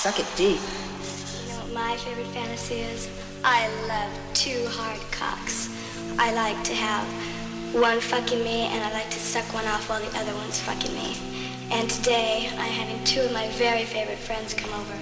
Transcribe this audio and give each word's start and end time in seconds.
Suck 0.00 0.18
it 0.18 0.26
deep. 0.34 0.56
You 0.56 1.48
know 1.52 1.60
what 1.60 1.72
my 1.74 1.96
favorite 1.98 2.26
fantasy 2.28 2.76
is? 2.76 3.06
I 3.44 3.68
love 3.86 4.10
two 4.32 4.64
hard 4.68 4.98
cocks. 5.12 5.68
I 6.18 6.32
like 6.32 6.56
to 6.64 6.74
have 6.74 7.04
one 7.74 8.00
fucking 8.00 8.42
me 8.42 8.64
and 8.72 8.82
I 8.82 8.94
like 8.94 9.10
to 9.10 9.18
suck 9.18 9.44
one 9.52 9.66
off 9.66 9.90
while 9.90 10.00
the 10.00 10.08
other 10.18 10.34
one's 10.36 10.58
fucking 10.58 10.94
me. 10.94 11.18
And 11.70 11.90
today 11.90 12.48
I'm 12.52 12.72
having 12.72 13.04
two 13.04 13.20
of 13.20 13.32
my 13.34 13.46
very 13.58 13.84
favorite 13.84 14.16
friends 14.16 14.54
come 14.54 14.72
over 14.72 14.94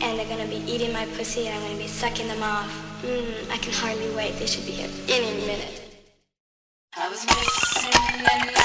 and 0.00 0.18
they're 0.18 0.34
gonna 0.34 0.48
be 0.48 0.64
eating 0.66 0.94
my 0.94 1.04
pussy 1.14 1.48
and 1.48 1.54
I'm 1.54 1.62
gonna 1.64 1.76
be 1.78 1.86
sucking 1.86 2.26
them 2.26 2.42
off. 2.42 2.72
Mmm, 3.02 3.50
I 3.50 3.58
can 3.58 3.74
hardly 3.74 4.08
wait. 4.16 4.38
They 4.38 4.46
should 4.46 4.64
be 4.64 4.72
here 4.72 4.88
any 5.10 5.44
minute. 5.44 5.92
I 6.96 7.06
was 7.10 7.26
missing 7.26 8.61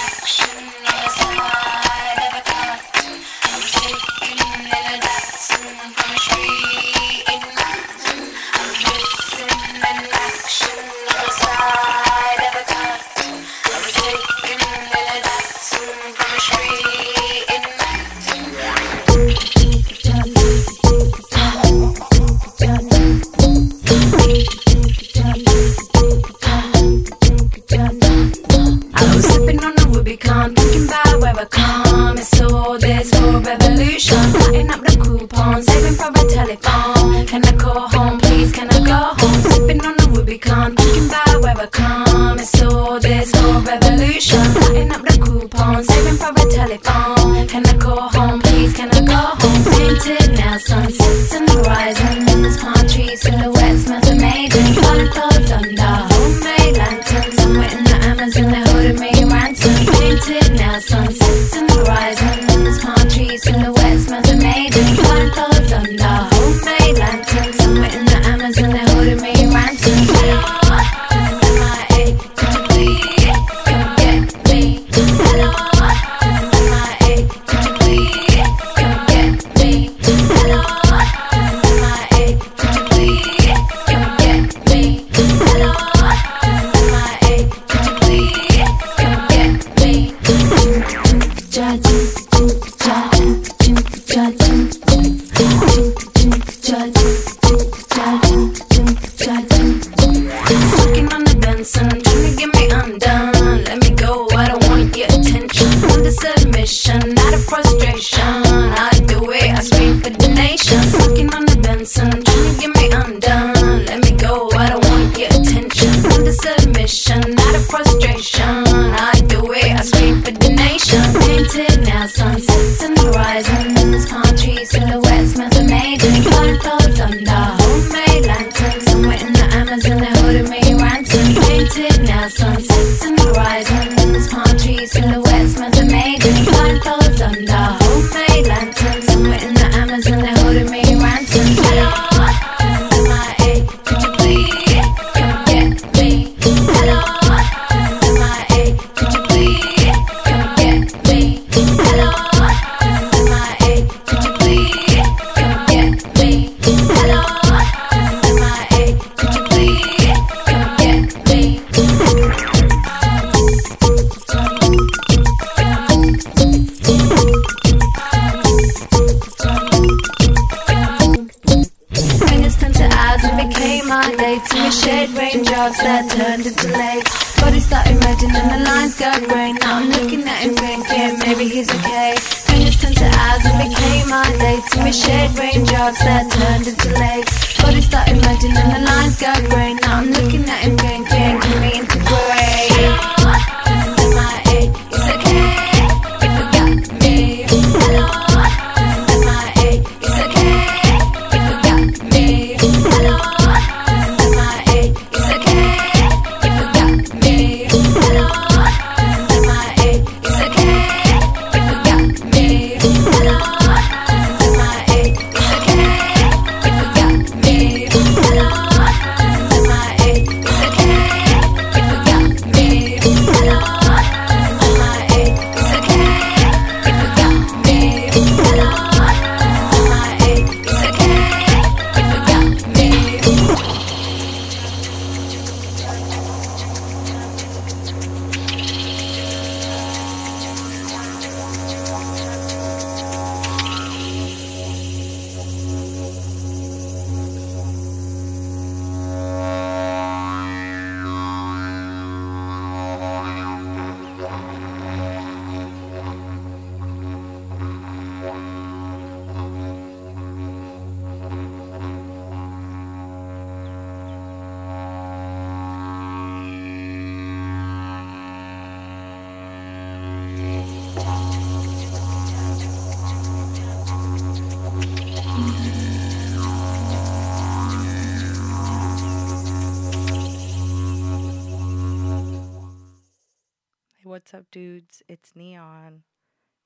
dudes? 284.51 285.03
It's 285.07 285.35
Neon. 285.35 286.03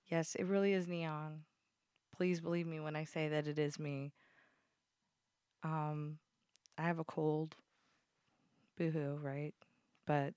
Yes, 0.10 0.36
it 0.36 0.46
really 0.46 0.74
is 0.74 0.88
Neon. 0.88 1.42
Please 2.16 2.40
believe 2.40 2.68
me 2.68 2.80
when 2.80 2.96
I 2.96 3.06
say 3.06 3.30
that 3.30 3.48
it 3.48 3.58
is 3.58 3.80
me. 3.80 4.14
Um, 5.64 6.18
I 6.78 6.84
have 6.84 7.00
a 7.00 7.04
cold. 7.04 7.56
Boo-hoo, 8.78 9.20
right? 9.22 9.54
But 10.06 10.34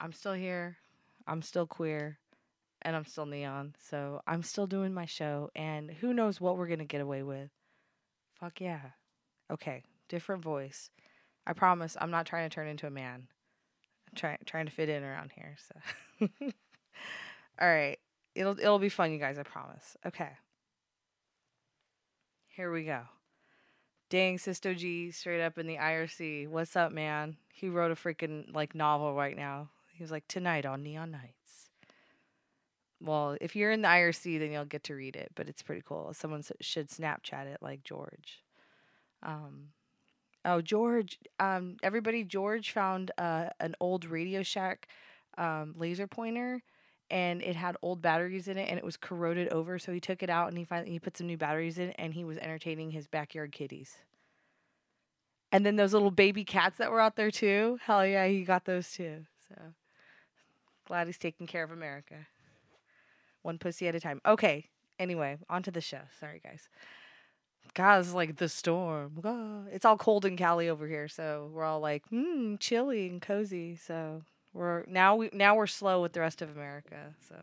I'm 0.00 0.12
still 0.12 0.32
here. 0.32 0.78
I'm 1.26 1.42
still 1.42 1.66
queer. 1.66 2.18
And 2.82 2.96
I'm 2.96 3.04
still 3.04 3.26
neon. 3.26 3.74
So 3.78 4.22
I'm 4.26 4.42
still 4.42 4.66
doing 4.66 4.94
my 4.94 5.04
show. 5.04 5.50
And 5.54 5.90
who 5.90 6.14
knows 6.14 6.40
what 6.40 6.56
we're 6.56 6.66
going 6.66 6.78
to 6.78 6.84
get 6.86 7.02
away 7.02 7.22
with. 7.22 7.50
Fuck 8.40 8.60
yeah. 8.60 8.80
Okay, 9.50 9.82
different 10.08 10.42
voice. 10.42 10.90
I 11.46 11.52
promise 11.52 11.96
I'm 12.00 12.10
not 12.10 12.26
trying 12.26 12.48
to 12.48 12.54
turn 12.54 12.68
into 12.68 12.86
a 12.86 12.90
man. 12.90 13.28
I'm 14.08 14.16
trying 14.16 14.38
trying 14.46 14.66
to 14.66 14.72
fit 14.72 14.88
in 14.88 15.02
around 15.02 15.32
here. 15.34 15.56
So, 15.58 15.80
all 17.60 17.68
right, 17.68 17.98
it'll 18.34 18.58
it'll 18.58 18.78
be 18.78 18.88
fun, 18.88 19.12
you 19.12 19.18
guys. 19.18 19.38
I 19.38 19.42
promise. 19.42 19.96
Okay, 20.06 20.30
here 22.48 22.72
we 22.72 22.84
go. 22.84 23.02
Dang, 24.10 24.38
Sisto 24.38 24.74
G, 24.74 25.12
straight 25.12 25.42
up 25.42 25.56
in 25.56 25.66
the 25.66 25.76
IRC. 25.76 26.48
What's 26.48 26.74
up, 26.74 26.92
man? 26.92 27.36
He 27.52 27.68
wrote 27.68 27.92
a 27.92 27.94
freaking 27.94 28.52
like 28.54 28.74
novel 28.74 29.14
right 29.14 29.36
now. 29.36 29.70
He 29.94 30.02
was 30.02 30.10
like 30.10 30.26
tonight 30.26 30.66
on 30.66 30.82
Neon 30.82 31.10
Nights. 31.10 31.70
Well, 33.00 33.36
if 33.40 33.56
you're 33.56 33.70
in 33.70 33.82
the 33.82 33.88
IRC, 33.88 34.38
then 34.38 34.50
you'll 34.52 34.64
get 34.64 34.84
to 34.84 34.94
read 34.94 35.16
it, 35.16 35.32
but 35.34 35.48
it's 35.48 35.62
pretty 35.62 35.82
cool. 35.86 36.12
Someone 36.12 36.42
should 36.60 36.90
Snapchat 36.90 37.46
it 37.46 37.58
like 37.62 37.82
George. 37.82 38.42
Um, 39.22 39.68
oh, 40.44 40.60
George. 40.60 41.18
Um, 41.38 41.76
everybody, 41.82 42.24
George 42.24 42.72
found 42.72 43.10
uh, 43.16 43.50
an 43.58 43.74
old 43.80 44.04
Radio 44.04 44.42
Shack 44.42 44.88
um, 45.38 45.74
laser 45.76 46.06
pointer, 46.06 46.62
and 47.10 47.42
it 47.42 47.56
had 47.56 47.76
old 47.82 48.02
batteries 48.02 48.48
in 48.48 48.56
it, 48.58 48.68
and 48.68 48.78
it 48.78 48.84
was 48.84 48.96
corroded 48.96 49.48
over. 49.48 49.78
So 49.78 49.92
he 49.92 50.00
took 50.00 50.22
it 50.22 50.30
out, 50.30 50.48
and 50.48 50.58
he 50.58 50.64
finally 50.64 50.90
he 50.92 50.98
put 50.98 51.16
some 51.16 51.26
new 51.26 51.36
batteries 51.36 51.78
in, 51.78 51.90
and 51.92 52.14
he 52.14 52.24
was 52.24 52.38
entertaining 52.38 52.90
his 52.90 53.06
backyard 53.06 53.52
kitties. 53.52 53.96
And 55.52 55.66
then 55.66 55.76
those 55.76 55.92
little 55.92 56.12
baby 56.12 56.44
cats 56.44 56.78
that 56.78 56.92
were 56.92 57.00
out 57.00 57.16
there 57.16 57.30
too. 57.30 57.78
Hell 57.82 58.06
yeah, 58.06 58.26
he 58.26 58.44
got 58.44 58.64
those 58.64 58.92
too. 58.92 59.26
So 59.48 59.56
glad 60.86 61.08
he's 61.08 61.18
taking 61.18 61.46
care 61.46 61.64
of 61.64 61.72
America. 61.72 62.26
One 63.42 63.58
pussy 63.58 63.88
at 63.88 63.94
a 63.94 64.00
time. 64.00 64.20
Okay. 64.24 64.68
Anyway, 64.98 65.38
on 65.48 65.62
to 65.62 65.70
the 65.70 65.80
show. 65.80 66.02
Sorry, 66.20 66.40
guys. 66.44 66.68
It's 67.74 68.14
like 68.14 68.36
the 68.36 68.48
storm. 68.48 69.20
It's 69.72 69.84
all 69.84 69.96
cold 69.96 70.24
in 70.24 70.36
Cali 70.36 70.68
over 70.68 70.86
here, 70.86 71.08
so 71.08 71.50
we're 71.52 71.64
all 71.64 71.80
like, 71.80 72.06
hmm, 72.08 72.56
chilly 72.56 73.08
and 73.08 73.22
cozy. 73.22 73.76
So 73.76 74.22
we're 74.52 74.84
now 74.86 75.16
we 75.16 75.30
now 75.32 75.54
we're 75.54 75.66
slow 75.66 76.02
with 76.02 76.12
the 76.12 76.20
rest 76.20 76.42
of 76.42 76.50
America. 76.50 77.14
So, 77.28 77.36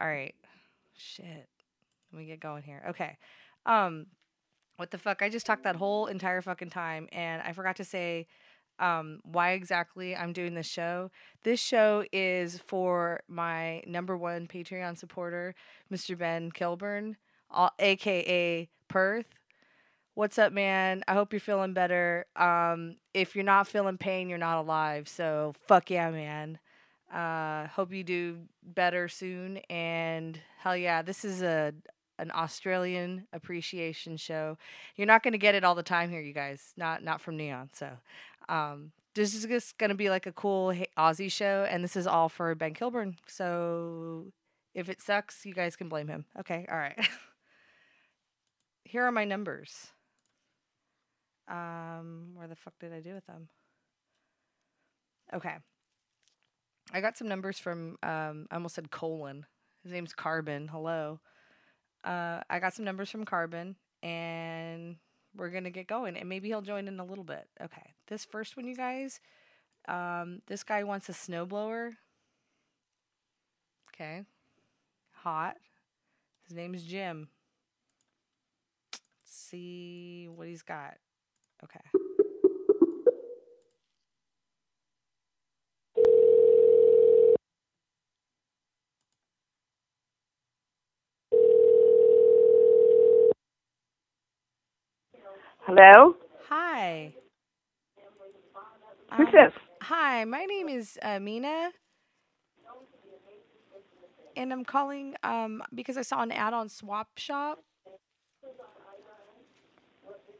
all 0.00 0.06
right, 0.08 0.34
shit. 0.96 1.48
Let 2.12 2.18
me 2.18 2.26
get 2.26 2.40
going 2.40 2.62
here. 2.62 2.82
Okay. 2.90 3.16
Um, 3.66 4.06
what 4.76 4.90
the 4.90 4.98
fuck? 4.98 5.22
I 5.22 5.28
just 5.28 5.46
talked 5.46 5.64
that 5.64 5.76
whole 5.76 6.06
entire 6.06 6.40
fucking 6.40 6.70
time, 6.70 7.08
and 7.12 7.42
I 7.42 7.52
forgot 7.52 7.76
to 7.76 7.84
say 7.84 8.26
um, 8.78 9.20
why 9.24 9.52
exactly 9.52 10.14
I'm 10.14 10.32
doing 10.32 10.54
this 10.54 10.68
show. 10.68 11.10
This 11.42 11.60
show 11.60 12.04
is 12.12 12.60
for 12.66 13.20
my 13.28 13.82
number 13.86 14.16
one 14.16 14.46
Patreon 14.46 14.96
supporter, 14.96 15.54
Mr. 15.92 16.16
Ben 16.16 16.50
Kilburn, 16.50 17.16
all, 17.50 17.72
aka 17.78 18.68
Perth. 18.88 19.26
What's 20.18 20.36
up, 20.36 20.52
man? 20.52 21.04
I 21.06 21.14
hope 21.14 21.32
you're 21.32 21.38
feeling 21.38 21.74
better. 21.74 22.26
Um, 22.34 22.96
if 23.14 23.36
you're 23.36 23.44
not 23.44 23.68
feeling 23.68 23.98
pain, 23.98 24.28
you're 24.28 24.36
not 24.36 24.58
alive. 24.58 25.06
So 25.06 25.54
fuck 25.68 25.92
yeah, 25.92 26.10
man. 26.10 26.58
Uh, 27.14 27.68
hope 27.68 27.92
you 27.92 28.02
do 28.02 28.38
better 28.64 29.06
soon. 29.06 29.58
And 29.70 30.36
hell 30.58 30.76
yeah, 30.76 31.02
this 31.02 31.24
is 31.24 31.40
a 31.40 31.72
an 32.18 32.32
Australian 32.34 33.28
appreciation 33.32 34.16
show. 34.16 34.58
You're 34.96 35.06
not 35.06 35.22
going 35.22 35.34
to 35.34 35.38
get 35.38 35.54
it 35.54 35.62
all 35.62 35.76
the 35.76 35.84
time 35.84 36.10
here, 36.10 36.20
you 36.20 36.32
guys. 36.32 36.72
Not 36.76 37.04
not 37.04 37.20
from 37.20 37.36
Neon. 37.36 37.70
So 37.72 37.88
um, 38.48 38.90
this 39.14 39.36
is 39.36 39.44
just 39.44 39.78
going 39.78 39.90
to 39.90 39.94
be 39.94 40.10
like 40.10 40.26
a 40.26 40.32
cool 40.32 40.74
Aussie 40.98 41.30
show, 41.30 41.64
and 41.70 41.84
this 41.84 41.94
is 41.94 42.08
all 42.08 42.28
for 42.28 42.56
Ben 42.56 42.74
Kilburn. 42.74 43.14
So 43.28 44.32
if 44.74 44.88
it 44.88 45.00
sucks, 45.00 45.46
you 45.46 45.54
guys 45.54 45.76
can 45.76 45.88
blame 45.88 46.08
him. 46.08 46.24
Okay, 46.40 46.66
all 46.68 46.76
right. 46.76 46.98
Here 48.82 49.04
are 49.04 49.12
my 49.12 49.24
numbers. 49.24 49.92
Um, 51.48 52.30
where 52.34 52.46
the 52.46 52.56
fuck 52.56 52.74
did 52.78 52.92
I 52.92 53.00
do 53.00 53.14
with 53.14 53.26
them? 53.26 53.48
Okay. 55.32 55.56
I 56.92 57.00
got 57.00 57.18
some 57.18 57.28
numbers 57.28 57.58
from 57.58 57.98
um 58.02 58.46
I 58.50 58.54
almost 58.54 58.74
said 58.74 58.90
colon. 58.90 59.46
His 59.82 59.92
name's 59.92 60.14
Carbon. 60.14 60.68
Hello. 60.68 61.20
Uh 62.04 62.40
I 62.48 62.58
got 62.60 62.74
some 62.74 62.84
numbers 62.84 63.10
from 63.10 63.24
Carbon 63.24 63.76
and 64.02 64.96
we're 65.36 65.50
gonna 65.50 65.70
get 65.70 65.86
going 65.86 66.16
and 66.16 66.28
maybe 66.28 66.48
he'll 66.48 66.62
join 66.62 66.88
in 66.88 66.98
a 66.98 67.04
little 67.04 67.24
bit. 67.24 67.46
Okay. 67.62 67.94
This 68.06 68.24
first 68.24 68.56
one 68.56 68.66
you 68.66 68.74
guys, 68.74 69.20
um, 69.86 70.40
this 70.46 70.62
guy 70.62 70.82
wants 70.84 71.08
a 71.08 71.12
snowblower. 71.12 71.92
Okay. 73.94 74.22
Hot. 75.22 75.56
His 76.46 76.56
name's 76.56 76.82
Jim. 76.84 77.28
Let's 78.92 79.02
see 79.26 80.28
what 80.34 80.48
he's 80.48 80.62
got. 80.62 80.94
Okay. 81.64 81.80
Hello? 95.66 96.14
Hi. 96.48 97.14
Who's 99.16 99.28
Um, 99.28 99.32
this? 99.32 99.52
Hi, 99.82 100.24
my 100.24 100.44
name 100.46 100.68
is 100.68 100.98
uh, 101.02 101.20
Mina. 101.20 101.70
And 104.36 104.52
I'm 104.52 104.64
calling 104.64 105.16
um, 105.24 105.62
because 105.74 105.96
I 105.98 106.02
saw 106.02 106.22
an 106.22 106.32
ad 106.32 106.54
on 106.54 106.68
Swap 106.68 107.08
Shop. 107.18 107.60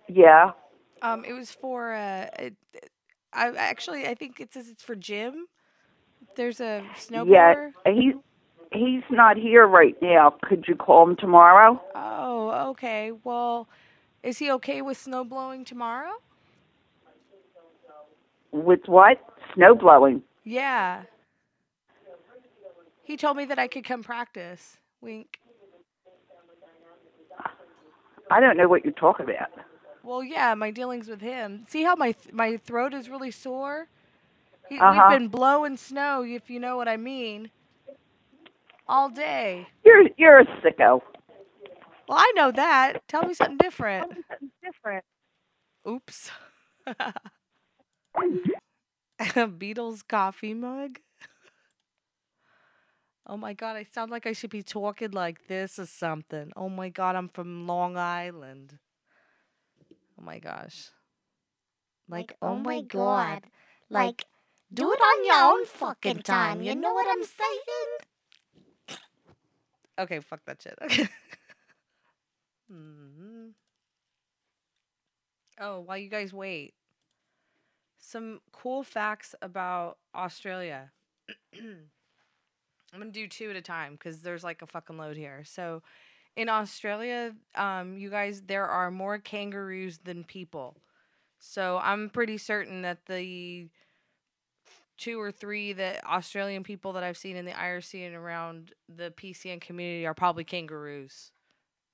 Yeah. 0.09 0.53
Um, 1.03 1.25
it 1.25 1.33
was 1.33 1.51
for 1.51 1.93
uh, 1.95 2.29
it, 2.39 2.57
I 3.33 3.51
actually 3.57 4.07
I 4.07 4.15
think 4.15 4.41
it 4.41 4.53
says 4.53 4.69
it's 4.69 4.83
for 4.83 4.97
Jim. 4.97 5.47
There's 6.37 6.61
a 6.61 6.85
Yeah. 7.13 7.55
snowblower. 7.55 7.73
He 7.87 8.13
he's 8.73 9.03
not 9.11 9.37
here 9.37 9.67
right 9.67 9.97
now. 10.03 10.35
Could 10.43 10.67
you 10.69 10.77
call 10.77 11.09
him 11.09 11.17
tomorrow? 11.17 11.81
Oh, 11.95 12.71
okay. 12.71 13.13
Well, 13.25 13.69
is 14.23 14.39
he 14.39 14.51
okay 14.53 14.83
with 14.83 14.99
snow 14.99 15.25
blowing 15.25 15.65
tomorrow? 15.65 16.13
With 18.53 18.81
what? 18.87 19.19
Snow 19.55 19.75
blowing. 19.75 20.23
Yeah. 20.45 21.05
He 23.05 23.17
told 23.17 23.37
me 23.37 23.45
that 23.47 23.59
I 23.59 23.69
could 23.69 23.85
come 23.85 24.03
practice. 24.03 24.79
Wink. 25.01 25.41
I 28.31 28.41
don't 28.41 28.57
know 28.57 28.69
what 28.69 28.85
you're 28.85 28.93
talking 28.95 29.27
about. 29.27 29.51
Well, 30.03 30.25
yeah, 30.25 30.55
my 30.55 30.71
dealings 30.71 31.09
with 31.09 31.23
him. 31.23 31.67
See 31.69 31.85
how 31.85 31.97
my 31.97 32.13
th- 32.13 32.35
my 32.35 32.59
throat 32.59 32.95
is 32.95 33.11
really 33.11 33.33
sore? 33.33 33.89
He, 34.69 34.81
Uh-huh. 34.81 34.83
We've 34.83 35.07
been 35.07 35.29
blowing 35.29 35.79
snow, 35.79 36.25
if 36.25 36.51
you 36.51 36.61
know 36.61 36.77
what 36.77 36.89
I 36.89 36.99
mean, 36.99 37.53
all 38.89 39.11
day. 39.11 39.69
You're 39.85 40.05
you're 40.19 40.41
a 40.41 40.47
sicko. 40.63 41.03
Well, 42.09 42.19
I 42.19 42.33
know 42.37 42.53
that. 42.53 43.09
Tell 43.09 43.25
me 43.25 43.35
something 43.35 43.59
different. 43.59 44.13
Different. 44.65 45.05
Oops. 45.89 46.31
Beatles 49.21 50.03
coffee 50.09 50.55
mug. 50.55 51.01
Oh 53.27 53.37
my 53.39 53.55
god, 53.55 53.77
I 53.77 53.85
sound 53.85 54.11
like 54.11 54.27
I 54.27 54.33
should 54.33 54.51
be 54.51 54.63
talking 54.63 55.13
like 55.13 55.47
this 55.49 55.79
or 55.79 55.87
something. 55.87 56.53
Oh 56.57 56.69
my 56.69 56.89
god, 56.91 57.17
I'm 57.17 57.29
from 57.29 57.67
Long 57.67 57.97
Island. 57.97 58.79
Oh 60.19 60.23
my 60.25 60.39
gosh. 60.39 60.91
Like, 62.09 62.37
oh 62.43 62.57
my 62.57 62.81
god. 62.83 63.45
Like, 63.91 64.25
do 64.73 64.91
it 64.93 65.01
on 65.01 65.25
your 65.25 65.53
own 65.53 65.67
fucking 65.67 66.23
time. 66.23 66.63
You 66.63 66.75
know 66.75 66.93
what 66.95 67.07
I'm 67.09 67.25
saying? 67.25 67.99
Okay, 69.99 70.21
fuck 70.21 70.41
that 70.47 70.63
shit. 70.63 70.79
Okay. 70.83 71.09
hmm 72.71 73.49
Oh, 75.61 75.81
while 75.81 75.99
you 75.99 76.09
guys 76.09 76.33
wait, 76.33 76.75
some 77.99 78.41
cool 78.53 78.83
facts 78.85 79.35
about 79.43 79.99
Australia. 80.15 80.93
I'm 81.55 83.01
gonna 83.01 83.11
do 83.11 83.27
two 83.29 83.51
at 83.51 83.57
a 83.57 83.61
time 83.63 83.93
because 83.95 84.21
there's 84.23 84.45
like 84.45 84.63
a 84.63 84.67
fucking 84.67 84.97
load 84.97 85.17
here. 85.17 85.43
So, 85.45 85.83
in 86.39 86.49
Australia, 86.49 87.35
um, 87.57 87.99
you 87.99 88.11
guys, 88.11 88.43
there 88.47 88.65
are 88.65 88.93
more 88.93 89.19
kangaroos 89.19 89.99
than 89.99 90.23
people. 90.23 90.77
So 91.41 91.81
I'm 91.83 92.11
pretty 92.11 92.39
certain 92.39 92.83
that 92.83 93.07
the 93.07 93.69
two 94.97 95.21
or 95.21 95.33
three 95.33 95.73
that 95.73 96.07
Australian 96.07 96.63
people 96.63 96.93
that 96.93 97.03
I've 97.03 97.17
seen 97.17 97.37
in 97.37 97.45
the 97.45 97.51
IRC 97.51 98.07
and 98.07 98.15
around 98.15 98.73
the 98.89 99.11
PCN 99.11 99.61
community 99.61 100.07
are 100.07 100.15
probably 100.15 100.45
kangaroos. 100.45 101.33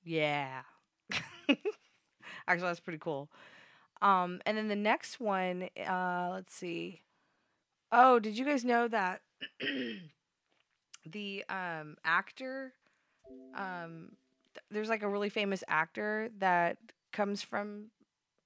Yeah. 0.03 0.61
Actually, 2.47 2.67
that's 2.67 2.79
pretty 2.79 2.99
cool. 2.99 3.31
Um, 4.03 4.41
and 4.45 4.55
then 4.55 4.67
the 4.67 4.75
next 4.75 5.19
one, 5.19 5.69
uh, 5.89 6.29
let's 6.33 6.53
see. 6.53 7.01
Oh, 7.91 8.19
did 8.19 8.37
you 8.37 8.45
guys 8.45 8.63
know 8.63 8.87
that 8.89 9.21
the 11.05 11.43
um, 11.49 11.97
actor, 12.05 12.73
um, 13.55 14.11
there's 14.71 14.89
like 14.89 15.03
a 15.03 15.09
really 15.09 15.29
famous 15.29 15.63
actor 15.67 16.29
that 16.39 16.77
comes 17.11 17.41
from 17.41 17.91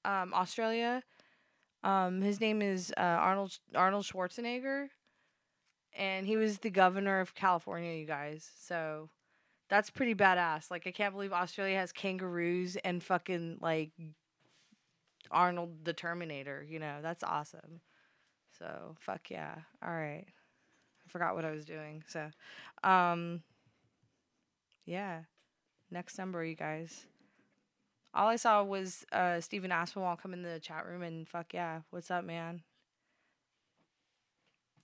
um, 0.06 0.34
Australia. 0.34 1.04
Um, 1.84 2.22
his 2.22 2.42
name 2.42 2.62
is 2.62 2.94
uh, 2.98 3.02
Arnold 3.02 3.58
Arnold 3.74 4.06
Schwarzenegger, 4.06 4.90
and 5.98 6.28
he 6.28 6.38
was 6.38 6.60
the 6.60 6.70
governor 6.70 7.20
of 7.20 7.36
California. 7.36 7.94
You 7.94 8.06
guys, 8.06 8.50
so 8.60 9.10
that's 9.70 9.90
pretty 9.90 10.16
badass. 10.16 10.72
Like, 10.72 10.88
I 10.88 10.92
can't 10.92 11.14
believe 11.14 11.32
Australia 11.32 11.78
has 11.78 11.92
kangaroos 11.92 12.76
and 12.78 13.02
fucking 13.04 13.60
like 13.62 13.92
Arnold 15.32 15.86
the 15.86 15.94
Terminator. 15.94 16.66
You 16.68 16.80
know, 16.80 16.98
that's 17.02 17.24
awesome. 17.24 17.82
So 18.58 18.96
fuck 19.00 19.30
yeah. 19.30 19.56
All 19.82 19.94
right. 19.94 20.26
I 20.28 21.12
forgot 21.12 21.36
what 21.36 21.46
I 21.46 21.52
was 21.52 21.66
doing. 21.66 22.04
So, 22.08 22.30
um, 22.84 23.42
yeah. 24.86 25.22
Next 25.92 26.18
number, 26.18 26.44
you 26.44 26.56
guys. 26.56 27.06
All 28.14 28.28
I 28.28 28.36
saw 28.38 28.64
was 28.64 29.06
uh 29.12 29.40
Stephen 29.40 29.72
Aspinwall 29.72 30.20
come 30.20 30.34
in 30.34 30.42
the 30.42 30.60
chat 30.60 30.86
room 30.86 31.02
and 31.04 31.28
fuck 31.28 31.54
yeah. 31.54 31.82
What's 31.90 32.12
up, 32.12 32.24
man? 32.24 32.64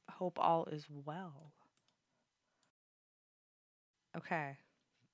Hope 0.10 0.40
all 0.40 0.66
is 0.72 0.86
well. 0.90 1.52
Okay. 4.18 4.58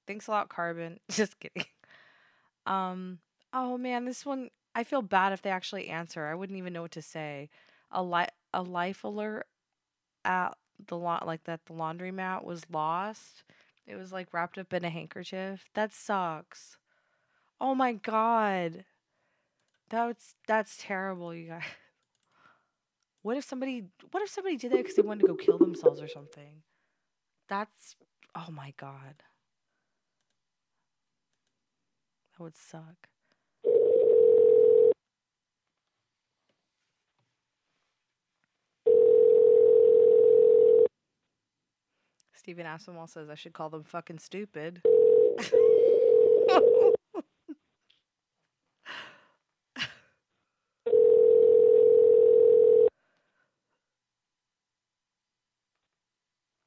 Thanks 0.08 0.28
a 0.28 0.32
lot, 0.32 0.50
Carbon. 0.50 1.00
Just 1.10 1.40
kidding. 1.40 1.66
Um. 2.66 3.20
Oh 3.54 3.78
man, 3.78 4.06
this 4.06 4.26
one. 4.26 4.50
I 4.76 4.84
feel 4.84 5.02
bad 5.02 5.34
if 5.34 5.42
they 5.42 5.50
actually 5.50 5.88
answer. 5.90 6.28
I 6.28 6.36
wouldn't 6.36 6.58
even 6.58 6.74
know 6.74 6.82
what 6.84 6.92
to 6.92 7.02
say. 7.02 7.50
A 7.92 8.04
li- 8.04 8.28
a 8.54 8.62
life 8.62 9.04
alert 9.04 9.48
at 10.26 10.58
the 10.88 10.98
lot 10.98 11.28
like 11.28 11.44
that 11.46 11.66
the 11.66 11.74
laundromat 11.74 12.44
was 12.46 12.64
lost. 12.72 13.44
It 13.88 13.96
was 13.96 14.12
like 14.12 14.34
wrapped 14.34 14.58
up 14.58 14.74
in 14.74 14.86
a 14.86 14.90
handkerchief. 14.90 15.70
That 15.74 15.94
sucks. 15.94 16.78
Oh 17.60 17.76
my 17.76 17.94
god. 17.94 18.86
That's 19.90 20.36
that's 20.48 20.78
terrible, 20.80 21.34
you 21.36 21.50
guys. 21.50 21.64
What 23.24 23.38
if 23.38 23.44
somebody 23.46 23.86
what 24.12 24.24
if 24.24 24.30
somebody 24.30 24.58
did 24.58 24.72
that 24.72 24.78
because 24.78 24.96
they 24.96 25.04
wanted 25.04 25.22
to 25.22 25.28
go 25.28 25.36
kill 25.36 25.60
themselves 25.60 26.02
or 26.02 26.08
something? 26.08 26.64
That's 27.48 27.96
oh 28.36 28.48
my 28.52 28.74
god. 28.78 29.24
That 32.38 32.44
would 32.44 32.58
suck. 32.58 33.11
Stephen 42.42 42.66
Aspinwall 42.66 43.08
says 43.08 43.30
I 43.30 43.36
should 43.36 43.54
call 43.54 43.70
them 43.70 43.84
fucking 43.84 44.18
stupid. 44.18 44.82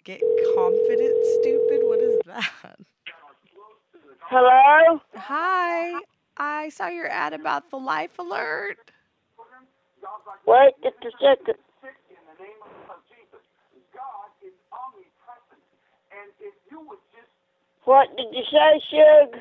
Get 0.04 0.20
confident, 0.54 1.26
stupid? 1.40 1.80
What 1.82 1.98
is 1.98 2.20
that? 2.26 2.76
Hello? 4.20 5.00
Hi, 5.16 6.00
I 6.36 6.68
saw 6.68 6.86
your 6.86 7.08
ad 7.08 7.32
about 7.32 7.68
the 7.72 7.78
life 7.78 8.16
alert. 8.20 8.78
Wait 10.46 10.74
just 10.84 11.04
a 11.04 11.10
second. 11.20 11.56
What 17.84 18.08
did 18.16 18.26
you 18.32 18.44
say, 18.50 18.80
Shug? 18.90 19.40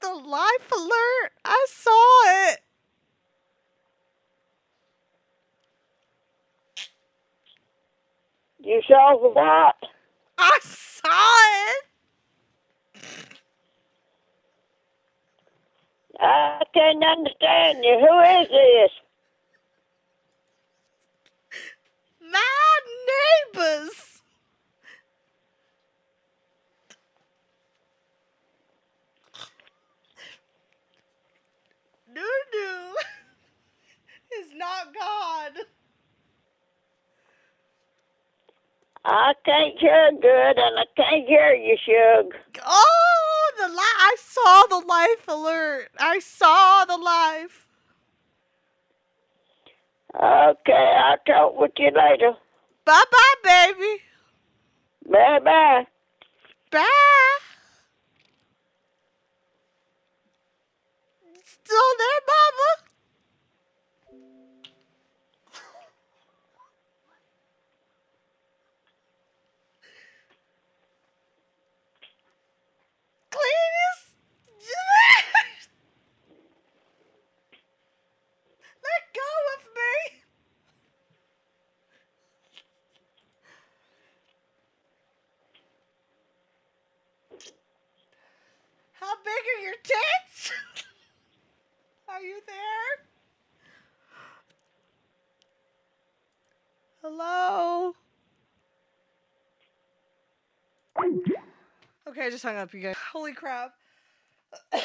The 0.00 0.28
life 0.28 0.72
alert. 0.72 1.32
I 1.44 1.66
saw 1.68 2.50
it. 2.52 2.60
You 8.62 8.82
saw 8.88 9.18
the 9.20 9.28
what? 9.30 9.76
I 10.38 10.58
saw 10.62 11.78
it. 11.78 11.84
I 16.20 16.62
can't 16.74 17.02
understand 17.04 17.84
you. 17.84 17.98
Who 18.00 18.20
is 18.42 18.48
this? 18.48 18.90
My 22.30 22.80
neighbors. 23.54 24.20
Nunu 32.14 32.94
is 34.40 34.48
not 34.56 34.94
God. 34.94 35.52
I 39.04 39.32
can't 39.50 39.78
hear 39.80 40.10
good 40.20 40.58
and 40.58 40.78
I 40.78 40.84
can't 40.96 41.26
hear 41.26 41.54
you, 41.54 41.76
Shug. 41.84 42.34
Oh, 42.64 43.52
the 43.58 43.68
li- 43.68 43.98
I 43.98 44.16
saw 44.18 44.66
the 44.68 44.86
life 44.86 45.26
alert. 45.28 45.88
I 45.98 46.18
saw 46.20 46.84
the 46.84 46.96
life. 46.96 47.66
Okay, 50.14 51.00
I'll 51.04 51.18
talk 51.26 51.58
with 51.58 51.72
you 51.78 51.90
later. 51.90 52.32
Bye 52.84 53.02
bye, 53.10 53.34
baby. 53.42 54.02
Bye 55.08 55.38
bye. 55.40 55.86
Bye. 56.70 57.38
Still 61.44 61.90
there, 61.98 62.20
mama? 62.26 62.89
Cletus? 73.30 74.00
Let 78.82 79.02
go 79.14 79.30
of 79.54 79.62
me. 79.76 79.94
How 88.92 89.14
big 89.24 89.42
are 89.56 89.62
your 89.64 89.78
tits? 89.82 90.52
Are 92.08 92.20
you 92.22 92.40
there? 92.46 92.92
Hello? 97.02 97.94
Okay, 102.10 102.26
I 102.26 102.30
just 102.30 102.42
hung 102.42 102.56
up, 102.56 102.74
you 102.74 102.80
guys. 102.80 102.96
Holy 103.12 103.32
crap. 103.32 103.72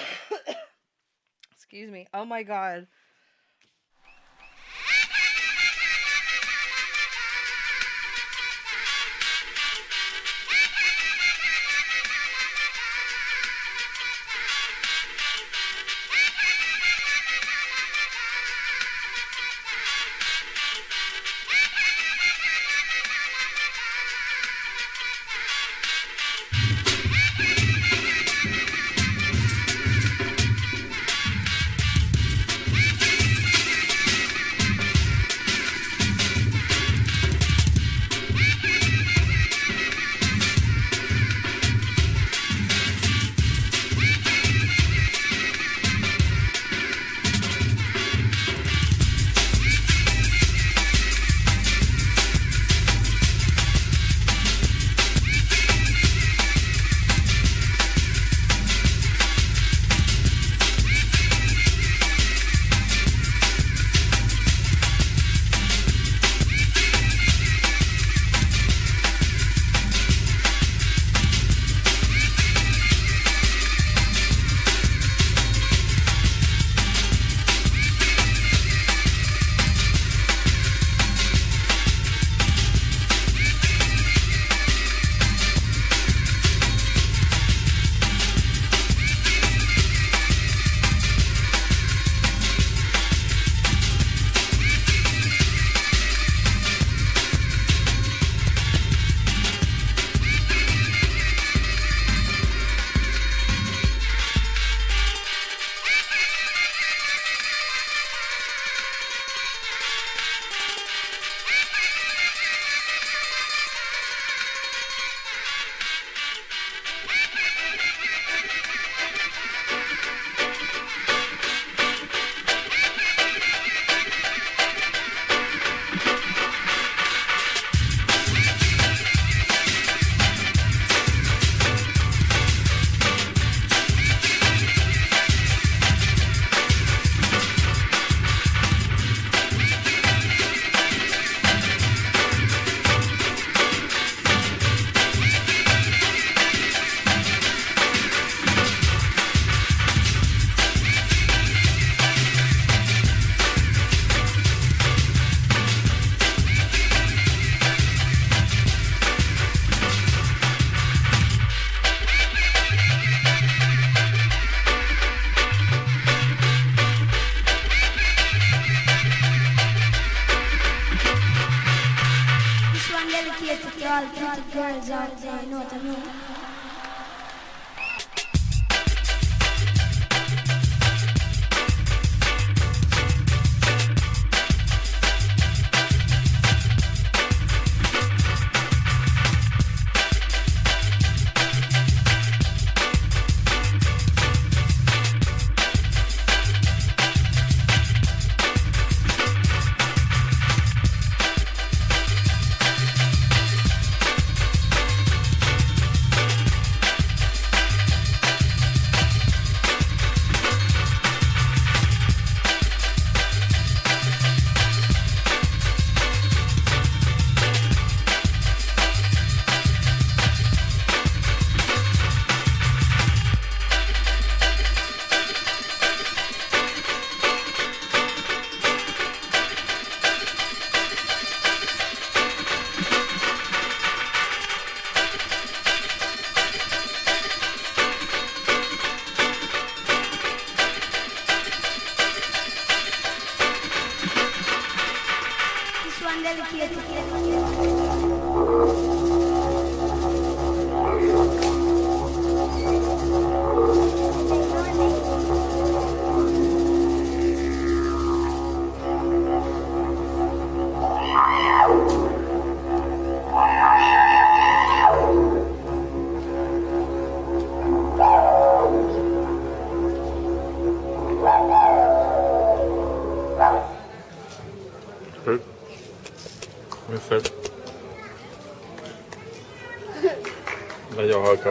Excuse 1.56 1.90
me. 1.90 2.06
Oh 2.14 2.24
my 2.24 2.44
god. 2.44 2.86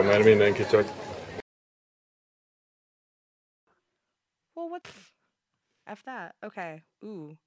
Jaha, 0.05 0.13
mert 0.13 0.23
mindenki 0.23 0.65
csak. 0.65 0.85
Well, 4.53 4.69
what's 4.69 5.13
F 5.85 6.03
that. 6.03 6.35
Okay. 6.43 6.83
Ooh. 7.03 7.37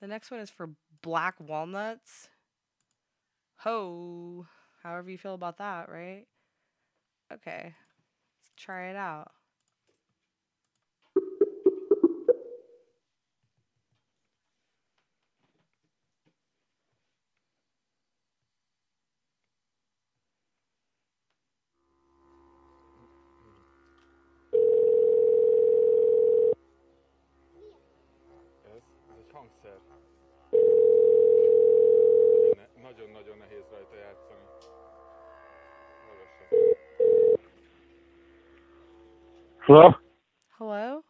The 0.00 0.06
next 0.06 0.30
one 0.30 0.40
is 0.40 0.50
for 0.50 0.68
black 1.00 1.34
walnuts. 1.38 2.28
Ho. 3.56 4.46
However 4.82 5.10
you 5.10 5.18
feel 5.18 5.34
about 5.34 5.56
that, 5.58 5.88
right? 5.88 6.26
Okay. 7.32 7.74
Let's 7.74 8.52
try 8.56 8.90
it 8.90 8.96
out. 8.96 9.32
Hello? 39.66 39.94
Hello? 40.58 41.04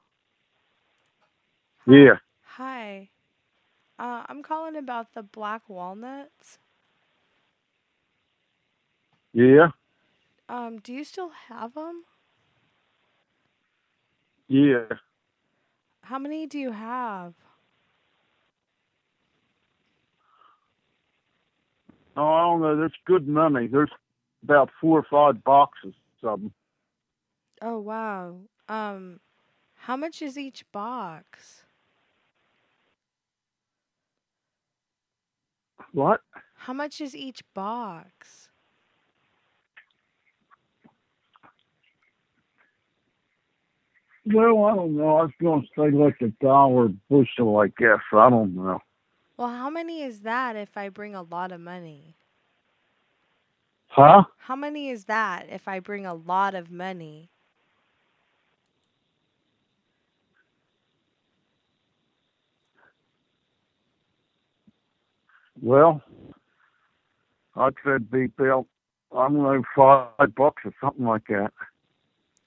Yeah. 1.88 2.18
Hi. 2.42 3.10
Uh, 3.98 4.22
I'm 4.28 4.44
calling 4.44 4.76
about 4.76 5.12
the 5.12 5.24
black 5.24 5.68
walnuts. 5.68 6.58
Yeah. 9.32 9.70
Um, 10.48 10.78
do 10.78 10.92
you 10.92 11.02
still 11.02 11.30
have 11.48 11.74
them? 11.74 12.04
Yeah. 14.46 14.86
How 16.02 16.20
many 16.20 16.46
do 16.46 16.60
you 16.60 16.70
have? 16.70 17.34
Oh, 22.16 22.22
I 22.28 22.42
don't 22.42 22.60
know. 22.60 22.76
There's 22.76 22.92
good 23.04 23.26
money. 23.26 23.66
There's 23.66 23.90
about 24.44 24.70
four 24.80 25.00
or 25.00 25.06
five 25.10 25.42
boxes 25.42 25.94
of 26.22 26.40
them. 26.40 26.52
Oh, 27.64 27.80
wow. 27.80 28.42
Um, 28.68 29.20
how 29.74 29.96
much 29.96 30.22
is 30.22 30.38
each 30.38 30.70
box? 30.72 31.64
What? 35.92 36.20
How 36.54 36.72
much 36.74 37.00
is 37.00 37.14
each 37.16 37.42
box? 37.54 38.50
Well, 44.26 44.64
I 44.66 44.74
don't 44.76 44.96
know. 44.96 45.16
I 45.18 45.22
was 45.24 45.32
going 45.40 45.62
to 45.62 45.68
say 45.76 45.90
like 45.90 46.16
a 46.22 46.28
dollar 46.44 46.88
bushel, 47.10 47.58
I 47.58 47.68
guess. 47.68 48.00
I 48.12 48.30
don't 48.30 48.54
know. 48.54 48.80
Well, 49.36 49.48
how 49.48 49.70
many 49.70 50.02
is 50.02 50.22
that 50.22 50.56
if 50.56 50.76
I 50.76 50.88
bring 50.88 51.14
a 51.14 51.22
lot 51.22 51.52
of 51.52 51.60
money? 51.60 52.18
Huh? 53.88 54.24
How 54.36 54.56
many 54.56 54.90
is 54.90 55.06
that 55.06 55.48
if 55.50 55.68
I 55.68 55.80
bring 55.80 56.06
a 56.06 56.14
lot 56.14 56.54
of 56.54 56.70
money? 56.70 57.30
Well, 65.64 66.02
I'd 67.56 67.72
say 67.82 67.92
it'd 67.92 68.10
be 68.10 68.24
about, 68.24 68.66
I 69.16 69.28
don't 69.28 69.38
know, 69.38 69.62
five 69.74 70.34
bucks 70.34 70.62
or 70.66 70.74
something 70.78 71.06
like 71.06 71.26
that. 71.28 71.52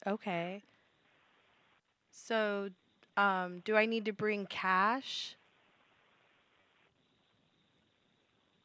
Okay. 0.05 0.61
So, 2.11 2.69
um, 3.17 3.63
do 3.65 3.75
I 3.75 3.87
need 3.87 4.05
to 4.05 4.13
bring 4.13 4.45
cash? 4.45 5.35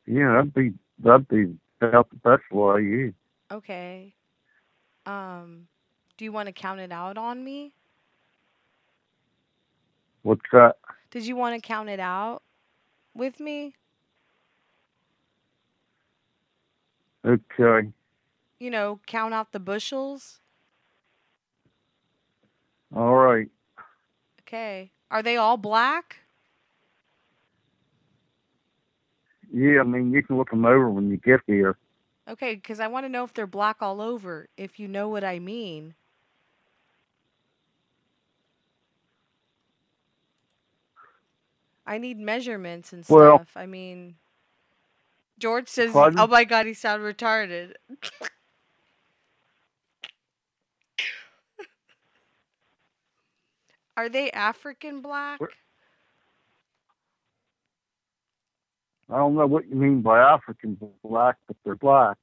Yeah, 0.06 0.34
that'd 0.34 0.52
be, 0.52 0.74
that'd 1.02 1.28
be 1.28 1.56
about 1.80 2.10
the 2.10 2.16
best 2.16 2.42
way, 2.52 2.82
yeah. 2.82 3.56
Okay. 3.56 4.12
Um, 5.06 5.66
do 6.18 6.26
you 6.26 6.32
want 6.32 6.48
to 6.48 6.52
count 6.52 6.78
it 6.78 6.92
out 6.92 7.16
on 7.16 7.42
me? 7.42 7.72
What's 10.20 10.42
that? 10.52 10.76
Did 11.10 11.26
you 11.26 11.36
want 11.36 11.54
to 11.54 11.66
count 11.66 11.88
it 11.88 12.00
out 12.00 12.42
with 13.14 13.40
me? 13.40 13.76
Okay. 17.24 17.88
You 18.58 18.70
know, 18.70 19.00
count 19.06 19.34
out 19.34 19.52
the 19.52 19.60
bushels? 19.60 20.40
All 22.94 23.14
right. 23.14 23.48
Okay. 24.42 24.90
Are 25.10 25.22
they 25.22 25.36
all 25.36 25.56
black? 25.56 26.18
Yeah, 29.52 29.80
I 29.80 29.82
mean, 29.84 30.12
you 30.12 30.22
can 30.22 30.36
look 30.38 30.50
them 30.50 30.64
over 30.64 30.88
when 30.88 31.10
you 31.10 31.18
get 31.18 31.40
here. 31.46 31.76
Okay, 32.28 32.54
because 32.54 32.80
I 32.80 32.86
want 32.86 33.04
to 33.04 33.08
know 33.08 33.24
if 33.24 33.34
they're 33.34 33.46
black 33.46 33.78
all 33.80 34.00
over, 34.00 34.48
if 34.56 34.78
you 34.78 34.88
know 34.88 35.08
what 35.08 35.24
I 35.24 35.38
mean. 35.38 35.94
I 41.86 41.98
need 41.98 42.18
measurements 42.18 42.92
and 42.92 43.04
Well- 43.08 43.38
stuff. 43.38 43.56
I 43.56 43.66
mean, 43.66 44.16
George 45.42 45.66
says, 45.68 45.90
Pardon? 45.90 46.20
"Oh 46.20 46.28
my 46.28 46.44
God, 46.44 46.66
he 46.66 46.72
sound 46.72 47.02
retarded." 47.02 47.72
Are 53.96 54.08
they 54.08 54.30
African 54.30 55.00
black? 55.02 55.40
I 59.10 59.16
don't 59.16 59.34
know 59.34 59.48
what 59.48 59.68
you 59.68 59.74
mean 59.74 60.00
by 60.00 60.20
African 60.20 60.78
black, 61.02 61.38
but 61.48 61.56
they're 61.64 61.74
black. 61.74 62.18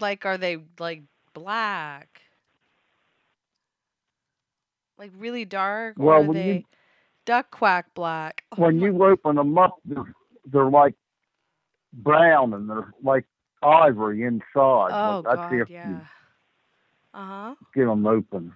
Like, 0.00 0.26
are 0.26 0.36
they 0.36 0.58
like 0.80 1.04
black? 1.34 2.20
Like 4.98 5.12
really 5.16 5.44
dark? 5.44 5.94
Well, 5.98 6.16
or 6.16 6.30
are 6.30 6.34
they 6.34 6.52
you- 6.56 6.64
duck 7.24 7.52
quack 7.52 7.94
black? 7.94 8.42
When 8.56 8.80
you 8.80 9.04
open 9.04 9.36
them 9.36 9.56
up, 9.56 9.76
they're, 9.84 10.12
they're 10.46 10.68
like 10.68 10.94
brown 12.02 12.54
and 12.54 12.68
they're 12.68 12.92
like 13.02 13.24
ivory 13.62 14.22
inside. 14.24 14.98
Oh 14.98 15.24
That's 15.24 15.42
God, 15.42 15.50
if 15.50 15.68
yeah. 15.68 16.06
Uh 17.14 17.26
huh. 17.26 17.54
get 17.74 17.86
them 17.86 18.06
open. 18.06 18.52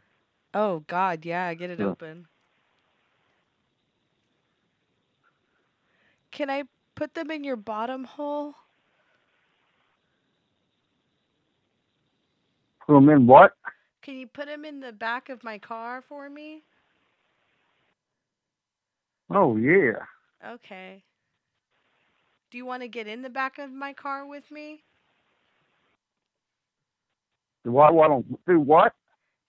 Oh 0.54 0.80
God, 0.80 1.24
yeah. 1.24 1.52
Get 1.54 1.70
it 1.70 1.78
Yeah. 1.78 1.92
open. 1.92 2.28
Can 6.30 6.50
I 6.50 6.64
put 6.94 7.14
them 7.14 7.30
in 7.30 7.44
your 7.44 7.56
bottom 7.56 8.04
hole? 8.04 8.54
Put 12.86 12.94
them 12.94 13.08
in 13.10 13.26
what? 13.26 13.52
Can 14.02 14.16
you 14.16 14.26
put 14.26 14.46
them 14.46 14.64
in 14.64 14.80
the 14.80 14.92
back 14.92 15.28
of 15.28 15.42
my 15.44 15.58
car 15.58 16.00
for 16.02 16.28
me? 16.28 16.64
Oh 19.30 19.56
yeah. 19.56 20.04
Okay. 20.44 21.04
Do 22.50 22.56
you 22.58 22.64
want 22.64 22.82
to 22.82 22.88
get 22.88 23.06
in 23.06 23.22
the 23.22 23.28
back 23.30 23.58
of 23.58 23.70
my 23.70 23.92
car 23.92 24.26
with 24.26 24.50
me? 24.50 24.84
Do 27.64 27.78
I 27.78 27.90
want 27.90 28.26
to 28.28 28.38
do 28.46 28.60
what? 28.60 28.94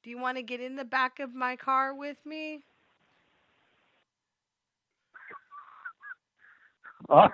Do 0.03 0.09
you 0.09 0.17
want 0.19 0.37
to 0.37 0.43
get 0.43 0.59
in 0.61 0.75
the 0.75 0.85
back 0.85 1.19
of 1.19 1.33
my 1.33 1.55
car 1.55 1.93
with 1.95 2.17
me? 2.25 2.61
I, 7.09 7.29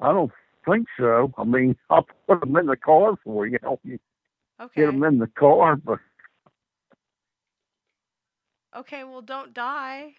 I 0.00 0.12
don't 0.12 0.32
think 0.66 0.86
so. 0.98 1.32
I 1.38 1.44
mean, 1.44 1.76
I'll 1.90 2.06
put 2.26 2.40
them 2.40 2.56
in 2.56 2.66
the 2.66 2.76
car 2.76 3.14
for 3.24 3.46
you. 3.46 3.58
You 3.84 3.98
Okay. 4.60 4.80
get 4.82 4.86
them 4.86 5.02
in 5.04 5.18
the 5.18 5.26
car, 5.28 5.76
but 5.76 5.98
Okay, 8.76 9.04
well, 9.04 9.22
don't 9.22 9.52
die. 9.54 10.14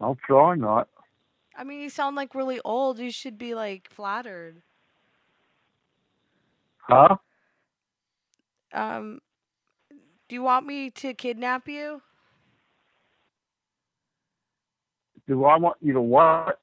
I'll 0.00 0.18
try 0.26 0.54
not. 0.54 0.88
I 1.56 1.64
mean, 1.64 1.80
you 1.80 1.88
sound 1.88 2.16
like 2.16 2.34
really 2.34 2.60
old. 2.64 2.98
You 2.98 3.10
should 3.10 3.38
be 3.38 3.54
like 3.54 3.88
flattered. 3.90 4.62
Huh? 6.78 7.16
Um, 8.72 9.20
do 10.28 10.34
you 10.34 10.42
want 10.42 10.66
me 10.66 10.90
to 10.90 11.14
kidnap 11.14 11.68
you? 11.68 12.02
Do 15.26 15.44
I 15.44 15.56
want 15.56 15.78
you 15.80 15.94
to 15.94 16.00
what? 16.00 16.60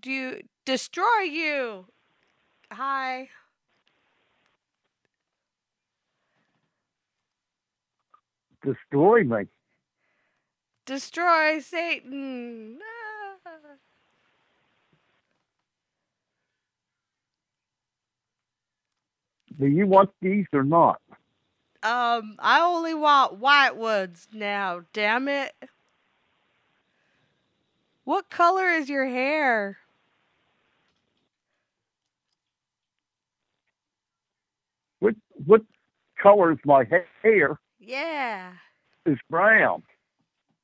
Do 0.00 0.10
you 0.10 0.40
destroy 0.64 1.22
you? 1.22 1.86
Hi. 2.72 3.28
Destroy 8.62 9.24
me? 9.24 9.46
Destroy 10.88 11.58
Satan. 11.60 12.78
Ah. 12.82 13.76
Do 19.60 19.66
you 19.66 19.86
want 19.86 20.08
these 20.22 20.46
or 20.54 20.64
not? 20.64 20.98
Um, 21.82 22.36
I 22.38 22.60
only 22.62 22.94
want 22.94 23.38
white 23.38 23.76
ones 23.76 24.28
now, 24.32 24.80
damn 24.94 25.28
it. 25.28 25.52
What 28.04 28.30
color 28.30 28.70
is 28.70 28.88
your 28.88 29.06
hair? 29.06 29.76
What 35.00 35.16
what 35.44 35.60
color 36.22 36.52
is 36.52 36.58
my 36.64 36.84
ha- 36.84 37.04
hair? 37.22 37.60
Yeah. 37.78 38.52
Is 39.04 39.18
brown. 39.28 39.82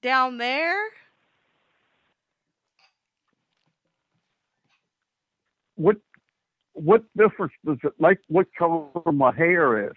Down 0.05 0.37
there? 0.37 0.79
What 5.77 5.97
what 6.75 7.05
difference 7.17 7.55
does 7.65 7.79
it 7.83 7.95
make? 7.99 8.19
What 8.29 8.49
color 8.59 8.91
my 9.15 9.35
hair 9.35 9.89
is? 9.89 9.95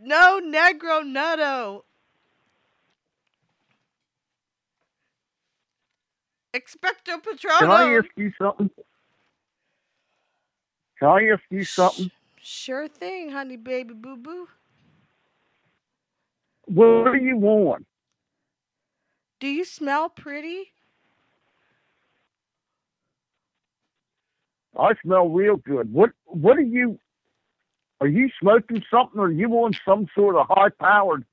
No, 0.00 0.40
Negro 0.44 1.04
Nutto. 1.04 1.82
Expecto 6.52 7.22
Patronum. 7.22 7.58
Can 7.60 7.70
I 7.70 7.94
ask 7.98 8.08
you 8.16 8.32
something? 8.36 8.70
Can 10.98 11.08
I 11.08 11.28
ask 11.32 11.42
you 11.50 11.62
something? 11.62 12.10
Sure 12.50 12.88
thing, 12.88 13.28
honey 13.28 13.56
baby 13.58 13.92
boo 13.92 14.16
boo. 14.16 14.48
What 16.64 17.06
are 17.06 17.14
you 17.14 17.36
on? 17.36 17.84
Do 19.38 19.48
you 19.48 19.66
smell 19.66 20.08
pretty? 20.08 20.72
I 24.78 24.94
smell 25.04 25.28
real 25.28 25.56
good. 25.56 25.92
What 25.92 26.12
what 26.24 26.56
are 26.56 26.62
you 26.62 26.98
are 28.00 28.08
you 28.08 28.30
smoking 28.40 28.82
something 28.90 29.20
or 29.20 29.26
are 29.26 29.30
you 29.30 29.50
on 29.50 29.74
some 29.84 30.06
sort 30.14 30.36
of 30.36 30.46
high 30.48 30.70
powered 30.70 31.26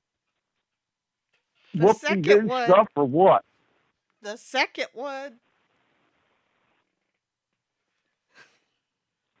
The 1.72 1.94
second 1.94 2.46
one. 2.46 2.68
stuff 2.68 2.88
or 2.94 3.04
what? 3.04 3.42
The 4.20 4.36
second 4.36 4.88
one. 4.92 5.38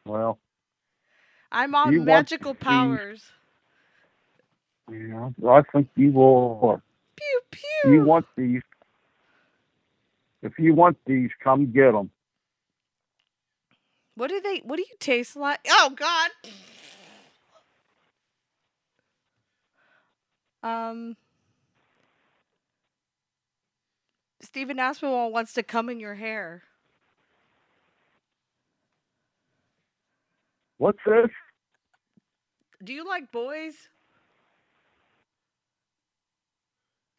Well, 0.06 0.38
I'm 1.52 1.74
on 1.74 2.04
You 2.04 2.04
magical 2.04 2.54
powers. 2.54 3.32
yeah, 4.90 5.30
I 5.48 5.62
think 5.72 5.88
you 5.96 6.12
will. 6.12 6.82
Pew 7.16 7.40
pew. 7.52 7.62
You 7.84 8.02
want 8.02 8.26
these? 8.36 8.62
If 10.42 10.58
you 10.58 10.74
want 10.74 10.98
these, 11.06 11.30
come 11.42 11.72
get 11.72 11.92
them. 11.92 12.10
What 14.16 14.30
do 14.30 14.40
they? 14.40 14.58
What 14.64 14.76
do 14.76 14.82
you 14.82 14.96
taste 15.00 15.36
like? 15.36 15.60
Oh 15.68 15.92
God. 15.96 16.30
Um. 20.62 21.16
Stephen 24.42 24.78
Aspinwall 24.78 25.32
wants 25.32 25.52
to 25.54 25.62
come 25.64 25.90
in 25.90 26.00
your 26.00 26.14
hair. 26.16 26.64
What's 30.78 30.98
this? 31.06 31.30
Do 32.82 32.92
you 32.92 33.06
like 33.06 33.32
boys? 33.32 33.74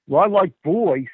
Well, 0.07 0.23
I 0.23 0.27
like 0.27 0.53
boys. 0.63 1.07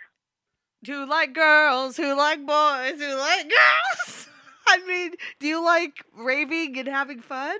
Do 0.84 0.92
you 0.92 1.10
like 1.10 1.34
girls 1.34 1.98
who 1.98 2.16
like 2.16 2.46
boys 2.46 3.00
who 3.00 3.18
like 3.18 3.50
girls? 3.50 4.28
I 4.68 4.86
mean, 4.86 5.14
do 5.40 5.48
you 5.48 5.64
like 5.64 6.04
raving 6.16 6.78
and 6.78 6.88
having 6.88 7.22
fun? 7.22 7.58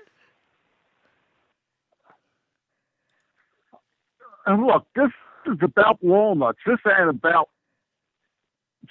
And 4.46 4.66
look, 4.66 4.86
this 4.94 5.10
is 5.46 5.58
about 5.62 6.02
walnuts. 6.02 6.58
This 6.66 6.78
ain't 6.86 7.08
about 7.08 7.48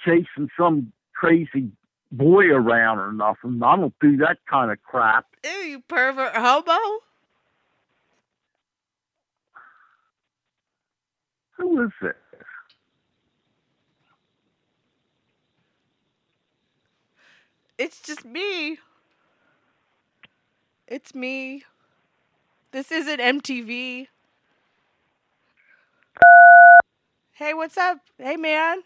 chasing 0.04 0.48
some 0.58 0.92
crazy 1.14 1.70
boy 2.16 2.46
around 2.46 2.98
or 2.98 3.12
nothing. 3.12 3.60
I 3.62 3.76
don't 3.76 3.94
do 4.00 4.16
that 4.18 4.38
kind 4.48 4.70
of 4.70 4.82
crap. 4.82 5.26
Ew, 5.44 5.50
you 5.50 5.80
pervert 5.80 6.36
hobo. 6.36 6.76
Who 11.56 11.84
is 11.84 11.92
it? 12.02 12.16
It's 17.78 18.00
just 18.00 18.24
me. 18.24 18.78
It's 20.86 21.14
me. 21.14 21.64
This 22.70 22.92
isn't 22.92 23.20
MTV. 23.20 24.08
Hey, 27.32 27.54
what's 27.54 27.76
up? 27.76 27.98
Hey, 28.18 28.36
man. 28.36 28.82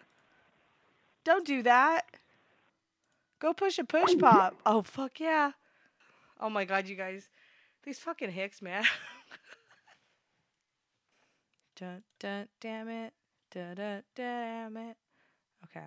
Don't 1.25 1.47
do 1.47 1.62
that. 1.64 2.07
Go 3.40 3.53
push 3.53 3.79
a 3.79 3.85
push 3.85 4.16
pop. 4.18 4.57
Oh, 4.66 4.83
fuck 4.83 5.20
yeah. 5.20 5.53
Oh 6.40 6.51
my 6.51 6.64
god, 6.64 6.88
you 6.88 6.96
guys. 6.96 7.29
These 7.85 8.01
fucking 8.01 8.33
hicks, 8.33 8.61
man. 8.61 8.85
dun, 11.77 12.03
dun, 12.18 12.48
damn 12.61 12.88
it. 12.88 13.12
Dun, 13.51 13.77
dun, 13.77 14.03
damn 14.14 14.77
it. 14.77 14.96
Okay. 15.64 15.87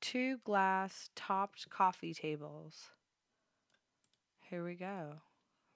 Two 0.00 0.38
glass 0.38 1.10
topped 1.14 1.68
coffee 1.68 2.14
tables. 2.14 2.90
Here 4.40 4.64
we 4.64 4.74
go. 4.74 5.20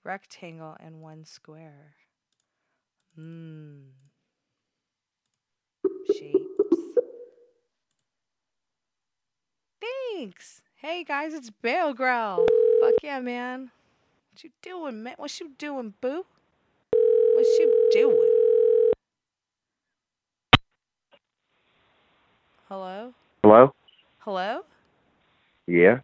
Rectangle 0.02 0.76
and 0.80 1.00
one 1.00 1.24
square. 1.24 1.94
Mmm. 3.18 3.90
Shapes. 6.06 6.53
Thanks. 9.88 10.62
Hey 10.76 11.04
guys, 11.04 11.34
it's 11.34 11.50
Bao 11.62 11.94
Grehl. 11.94 12.46
Fuck 12.80 12.94
yeah, 13.02 13.20
man. 13.20 13.70
What 14.32 14.44
you 14.44 14.50
doing, 14.62 15.02
man? 15.02 15.14
What 15.16 15.38
you 15.40 15.50
doing, 15.58 15.94
boo? 16.00 16.24
What 16.92 17.46
you 17.58 17.88
doing? 17.92 18.30
Hello? 22.68 23.12
Hello? 23.42 23.74
Hello? 24.18 24.60
Yeah. 25.66 26.00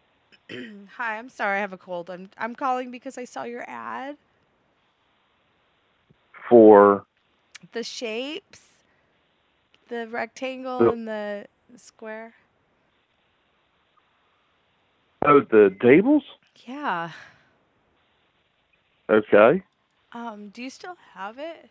Hi, 0.97 1.17
I'm 1.17 1.29
sorry 1.29 1.57
I 1.57 1.61
have 1.61 1.73
a 1.73 1.77
cold. 1.77 2.09
I'm 2.09 2.29
I'm 2.37 2.55
calling 2.55 2.91
because 2.91 3.17
I 3.17 3.25
saw 3.25 3.43
your 3.43 3.63
ad. 3.67 4.17
For 6.49 7.05
The 7.71 7.83
shapes, 7.83 8.61
the 9.87 10.07
rectangle 10.07 10.79
The- 10.79 10.89
and 10.91 11.07
the 11.07 11.47
square. 11.77 12.33
Oh 15.25 15.41
the 15.41 15.75
tables? 15.81 16.23
Yeah. 16.65 17.11
Okay. 19.09 19.63
Um, 20.13 20.49
do 20.49 20.61
you 20.63 20.69
still 20.69 20.95
have 21.13 21.37
it? 21.39 21.69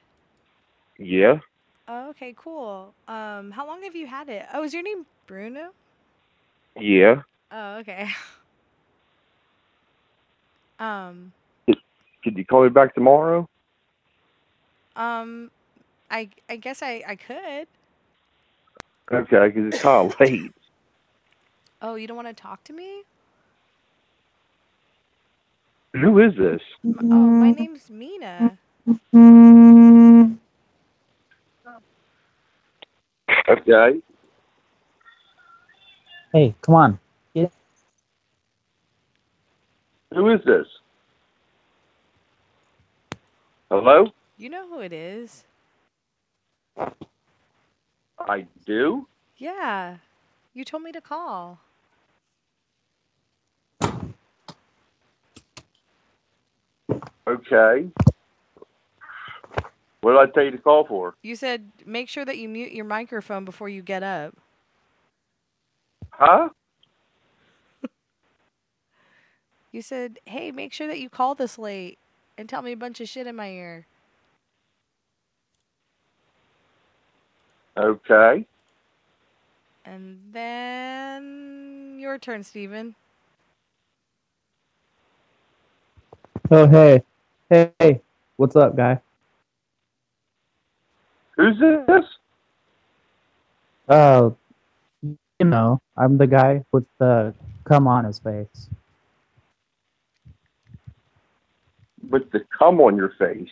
Yeah. 0.98 1.38
Oh, 1.88 2.10
okay, 2.10 2.34
cool. 2.36 2.94
Um, 3.08 3.50
how 3.52 3.66
long 3.66 3.82
have 3.82 3.96
you 3.96 4.06
had 4.06 4.28
it? 4.28 4.46
Oh, 4.52 4.62
is 4.62 4.72
your 4.74 4.82
name 4.82 5.06
Bruno? 5.26 5.70
Yeah. 6.78 7.22
Oh, 7.50 7.76
okay. 7.78 8.08
Um, 10.78 11.32
Could 12.24 12.36
you 12.38 12.44
call 12.46 12.62
me 12.64 12.70
back 12.70 12.94
tomorrow? 12.94 13.48
um, 14.96 15.50
I 16.10 16.30
I 16.48 16.56
guess 16.56 16.82
I 16.82 17.02
I 17.06 17.16
could. 17.16 17.66
Okay, 19.12 19.48
because 19.48 19.74
it's 19.74 19.82
kind 19.82 20.10
of 20.12 20.20
late. 20.20 20.52
Oh, 21.82 21.96
you 21.96 22.06
don't 22.06 22.16
want 22.16 22.28
to 22.28 22.34
talk 22.34 22.64
to 22.64 22.72
me? 22.72 23.02
Who 25.94 26.18
is 26.20 26.32
this? 26.38 26.60
M- 26.84 26.94
Oh, 27.10 27.32
my 27.32 27.50
mm-hmm. 27.50 27.52
name's 27.52 27.90
Mina. 27.90 28.58
Okay. 33.48 34.00
Hey, 36.32 36.54
come 36.62 36.74
on. 36.74 36.98
Who 40.14 40.30
is 40.30 40.40
this? 40.46 40.66
Hello? 43.70 44.06
You 44.36 44.50
know 44.50 44.68
who 44.68 44.80
it 44.80 44.92
is? 44.92 45.44
I 48.18 48.46
do? 48.66 49.06
Yeah. 49.36 49.98
You 50.54 50.64
told 50.64 50.82
me 50.84 50.92
to 50.92 51.00
call. 51.00 51.60
Okay. 57.26 57.88
What 60.00 60.12
did 60.12 60.20
I 60.20 60.26
tell 60.32 60.44
you 60.44 60.50
to 60.52 60.58
call 60.58 60.86
for? 60.86 61.14
You 61.22 61.36
said 61.36 61.70
make 61.84 62.08
sure 62.08 62.24
that 62.24 62.38
you 62.38 62.48
mute 62.48 62.72
your 62.72 62.86
microphone 62.86 63.44
before 63.44 63.68
you 63.68 63.82
get 63.82 64.02
up. 64.02 64.34
Huh? 66.10 66.48
You 69.72 69.82
said, 69.82 70.18
"Hey, 70.26 70.50
make 70.50 70.72
sure 70.72 70.88
that 70.88 70.98
you 70.98 71.08
call 71.08 71.36
this 71.36 71.56
late 71.56 71.96
and 72.36 72.48
tell 72.48 72.60
me 72.60 72.72
a 72.72 72.76
bunch 72.76 73.00
of 73.00 73.08
shit 73.08 73.28
in 73.28 73.36
my 73.36 73.50
ear." 73.50 73.86
Okay. 77.76 78.44
And 79.84 80.18
then 80.32 81.98
your 82.00 82.18
turn, 82.18 82.42
Steven. 82.42 82.96
Oh, 86.52 86.66
hey. 86.66 87.04
Hey. 87.48 88.02
What's 88.36 88.56
up, 88.56 88.76
guy? 88.76 89.00
Who's 91.36 91.56
this? 91.60 92.04
Uh, 93.88 94.30
you 95.02 95.44
know, 95.44 95.80
I'm 95.96 96.18
the 96.18 96.26
guy 96.26 96.64
with 96.72 96.86
the 96.98 97.32
cum 97.62 97.86
on 97.86 98.04
his 98.04 98.18
face. 98.18 98.68
With 102.08 102.28
the 102.32 102.40
cum 102.58 102.80
on 102.80 102.96
your 102.96 103.12
face. 103.16 103.48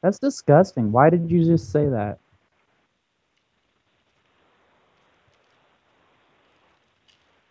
That's 0.00 0.18
disgusting. 0.18 0.90
Why 0.90 1.10
did 1.10 1.30
you 1.30 1.44
just 1.44 1.70
say 1.70 1.86
that? 1.88 2.18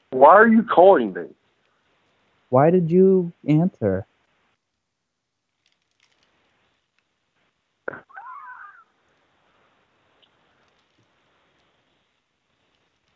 Why 0.09 0.31
are 0.31 0.47
you 0.47 0.63
calling 0.63 1.13
me? 1.13 1.25
Why 2.51 2.69
did 2.69 2.91
you 2.91 3.31
answer? 3.47 4.05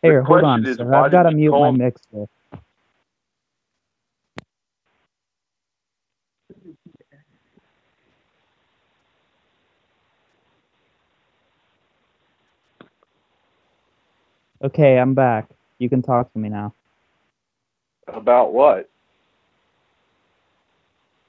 Here, 0.02 0.24
hold 0.24 0.43
on, 0.45 0.65
is, 0.65 0.78
sir. 0.78 0.93
I've 0.93 1.12
got 1.12 1.24
to 1.24 1.32
did 1.32 1.39
you 1.41 1.52
mute 1.52 1.52
my 1.52 1.71
mixer. 1.71 2.28
Okay, 14.63 14.98
I'm 14.98 15.13
back. 15.13 15.50
You 15.78 15.89
can 15.89 16.02
talk 16.02 16.32
to 16.32 16.39
me 16.39 16.48
now. 16.48 16.74
About 18.08 18.54
what? 18.54 18.89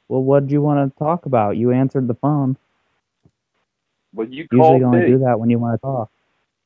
Well, 0.08 0.22
what 0.22 0.46
do 0.46 0.52
you 0.52 0.62
want 0.62 0.92
to 0.92 0.98
talk 0.98 1.26
about? 1.26 1.56
You 1.56 1.72
answered 1.72 2.08
the 2.08 2.14
phone. 2.14 2.56
Well, 4.14 4.28
you 4.28 4.48
Usually 4.50 4.82
called 4.82 4.82
only 4.82 5.00
me. 5.00 5.06
do 5.06 5.18
that 5.20 5.40
when 5.40 5.50
you 5.50 5.58
want 5.58 5.80
to 5.80 5.86
talk. 5.86 6.10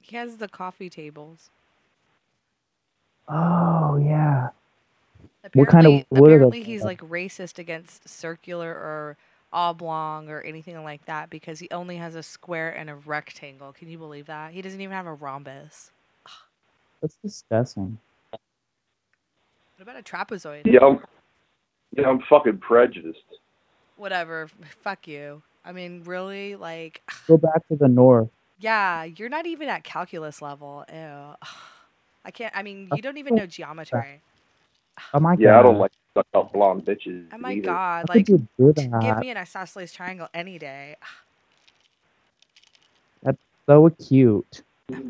He 0.02 0.16
has 0.16 0.38
the 0.38 0.48
coffee 0.48 0.90
tables. 0.90 1.50
Oh, 3.28 3.96
yeah. 3.98 4.50
Apparently, 5.44 5.60
What 5.60 5.68
kind 5.68 5.86
of 5.86 5.92
wood 6.10 6.32
are 6.32 6.38
those 6.40 6.54
apparently 6.54 6.62
he's 6.62 6.84
like 6.84 7.00
racist 7.00 7.58
against 7.58 8.08
circular 8.08 8.70
or 8.70 9.16
oblong 9.52 10.28
or 10.28 10.40
anything 10.42 10.82
like 10.84 11.04
that 11.06 11.30
because 11.30 11.58
he 11.60 11.68
only 11.70 11.96
has 11.96 12.14
a 12.14 12.22
square 12.22 12.70
and 12.70 12.90
a 12.90 12.94
rectangle. 12.94 13.72
Can 13.72 13.88
you 13.88 13.98
believe 13.98 14.26
that? 14.26 14.52
He 14.52 14.62
doesn't 14.62 14.80
even 14.80 14.94
have 14.94 15.06
a 15.06 15.14
rhombus. 15.14 15.90
That's 17.02 17.16
disgusting. 17.24 17.98
What 19.76 19.82
about 19.82 19.98
a 19.98 20.02
trapezoid? 20.02 20.66
Yeah, 20.66 20.80
I'm, 20.82 21.00
yeah, 21.96 22.08
I'm 22.08 22.20
fucking 22.28 22.58
prejudiced. 22.58 23.18
Whatever. 23.96 24.48
Fuck 24.82 25.06
you. 25.08 25.42
I 25.64 25.72
mean, 25.72 26.02
really? 26.04 26.56
Like, 26.56 27.02
Go 27.26 27.36
back 27.36 27.66
to 27.68 27.76
the 27.76 27.88
north. 27.88 28.28
yeah, 28.60 29.04
you're 29.04 29.28
not 29.28 29.46
even 29.46 29.68
at 29.68 29.84
calculus 29.84 30.40
level. 30.40 30.84
Ew. 30.92 31.34
I 32.24 32.30
can't. 32.30 32.54
I 32.56 32.62
mean, 32.62 32.88
you 32.94 33.02
don't 33.02 33.18
even 33.18 33.34
know 33.34 33.46
geometry. 33.46 34.20
Oh 35.14 35.20
my 35.20 35.34
god. 35.36 35.42
yeah. 35.42 35.58
I 35.58 35.62
don't 35.62 35.78
like 35.78 35.92
stuck 36.12 36.26
up 36.34 36.52
blonde 36.52 36.84
bitches. 36.84 37.26
Oh 37.32 37.38
my 37.38 37.52
either. 37.52 37.62
god. 37.66 38.08
Like, 38.08 38.26
could 38.26 38.46
you 38.58 38.72
do 38.72 38.72
give 39.00 39.18
me 39.18 39.30
an 39.30 39.36
isosceles 39.38 39.92
triangle 39.92 40.28
any 40.34 40.58
day. 40.58 40.96
That's 43.22 43.38
so 43.66 43.88
cute. 43.90 44.62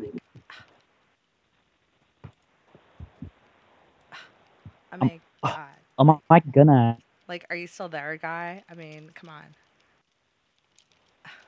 Oh 4.93 4.97
my 4.97 5.19
god. 5.41 5.70
Oh 6.01 6.19
my 6.31 6.39
goodness. 6.41 6.99
Like, 7.27 7.45
are 7.49 7.55
you 7.55 7.67
still 7.67 7.89
there, 7.89 8.17
guy? 8.17 8.63
I 8.69 8.75
mean, 8.75 9.11
come 9.15 9.29
on. 9.29 9.55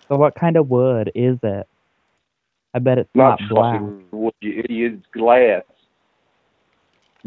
So 0.10 0.18
what 0.18 0.36
kind 0.36 0.58
of 0.58 0.70
wood 0.70 1.12
is 1.16 1.38
it? 1.44 1.68
I 2.74 2.80
bet 2.80 3.00
it's 3.00 3.10
Not 3.16 3.40
not, 3.40 3.50
black. 3.50 3.82
wood, 4.12 4.34
you 4.42 4.60
idiot. 4.64 4.94
It's 5.00 5.08
glass. 5.14 5.64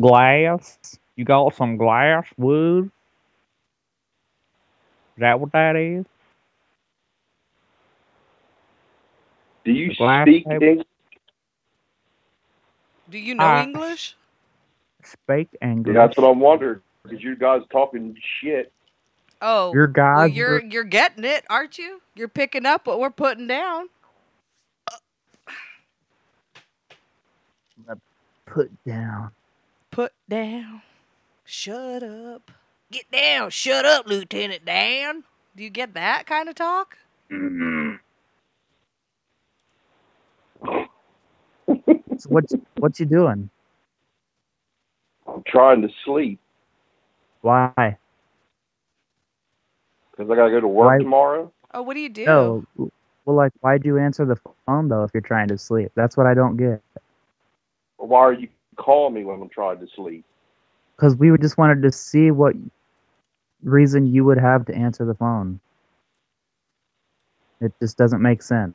Glass? 0.00 0.78
You 1.16 1.24
got 1.24 1.54
some 1.54 1.76
glass 1.76 2.26
wood? 2.38 2.86
Is 5.16 5.20
that 5.20 5.40
what 5.40 5.52
that 5.52 5.76
is? 5.76 6.06
Do 9.64 9.72
you 9.72 9.92
speak 9.94 10.44
table? 10.48 10.60
English? 10.60 10.86
Do 13.10 13.18
you 13.18 13.34
know 13.34 13.46
Ah. 13.46 13.56
English? 13.56 14.16
Speak 15.04 15.48
English. 15.62 15.96
Yeah, 15.96 16.06
that's 16.06 16.18
what 16.18 16.28
I'm 16.30 16.40
wondering. 16.40 16.80
Because 17.06 17.22
you 17.22 17.36
guys 17.36 17.62
talking 17.70 18.16
shit. 18.40 18.72
Oh, 19.42 19.72
Your 19.74 19.86
guys 19.86 20.16
well, 20.16 20.28
you're 20.28 20.50
were- 20.52 20.64
you're 20.64 20.84
getting 20.84 21.24
it, 21.24 21.44
aren't 21.50 21.78
you? 21.78 22.00
You're 22.14 22.28
picking 22.28 22.66
up 22.66 22.86
what 22.86 22.98
we're 22.98 23.10
putting 23.10 23.46
down. 23.46 23.88
put 28.46 28.70
down. 28.84 29.30
Put 29.90 30.12
down. 30.28 30.82
Shut 31.44 32.02
up. 32.02 32.50
Get 32.90 33.10
down. 33.10 33.50
Shut 33.50 33.84
up, 33.84 34.06
Lieutenant 34.06 34.64
Dan. 34.64 35.24
Do 35.54 35.62
you 35.62 35.70
get 35.70 35.94
that 35.94 36.26
kind 36.26 36.48
of 36.48 36.54
talk? 36.54 36.96
Mm-hmm. 37.30 37.96
So 42.18 42.30
what 42.30 42.44
what 42.78 42.98
you 42.98 43.04
doing? 43.04 43.50
I'm 45.28 45.42
trying 45.46 45.82
to 45.82 45.88
sleep 46.06 46.40
Why? 47.46 47.96
because 50.10 50.28
I 50.28 50.34
gotta 50.34 50.50
go 50.50 50.60
to 50.60 50.66
work 50.66 50.86
Why- 50.86 50.98
tomorrow. 50.98 51.52
Oh, 51.74 51.82
what 51.82 51.94
do 51.94 52.00
you 52.00 52.08
do? 52.08 52.24
No. 52.24 52.64
Well, 52.76 53.36
like, 53.36 53.52
why'd 53.60 53.84
you 53.84 53.98
answer 53.98 54.24
the 54.24 54.36
phone 54.66 54.88
though 54.88 55.04
if 55.04 55.12
you're 55.14 55.20
trying 55.20 55.46
to 55.48 55.58
sleep? 55.58 55.92
That's 55.94 56.16
what 56.16 56.26
I 56.26 56.34
don't 56.34 56.56
get. 56.56 56.82
Why 57.98 58.18
are 58.20 58.32
you 58.32 58.48
calling 58.76 59.14
me 59.14 59.24
when 59.24 59.40
I'm 59.40 59.48
trying 59.48 59.78
to 59.78 59.86
sleep? 59.94 60.24
Because 60.96 61.14
we 61.14 61.36
just 61.38 61.56
wanted 61.56 61.82
to 61.82 61.92
see 61.92 62.32
what 62.32 62.56
reason 63.62 64.06
you 64.06 64.24
would 64.24 64.38
have 64.38 64.64
to 64.66 64.74
answer 64.74 65.04
the 65.04 65.14
phone. 65.14 65.60
It 67.60 67.72
just 67.80 67.96
doesn't 67.96 68.22
make 68.22 68.42
sense. 68.42 68.74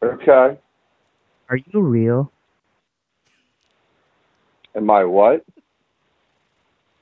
Okay. 0.00 0.58
Are 1.48 1.56
you 1.56 1.80
real? 1.80 2.30
Am 4.76 4.90
I 4.90 5.04
what? 5.04 5.44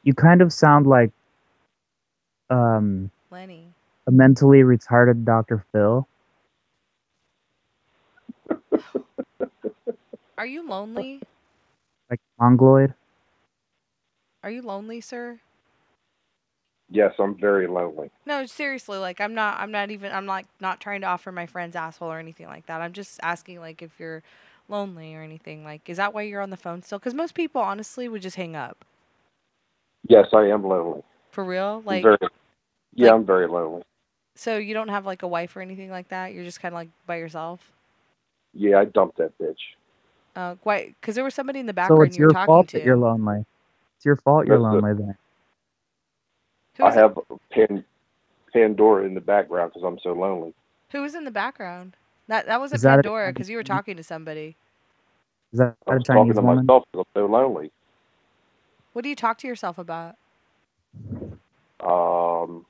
You 0.02 0.14
kind 0.14 0.40
of 0.40 0.52
sound 0.52 0.86
like 0.86 1.10
um, 2.48 3.10
Lenny. 3.30 3.68
a 4.06 4.10
mentally 4.10 4.60
retarded 4.60 5.24
Dr. 5.24 5.64
Phil. 5.72 6.06
Are 10.38 10.46
you 10.46 10.66
lonely? 10.66 11.20
Like 12.08 12.20
Mongoloid. 12.38 12.94
Are 14.42 14.50
you 14.50 14.62
lonely, 14.62 15.02
sir? 15.02 15.38
Yes, 16.90 17.12
I'm 17.18 17.38
very 17.38 17.68
lonely. 17.68 18.10
No, 18.26 18.46
seriously, 18.46 18.98
like 18.98 19.20
I'm 19.20 19.34
not 19.34 19.60
I'm 19.60 19.70
not 19.70 19.90
even 19.90 20.10
I'm 20.12 20.26
like 20.26 20.46
not 20.60 20.80
trying 20.80 21.02
to 21.02 21.06
offer 21.06 21.30
my 21.30 21.46
friend's 21.46 21.76
asshole 21.76 22.10
or 22.10 22.18
anything 22.18 22.46
like 22.46 22.66
that. 22.66 22.80
I'm 22.80 22.92
just 22.92 23.20
asking 23.22 23.60
like 23.60 23.80
if 23.82 24.00
you're 24.00 24.22
lonely 24.68 25.14
or 25.14 25.22
anything. 25.22 25.62
Like 25.62 25.88
is 25.88 25.98
that 25.98 26.14
why 26.14 26.22
you're 26.22 26.40
on 26.40 26.50
the 26.50 26.56
phone 26.56 26.82
still? 26.82 26.98
Cuz 26.98 27.14
most 27.14 27.34
people 27.34 27.60
honestly 27.60 28.08
would 28.08 28.22
just 28.22 28.36
hang 28.36 28.56
up. 28.56 28.84
Yes, 30.08 30.26
I 30.32 30.46
am 30.48 30.64
lonely. 30.64 31.02
For 31.30 31.44
real? 31.44 31.82
Like 31.84 32.02
very, 32.02 32.16
yeah, 32.94 33.06
like- 33.08 33.14
I'm 33.16 33.24
very 33.26 33.46
lonely. 33.46 33.82
so 34.34 34.56
you 34.56 34.74
don't 34.74 34.88
have 34.88 35.06
like 35.06 35.22
a 35.22 35.28
wife 35.28 35.54
or 35.56 35.60
anything 35.60 35.90
like 35.90 36.08
that? 36.08 36.32
You're 36.32 36.44
just 36.44 36.60
kind 36.60 36.74
of 36.74 36.76
like 36.76 36.88
by 37.06 37.16
yourself? 37.16 37.72
Yeah, 38.54 38.78
I 38.80 38.84
dumped 38.86 39.18
that 39.18 39.36
bitch. 39.38 39.58
Uh 40.36 40.54
why 40.62 40.94
cuz 41.02 41.14
there 41.14 41.24
was 41.24 41.34
somebody 41.34 41.58
in 41.60 41.66
the 41.66 41.72
background. 41.72 41.98
So 41.98 42.04
background 42.04 42.08
it's 42.10 42.18
you 42.18 42.24
were 42.24 42.26
your 42.28 42.32
talking 42.32 42.46
fault 42.46 42.68
to. 42.68 42.78
that 42.78 42.86
you're 42.86 42.96
lonely. 42.96 43.44
It's 43.96 44.04
your 44.06 44.16
fault 44.16 44.46
you're 44.46 44.58
That's 44.58 44.74
the- 44.74 44.80
lonely 44.80 44.94
then. 45.04 45.16
Who 46.76 46.84
I 46.84 46.92
have 46.94 47.18
Pan, 47.50 47.84
Pandora 48.52 49.04
in 49.04 49.14
the 49.14 49.20
background 49.20 49.72
because 49.74 49.84
I'm 49.86 49.98
so 50.02 50.12
lonely. 50.12 50.54
who 50.92 51.02
was 51.02 51.14
in 51.14 51.24
the 51.24 51.30
background? 51.30 51.96
That 52.28 52.46
that 52.46 52.58
wasn't 52.60 52.82
that 52.82 53.00
a- 53.00 53.02
Pandora 53.02 53.32
cuz 53.32 53.50
you 53.50 53.56
were 53.56 53.62
talking 53.64 53.96
to 53.96 54.02
somebody. 54.02 54.56
Is 55.52 55.58
that 55.58 55.76
I 55.86 55.92
a 55.92 55.94
was 55.96 56.04
talking 56.04 56.32
to 56.32 56.40
woman? 56.40 56.64
myself 56.66 56.84
because 56.92 57.06
I'm 57.14 57.20
so 57.20 57.26
lonely. 57.26 57.70
What 58.92 59.03
do 59.03 59.09
you 59.09 59.16
talk 59.16 59.38
to 59.38 59.46
yourself 59.46 59.79
about? 59.79 60.16
Um, 61.81 62.66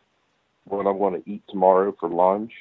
what 0.64 0.86
I'm 0.86 0.98
going 0.98 1.20
to 1.20 1.30
eat 1.30 1.42
tomorrow 1.48 1.94
for 1.98 2.08
lunch, 2.08 2.52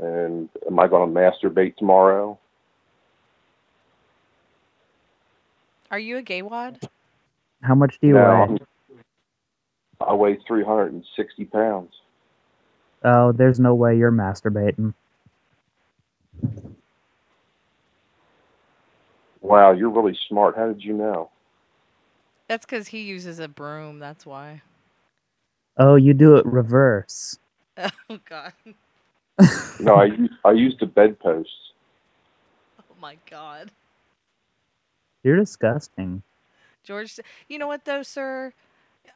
and 0.00 0.48
am 0.66 0.78
I 0.78 0.86
going 0.86 1.12
to 1.12 1.20
masturbate 1.20 1.76
tomorrow? 1.76 2.38
Are 5.90 5.98
you 5.98 6.18
a 6.18 6.22
gay 6.22 6.42
wad? 6.42 6.78
How 7.62 7.74
much 7.74 7.98
do 8.00 8.06
you 8.06 8.14
no, 8.14 8.20
weigh? 8.20 8.56
I'm, 10.00 10.08
I 10.08 10.14
weigh 10.14 10.38
360 10.46 11.44
pounds. 11.46 11.92
Oh, 13.04 13.32
there's 13.32 13.58
no 13.58 13.74
way 13.74 13.96
you're 13.96 14.12
masturbating. 14.12 14.94
Wow, 19.40 19.72
you're 19.72 19.90
really 19.90 20.18
smart. 20.28 20.56
How 20.56 20.66
did 20.66 20.82
you 20.82 20.92
know? 20.92 21.30
That's 22.48 22.66
cuz 22.66 22.88
he 22.88 23.02
uses 23.02 23.40
a 23.40 23.48
broom, 23.48 24.00
that's 24.00 24.26
why. 24.26 24.62
Oh, 25.78 25.96
you 25.96 26.14
do 26.14 26.36
it 26.36 26.46
reverse. 26.46 27.38
Oh 28.10 28.18
god. 28.28 28.52
No, 29.78 29.96
I 29.96 30.08
I 30.44 30.52
used 30.52 30.82
a 30.82 30.86
bedpost. 30.86 31.50
Oh 32.80 32.96
my 33.00 33.18
god. 33.30 33.72
You're 35.24 35.36
disgusting. 35.36 36.22
George, 36.84 37.20
you 37.48 37.58
know 37.58 37.66
what 37.68 37.84
though, 37.84 38.02
sir? 38.02 38.52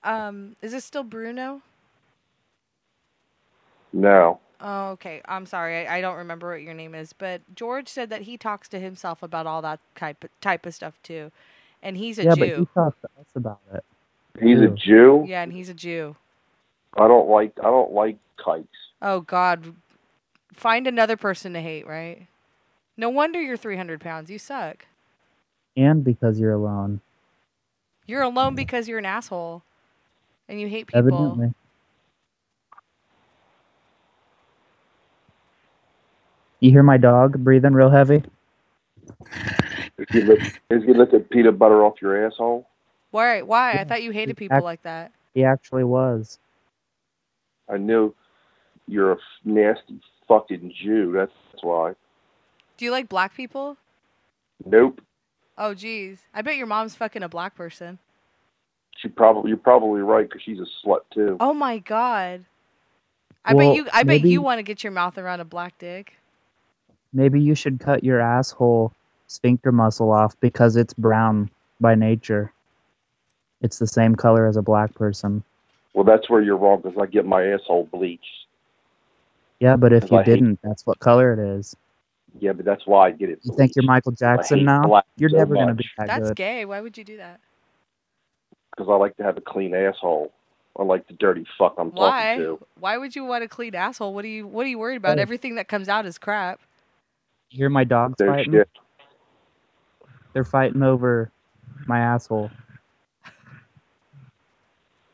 Um, 0.04 0.56
is 0.62 0.72
this 0.72 0.84
still 0.84 1.04
Bruno? 1.04 1.62
No, 3.92 4.40
Oh, 4.60 4.90
okay. 4.92 5.22
I'm 5.26 5.46
sorry. 5.46 5.86
I, 5.86 5.98
I 5.98 6.00
don't 6.02 6.16
remember 6.18 6.50
what 6.52 6.62
your 6.62 6.74
name 6.74 6.94
is, 6.94 7.12
but 7.12 7.42
George 7.54 7.88
said 7.88 8.10
that 8.10 8.22
he 8.22 8.36
talks 8.38 8.68
to 8.70 8.80
himself 8.80 9.22
about 9.22 9.46
all 9.46 9.62
that 9.62 9.80
type 9.96 10.24
type 10.40 10.66
of 10.66 10.74
stuff 10.74 10.94
too, 11.02 11.32
and 11.82 11.96
he's 11.96 12.18
a 12.18 12.24
yeah, 12.24 12.34
but 12.38 12.48
Jew. 12.48 12.56
you 12.58 12.68
talked 12.74 13.00
to 13.02 13.08
us 13.20 13.26
about 13.34 13.60
it. 13.74 13.84
he's 14.40 14.60
a 14.60 14.68
Jew. 14.68 15.24
Yeah, 15.26 15.42
and 15.42 15.52
he's 15.52 15.68
a 15.68 15.74
Jew. 15.74 16.16
I 16.96 17.08
don't 17.08 17.28
like 17.28 17.52
I 17.58 17.64
don't 17.64 17.92
like 17.92 18.18
kikes. 18.42 18.66
Oh 19.00 19.20
God, 19.20 19.74
find 20.52 20.86
another 20.86 21.16
person 21.16 21.52
to 21.54 21.60
hate, 21.60 21.86
right? 21.86 22.26
No 22.96 23.08
wonder 23.08 23.40
you're 23.40 23.56
300 23.56 24.00
pounds. 24.00 24.30
You 24.30 24.38
suck. 24.38 24.86
And 25.76 26.04
because 26.04 26.38
you're 26.38 26.52
alone. 26.52 27.00
You're 28.06 28.22
alone 28.22 28.54
because 28.54 28.88
you're 28.88 28.98
an 28.98 29.06
asshole, 29.06 29.62
and 30.48 30.60
you 30.60 30.68
hate 30.68 30.88
people. 30.88 30.98
Evidently. 30.98 31.54
You 36.60 36.70
hear 36.70 36.82
my 36.82 36.96
dog 36.96 37.42
breathing 37.42 37.72
real 37.72 37.90
heavy? 37.90 38.22
If 39.98 40.14
you 40.14 40.22
lift, 40.22 40.58
if 40.70 40.84
you 40.84 40.94
lift 40.94 41.12
the 41.12 41.20
peanut 41.20 41.58
butter 41.58 41.84
off 41.84 42.00
your 42.02 42.26
asshole, 42.26 42.66
Why? 43.10 43.42
Why? 43.42 43.78
I 43.78 43.84
thought 43.84 44.02
you 44.02 44.10
hated 44.10 44.36
people 44.36 44.56
act- 44.56 44.64
like 44.64 44.82
that. 44.82 45.12
He 45.34 45.44
actually 45.44 45.84
was. 45.84 46.38
I 47.68 47.76
knew 47.78 48.14
you're 48.88 49.12
a 49.12 49.16
nasty 49.44 50.00
fucking 50.28 50.72
Jew. 50.82 51.12
That's 51.14 51.32
that's 51.52 51.62
why. 51.62 51.94
Do 52.76 52.84
you 52.84 52.90
like 52.90 53.08
black 53.08 53.34
people? 53.36 53.76
Nope. 54.64 55.00
Oh, 55.58 55.74
geez. 55.74 56.20
I 56.34 56.42
bet 56.42 56.56
your 56.56 56.66
mom's 56.66 56.94
fucking 56.94 57.22
a 57.22 57.28
black 57.28 57.54
person. 57.54 57.98
She 58.96 59.08
probably 59.08 59.50
you're 59.50 59.58
probably 59.58 60.00
right 60.00 60.28
because 60.28 60.42
she's 60.42 60.58
a 60.58 60.66
slut 60.86 61.00
too. 61.12 61.36
Oh 61.40 61.52
my 61.54 61.78
god. 61.78 62.44
I 63.44 63.54
Well, 63.54 63.68
bet 63.68 63.76
you. 63.76 63.88
I 63.92 64.02
bet 64.04 64.20
you 64.22 64.42
want 64.42 64.58
to 64.58 64.62
get 64.62 64.84
your 64.84 64.92
mouth 64.92 65.18
around 65.18 65.40
a 65.40 65.44
black 65.44 65.78
dick. 65.78 66.14
Maybe 67.12 67.40
you 67.40 67.54
should 67.54 67.80
cut 67.80 68.04
your 68.04 68.20
asshole 68.20 68.92
sphincter 69.32 69.72
muscle 69.72 70.12
off 70.12 70.38
because 70.40 70.76
it's 70.76 70.94
brown 70.94 71.50
by 71.80 71.94
nature. 71.94 72.52
It's 73.60 73.78
the 73.78 73.86
same 73.86 74.14
color 74.14 74.46
as 74.46 74.56
a 74.56 74.62
black 74.62 74.94
person. 74.94 75.42
Well, 75.94 76.04
that's 76.04 76.28
where 76.30 76.42
you're 76.42 76.56
wrong 76.56 76.80
because 76.82 76.98
I 77.00 77.06
get 77.06 77.26
my 77.26 77.46
asshole 77.52 77.88
bleached. 77.92 78.24
Yeah, 79.60 79.76
but 79.76 79.92
if 79.92 80.10
you 80.10 80.18
I 80.18 80.24
didn't, 80.24 80.58
that's 80.62 80.86
what 80.86 80.98
color 80.98 81.32
it 81.32 81.58
is. 81.58 81.76
Yeah, 82.40 82.52
but 82.52 82.64
that's 82.64 82.86
why 82.86 83.08
I 83.08 83.10
get 83.12 83.30
it. 83.30 83.40
You 83.42 83.54
think 83.56 83.76
you're 83.76 83.84
Michael 83.84 84.12
Jackson 84.12 84.64
now? 84.64 85.02
You're 85.16 85.30
so 85.30 85.36
never 85.36 85.54
gonna 85.54 85.74
be 85.74 85.84
that 85.98 86.08
That's 86.08 86.28
good. 86.28 86.36
gay. 86.36 86.64
Why 86.64 86.80
would 86.80 86.96
you 86.98 87.04
do 87.04 87.18
that? 87.18 87.40
because 88.76 88.90
I 88.90 88.96
like 88.96 89.16
to 89.18 89.22
have 89.22 89.36
a 89.36 89.40
clean 89.40 89.74
asshole. 89.74 90.32
I 90.78 90.82
like 90.84 91.06
the 91.06 91.14
dirty 91.14 91.46
fuck 91.58 91.74
I'm 91.78 91.90
Why? 91.90 92.36
talking 92.36 92.44
to. 92.44 92.66
Why 92.78 92.94
Why 92.94 92.98
would 92.98 93.14
you 93.14 93.24
want 93.24 93.44
a 93.44 93.48
clean 93.48 93.74
asshole? 93.74 94.14
What 94.14 94.24
are 94.24 94.28
you 94.28 94.46
What 94.46 94.66
are 94.66 94.70
you 94.70 94.78
worried 94.78 94.96
about? 94.96 95.18
Hey. 95.18 95.22
Everything 95.22 95.56
that 95.56 95.68
comes 95.68 95.88
out 95.88 96.06
is 96.06 96.18
crap. 96.18 96.60
You 97.50 97.58
hear 97.58 97.68
my 97.68 97.84
dogs 97.84 98.14
No 98.20 98.26
fighting? 98.28 98.54
shit. 98.54 98.68
They're 100.32 100.44
fighting 100.44 100.82
over 100.82 101.30
my 101.86 101.98
asshole. 102.00 102.50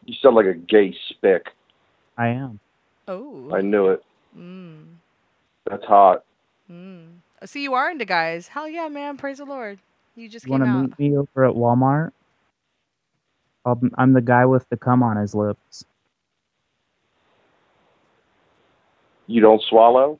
You 0.05 0.15
sound 0.23 0.37
like 0.37 0.47
a 0.47 0.55
gay 0.55 0.95
spick. 1.11 1.49
I 2.17 2.29
am. 2.29 2.61
Oh. 3.07 3.51
I 3.55 3.61
knew 3.61 3.89
it. 3.89 4.03
Mm. 4.37 4.85
That's 5.69 5.85
hot. 5.85 6.25
Mm. 6.71 7.19
See, 7.45 7.63
you 7.63 7.75
are 7.75 7.91
into 7.91 8.05
guys. 8.05 8.49
Hell 8.49 8.69
yeah, 8.69 8.89
man! 8.89 9.17
Praise 9.17 9.39
the 9.39 9.45
Lord. 9.45 9.79
You 10.17 10.29
just 10.29 10.47
You 10.47 10.53
came 10.53 10.61
want 10.61 10.65
to 10.65 10.71
out. 10.95 10.99
meet 11.01 11.11
me 11.13 11.17
over 11.17 11.45
at 11.45 11.55
Walmart? 11.55 12.11
I'll, 13.65 13.81
I'm 13.97 14.13
the 14.13 14.21
guy 14.21 14.45
with 14.47 14.69
the 14.71 14.77
cum 14.77 15.03
on 15.03 15.17
his 15.17 15.35
lips. 15.35 15.85
You 19.27 19.41
don't 19.41 19.63
swallow? 19.63 20.19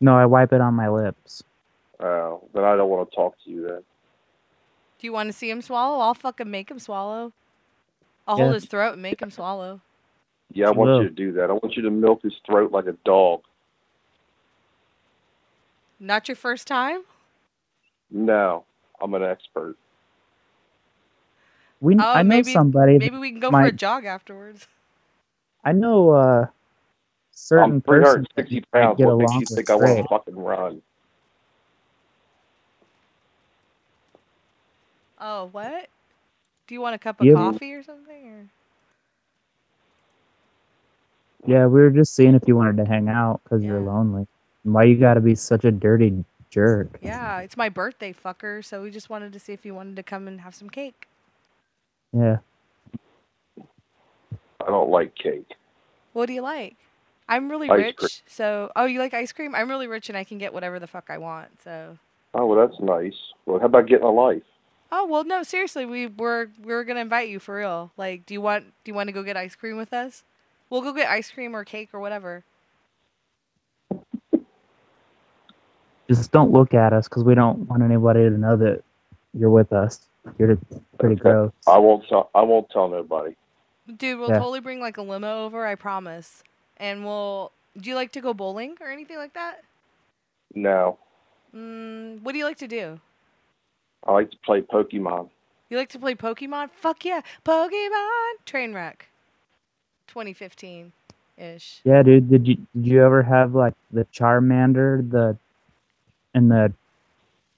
No, 0.00 0.16
I 0.16 0.26
wipe 0.26 0.52
it 0.52 0.60
on 0.60 0.74
my 0.74 0.88
lips. 0.88 1.42
Oh, 2.00 2.48
then 2.54 2.64
I 2.64 2.76
don't 2.76 2.88
want 2.90 3.10
to 3.10 3.16
talk 3.16 3.34
to 3.44 3.50
you 3.50 3.62
then. 3.62 3.82
Do 4.98 5.06
you 5.06 5.12
want 5.12 5.28
to 5.28 5.32
see 5.32 5.50
him 5.50 5.62
swallow? 5.62 6.00
I'll 6.00 6.14
fucking 6.14 6.50
make 6.50 6.70
him 6.70 6.78
swallow. 6.78 7.32
I'll 8.26 8.36
Yeah. 8.36 8.44
hold 8.44 8.54
his 8.54 8.64
throat 8.66 8.94
and 8.94 9.02
make 9.02 9.20
him 9.20 9.30
swallow. 9.30 9.80
Yeah, 10.52 10.68
I 10.68 10.70
want 10.70 10.90
will. 10.90 11.02
you 11.02 11.08
to 11.08 11.14
do 11.14 11.32
that. 11.32 11.50
I 11.50 11.52
want 11.52 11.76
you 11.76 11.82
to 11.82 11.90
milk 11.90 12.22
his 12.22 12.34
throat 12.46 12.72
like 12.72 12.86
a 12.86 12.96
dog. 13.04 13.42
Not 16.00 16.28
your 16.28 16.36
first 16.36 16.66
time? 16.66 17.02
No, 18.10 18.64
I'm 19.00 19.14
an 19.14 19.22
expert. 19.22 19.76
We, 21.80 21.94
Oh, 21.96 21.98
I 21.98 22.22
know 22.22 22.28
maybe 22.36 22.52
somebody. 22.52 22.98
maybe 22.98 23.18
we 23.18 23.30
can 23.30 23.40
go 23.40 23.50
for 23.50 23.62
a 23.62 23.72
jog 23.72 24.04
afterwards. 24.04 24.66
I 25.64 25.72
know 25.72 26.10
uh 26.10 26.46
certain 27.30 27.74
I'm 27.74 27.80
person 27.82 28.26
that 28.36 28.48
360 28.48 28.54
you 28.54 28.62
pounds. 28.72 28.98
get 28.98 29.06
What 29.06 29.18
makes 29.18 29.34
you 29.50 29.56
think 29.56 29.70
I 29.70 29.74
want 29.74 30.02
to 30.02 30.08
fucking 30.08 30.36
run? 30.36 30.82
Oh, 35.20 35.48
what? 35.52 35.88
Do 36.66 36.74
you 36.74 36.80
want 36.80 36.94
a 36.94 36.98
cup 36.98 37.20
of 37.20 37.26
You- 37.26 37.34
coffee 37.34 37.72
or 37.74 37.82
something? 37.82 38.26
Or? 38.28 38.46
Yeah, 41.46 41.66
we 41.66 41.80
were 41.80 41.90
just 41.90 42.14
seeing 42.14 42.34
if 42.34 42.46
you 42.46 42.56
wanted 42.56 42.76
to 42.78 42.84
hang 42.84 43.08
out 43.08 43.40
because 43.44 43.64
you're 43.64 43.80
lonely. 43.80 44.26
Why 44.64 44.84
you 44.84 44.96
gotta 44.96 45.20
be 45.20 45.34
such 45.34 45.64
a 45.64 45.70
dirty 45.70 46.24
jerk? 46.50 46.98
Yeah, 47.00 47.40
it's 47.40 47.56
my 47.56 47.68
birthday, 47.68 48.12
fucker. 48.12 48.64
So 48.64 48.82
we 48.82 48.90
just 48.90 49.08
wanted 49.08 49.32
to 49.32 49.38
see 49.40 49.52
if 49.52 49.64
you 49.64 49.74
wanted 49.74 49.96
to 49.96 50.02
come 50.02 50.28
and 50.28 50.40
have 50.40 50.54
some 50.54 50.68
cake. 50.68 51.08
Yeah. 52.12 52.38
I 53.58 54.66
don't 54.66 54.90
like 54.90 55.14
cake. 55.14 55.54
What 56.12 56.26
do 56.26 56.32
you 56.34 56.42
like? 56.42 56.76
I'm 57.28 57.50
really 57.50 57.68
Ice 57.70 57.78
rich, 57.78 57.96
cream. 57.96 58.08
so 58.26 58.72
oh, 58.74 58.86
you 58.86 58.98
like 58.98 59.14
ice 59.14 59.32
cream? 59.32 59.54
I'm 59.54 59.68
really 59.68 59.86
rich 59.86 60.08
and 60.08 60.18
I 60.18 60.24
can 60.24 60.38
get 60.38 60.52
whatever 60.52 60.78
the 60.78 60.86
fuck 60.86 61.06
I 61.08 61.18
want. 61.18 61.62
So 61.62 61.96
Oh, 62.34 62.46
well, 62.46 62.66
that's 62.66 62.78
nice. 62.80 63.14
Well, 63.46 63.58
how 63.58 63.66
about 63.66 63.86
getting 63.86 64.04
a 64.04 64.10
life? 64.10 64.42
Oh 64.92 65.06
well, 65.06 65.24
no, 65.24 65.42
seriously, 65.42 65.86
we 65.86 66.06
were 66.06 66.50
we 66.62 66.72
were 66.74 66.84
gonna 66.84 67.00
invite 67.00 67.28
you 67.28 67.38
for 67.38 67.56
real. 67.56 67.92
Like, 67.96 68.26
do 68.26 68.34
you 68.34 68.40
want 68.40 68.64
do 68.84 68.90
you 68.90 68.94
want 68.94 69.08
to 69.08 69.12
go 69.12 69.22
get 69.22 69.36
ice 69.36 69.54
cream 69.54 69.76
with 69.76 69.92
us? 69.92 70.24
We'll 70.70 70.82
go 70.82 70.92
get 70.92 71.08
ice 71.08 71.30
cream 71.30 71.54
or 71.56 71.64
cake 71.64 71.90
or 71.92 72.00
whatever. 72.00 72.44
Just 76.08 76.32
don't 76.32 76.52
look 76.52 76.74
at 76.74 76.92
us 76.92 77.08
because 77.08 77.24
we 77.24 77.34
don't 77.34 77.68
want 77.68 77.82
anybody 77.82 78.20
to 78.20 78.30
know 78.30 78.56
that 78.56 78.82
you're 79.34 79.50
with 79.50 79.72
us. 79.72 80.00
You're 80.38 80.58
pretty 80.98 81.16
gross. 81.16 81.52
I 81.66 81.78
won't 81.78 82.06
tell. 82.08 82.30
I 82.34 82.42
won't 82.42 82.68
tell 82.70 82.88
nobody. 82.88 83.34
Dude, 83.86 84.18
we'll 84.18 84.28
Yeah. 84.28 84.38
totally 84.38 84.60
bring 84.60 84.80
like 84.80 84.96
a 84.96 85.02
limo 85.02 85.44
over, 85.46 85.66
I 85.66 85.74
promise. 85.74 86.42
And 86.76 87.04
we'll. 87.04 87.52
Do 87.76 87.88
you 87.90 87.94
like 87.96 88.12
to 88.12 88.20
go 88.20 88.34
bowling 88.34 88.76
or 88.80 88.90
anything 88.90 89.18
like 89.18 89.34
that? 89.34 89.62
No, 90.54 90.98
Mm, 91.54 92.22
what 92.22 92.32
do 92.32 92.38
you 92.38 92.44
like 92.44 92.58
to 92.58 92.68
do? 92.68 93.00
I 94.06 94.12
like 94.12 94.30
to 94.30 94.38
play 94.38 94.62
Pokemon. 94.62 95.28
You 95.70 95.76
like 95.76 95.90
to 95.90 95.98
play 95.98 96.14
Pokemon? 96.14 96.70
Fuck 96.70 97.04
yeah, 97.04 97.20
Pokemon 97.44 98.32
Trainwreck, 98.46 99.00
2015 100.06 100.92
ish. 101.36 101.80
Yeah, 101.84 102.02
dude. 102.02 102.30
Did 102.30 102.48
you 102.48 102.54
did 102.74 102.86
you 102.86 103.02
ever 103.04 103.22
have 103.22 103.54
like 103.54 103.74
the 103.92 104.06
Charmander, 104.06 105.08
the 105.10 105.36
and 106.34 106.50
the 106.50 106.72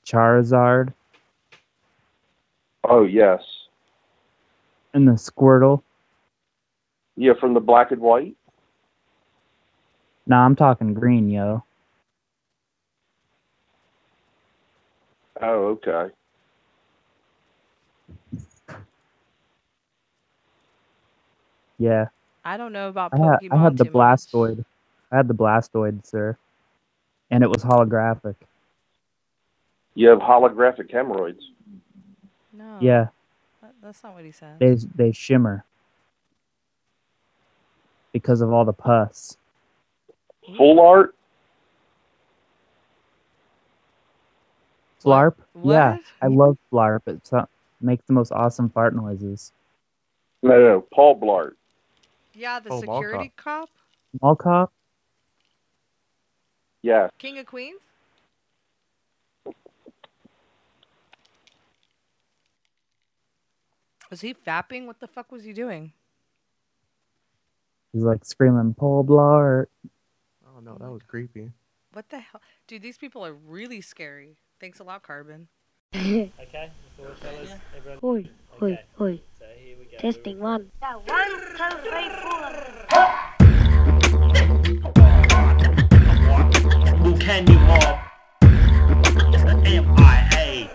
Charizard 0.04 0.92
Oh 2.84 3.04
yes, 3.04 3.42
and 4.94 5.06
the 5.06 5.12
Squirtle? 5.12 5.82
yeah, 7.16 7.34
from 7.38 7.54
the 7.54 7.60
black 7.60 7.90
and 7.92 8.00
white. 8.00 8.34
Nah, 10.26 10.44
I'm 10.44 10.56
talking 10.56 10.94
green, 10.94 11.28
yo. 11.28 11.62
Oh, 15.42 15.78
okay. 15.86 16.12
Yeah. 21.80 22.06
I 22.44 22.56
don't 22.56 22.72
know 22.72 22.88
about 22.88 23.12
I 23.14 23.16
had, 23.18 23.38
I 23.50 23.56
had 23.56 23.78
the 23.78 23.84
too 23.84 23.90
much. 23.90 24.20
Blastoid. 24.20 24.64
I 25.10 25.16
had 25.16 25.28
the 25.28 25.34
Blastoid, 25.34 26.06
sir. 26.06 26.36
And 27.30 27.42
it 27.42 27.48
was 27.48 27.64
holographic. 27.64 28.36
You 29.94 30.08
have 30.08 30.18
holographic 30.20 30.92
hemorrhoids. 30.92 31.42
No. 32.52 32.78
Yeah, 32.80 33.06
that- 33.62 33.74
that's 33.82 34.02
not 34.04 34.14
what 34.14 34.24
he 34.24 34.30
said. 34.30 34.58
they 34.58 34.74
they 34.94 35.12
shimmer 35.12 35.64
because 38.12 38.40
of 38.40 38.52
all 38.52 38.64
the 38.64 38.72
pus. 38.72 39.36
Full 40.56 40.80
art. 40.80 41.14
Flarp? 45.04 45.34
Yeah, 45.54 45.92
What? 45.92 46.00
I 46.20 46.26
love 46.26 46.58
Flarp. 46.70 47.00
It 47.06 47.32
uh, 47.32 47.46
makes 47.80 48.04
the 48.06 48.12
most 48.12 48.32
awesome 48.32 48.68
fart 48.68 48.94
noises. 48.94 49.52
No, 50.42 50.58
no, 50.58 50.86
Paul 50.92 51.18
Blart. 51.18 51.52
Yeah, 52.34 52.60
the 52.60 52.70
Oh, 52.70 52.82
Mall 52.82 53.02
security 53.02 53.32
cop, 53.36 53.68
Mall 54.20 54.36
cop? 54.36 54.72
Yeah. 56.82 57.08
King 57.18 57.38
of 57.38 57.46
Queens. 57.46 57.80
Was 64.10 64.22
he 64.22 64.34
fapping? 64.34 64.86
What 64.86 64.98
the 64.98 65.06
fuck 65.06 65.30
was 65.30 65.44
he 65.44 65.52
doing? 65.52 65.92
He's 67.92 68.02
like 68.02 68.24
screaming, 68.24 68.74
Paul 68.74 69.04
Blart. 69.04 69.66
Oh 70.46 70.60
no, 70.60 70.72
oh 70.72 70.78
that 70.78 70.90
was 70.90 71.02
creepy. 71.06 71.50
What 71.92 72.08
the 72.08 72.18
hell, 72.18 72.40
dude? 72.66 72.82
These 72.82 72.98
people 72.98 73.24
are 73.24 73.32
really 73.32 73.80
scary. 73.80 74.36
Thanks 74.60 74.78
a 74.78 74.84
lot, 74.84 75.02
Carbon. 75.02 75.48
Okay, 75.94 76.70
forward 76.96 77.16
fellas, 77.18 77.50
everyone. 77.76 77.98
Oi, 78.02 78.30
oi, 78.62 78.78
Okay, 79.00 79.22
oi. 80.02 80.12
so 80.12 80.18
here 80.22 80.32
we 80.32 80.40
go. 80.40 80.40
Testing 80.40 80.40
one. 80.40 80.70
Who 87.02 87.18
can 87.18 87.46
you 87.46 87.58
mob? 87.58 87.98
MIA. 89.62 90.70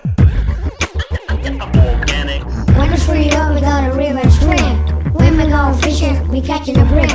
Organics. 1.74 2.78
When 2.78 2.94
it's 2.94 3.06
free 3.06 3.32
up, 3.32 3.56
we 3.56 3.62
go 3.62 3.82
to 3.82 3.98
river 3.98 4.20
and 4.20 4.32
swim. 4.32 5.14
When 5.14 5.38
we 5.38 5.48
go 5.48 5.74
fishing, 5.82 6.28
we 6.28 6.42
catching 6.42 6.78
a 6.78 6.86
brim. 6.86 7.10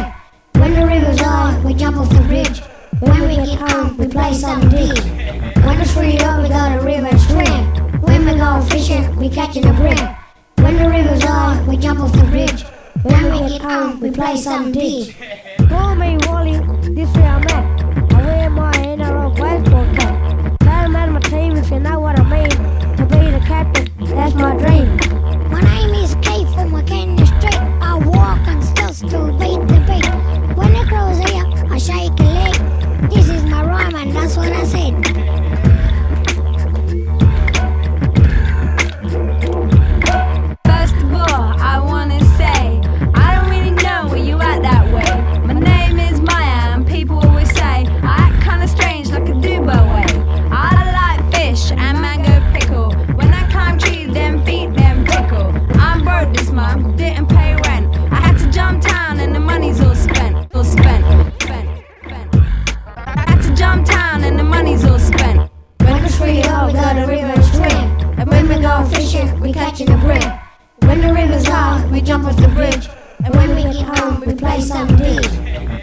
When 0.54 0.74
the 0.74 0.86
river's 0.86 1.20
low, 1.20 1.60
we 1.64 1.74
jump 1.74 1.96
off 1.98 2.10
the 2.10 2.22
bridge. 2.22 2.60
When 2.98 3.28
we 3.28 3.36
get 3.36 3.58
home, 3.70 3.96
we 3.96 4.08
play 4.08 4.34
some 4.34 4.68
deep. 4.68 4.98
When 5.64 5.80
it's 5.80 5.94
free 5.94 6.18
up, 6.18 6.42
we 6.42 6.48
go 6.48 6.68
to 6.70 6.80
river 6.84 7.06
and 7.06 7.20
swim. 7.20 8.00
When 8.00 8.26
we 8.26 8.34
go 8.34 8.60
fishing, 8.62 9.14
we 9.16 9.28
catching 9.28 9.64
a 9.66 9.72
brim. 9.72 10.19
When 10.70 10.78
the 10.84 10.88
river's 10.88 11.24
low, 11.24 11.64
we 11.66 11.76
jump 11.78 11.98
off 11.98 12.12
the 12.12 12.22
bridge. 12.26 12.62
When 13.02 13.32
we 13.32 13.48
get 13.48 13.60
home, 13.60 13.98
we 13.98 14.12
play 14.12 14.36
some 14.36 14.70
deep. 14.70 15.16
Call 15.68 15.96
me 15.96 16.16
Wally, 16.26 16.60
this 16.94 17.12
way 17.16 17.24
I'm 17.24 17.42
at. 17.48 18.14
I 18.14 18.24
wear 18.24 18.50
my 18.50 18.72
NRL 18.74 19.34
baseball 19.34 19.84
cap. 19.96 20.60
Them 20.60 20.94
at 20.94 21.08
my 21.10 21.18
team 21.22 21.56
if 21.56 21.72
you 21.72 21.80
know 21.80 21.98
what 21.98 22.20
I 22.20 22.22
mean. 22.22 22.50
To 22.98 23.04
be 23.04 23.32
the 23.32 23.42
captain, 23.44 23.88
that's 24.14 24.36
my 24.36 24.56
dream. 24.58 24.96
My 25.50 25.60
name 25.60 25.92
is 26.04 26.14
Kate 26.22 26.46
from 26.54 26.70
McKinney 26.70 27.26
Street. 27.26 27.60
I 27.82 27.96
walk 28.06 28.46
on 28.46 28.62
stilts 28.62 29.00
to 29.00 29.39
we 69.50 69.54
catching 69.54 69.90
a 69.90 69.96
brim. 69.96 70.22
When 70.88 71.00
the 71.00 71.12
river's 71.12 71.48
low, 71.48 71.84
we 71.90 72.00
jump 72.00 72.24
off 72.24 72.36
the 72.36 72.46
bridge. 72.48 72.88
And 73.24 73.34
when 73.34 73.56
we 73.56 73.62
get 73.64 73.98
home, 73.98 74.20
we 74.24 74.32
play 74.34 74.60
some 74.60 74.86
deep. 74.96 75.26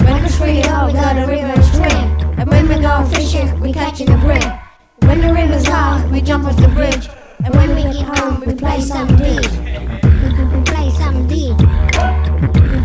When 0.05 0.23
it's 0.23 0.37
free 0.37 0.61
up, 0.63 0.87
we 0.87 0.93
go 0.93 1.13
to 1.13 1.25
river 1.27 1.61
swim. 1.63 2.39
And 2.39 2.49
when 2.49 2.69
we 2.69 2.79
go 2.79 3.03
fishing, 3.11 3.59
we 3.59 3.73
catching 3.73 4.09
a 4.09 4.17
brim. 4.19 4.49
When 5.01 5.19
the 5.19 5.33
river's 5.33 5.67
low, 5.67 6.01
we 6.09 6.21
jump 6.21 6.45
off 6.45 6.55
the 6.55 6.69
bridge. 6.69 7.09
And 7.43 7.53
when 7.55 7.75
we 7.75 7.83
get 7.83 8.17
home, 8.17 8.39
we 8.45 8.53
play 8.55 8.79
some 8.79 9.07
deep. 9.17 9.51
We 10.53 10.63
play 10.63 10.89
some 10.91 11.27
deep. 11.27 12.76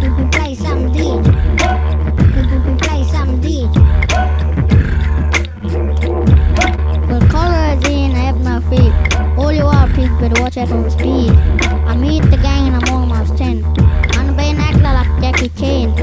Are, 10.33 10.43
watch 10.43 10.57
out 10.57 10.69
for 10.69 10.91
speed. 10.91 11.31
I 11.87 11.97
meet 11.97 12.23
the 12.23 12.37
gang 12.37 12.69
and 12.69 12.77
I'm 12.77 12.95
almost 12.95 13.37
10. 13.37 13.65
I'm 14.13 14.37
being 14.37 14.57
acting 14.57 14.83
like 14.83 15.09
Jackie 15.21 15.49
Chan. 15.59 15.95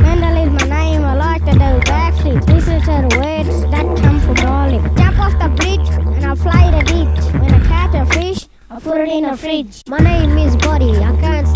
Mendel 0.00 0.36
is 0.42 0.50
my 0.50 0.68
name, 0.68 1.02
I 1.02 1.14
like 1.14 1.44
to 1.46 1.52
do 1.52 1.70
backflips. 1.90 2.48
Listen 2.48 2.80
to 2.80 3.08
the 3.08 3.18
words 3.18 3.60
that 3.70 3.86
come 4.02 4.20
from 4.20 4.34
Raleigh. 4.46 4.82
Jump 4.96 5.18
off 5.18 5.32
the 5.38 5.48
bridge 5.56 5.88
and 6.16 6.24
I'll 6.24 6.36
fly 6.36 6.70
the 6.70 6.82
ditch. 6.84 7.40
When 7.40 7.54
I 7.54 7.60
catch 7.66 7.94
a 7.94 8.06
fish, 8.12 8.48
I 8.70 8.80
put 8.80 9.00
it 9.00 9.08
in 9.08 9.24
a 9.24 9.36
fridge. 9.36 9.82
My 9.88 9.98
name 9.98 10.36
is 10.38 10.56
Buddy, 10.56 10.96
I 10.98 11.16
can't 11.20 11.46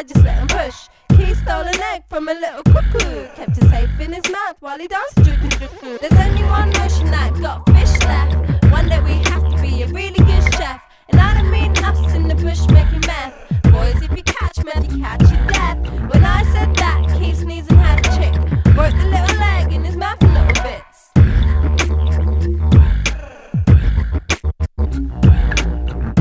I 0.00 0.02
just 0.02 0.24
let 0.24 0.38
'em 0.38 0.48
push. 0.48 0.88
Keith 1.14 1.42
stole 1.42 1.60
an 1.60 1.78
egg 1.92 2.04
from 2.08 2.26
a 2.26 2.32
little 2.32 2.62
cuckoo. 2.72 3.26
Kept 3.36 3.58
it 3.58 3.68
safe 3.68 4.00
in 4.00 4.14
his 4.14 4.24
mouth 4.32 4.56
while 4.60 4.78
he 4.78 4.88
danced. 4.88 5.16
There's 5.16 6.18
only 6.26 6.42
one 6.44 6.70
notion 6.70 7.10
that 7.10 7.38
got 7.38 7.68
fish 7.68 7.94
left. 8.08 8.34
One 8.72 8.88
day 8.88 9.00
we 9.00 9.16
have 9.28 9.46
to 9.50 9.60
be 9.60 9.82
a 9.82 9.88
really 9.88 10.22
good 10.30 10.44
chef. 10.54 10.80
And 11.10 11.20
I 11.20 11.34
don't 11.34 11.50
mean 11.50 11.76
us 11.84 12.14
in 12.14 12.28
the 12.28 12.34
bush 12.34 12.66
making 12.68 13.04
meth. 13.06 13.34
Boys, 13.64 14.00
if 14.00 14.10
you 14.16 14.22
catch 14.22 14.56
meth, 14.64 14.90
you 14.90 15.02
catch 15.02 15.20
your 15.20 15.46
death. 15.48 15.76
When 16.10 16.24
I 16.24 16.44
said 16.44 16.74
that, 16.76 17.00
Keith 17.18 17.40
sneezed 17.40 17.70
and 17.70 17.80
had 17.80 17.98
a 18.00 18.08
chick. 18.16 18.34
Broke 18.74 18.96
the 19.02 19.04
little 19.04 19.36
leg 19.36 19.70
in 19.70 19.84
his 19.84 19.98
mouth 19.98 20.22
a 20.22 20.28
little 20.28 20.62
bits. 20.64 21.10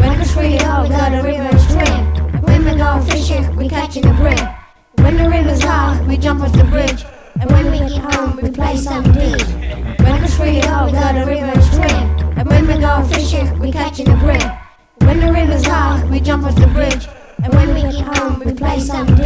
When 0.01 0.19
it's 0.19 0.35
really 0.35 0.51
we 0.51 0.57
got 0.57 1.13
we 3.29 3.35
go 3.35 3.45
fishing, 3.45 3.55
we 3.57 3.69
catching 3.69 4.05
a 4.05 4.13
brim. 4.13 4.47
When 5.05 5.17
the 5.17 5.29
river's 5.29 5.61
high, 5.61 6.01
we 6.07 6.17
jump 6.17 6.41
off 6.41 6.51
the 6.51 6.63
bridge. 6.63 7.05
And 7.39 7.49
when 7.51 7.71
we 7.71 7.77
get 7.77 8.15
home, 8.15 8.39
we 8.41 8.49
play 8.49 8.75
some 8.75 9.03
D. 9.03 9.19
When 10.03 10.23
it's 10.23 10.39
really 10.39 10.59
hot, 10.61 10.83
oh, 10.83 10.85
we 10.87 10.91
got 10.93 11.15
a 11.15 11.25
river 11.25 11.51
to 11.53 11.61
swim. 11.61 12.37
And 12.37 12.49
when 12.49 12.67
we 12.67 12.77
go 12.79 13.03
fishing, 13.03 13.59
we 13.59 13.71
catching 13.71 14.09
a 14.09 14.15
brim. 14.17 14.41
When 14.99 15.19
the 15.19 15.31
river's 15.31 15.65
high, 15.65 16.03
we 16.09 16.19
jump 16.19 16.45
off 16.45 16.55
the 16.55 16.67
bridge. 16.67 17.07
And 17.43 17.53
when 17.53 17.73
we 17.73 17.81
get 17.81 18.17
home, 18.17 18.39
we 18.39 18.53
play 18.53 18.79
some 18.79 19.07
D. 19.15 19.23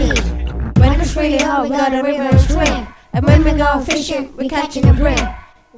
When 0.80 1.00
it's 1.00 1.16
really 1.16 1.38
hot, 1.38 1.60
oh, 1.60 1.64
we 1.64 1.70
got 1.70 1.94
a 1.94 2.04
river 2.04 2.30
to 2.30 2.40
swim. 2.40 2.88
And 3.14 3.26
when 3.26 3.44
we 3.44 3.52
go 3.54 3.80
fishing, 3.82 4.36
we 4.38 4.50
catching 4.50 4.88
a 4.88 4.94
brim. 4.94 5.28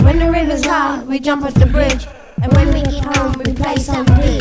When 0.02 0.20
the 0.20 0.32
river's 0.32 0.66
high, 0.66 1.04
we 1.04 1.20
jump 1.20 1.46
off 1.46 1.54
the 1.54 1.68
bridge. 1.68 2.08
And 2.42 2.52
when 2.54 2.74
we 2.74 2.82
get 2.82 3.16
home, 3.16 3.34
we 3.38 3.54
play 3.54 3.78
some 3.78 4.06
D. 4.06 4.40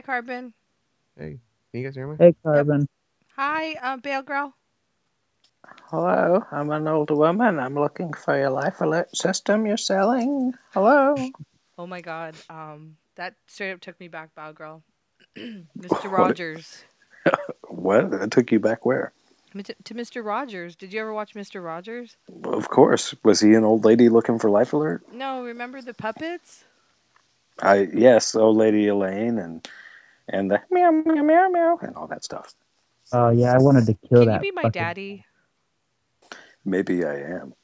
Carbon. 0.00 0.54
Hey, 1.18 1.40
can 1.72 1.80
you 1.80 1.82
guys 1.82 1.96
hear 1.96 2.06
me? 2.06 2.16
Hey, 2.18 2.34
Carbon. 2.44 2.86
Hi, 3.36 3.74
uh, 3.82 3.96
Bao 3.98 4.22
Grehl. 4.22 4.52
Hello, 5.90 6.44
I'm 6.52 6.70
an 6.70 6.86
older 6.86 7.16
woman. 7.16 7.58
I'm 7.58 7.74
looking 7.74 8.12
for 8.12 8.38
your 8.38 8.50
life 8.50 8.80
alert 8.80 9.16
system 9.16 9.66
you're 9.66 9.76
selling. 9.76 10.54
Hello. 10.72 11.16
Oh 11.76 11.86
my 11.88 12.00
God. 12.00 12.36
Um, 12.48 12.96
that 13.16 13.34
straight 13.48 13.72
up 13.72 13.80
took 13.80 13.98
me 13.98 14.06
back, 14.06 14.30
Bao 14.38 14.54
Grehl. 14.54 14.82
Mr. 15.76 16.10
Rogers. 16.10 16.84
What? 17.68 18.10
That 18.10 18.30
took 18.30 18.52
you 18.52 18.60
back 18.60 18.84
where? 18.86 19.12
To 19.54 19.94
Mr. 19.94 20.24
Rogers. 20.24 20.76
Did 20.76 20.92
you 20.92 21.00
ever 21.00 21.12
watch 21.12 21.34
Mr. 21.34 21.64
Rogers? 21.64 22.16
Of 22.44 22.68
course. 22.68 23.14
Was 23.24 23.40
he 23.40 23.54
an 23.54 23.64
old 23.64 23.84
lady 23.84 24.08
looking 24.08 24.38
for 24.38 24.48
life 24.50 24.72
alert? 24.72 25.02
No, 25.12 25.42
remember 25.44 25.80
the 25.82 25.94
puppets? 25.94 26.64
I 27.62 27.88
yes, 27.94 28.34
old 28.36 28.56
lady 28.56 28.86
Elaine 28.88 29.38
and 29.38 29.66
and 30.28 30.50
the 30.50 30.60
meow 30.70 30.90
meow 30.90 31.22
meow 31.22 31.48
meow 31.48 31.78
and 31.82 31.96
all 31.96 32.06
that 32.08 32.22
stuff. 32.24 32.54
Oh 33.12 33.30
yeah, 33.30 33.54
I 33.54 33.58
wanted 33.58 33.86
to 33.86 33.94
kill 33.94 34.18
Can 34.18 34.20
you 34.20 34.26
that. 34.26 34.42
be 34.42 34.50
my 34.50 34.62
fucking- 34.62 34.82
daddy? 34.82 35.24
Maybe 36.64 37.04
I 37.04 37.16
am. 37.16 37.54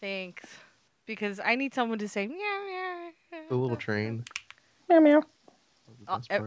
Thanks. 0.00 0.44
Because 1.06 1.40
I 1.44 1.56
need 1.56 1.74
someone 1.74 1.98
to 1.98 2.08
say 2.08 2.26
meow 2.26 2.36
meow. 2.36 3.40
The 3.48 3.56
little 3.56 3.76
train. 3.76 4.24
Meow 4.88 5.00
meow. 5.00 5.22
Uh, 6.08 6.18
uh, 6.30 6.40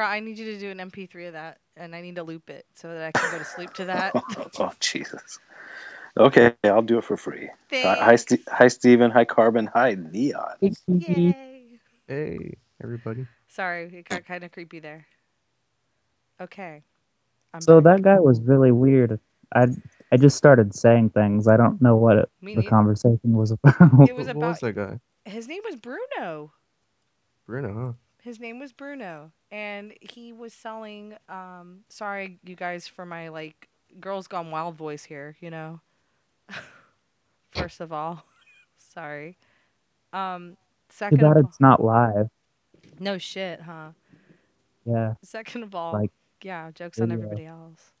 I 0.00 0.20
need 0.20 0.38
you 0.38 0.46
to 0.52 0.58
do 0.58 0.70
an 0.70 0.78
MP3 0.78 1.28
of 1.28 1.32
that, 1.34 1.58
and 1.76 1.94
I 1.94 2.00
need 2.02 2.16
to 2.16 2.22
loop 2.22 2.50
it 2.50 2.66
so 2.74 2.92
that 2.92 3.02
I 3.04 3.12
can 3.12 3.30
go 3.30 3.38
to 3.38 3.44
sleep 3.44 3.72
to 3.74 3.84
that. 3.86 4.14
oh 4.58 4.72
Jesus. 4.80 5.38
Okay, 6.18 6.54
I'll 6.64 6.82
do 6.82 6.98
it 6.98 7.04
for 7.04 7.16
free. 7.16 7.48
Hi, 7.82 7.96
hi, 8.00 8.16
Thanks. 8.16 8.22
Ste- 8.22 8.48
hi, 8.48 8.68
Steven. 8.68 9.10
Hi, 9.12 9.24
Carbon. 9.24 9.68
Hi, 9.74 9.96
Neon. 9.98 10.56
Yay. 10.88 11.80
Hey, 12.08 12.56
everybody. 12.82 13.26
Sorry, 13.48 13.84
it 13.92 14.08
got 14.08 14.26
kind 14.26 14.44
of 14.44 14.52
creepy 14.52 14.80
there. 14.80 15.06
Okay. 16.40 16.82
I'm 17.54 17.60
So 17.62 17.80
back. 17.80 17.96
that 17.96 18.02
guy 18.02 18.20
was 18.20 18.40
really 18.42 18.72
weird. 18.72 19.20
I 19.54 19.68
I 20.12 20.16
just 20.16 20.36
started 20.36 20.74
saying 20.74 21.10
things. 21.10 21.46
I 21.46 21.56
don't 21.56 21.80
know 21.80 21.96
what 21.96 22.16
it, 22.18 22.28
the 22.40 22.46
neither. 22.46 22.68
conversation 22.68 23.32
was 23.34 23.50
about. 23.64 24.08
It 24.08 24.16
was 24.16 24.26
What 24.26 24.36
was 24.36 24.60
that 24.60 24.72
guy? 24.74 24.98
his 25.24 25.46
name 25.48 25.60
was 25.64 25.76
Bruno. 25.76 26.52
Bruno, 27.46 27.86
huh? 27.86 27.92
His 28.22 28.38
name 28.40 28.58
was 28.58 28.72
Bruno, 28.72 29.32
and 29.50 29.92
he 30.00 30.32
was 30.32 30.52
selling. 30.52 31.14
Um, 31.28 31.80
sorry, 31.88 32.38
you 32.44 32.54
guys, 32.56 32.86
for 32.86 33.06
my 33.06 33.28
like 33.28 33.68
girls 34.00 34.26
gone 34.26 34.50
wild 34.50 34.76
voice 34.76 35.04
here. 35.04 35.36
You 35.40 35.50
know. 35.50 35.80
First 37.52 37.80
of 37.80 37.92
all, 37.92 38.24
sorry. 38.94 39.36
Um, 40.12 40.56
Too 40.88 40.94
second 40.96 41.18
bad 41.18 41.30
of 41.32 41.36
all, 41.36 41.48
it's 41.48 41.60
not 41.60 41.82
live. 41.82 42.28
no 42.98 43.18
shit, 43.18 43.60
huh? 43.62 43.90
Yeah. 44.84 45.14
Second 45.22 45.62
of 45.64 45.74
all, 45.74 45.92
Like, 45.92 46.10
yeah, 46.42 46.70
jokes 46.72 47.00
on 47.00 47.12
everybody 47.12 47.46
else. 47.46 47.92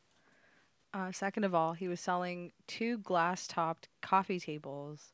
Uh, 0.92 1.12
second 1.12 1.44
of 1.44 1.54
all, 1.54 1.72
he 1.72 1.88
was 1.88 2.00
selling 2.00 2.52
two 2.66 2.98
glass-topped 2.98 3.88
coffee 4.02 4.40
tables, 4.40 5.12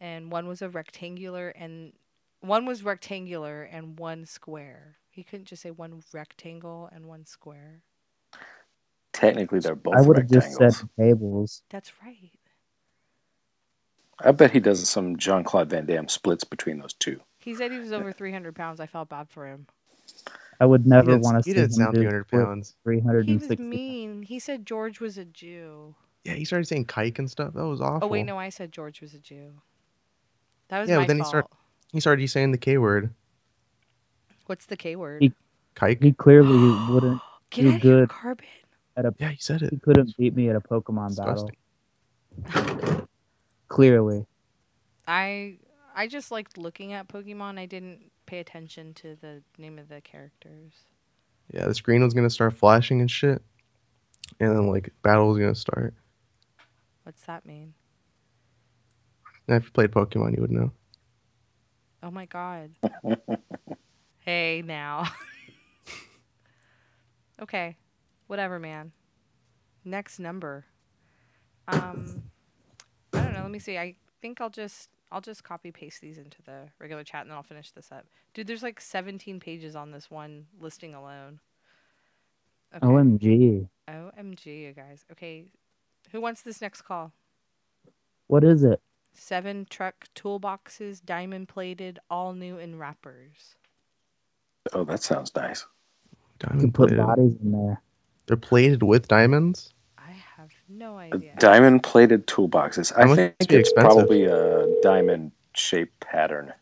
and 0.00 0.32
one 0.32 0.48
was 0.48 0.60
a 0.60 0.68
rectangular 0.68 1.48
and 1.50 1.92
one 2.40 2.66
was 2.66 2.82
rectangular 2.82 3.62
and 3.62 3.98
one 3.98 4.26
square. 4.26 4.96
He 5.10 5.22
couldn't 5.22 5.46
just 5.46 5.62
say 5.62 5.70
one 5.70 6.02
rectangle 6.12 6.90
and 6.92 7.06
one 7.06 7.24
square. 7.24 7.82
Technically, 9.12 9.60
they're 9.60 9.76
both 9.76 9.94
I 9.94 10.00
would 10.00 10.18
have 10.18 10.28
just 10.28 10.52
said 10.54 10.74
tables. 10.98 11.62
That's 11.70 11.92
right. 12.04 12.32
I 14.18 14.32
bet 14.32 14.50
he 14.50 14.60
does 14.60 14.86
some 14.88 15.16
Jean 15.16 15.44
Claude 15.44 15.70
Van 15.70 15.86
Damme 15.86 16.08
splits 16.08 16.44
between 16.44 16.78
those 16.78 16.92
two. 16.94 17.20
He 17.38 17.54
said 17.54 17.72
he 17.72 17.78
was 17.78 17.92
over 17.92 18.12
300 18.12 18.54
pounds. 18.54 18.80
I 18.80 18.86
felt 18.86 19.08
bad 19.08 19.28
for 19.30 19.46
him. 19.46 19.66
I 20.60 20.66
would 20.66 20.86
never 20.86 21.12
didn't- 21.12 21.22
want 21.22 21.42
to 21.42 21.48
he 21.48 21.52
see 21.54 21.60
didn't 21.60 21.70
him 21.70 21.84
sound 21.84 21.94
do 21.94 22.00
300 22.00 22.26
split 22.26 22.44
pounds. 22.44 22.76
He 22.84 22.90
was 22.90 23.02
360. 23.04 23.62
mean. 23.62 24.22
He 24.22 24.38
said 24.38 24.64
George 24.66 25.00
was 25.00 25.18
a 25.18 25.24
Jew. 25.24 25.94
Yeah, 26.24 26.34
he 26.34 26.44
started 26.44 26.66
saying 26.66 26.86
kike 26.86 27.18
and 27.18 27.30
stuff. 27.30 27.52
That 27.54 27.66
was 27.66 27.80
awful. 27.80 28.08
Oh 28.08 28.10
wait, 28.10 28.22
no, 28.24 28.38
I 28.38 28.48
said 28.48 28.72
George 28.72 29.00
was 29.00 29.12
a 29.14 29.18
Jew. 29.18 29.52
That 30.68 30.80
was 30.80 30.88
yeah, 30.88 30.96
my 30.96 31.02
but 31.02 31.08
then 31.08 31.18
fault. 31.18 31.26
he 31.26 31.28
started 31.30 31.48
he 31.92 32.00
started 32.00 32.28
saying 32.30 32.52
the 32.52 32.58
K 32.58 32.78
word. 32.78 33.12
What's 34.46 34.66
the 34.66 34.76
K 34.76 34.96
word? 34.96 35.22
He, 35.22 35.32
Kike. 35.76 36.02
he 36.02 36.12
clearly 36.12 36.56
wouldn't 36.92 37.20
Get 37.50 37.62
do 37.62 37.68
out 37.68 37.74
of 37.76 37.82
here, 37.82 37.96
good 38.00 38.08
Carbon. 38.08 38.46
at 38.96 39.04
a. 39.06 39.14
Yeah, 39.18 39.28
he 39.30 39.36
said 39.38 39.62
it. 39.62 39.70
He 39.70 39.78
couldn't 39.78 40.16
beat 40.16 40.34
me 40.34 40.48
at 40.48 40.56
a 40.56 40.60
Pokemon 40.60 41.16
battle. 41.16 41.50
Clearly. 43.68 44.26
I 45.06 45.56
I 45.94 46.08
just 46.08 46.30
liked 46.30 46.58
looking 46.58 46.92
at 46.92 47.08
Pokemon. 47.08 47.58
I 47.58 47.66
didn't 47.66 48.10
pay 48.26 48.40
attention 48.40 48.94
to 48.94 49.16
the 49.20 49.42
name 49.58 49.78
of 49.78 49.88
the 49.88 50.00
characters. 50.00 50.72
Yeah, 51.52 51.66
the 51.66 51.74
screen 51.74 52.02
was 52.02 52.14
gonna 52.14 52.30
start 52.30 52.54
flashing 52.54 53.00
and 53.00 53.10
shit, 53.10 53.42
and 54.40 54.50
then 54.50 54.66
like 54.66 54.92
battle 55.02 55.28
was 55.28 55.38
gonna 55.38 55.54
start. 55.54 55.94
What's 57.04 57.22
that 57.26 57.46
mean? 57.46 57.74
And 59.46 59.58
if 59.58 59.64
you 59.64 59.70
played 59.70 59.92
Pokemon, 59.92 60.34
you 60.34 60.40
would 60.40 60.50
know. 60.50 60.72
Oh 62.02 62.10
my 62.10 62.26
god. 62.26 62.70
hey 64.18 64.62
now. 64.64 65.06
okay. 67.42 67.76
Whatever, 68.26 68.58
man. 68.58 68.92
Next 69.84 70.18
number. 70.18 70.64
Um 71.68 72.22
I 73.12 73.20
don't 73.22 73.34
know, 73.34 73.42
let 73.42 73.50
me 73.50 73.58
see. 73.58 73.78
I 73.78 73.96
think 74.20 74.40
I'll 74.40 74.50
just 74.50 74.88
I'll 75.12 75.20
just 75.20 75.44
copy 75.44 75.70
paste 75.70 76.00
these 76.00 76.18
into 76.18 76.42
the 76.42 76.68
regular 76.80 77.04
chat 77.04 77.22
and 77.22 77.30
then 77.30 77.36
I'll 77.36 77.42
finish 77.42 77.70
this 77.70 77.92
up. 77.92 78.06
Dude, 78.32 78.46
there's 78.46 78.62
like 78.62 78.80
17 78.80 79.38
pages 79.40 79.76
on 79.76 79.90
this 79.90 80.10
one 80.10 80.46
listing 80.60 80.94
alone. 80.94 81.40
Okay. 82.74 82.86
OMG. 82.86 83.68
OMG, 83.88 84.46
you 84.46 84.72
guys. 84.72 85.04
Okay. 85.12 85.44
Who 86.12 86.20
wants 86.20 86.42
this 86.42 86.60
next 86.60 86.82
call? 86.82 87.12
What 88.26 88.44
is 88.44 88.64
it? 88.64 88.80
Seven 89.12 89.66
truck 89.70 90.06
toolboxes, 90.14 91.04
diamond 91.04 91.48
plated, 91.48 91.98
all 92.10 92.32
new 92.32 92.58
in 92.58 92.78
wrappers. 92.78 93.54
Oh, 94.72 94.84
that 94.84 95.02
sounds 95.02 95.34
nice. 95.36 95.66
You 96.50 96.58
can 96.58 96.70
Diamond 96.70 96.74
put 96.74 96.88
plated. 96.88 97.06
bodies 97.06 97.36
in 97.42 97.52
there. 97.52 97.82
They're 98.26 98.36
plated 98.36 98.82
with 98.82 99.06
diamonds. 99.08 99.73
I 100.66 100.72
have 100.72 100.78
no 100.78 100.96
idea. 100.96 101.34
Diamond 101.38 101.82
plated 101.82 102.26
toolboxes. 102.26 102.92
I 102.96 103.02
That 103.02 103.06
must 103.06 103.16
think 103.16 103.34
it's 103.40 103.70
expensive. 103.70 103.90
probably 103.90 104.24
a 104.24 104.66
diamond 104.82 105.32
shaped 105.54 106.00
mm. 106.00 106.06
pattern. 106.10 106.52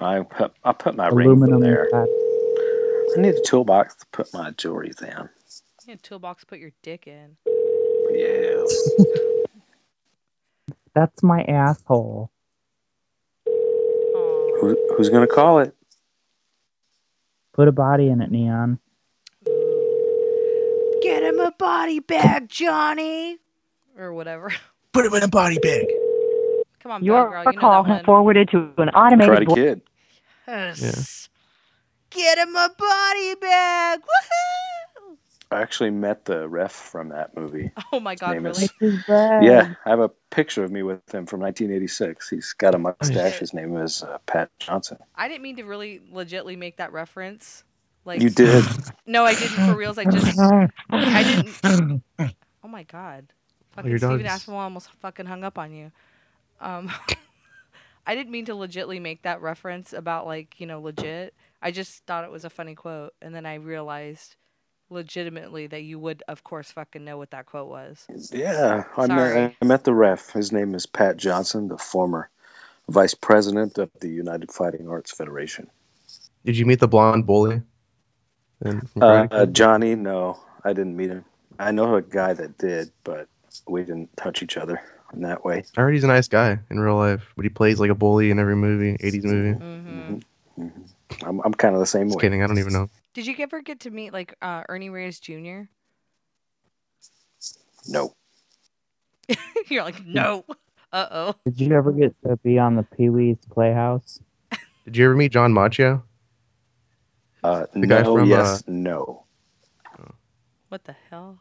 I 0.00 0.20
put 0.22 0.52
I 0.64 0.72
put 0.72 0.96
my 0.96 1.08
ring 1.08 1.26
Aluminum 1.28 1.60
there. 1.60 1.88
fat. 1.90 2.06
I 3.16 3.20
need 3.20 3.34
a 3.34 3.42
toolbox 3.42 3.96
to 3.96 4.06
put 4.12 4.32
my 4.32 4.50
jewelry 4.52 4.92
in. 5.00 5.28
You 5.86 5.92
had 5.92 5.98
a 5.98 6.02
toolbox 6.02 6.42
to 6.42 6.46
put 6.46 6.58
your 6.58 6.72
dick 6.82 7.06
in. 7.06 7.36
Yeah. 8.12 8.64
That's 10.94 11.22
my 11.22 11.42
asshole. 11.44 12.30
Who, 13.46 14.76
who's 14.96 15.08
gonna 15.08 15.26
call 15.26 15.60
it? 15.60 15.74
Put 17.52 17.68
a 17.68 17.72
body 17.72 18.08
in 18.08 18.20
it, 18.20 18.30
Neon. 18.30 18.78
Get 21.58 21.66
him 21.66 21.70
a 21.70 21.80
body 21.80 21.98
bag, 22.00 22.48
Johnny. 22.48 23.38
Or 23.98 24.12
whatever. 24.12 24.52
Put 24.92 25.06
him 25.06 25.14
in 25.14 25.22
a 25.22 25.28
body 25.28 25.58
bag. 25.58 25.86
Come 26.80 26.92
on, 26.92 27.04
Your 27.04 27.30
Girl, 27.30 27.44
you 27.52 27.58
call 27.58 27.82
that 27.84 27.96
has 27.96 28.04
forwarded 28.04 28.48
to 28.50 28.70
an 28.78 28.88
automated 28.90 29.48
Karate 29.48 29.54
Kid. 29.54 29.80
Yes. 30.46 31.28
Get 32.10 32.38
him 32.38 32.56
a 32.56 32.70
body 32.78 33.34
bag. 33.34 34.00
Woohoo! 34.00 35.16
I 35.50 35.60
actually 35.62 35.90
met 35.90 36.24
the 36.26 36.48
ref 36.48 36.72
from 36.72 37.08
that 37.10 37.36
movie. 37.36 37.70
Oh 37.92 38.00
my 38.00 38.14
god, 38.14 38.42
really? 38.42 38.68
is- 38.80 39.04
Yeah, 39.08 39.74
I 39.84 39.90
have 39.90 40.00
a 40.00 40.10
picture 40.30 40.62
of 40.64 40.70
me 40.70 40.82
with 40.82 40.98
him 41.12 41.26
from 41.26 41.40
1986. 41.40 42.28
He's 42.28 42.52
got 42.52 42.74
a 42.74 42.78
mustache. 42.78 43.38
His 43.38 43.54
name 43.54 43.76
is 43.78 44.02
uh, 44.02 44.18
Pat 44.26 44.50
Johnson. 44.58 44.98
I 45.14 45.28
didn't 45.28 45.42
mean 45.42 45.56
to 45.56 45.64
really 45.64 46.00
legitly 46.12 46.56
make 46.58 46.76
that 46.76 46.92
reference. 46.92 47.64
Like 48.08 48.22
You 48.22 48.30
did. 48.30 48.64
No, 49.06 49.24
I 49.24 49.34
didn't 49.34 49.66
for 49.66 49.76
reals. 49.76 49.98
I 49.98 50.04
just 50.04 50.38
I 50.90 51.22
didn't 51.22 52.02
Oh 52.64 52.68
my 52.68 52.82
god. 52.84 53.26
Fucking 53.70 53.90
your 53.90 53.98
Steven 53.98 54.22
dog's- 54.24 54.46
Aspinwall 54.46 54.62
almost 54.62 54.90
fucking 55.00 55.26
hung 55.26 55.44
up 55.44 55.58
on 55.58 55.72
you. 55.72 55.92
Um 56.60 56.90
I 58.06 58.14
didn't 58.14 58.30
mean 58.32 58.46
to 58.46 58.54
legitly 58.54 59.00
make 59.00 59.22
that 59.22 59.42
reference 59.42 59.92
about 59.92 60.26
like, 60.26 60.58
you 60.58 60.66
know, 60.66 60.80
legit. 60.80 61.34
I 61.60 61.70
just 61.70 62.06
thought 62.06 62.24
it 62.24 62.30
was 62.30 62.46
a 62.46 62.50
funny 62.50 62.74
quote 62.74 63.12
and 63.20 63.34
then 63.34 63.44
I 63.44 63.56
realized 63.56 64.36
legitimately 64.90 65.66
that 65.66 65.82
you 65.82 65.98
would 65.98 66.22
of 66.28 66.42
course 66.44 66.72
fucking 66.72 67.04
know 67.04 67.18
what 67.18 67.30
that 67.32 67.44
quote 67.44 67.68
was. 67.68 68.06
Yeah, 68.32 68.84
I 68.96 69.06
Sorry. 69.06 69.34
met, 69.34 69.54
I 69.60 69.64
met 69.66 69.84
the 69.84 69.92
ref. 69.92 70.30
His 70.30 70.50
name 70.50 70.74
is 70.74 70.86
Pat 70.86 71.18
Johnson, 71.18 71.68
the 71.68 71.76
former 71.76 72.30
vice 72.88 73.12
president 73.12 73.76
of 73.76 73.90
the 74.00 74.08
United 74.08 74.50
Fighting 74.50 74.88
Arts 74.88 75.12
Federation. 75.12 75.68
Did 76.46 76.56
you 76.56 76.64
meet 76.64 76.80
the 76.80 76.88
blonde 76.88 77.26
bully? 77.26 77.60
And 78.60 78.88
Uh, 79.00 79.26
uh, 79.30 79.46
Johnny, 79.46 79.94
no, 79.94 80.38
I 80.64 80.72
didn't 80.72 80.96
meet 80.96 81.10
him. 81.10 81.24
I 81.58 81.70
know 81.70 81.96
a 81.96 82.02
guy 82.02 82.32
that 82.34 82.58
did, 82.58 82.90
but 83.04 83.28
we 83.66 83.82
didn't 83.82 84.14
touch 84.16 84.42
each 84.42 84.56
other 84.56 84.80
in 85.12 85.22
that 85.22 85.44
way. 85.44 85.64
I 85.76 85.80
heard 85.80 85.94
he's 85.94 86.04
a 86.04 86.08
nice 86.08 86.28
guy 86.28 86.58
in 86.70 86.78
real 86.80 86.96
life, 86.96 87.32
but 87.36 87.44
he 87.44 87.48
plays 87.48 87.80
like 87.80 87.90
a 87.90 87.94
bully 87.94 88.30
in 88.30 88.38
every 88.38 88.56
movie, 88.56 88.96
80s 88.98 89.24
movie. 89.24 89.58
Mm-hmm. 89.58 90.68
I'm, 91.24 91.40
I'm 91.44 91.54
kind 91.54 91.74
of 91.74 91.80
the 91.80 91.86
same 91.86 92.08
Just 92.08 92.16
way. 92.18 92.22
kidding, 92.22 92.42
I 92.42 92.46
don't 92.46 92.58
even 92.58 92.72
know. 92.72 92.88
Did 93.14 93.26
you 93.26 93.34
ever 93.38 93.62
get 93.62 93.80
to 93.80 93.90
meet 93.90 94.12
like 94.12 94.34
uh, 94.42 94.62
Ernie 94.68 94.90
Reyes 94.90 95.18
Jr.? 95.18 95.62
No. 97.88 98.14
You're 99.68 99.84
like, 99.84 100.04
no. 100.04 100.44
Uh 100.92 101.06
oh. 101.10 101.34
Did 101.44 101.60
you 101.60 101.74
ever 101.74 101.92
get 101.92 102.14
to 102.24 102.36
be 102.38 102.58
on 102.58 102.76
the 102.76 102.82
Pee 102.82 103.10
Wee's 103.10 103.36
Playhouse? 103.50 104.20
Did 104.84 104.96
you 104.96 105.04
ever 105.04 105.14
meet 105.14 105.32
John 105.32 105.52
Macchio? 105.52 106.02
Uh, 107.44 107.66
The 107.72 107.86
guy 107.86 108.02
from, 108.02 108.28
yes, 108.28 108.60
uh, 108.60 108.64
no. 108.68 109.24
What 110.68 110.84
the 110.84 110.94
hell? 111.10 111.38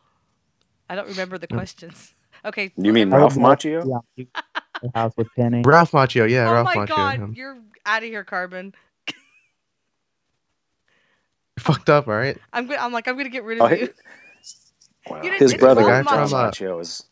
I 0.90 0.96
don't 0.96 1.08
remember 1.10 1.38
the 1.38 1.48
questions. 1.48 2.14
Okay. 2.46 2.72
You 2.78 2.94
mean 2.94 3.10
Ralph 3.10 3.36
love 3.36 3.58
Macchio? 3.58 3.82
to 3.82 3.86
be 3.88 3.92
on 3.94 4.02
Pee 4.16 4.28
Wee's 4.36 4.44
Playhouse 4.94 5.14
with 5.18 5.28
Penny. 5.36 5.64
Ralph 5.66 5.92
Macchio, 5.92 6.30
yeah, 6.30 6.48
oh 6.48 6.54
Ralph 6.54 6.66
my 6.66 6.76
Macchio. 6.76 6.88
god, 6.88 7.16
him. 7.20 7.34
you're 7.36 7.58
out 7.84 8.04
of 8.04 8.10
here, 8.10 8.24
Carbon. 8.24 8.76
You're 9.08 9.16
fucked 11.60 11.90
up, 11.90 12.08
all 12.08 12.14
right? 12.14 12.38
I'm 12.54 12.72
I'm 12.72 12.94
like 12.94 13.08
I'm 13.08 13.18
gonna 13.18 13.30
get 13.30 13.44
rid 13.44 13.60
Oh, 13.60 13.66
of 13.66 13.72
he- 13.72 13.80
you. 13.82 13.94
Wow. 15.10 15.24
You 15.24 15.32
His 15.32 15.56
brother, 15.56 15.84
Ralph 15.84 16.06
Ralph 16.06 16.30
Macchio. 16.32 16.78
Macchio, 16.78 16.82
is 16.82 17.04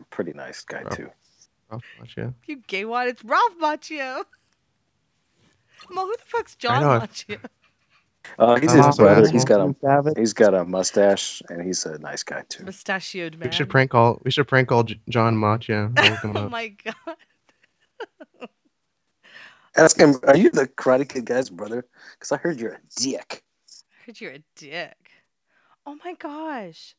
a 0.00 0.04
pretty 0.06 0.32
nice 0.32 0.62
guy, 0.64 0.82
too. 0.82 1.08
Ralph 1.70 1.84
Macchio. 2.02 2.34
You 2.46 2.56
gay 2.66 2.84
one. 2.84 3.06
It's 3.06 3.22
Ralph 3.24 3.54
Macchio. 3.62 4.24
Mo, 5.90 6.06
who 6.06 6.16
the 6.16 6.24
fuck's 6.26 6.56
John 6.56 6.82
know, 6.82 6.90
I- 6.90 6.98
Macchio? 7.06 7.38
Uh, 8.38 8.58
he's 8.60 8.70
I'm 8.70 8.76
his 8.78 8.86
also 8.86 9.04
brother. 9.04 9.28
He's 9.28 9.44
got 9.44 9.60
a 9.60 9.74
Savage. 9.80 10.18
he's 10.18 10.32
got 10.32 10.54
a 10.54 10.64
mustache, 10.64 11.42
and 11.48 11.62
he's 11.64 11.84
a 11.86 11.98
nice 11.98 12.22
guy 12.22 12.42
too. 12.48 12.64
Mustachioed 12.64 13.38
man. 13.38 13.48
We 13.50 13.52
should 13.52 13.68
prank 13.70 13.90
call. 13.90 14.20
We 14.24 14.30
should 14.30 14.48
prank 14.48 14.68
call 14.68 14.84
J- 14.84 15.00
John 15.08 15.36
Macchio. 15.36 15.92
I'll 15.98 16.10
look 16.10 16.22
him 16.22 16.36
Oh 16.36 16.48
my 16.48 16.68
god. 16.68 17.16
Ask 19.76 19.98
him, 19.98 20.16
are 20.26 20.36
you 20.36 20.50
the 20.50 20.66
Karate 20.66 21.08
Kid 21.08 21.26
guy's 21.26 21.48
brother? 21.48 21.86
Because 22.14 22.32
I 22.32 22.36
heard 22.38 22.58
you're 22.58 22.72
a 22.72 22.80
dick. 22.96 23.44
I 23.70 24.06
heard 24.06 24.20
you're 24.20 24.32
a 24.32 24.42
dick. 24.56 25.10
Oh 25.86 25.96
my 26.04 26.14
gosh. 26.14 26.96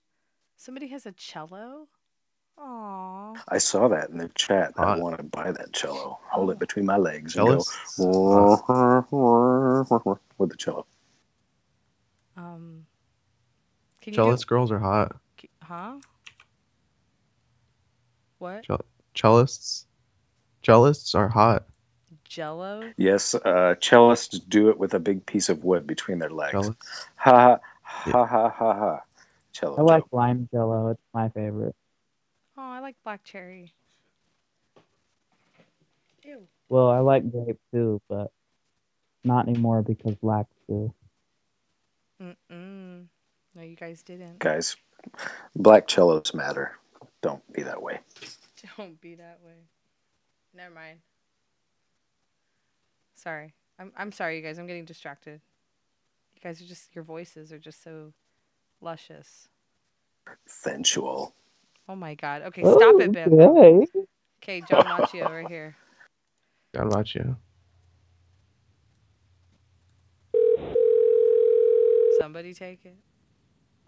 Somebody 0.57 0.87
has 0.87 1.05
a 1.05 1.11
cello? 1.11 1.87
Aww. 2.59 3.37
I 3.49 3.57
saw 3.57 3.87
that 3.87 4.09
in 4.09 4.17
the 4.17 4.29
chat. 4.29 4.73
I 4.77 4.95
want 4.97 5.17
to 5.17 5.23
buy 5.23 5.51
that 5.51 5.73
cello. 5.73 6.19
Hold 6.29 6.51
it 6.51 6.59
between 6.59 6.85
my 6.85 6.97
legs 6.97 7.35
and 7.35 7.45
Jealous? 7.45 7.77
go 7.97 8.63
with 10.37 10.49
the 10.49 10.57
cello. 10.57 10.85
Um 12.41 12.85
Can 14.01 14.13
you 14.13 14.17
Cellist 14.17 14.47
girls 14.47 14.71
are 14.71 14.79
hot. 14.79 15.15
Huh? 15.61 15.99
What? 18.39 18.65
Cell- 18.65 18.85
cellists. 19.15 19.85
Cellists 20.63 21.15
are 21.15 21.29
hot. 21.29 21.65
Jello? 22.23 22.91
Yes, 22.97 23.35
uh, 23.35 23.75
cellists 23.79 24.39
do 24.47 24.69
it 24.69 24.77
with 24.77 24.93
a 24.93 24.99
big 24.99 25.25
piece 25.25 25.49
of 25.49 25.63
wood 25.63 25.85
between 25.85 26.19
their 26.19 26.29
legs. 26.29 26.53
Cellists. 26.53 27.05
Ha 27.15 27.59
ha 27.83 28.11
ha 28.11 28.25
ha 28.25 28.49
ha 28.49 28.73
ha. 28.73 28.99
Cello. 29.53 29.77
I 29.77 29.81
like 29.81 30.03
lime 30.11 30.47
jello. 30.51 30.89
It's 30.89 31.01
my 31.13 31.29
favorite. 31.29 31.75
Oh, 32.57 32.61
I 32.61 32.79
like 32.79 32.95
black 33.03 33.23
cherry. 33.23 33.73
Ew. 36.23 36.47
Well, 36.69 36.89
I 36.89 36.99
like 36.99 37.29
grape 37.31 37.59
too, 37.71 38.01
but 38.07 38.31
not 39.23 39.47
anymore 39.47 39.81
because 39.81 40.15
black 40.15 40.47
too. 40.67 40.93
Mm-mm. 42.21 43.05
No, 43.55 43.61
you 43.61 43.75
guys 43.75 44.03
didn't. 44.03 44.39
Guys, 44.39 44.77
black 45.55 45.89
cellos 45.89 46.33
matter. 46.33 46.77
Don't 47.21 47.41
be 47.53 47.63
that 47.63 47.81
way. 47.81 47.99
Don't 48.77 48.99
be 49.01 49.15
that 49.15 49.39
way. 49.43 49.53
Never 50.55 50.73
mind. 50.73 50.99
Sorry. 53.15 53.53
I'm 53.79 53.91
I'm 53.97 54.11
sorry, 54.11 54.37
you 54.37 54.43
guys. 54.43 54.59
I'm 54.59 54.67
getting 54.67 54.85
distracted. 54.85 55.41
You 56.35 56.41
guys 56.41 56.61
are 56.61 56.65
just 56.65 56.95
your 56.95 57.03
voices 57.03 57.51
are 57.51 57.59
just 57.59 57.83
so 57.83 58.13
luscious. 58.81 59.47
Sensual. 60.45 61.33
Oh 61.89 61.95
my 61.95 62.13
god. 62.15 62.43
Okay, 62.43 62.61
stop 62.61 63.01
it, 63.01 63.11
Bim. 63.11 63.39
Okay. 63.39 63.87
Okay, 64.43 64.61
John 64.69 64.83
Macchio 64.83 65.29
right 65.29 65.47
here. 65.47 65.75
John 66.75 66.89
Macchio. 66.89 67.35
Somebody 72.21 72.53
take 72.53 72.85
it. 72.85 72.95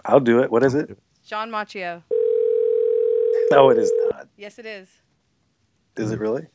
I'll 0.06 0.20
do 0.20 0.40
it. 0.42 0.50
What 0.50 0.64
is 0.64 0.74
it? 0.74 0.98
John 1.26 1.52
Macchio. 1.52 2.02
No, 3.52 3.70
it 3.70 3.78
is 3.78 3.92
not. 4.10 4.28
Yes, 4.38 4.58
it 4.58 4.66
is. 4.66 4.90
Is 5.98 6.12
it 6.12 6.20
really? 6.20 6.48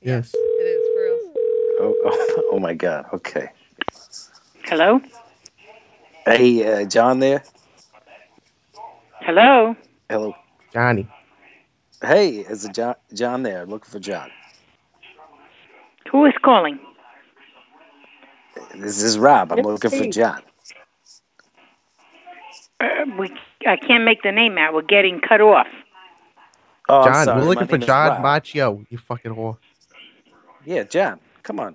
Yes. 0.00 0.32
It 0.32 0.38
is 0.38 0.86
for 0.94 1.02
real. 1.02 1.34
Oh, 1.80 1.94
oh, 2.06 2.42
oh 2.52 2.58
my 2.58 2.72
God. 2.72 3.04
Okay. 3.12 3.50
Hello? 4.64 5.00
Hey, 6.24 6.82
uh, 6.82 6.86
John 6.86 7.18
there. 7.18 7.42
Hello? 9.20 9.76
Hello. 10.08 10.34
Johnny. 10.72 11.06
Hey, 12.00 12.36
is 12.38 12.64
it 12.64 12.72
John? 12.72 12.94
John 13.12 13.42
there? 13.42 13.66
Looking 13.66 13.90
for 13.90 13.98
John. 13.98 14.30
Who 16.10 16.24
is 16.24 16.34
calling? 16.42 16.78
This 18.78 19.02
is 19.02 19.18
Rob. 19.18 19.52
I'm 19.52 19.60
looking 19.60 19.90
for 19.90 20.06
John. 20.06 20.42
Uh, 22.78 22.86
we, 23.18 23.32
I 23.66 23.76
can't 23.76 24.04
make 24.04 24.22
the 24.22 24.32
name 24.32 24.58
out. 24.58 24.74
We're 24.74 24.82
getting 24.82 25.20
cut 25.20 25.40
off. 25.40 25.66
Oh, 26.88 27.04
John, 27.04 27.24
sorry. 27.24 27.38
we're 27.40 27.44
My 27.44 27.48
looking 27.60 27.66
for 27.68 27.78
John 27.78 28.22
Rob. 28.22 28.42
Macchio. 28.42 28.86
You 28.90 28.98
fucking 28.98 29.32
whore. 29.32 29.56
Yeah, 30.64 30.82
John. 30.84 31.20
Come 31.42 31.58
on. 31.60 31.74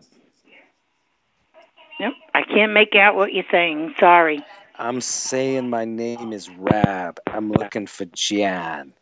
Nope. 1.99 2.13
I 2.33 2.43
can't 2.43 2.73
make 2.73 2.95
out 2.95 3.15
what 3.15 3.33
you're 3.33 3.45
saying. 3.51 3.95
Sorry. 3.99 4.43
I'm 4.77 5.01
saying 5.01 5.69
my 5.69 5.85
name 5.85 6.33
is 6.33 6.49
Rob. 6.49 7.19
I'm 7.27 7.51
looking 7.51 7.87
for 7.87 8.05
John. 8.05 8.93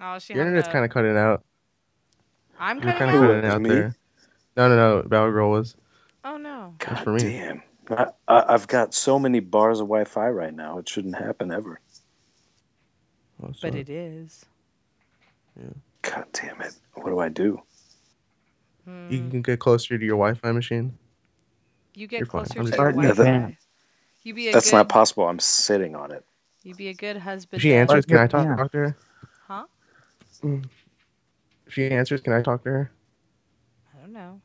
Oh, 0.00 0.18
she 0.18 0.34
Your 0.34 0.42
internet's 0.44 0.66
up. 0.68 0.72
kind 0.72 0.84
of 0.84 0.90
cutting 0.90 1.16
out. 1.16 1.42
I'm 2.58 2.76
You're 2.82 2.92
cutting 2.92 2.98
kind 2.98 3.16
of 3.16 3.22
out. 3.22 3.42
cutting 3.42 3.50
out 3.50 3.62
there. 3.68 3.96
No, 4.56 4.68
no, 4.68 4.76
no. 4.76 5.02
Battle 5.08 5.30
Girl 5.30 5.50
was. 5.50 5.76
No. 6.60 6.74
That's 6.78 6.94
God 6.94 7.04
for 7.04 7.12
me. 7.14 7.20
damn. 7.22 7.62
I, 7.90 8.06
I, 8.28 8.54
I've 8.54 8.68
got 8.68 8.92
so 8.94 9.18
many 9.18 9.40
bars 9.40 9.80
of 9.80 9.86
Wi-Fi 9.86 10.28
right 10.28 10.54
now. 10.54 10.78
It 10.78 10.88
shouldn't 10.88 11.16
happen 11.16 11.50
ever. 11.50 11.80
Oh, 13.42 13.46
But 13.48 13.56
sorry. 13.56 13.80
it 13.80 13.88
is. 13.88 14.44
God 16.02 16.26
damn 16.32 16.60
it. 16.60 16.74
What 16.94 17.06
do 17.06 17.18
I 17.18 17.28
do? 17.30 17.62
You 18.86 18.92
hmm. 19.20 19.30
can 19.30 19.42
get 19.42 19.58
closer 19.58 19.96
to 19.96 20.04
your 20.04 20.16
Wi-Fi 20.16 20.52
machine. 20.52 20.96
You 21.94 22.06
get 22.06 22.18
You're 22.20 22.26
fine. 22.26 22.44
closer 22.44 22.58
I'm 22.60 22.66
to 22.66 22.70
just- 22.70 22.78
your 22.78 22.90
Starting 22.92 23.00
your 23.02 23.14
Wi-Fi. 23.14 23.46
fan. 23.46 23.56
You 24.22 24.34
be 24.34 24.48
a 24.48 24.52
That's 24.52 24.70
good. 24.70 24.76
not 24.76 24.88
possible. 24.90 25.26
I'm 25.26 25.38
sitting 25.38 25.96
on 25.96 26.12
it. 26.12 26.24
You'd 26.62 26.76
be 26.76 26.88
a 26.88 26.94
good 26.94 27.16
husband. 27.16 27.58
If 27.58 27.62
she 27.62 27.74
answers, 27.74 28.04
can 28.04 28.18
I 28.18 28.26
talk, 28.26 28.44
Yeah. 28.44 28.56
talk 28.56 28.72
to 28.72 28.78
her? 28.78 28.96
Huh? 29.48 29.64
Mm. 30.42 30.66
If 31.66 31.72
she 31.72 31.88
answers, 31.90 32.20
can 32.20 32.34
I 32.34 32.42
talk 32.42 32.62
to 32.64 32.70
her? 32.70 32.90
I 33.96 34.00
don't 34.02 34.12
know. 34.12 34.42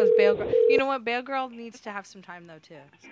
I 0.00 0.04
don't 0.04 0.18
know. 0.18 0.32
It's 0.34 0.40
Bao 0.40 0.46
Grehl. 0.46 0.52
You 0.68 0.78
know 0.78 0.86
what? 0.86 1.04
Bao 1.04 1.22
Grehl 1.22 1.50
needs 1.50 1.80
to 1.80 1.90
have 1.90 2.06
some 2.06 2.22
time 2.22 2.46
though 2.46 2.58
too. 2.62 2.74
No, 2.74 3.10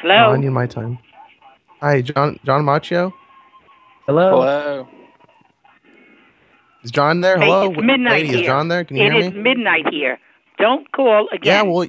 Hello. 0.00 0.32
I 0.32 0.36
need 0.36 0.48
my 0.50 0.66
time. 0.66 0.98
Hi, 1.80 2.02
John. 2.02 2.38
John 2.44 2.64
Macchio. 2.64 3.12
Hello. 4.06 4.30
Hello. 4.30 4.88
Is 6.84 6.90
John 6.92 7.20
there? 7.20 7.36
Hey, 7.38 7.44
Hello, 7.46 7.70
it's 7.72 7.80
midnight 7.82 8.12
lady. 8.12 8.28
here. 8.28 8.40
Is 8.40 8.46
John 8.46 8.68
there? 8.68 8.84
Can 8.84 8.96
you 8.96 9.04
It 9.04 9.12
hear 9.12 9.20
is 9.22 9.32
me? 9.32 9.40
midnight 9.42 9.84
here. 9.90 10.18
Don't 10.58 10.90
call 10.92 11.28
again. 11.32 11.66
Yeah. 11.66 11.70
Well, 11.70 11.88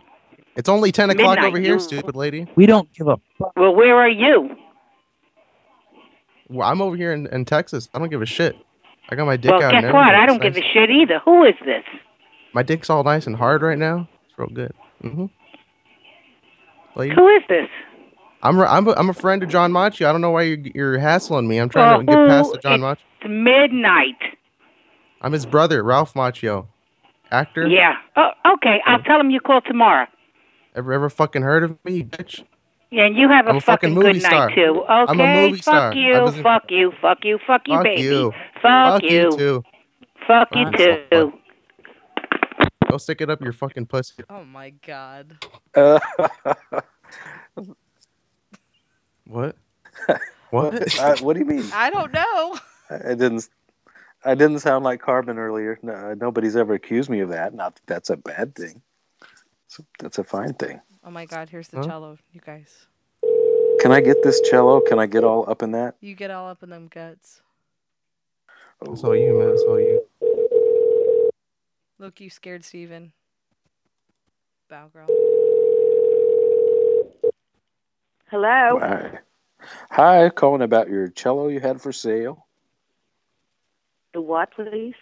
it's 0.56 0.68
only 0.70 0.92
ten 0.92 1.10
o'clock 1.10 1.36
Midnight, 1.38 1.48
over 1.48 1.60
here, 1.60 1.74
you- 1.76 1.80
stupid 1.80 2.16
lady. 2.16 2.48
We 2.56 2.66
don't 2.66 2.92
give 2.94 3.08
a 3.08 3.18
fuck. 3.38 3.54
Well, 3.56 3.76
where 3.76 3.96
are 3.96 4.10
you? 4.10 4.50
Well, 6.50 6.68
I'm 6.68 6.82
over 6.82 6.96
here 6.96 7.14
in, 7.14 7.28
in 7.28 7.46
Texas. 7.46 7.90
I 7.94 8.00
don't 8.00 8.10
give 8.10 8.24
a 8.24 8.26
shit. 8.26 8.56
I 9.10 9.16
got 9.16 9.26
my 9.26 9.38
dick 9.38 9.52
well, 9.52 9.62
out. 9.64 9.72
guess 9.72 9.84
and 9.84 9.94
what? 9.94 10.16
I 10.16 10.26
don't 10.26 10.44
It's 10.44 10.56
give 10.58 10.64
a 10.64 10.68
shit 10.74 10.90
either. 10.90 11.20
Who 11.26 11.44
is 11.46 11.54
this? 11.66 11.84
My 12.54 12.64
dick's 12.64 12.90
all 12.90 13.04
nice 13.04 13.28
and 13.28 13.36
hard 13.36 13.62
right 13.62 13.78
now. 13.78 14.08
It's 14.28 14.38
real 14.38 14.50
good. 14.50 14.74
hmm 15.02 15.26
Lady, 16.96 17.16
Who 17.16 17.28
is 17.30 17.44
this? 17.48 17.68
I'm, 18.42 18.58
a- 18.60 18.66
I'm, 18.66 18.88
a, 18.88 18.92
I'm 18.94 19.10
a 19.10 19.14
friend 19.14 19.44
of 19.44 19.50
John 19.50 19.72
Macchio. 19.72 20.08
I 20.08 20.12
don't 20.12 20.22
know 20.22 20.32
why 20.32 20.44
you're, 20.44 20.58
you're 20.74 20.98
hassling 21.00 21.48
me. 21.48 21.58
I'm 21.58 21.70
trying 21.70 22.00
to 22.00 22.06
get 22.06 22.28
past 22.28 22.52
the 22.54 22.58
John 22.60 22.80
Macchio. 22.82 22.98
It's 23.22 23.30
midnight. 23.30 24.16
I'm 25.22 25.34
his 25.34 25.46
brother, 25.46 25.84
Ralph 25.84 26.14
Macchio. 26.14 26.68
Actor? 27.32 27.68
Yeah. 27.68 27.94
Oh, 28.16 28.30
okay. 28.56 28.80
I'll 28.86 29.04
tell 29.04 29.20
him 29.20 29.30
you 29.30 29.40
call 29.40 29.62
tomorrow. 29.62 30.08
Ever 30.76 30.94
ever 30.94 31.10
fucking 31.10 31.42
heard 31.44 31.64
of 31.64 31.78
me, 31.84 32.04
bitch? 32.04 32.44
Yeah, 32.92 33.06
and 33.06 33.16
you 33.16 33.30
have 33.30 33.46
a 33.46 33.50
I'm 33.50 33.58
a 33.58 33.62
fucking 33.62 33.94
fucking, 33.94 33.96
movie 33.96 34.14
good 34.20 34.22
star. 34.22 34.48
night 34.50 34.56
too. 34.56 34.82
Okay. 34.82 34.86
I'm 34.90 35.20
a 35.20 35.36
movie 35.42 35.58
fuck 35.58 35.64
star. 35.64 35.94
You. 35.94 36.14
Fuck 36.42 36.64
you. 36.70 36.92
Fuck 37.02 37.18
you. 37.24 37.40
Fuck 37.46 37.62
you, 37.68 37.76
Fuck 37.76 37.84
baby. 37.84 38.02
you. 38.02 38.32
Fuck, 38.62 38.62
Fuck 38.64 39.04
you. 39.04 39.10
you 39.20 39.38
too. 39.38 39.64
Fuck 40.28 40.48
you 40.56 40.72
too. 40.72 41.34
Go 42.90 42.98
stick 42.98 43.22
it 43.22 43.30
up 43.30 43.42
your 43.42 43.54
fucking 43.54 43.86
pussy. 43.86 44.24
Oh 44.30 44.44
my 44.44 44.72
god. 44.86 45.38
Uh, 45.76 46.00
What? 49.28 49.56
What? 50.52 50.98
uh, 51.00 51.16
what 51.18 51.34
do 51.34 51.40
you 51.42 51.46
mean? 51.46 51.70
I 51.72 51.92
don't 51.92 52.12
know. 52.12 52.58
I 52.90 53.12
I 53.12 53.14
didn't. 53.14 53.48
I 54.26 54.34
didn't 54.34 54.60
sound 54.60 54.84
like 54.84 55.00
Carbon 55.00 55.38
earlier. 55.38 55.78
No, 55.84 56.16
nobody's 56.16 56.56
ever 56.56 56.74
accused 56.74 57.08
me 57.08 57.20
of 57.20 57.30
that. 57.30 57.54
Not 57.54 57.76
that 57.76 57.82
that's 57.86 58.10
a 58.10 58.18
bad 58.18 58.56
thing. 58.56 58.82
So 59.68 59.86
that's 60.00 60.18
a 60.18 60.24
fine 60.24 60.56
thing. 60.56 60.82
Oh 61.04 61.12
my 61.12 61.26
god. 61.28 61.50
Here's 61.50 61.68
the 61.68 61.78
Huh? 61.78 61.84
cello. 61.84 62.18
You 62.34 62.42
guys. 62.44 62.88
Can 63.80 63.92
I 63.92 64.02
get 64.02 64.24
this 64.24 64.42
cello? 64.50 64.82
Can 64.82 64.98
I 64.98 65.06
get 65.06 65.24
all 65.24 65.48
up 65.48 65.62
in 65.62 65.72
that? 65.74 65.94
You 66.02 66.16
get 66.16 66.32
all 66.32 66.50
up 66.50 66.64
in 66.64 66.72
them 66.72 66.88
guts. 66.88 67.42
That's 68.82 69.04
all 69.04 69.16
you, 69.16 69.38
man. 69.38 69.50
That's 69.50 69.62
all 69.62 69.80
you. 69.80 70.04
Look, 72.00 72.22
you 72.22 72.30
scared 72.30 72.64
Steven. 72.64 73.12
Bao 74.72 74.90
Grehl. 74.92 75.08
Hello. 78.32 78.80
Hi. 78.80 79.20
Hi, 79.92 80.30
calling 80.30 80.62
about 80.62 80.90
your 80.90 81.10
cello 81.10 81.50
you 81.50 81.60
had 81.60 81.82
for 81.82 81.92
sale. 81.92 82.46
The 84.14 84.22
what, 84.22 84.52
please? 84.52 84.96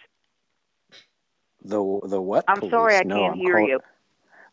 The 1.64 1.78
the 2.04 2.20
what? 2.20 2.44
I'm 2.48 2.68
sorry. 2.68 2.96
I 2.96 3.02
No, 3.04 3.16
can't 3.16 3.32
I'm 3.34 3.38
hear 3.38 3.58
call- 3.58 3.68
you. 3.68 3.80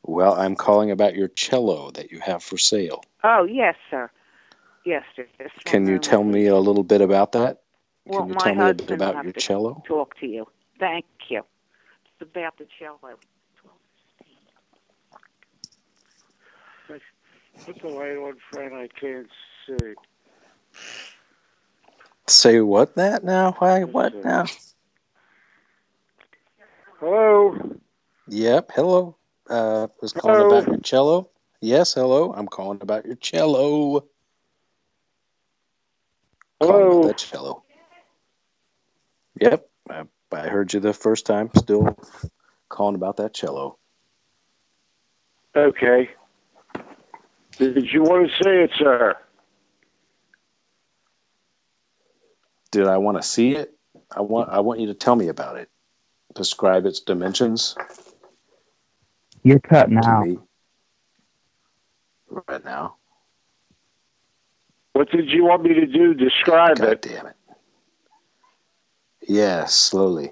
Well, 0.04 0.36
I'm 0.36 0.56
calling 0.56 0.92
about 0.92 1.16
your 1.16 1.30
cello 1.30 1.90
that 1.92 2.12
you 2.12 2.20
have 2.20 2.44
for 2.44 2.60
sale. 2.60 3.04
Oh, 3.24 3.44
yes, 3.44 3.76
sir. 3.90 4.12
Yes, 4.86 5.04
sir. 5.16 5.26
Just 5.42 5.66
Can 5.66 5.88
you 5.88 5.98
tell 5.98 6.24
me 6.24 6.46
a 6.46 6.56
little 6.58 6.84
bit 6.84 7.02
about 7.02 7.32
that? 7.32 7.64
Well, 8.06 8.20
Can 8.20 8.30
you 8.30 8.36
my 8.36 8.42
tell 8.42 8.56
me 8.56 8.70
a 8.70 8.74
bit 8.76 8.92
about 8.92 9.24
your 9.24 9.34
cello? 9.34 9.82
Talk 9.88 10.16
to 10.20 10.28
you. 10.28 10.46
Thank 10.80 11.06
you. 11.30 11.42
It's 12.20 12.30
about 12.30 12.58
the 12.58 12.66
cello. 12.80 13.18
Put 17.66 17.82
the 17.82 17.88
light 17.88 18.16
on, 18.16 18.36
friend. 18.52 18.76
I 18.76 18.88
can't 19.00 19.28
see. 19.68 19.94
Say 22.28 22.62
what 22.62 22.96
that 22.96 23.24
now? 23.24 23.54
Why 23.60 23.84
what 23.84 24.24
now? 24.24 24.46
Hello. 27.00 27.58
Yep. 28.28 28.72
Hello. 28.74 29.18
Uh, 29.50 29.88
was 30.02 30.14
calling 30.14 30.38
Hello. 30.38 30.60
about 30.60 30.68
your 30.68 30.78
cello. 30.78 31.30
Yes. 31.60 31.96
Hello. 31.96 32.34
I'm 32.34 32.48
calling 32.48 32.80
about 32.82 33.06
your 33.06 33.16
cello. 33.16 34.06
Calling 36.62 36.86
Hello. 36.86 36.98
about 37.00 37.08
that 37.08 37.18
cello. 37.18 37.64
Yep. 39.42 39.68
I, 40.32 40.42
I 40.42 40.48
heard 40.48 40.74
you 40.74 40.80
the 40.80 40.94
first 40.94 41.26
time. 41.26 41.50
Still 41.56 41.98
calling 42.70 42.96
about 42.96 43.18
that 43.18 43.34
cello. 43.34 43.78
Okay. 45.56 46.10
Did 47.58 47.92
you 47.92 48.04
want 48.04 48.30
to 48.30 48.44
say 48.44 48.64
it, 48.64 48.72
sir? 48.78 49.16
Did 52.72 52.88
I 52.88 52.98
want 52.98 53.18
to 53.18 53.24
see 53.24 53.52
it? 53.52 53.74
I 54.12 54.22
want. 54.22 54.50
I 54.50 54.60
want 54.60 54.82
you 54.82 54.88
to 54.88 54.94
tell 54.94 55.16
me 55.16 55.30
about 55.30 55.56
it. 55.58 55.70
Describe 56.34 56.86
its 56.86 57.00
dimensions 57.00 57.76
You're 59.44 59.60
cut 59.60 59.88
to 59.88 59.94
now. 59.94 60.22
me. 60.24 60.40
Right 62.50 62.66
now. 62.66 62.96
What 64.92 65.10
did 65.12 65.30
you 65.30 65.46
want 65.46 65.64
me 65.64 65.74
to 65.76 65.86
do? 65.86 66.14
Describe 66.14 66.78
God 66.78 66.90
it. 66.90 67.02
damn 67.02 67.28
it. 67.28 67.36
Yes. 69.28 69.76
Slowly. 69.76 70.32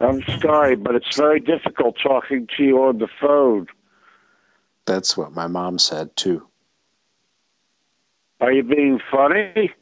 I'm 0.00 0.22
sorry, 0.40 0.76
but 0.76 0.94
it's 0.94 1.14
very 1.16 1.40
difficult 1.40 1.96
talking 2.02 2.48
to 2.56 2.64
you 2.64 2.82
on 2.82 2.98
the 2.98 3.08
phone. 3.20 3.66
That's 4.86 5.16
what 5.16 5.32
my 5.32 5.46
mom 5.46 5.78
said 5.78 6.16
too. 6.16 6.46
Are 8.40 8.50
you 8.50 8.62
being 8.62 8.98
funny? 9.10 9.72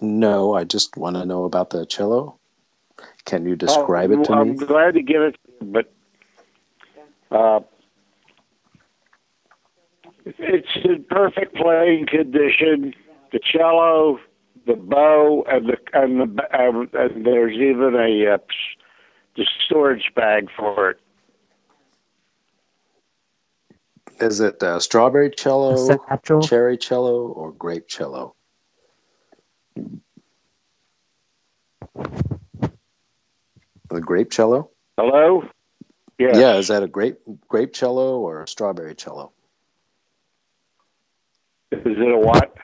No, 0.00 0.54
I 0.54 0.64
just 0.64 0.96
want 0.96 1.16
to 1.16 1.24
know 1.24 1.44
about 1.44 1.70
the 1.70 1.86
cello. 1.86 2.38
Can 3.24 3.46
you 3.46 3.54
describe 3.54 4.10
Oh, 4.10 4.20
it 4.20 4.24
to 4.24 4.32
me? 4.32 4.36
I'm 4.36 4.56
glad 4.56 4.94
to 4.94 5.02
give 5.02 5.22
it, 5.22 5.36
but 5.62 5.92
uh, 7.30 7.60
it's 10.24 10.68
in 10.84 11.04
perfect 11.08 11.54
playing 11.54 12.06
condition. 12.06 12.94
The 13.32 13.38
cello, 13.38 14.18
the 14.66 14.74
bow, 14.74 15.44
and 15.48 15.68
the 15.68 15.76
and 15.92 16.20
the 16.38 16.42
and, 16.52 16.94
and 16.94 17.26
there's 17.26 17.56
even 17.56 17.94
a 17.94 18.34
uh, 18.34 18.38
the 19.36 19.46
storage 19.66 20.12
bag 20.14 20.48
for 20.56 20.90
it. 20.90 21.00
Is 24.20 24.40
it 24.40 24.62
uh, 24.62 24.78
strawberry 24.80 25.30
cello, 25.30 25.98
satchel? 26.08 26.42
cherry 26.42 26.76
cello, 26.76 27.28
or 27.28 27.52
grape 27.52 27.88
cello? 27.88 28.34
The 33.90 34.00
grape 34.00 34.30
cello? 34.30 34.70
Hello. 34.96 35.42
Yes. 36.18 36.36
Yeah, 36.36 36.56
is 36.56 36.68
that 36.68 36.82
a 36.82 36.86
grape 36.86 37.18
grape 37.48 37.72
cello 37.72 38.20
or 38.20 38.42
a 38.42 38.48
strawberry 38.48 38.94
cello? 38.94 39.32
Is 41.72 41.80
it 41.84 42.12
a 42.12 42.18
what? 42.18 42.54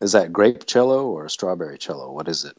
Is 0.00 0.12
that 0.12 0.32
grape 0.32 0.66
cello 0.66 1.06
or 1.06 1.28
strawberry 1.28 1.78
cello? 1.78 2.12
What 2.12 2.28
is 2.28 2.44
it? 2.44 2.56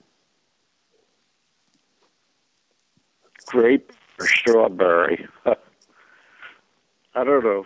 Grape 3.46 3.94
or 4.20 4.28
strawberry? 4.28 5.28
I 5.46 7.24
don't 7.24 7.44
know. 7.44 7.66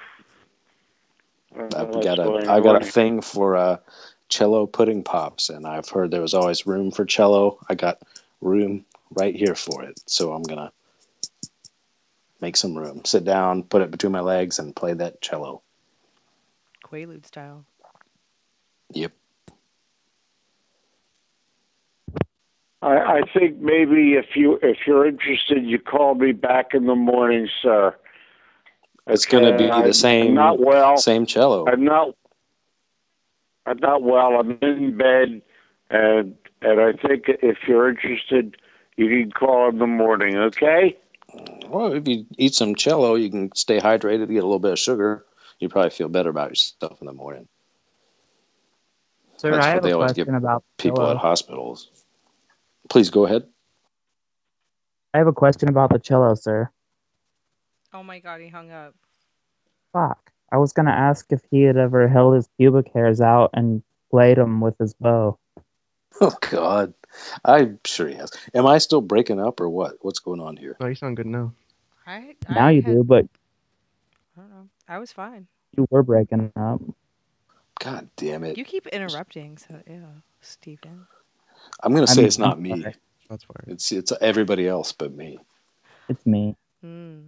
I've 1.58 1.92
got 1.92 2.20
a 2.20 2.50
I 2.50 2.62
got 2.62 2.82
a 2.82 2.86
thing 2.86 3.22
for 3.22 3.58
uh, 3.58 3.78
cello 4.30 4.66
pudding 4.66 5.04
pops, 5.04 5.50
and 5.50 5.68
I've 5.68 5.90
heard 5.90 6.12
there 6.12 6.22
was 6.22 6.34
always 6.34 6.66
room 6.66 6.92
for 6.92 7.06
cello. 7.06 7.60
I 7.68 7.76
got 7.76 8.02
room 8.40 8.86
right 9.12 9.36
here 9.36 9.56
for 9.56 9.84
it, 9.84 10.00
so 10.08 10.34
I'm 10.34 10.44
gonna 10.44 10.72
make 12.40 12.56
some 12.56 12.78
room. 12.78 13.04
Sit 13.06 13.26
down, 13.26 13.64
put 13.64 13.82
it 13.82 13.92
between 13.92 14.14
my 14.14 14.22
legs, 14.22 14.60
and 14.60 14.76
play 14.76 14.94
that 14.94 15.22
cello. 15.22 15.62
Quaalude 16.86 17.26
style. 17.26 17.66
Yep. 18.94 19.12
I, 22.82 22.98
I 22.98 23.22
think 23.34 23.60
maybe 23.60 24.14
if 24.14 24.36
you 24.36 24.58
if 24.64 24.80
you're 24.88 25.06
interested, 25.08 25.64
you 25.66 25.78
call 25.80 26.16
me 26.16 26.32
back 26.32 26.74
in 26.74 26.88
the 26.88 26.96
morning, 26.96 27.48
sir. 27.62 27.96
It's 29.08 29.26
gonna 29.26 29.58
be 29.58 29.70
Uh, 29.70 29.78
I'm 29.78 29.88
the 29.88 29.94
same 29.94 30.34
not 30.34 30.60
well. 30.60 30.98
same 30.98 31.26
cello. 31.26 31.66
I'm 31.68 31.84
not. 31.84 32.16
I'm 33.66 33.78
not 33.78 34.02
well. 34.02 34.40
I'm 34.40 34.58
in 34.62 34.98
bed, 34.98 35.42
and 35.90 36.36
and 36.62 36.80
I 36.82 36.94
think 36.94 37.26
if 37.28 37.58
you're 37.68 37.90
interested, 37.90 38.58
you 38.98 39.08
can 39.10 39.32
call 39.32 39.70
in 39.70 39.78
the 39.78 39.88
morning. 39.88 40.38
Okay. 40.38 40.98
Well, 41.68 41.94
if 41.94 42.08
you 42.08 42.26
eat 42.38 42.56
some 42.56 42.76
cello, 42.76 43.16
you 43.16 43.30
can 43.30 43.56
stay 43.56 43.80
hydrated, 43.80 44.28
get 44.28 44.38
a 44.44 44.48
little 44.48 44.60
bit 44.60 44.74
of 44.74 44.80
sugar. 44.80 45.26
You 45.60 45.70
probably 45.70 45.92
feel 45.92 46.10
better 46.10 46.30
about 46.30 46.50
yourself 46.50 47.00
in 47.02 47.06
the 47.08 47.14
morning. 47.14 47.48
Sir, 49.38 49.52
That's 49.52 49.66
I 49.66 49.70
what 49.70 49.74
have 49.76 49.84
they 49.84 49.92
a 49.92 49.94
always 49.96 50.12
question 50.14 50.26
give 50.26 50.36
about 50.36 50.64
people 50.78 50.98
cello. 50.98 51.12
at 51.12 51.18
hospitals. 51.18 51.90
Please 52.92 53.10
go 53.10 53.26
ahead. 53.26 53.44
I 55.14 55.20
have 55.20 55.28
a 55.28 55.32
question 55.32 55.70
about 55.70 55.92
the 55.94 55.98
cello, 56.00 56.36
sir. 56.36 56.70
Oh 57.94 58.04
my 58.04 58.20
god, 58.20 58.42
he 58.42 58.50
hung 58.50 58.70
up. 58.70 58.94
Fuck. 59.94 60.30
I 60.52 60.58
was 60.58 60.74
gonna 60.74 60.92
ask 60.92 61.32
if 61.32 61.40
he 61.50 61.62
had 61.62 61.78
ever 61.78 62.10
held 62.10 62.36
his 62.36 62.50
pubic 62.58 62.92
hairs 62.94 63.22
out 63.22 63.52
and 63.54 63.82
played 64.10 64.38
them 64.38 64.60
with 64.60 64.78
his 64.78 64.94
bow. 64.94 65.38
Oh 66.20 66.36
God, 66.42 66.94
I'm 67.46 67.80
sure 67.86 68.10
he 68.10 68.16
has. 68.16 68.32
Am 68.54 68.68
I 68.68 68.78
still 68.80 69.00
breaking 69.00 69.40
up 69.40 69.62
or 69.62 69.70
what? 69.70 69.94
What's 70.02 70.20
going 70.20 70.42
on 70.42 70.58
here? 70.58 70.76
No, 70.82 70.88
you 70.88 70.94
sound 70.96 71.16
good 71.16 71.26
now. 71.26 71.54
I, 72.06 72.36
Now 72.50 72.68
you 72.68 72.82
had- 72.82 72.92
do, 72.92 73.04
but 73.06 73.26
I 74.38 74.42
don't 74.42 74.50
know. 74.50 74.68
I 74.90 75.00
was 75.00 75.14
fine. 75.14 75.48
you 75.78 75.88
were 75.90 76.04
breaking 76.04 76.52
up. 76.58 76.82
God 77.80 78.10
damn 78.18 78.44
it! 78.44 78.58
You 78.58 78.66
keep 78.66 78.86
interrupting, 78.88 79.58
so 79.58 79.82
yeah, 79.88 80.02
Stephen. 80.42 81.08
I'm 81.84 81.94
gonna 81.94 82.08
I 82.08 82.14
say 82.14 82.22
mean, 82.22 82.28
it's 82.28 82.38
not 82.38 82.58
I'm 82.58 82.64
me. 82.64 82.82
sorry. 82.82 82.96
That's 83.30 83.44
fine. 83.44 83.64
It's 83.68 83.92
it's 83.92 84.12
everybody 84.22 84.68
else 84.68 84.92
but 84.92 85.14
me. 85.14 85.40
It's 86.10 86.26
me. 86.26 86.56
Hmm. 86.82 87.20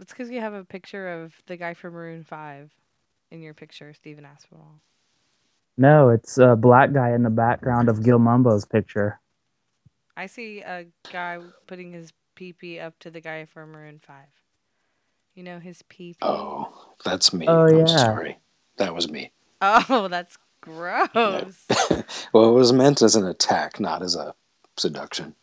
It's 0.00 0.12
because 0.12 0.30
you 0.30 0.40
have 0.40 0.54
a 0.54 0.64
picture 0.64 1.08
of 1.22 1.34
the 1.46 1.56
guy 1.56 1.74
from 1.74 1.94
Maroon 1.94 2.24
Five 2.24 2.70
in 3.30 3.42
your 3.42 3.54
picture, 3.54 3.92
Stephen 3.92 4.24
Aspinall. 4.24 4.80
No, 5.76 6.10
it's 6.10 6.38
a 6.38 6.56
black 6.56 6.92
guy 6.92 7.12
in 7.12 7.22
the 7.22 7.30
background 7.30 7.88
of 7.88 8.02
Gil 8.02 8.18
Mumbo's 8.18 8.64
picture. 8.64 9.18
I 10.16 10.26
see 10.26 10.60
a 10.60 10.86
guy 11.10 11.38
putting 11.66 11.92
his 11.92 12.12
pee 12.34 12.52
pee 12.52 12.78
up 12.78 12.98
to 13.00 13.10
the 13.10 13.20
guy 13.20 13.44
from 13.44 13.72
Maroon 13.72 13.98
Five. 13.98 14.28
You 15.34 15.42
know 15.44 15.58
his 15.58 15.82
pee 15.88 16.16
Oh, 16.22 16.92
that's 17.04 17.32
me. 17.32 17.46
Oh, 17.48 17.64
I'm 17.66 17.86
yeah. 17.86 17.96
sorry. 17.96 18.38
That 18.76 18.94
was 18.94 19.10
me. 19.10 19.32
Oh, 19.62 20.08
that's 20.08 20.38
gross. 20.60 21.66
Well, 22.32 22.48
it 22.48 22.52
was 22.52 22.72
meant 22.72 23.02
as 23.02 23.16
an 23.16 23.26
attack, 23.26 23.80
not 23.80 24.02
as 24.02 24.14
a 24.14 24.34
seduction. 24.76 25.34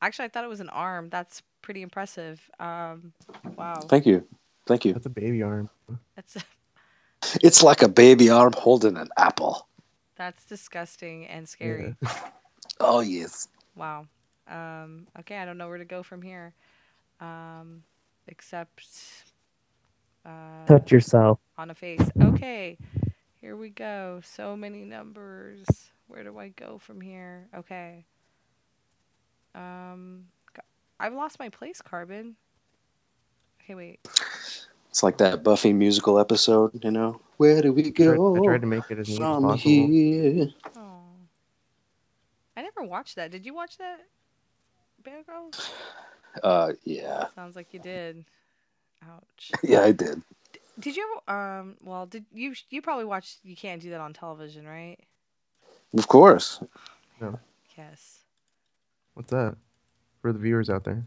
Actually, 0.00 0.26
I 0.26 0.28
thought 0.28 0.44
it 0.44 0.48
was 0.48 0.60
an 0.60 0.68
arm. 0.70 1.08
That's 1.10 1.42
pretty 1.62 1.82
impressive. 1.82 2.40
Um, 2.58 3.12
wow. 3.56 3.80
Thank 3.88 4.06
you. 4.06 4.26
Thank 4.66 4.84
you. 4.84 4.92
That's 4.94 5.06
a 5.06 5.10
baby 5.10 5.42
arm. 5.42 5.68
That's 6.16 6.36
It's 7.42 7.62
like 7.62 7.82
a 7.82 7.88
baby 7.88 8.30
arm 8.30 8.52
holding 8.56 8.96
an 8.96 9.08
apple. 9.16 9.66
that's 10.16 10.44
disgusting 10.44 11.26
and 11.26 11.48
scary. 11.48 11.96
Oh 12.80 13.00
yes. 13.00 13.48
Wow. 13.76 14.06
Um, 14.48 15.06
okay, 15.20 15.38
I 15.38 15.44
don't 15.44 15.56
know 15.58 15.68
where 15.68 15.78
to 15.78 15.84
go 15.84 16.02
from 16.02 16.22
here. 16.22 16.52
Um, 17.20 17.82
except 18.26 18.84
uh, 20.26 20.66
Touch 20.66 20.90
yourself. 20.90 21.38
on 21.56 21.70
a 21.70 21.74
face. 21.74 22.00
Okay, 22.20 22.76
here 23.44 23.56
we 23.56 23.68
go. 23.68 24.22
So 24.24 24.56
many 24.56 24.86
numbers. 24.86 25.66
Where 26.08 26.24
do 26.24 26.38
I 26.38 26.48
go 26.48 26.78
from 26.78 26.98
here? 27.02 27.46
Okay. 27.54 28.06
Um, 29.54 30.24
I've 30.98 31.12
lost 31.12 31.38
my 31.38 31.50
place, 31.50 31.82
Carbon. 31.82 32.36
Okay, 33.60 33.74
wait. 33.74 34.00
It's 34.88 35.02
like 35.02 35.18
that 35.18 35.42
Buffy 35.44 35.74
musical 35.74 36.18
episode, 36.18 36.82
you 36.82 36.90
know. 36.90 37.20
Where 37.36 37.60
do 37.60 37.74
we 37.74 37.88
I 37.88 37.90
tried, 37.90 38.16
go? 38.16 38.34
I 38.34 38.46
tried 38.46 38.60
to 38.62 38.66
make 38.66 38.90
it 38.90 38.98
as 38.98 39.08
neat 39.08 39.20
as 39.20 39.20
from 39.20 39.42
possible. 39.42 39.88
here? 39.88 40.48
Oh, 40.74 41.02
I 42.56 42.62
never 42.62 42.82
watched 42.82 43.16
that. 43.16 43.30
Did 43.30 43.44
you 43.44 43.52
watch 43.52 43.76
that, 43.76 44.00
Bear 45.04 45.22
Girls? 45.22 45.70
Uh, 46.42 46.72
yeah, 46.84 47.26
Sounds 47.34 47.56
like 47.56 47.74
you 47.74 47.80
did. 47.80 48.24
Ouch. 49.06 49.52
yeah, 49.62 49.82
I 49.82 49.92
did. 49.92 50.22
Did 50.78 50.96
you 50.96 51.20
ever? 51.28 51.38
Um. 51.38 51.76
Well, 51.82 52.06
did 52.06 52.24
you? 52.32 52.54
You 52.70 52.82
probably 52.82 53.04
watched. 53.04 53.38
You 53.42 53.56
can't 53.56 53.80
do 53.80 53.90
that 53.90 54.00
on 54.00 54.12
television, 54.12 54.66
right? 54.66 54.98
Of 55.96 56.08
course. 56.08 56.60
No. 57.20 57.38
Yes. 57.76 58.18
What's 59.14 59.30
that? 59.30 59.56
For 60.20 60.32
the 60.32 60.38
viewers 60.38 60.70
out 60.70 60.84
there. 60.84 61.04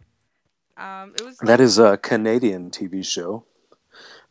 Um. 0.78 1.14
It 1.20 1.26
was. 1.26 1.38
That 1.40 1.60
is 1.60 1.80
a 1.80 1.98
Canadian 1.98 2.72
TV 2.72 3.06
show. 3.06 3.44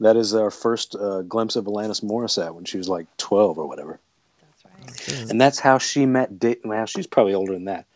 That 0.01 0.17
is 0.17 0.35
our 0.35 0.51
first 0.51 0.95
uh, 0.95 1.23
glimpse 1.23 1.57
of 1.57 1.65
Alanis 1.65 2.05
Morissette 2.05 2.55
when 2.55 2.65
she 2.65 2.79
was 2.79 2.89
like 2.89 3.07
12 3.17 3.59
or 3.59 3.67
whatever. 3.67 3.99
That's 4.41 5.09
right. 5.09 5.31
And 5.31 5.41
that's 5.41 5.59
how 5.59 5.79
she 5.79 6.07
met 6.07 6.39
Dave. 6.39 6.59
Well, 6.65 6.87
she's 6.87 7.07
probably 7.07 7.35
older 7.35 7.53
than 7.53 7.65
that. 7.65 7.87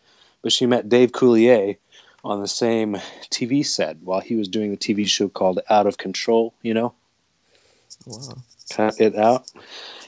But 0.41 0.51
she 0.51 0.65
met 0.65 0.89
Dave 0.89 1.11
Coulier 1.11 1.77
on 2.23 2.41
the 2.41 2.47
same 2.47 2.95
TV 3.29 3.65
set 3.65 3.97
while 4.01 4.19
he 4.19 4.35
was 4.35 4.47
doing 4.47 4.71
the 4.71 4.77
TV 4.77 5.07
show 5.07 5.29
called 5.29 5.59
Out 5.69 5.87
of 5.87 5.97
Control, 5.97 6.53
you 6.61 6.73
know? 6.73 6.93
Wow. 8.05 8.35
Cut 8.71 8.99
it 8.99 9.15
out. 9.15 9.51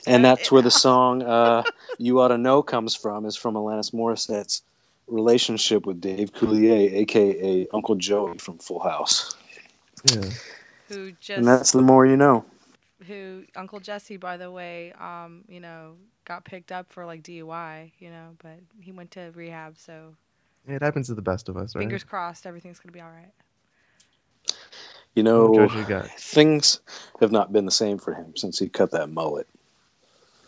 And 0.06 0.26
that's 0.26 0.52
where 0.52 0.62
the 0.62 0.72
song 0.72 1.24
uh, 1.38 1.64
You 1.98 2.20
Ought 2.22 2.30
to 2.30 2.38
Know 2.38 2.62
comes 2.62 2.96
from, 2.96 3.26
is 3.26 3.36
from 3.36 3.56
Alanis 3.56 3.94
Morissette's 3.94 4.64
relationship 5.08 5.86
with 5.86 6.02
Dave 6.02 6.34
Coulier, 6.34 6.94
aka 6.94 7.68
Uncle 7.74 7.96
Joey 7.96 8.38
from 8.38 8.58
Full 8.58 8.80
House. 8.80 9.36
Yeah. 10.06 10.30
Who 10.90 11.12
just? 11.14 11.38
And 11.38 11.48
that's 11.48 11.72
the 11.72 11.82
more 11.82 12.06
you 12.06 12.18
know. 12.18 12.46
who 13.08 13.44
Uncle 13.56 13.80
Jesse, 13.80 14.18
by 14.18 14.38
the 14.38 14.52
way, 14.52 14.94
um, 15.00 15.44
you 15.48 15.60
know, 15.60 15.96
got 16.26 16.46
picked 16.46 16.72
up 16.72 16.92
for 16.92 17.06
like 17.06 17.24
DUI, 17.24 17.92
you 18.00 18.10
know, 18.10 18.36
but 18.42 18.60
he 18.80 18.92
went 18.92 19.12
to 19.12 19.32
rehab, 19.36 19.78
so 19.78 20.16
It 20.68 20.82
happens 20.82 21.08
to 21.08 21.16
the 21.16 21.22
best 21.22 21.50
of 21.50 21.58
us, 21.58 21.76
right? 21.76 21.82
fingers 21.82 22.04
crossed, 22.04 22.46
everything's 22.46 22.80
gonna 22.80 22.94
be 22.94 23.02
all 23.02 23.10
right. 23.10 23.32
You 25.16 25.24
know, 25.24 25.54
you 25.70 25.86
got? 25.86 26.10
things 26.20 26.82
have 27.20 27.32
not 27.32 27.54
been 27.54 27.66
the 27.66 27.72
same 27.72 27.98
for 28.00 28.14
him 28.14 28.36
since 28.36 28.58
he 28.58 28.68
cut 28.68 28.92
that 28.92 29.10
mullet. 29.10 29.48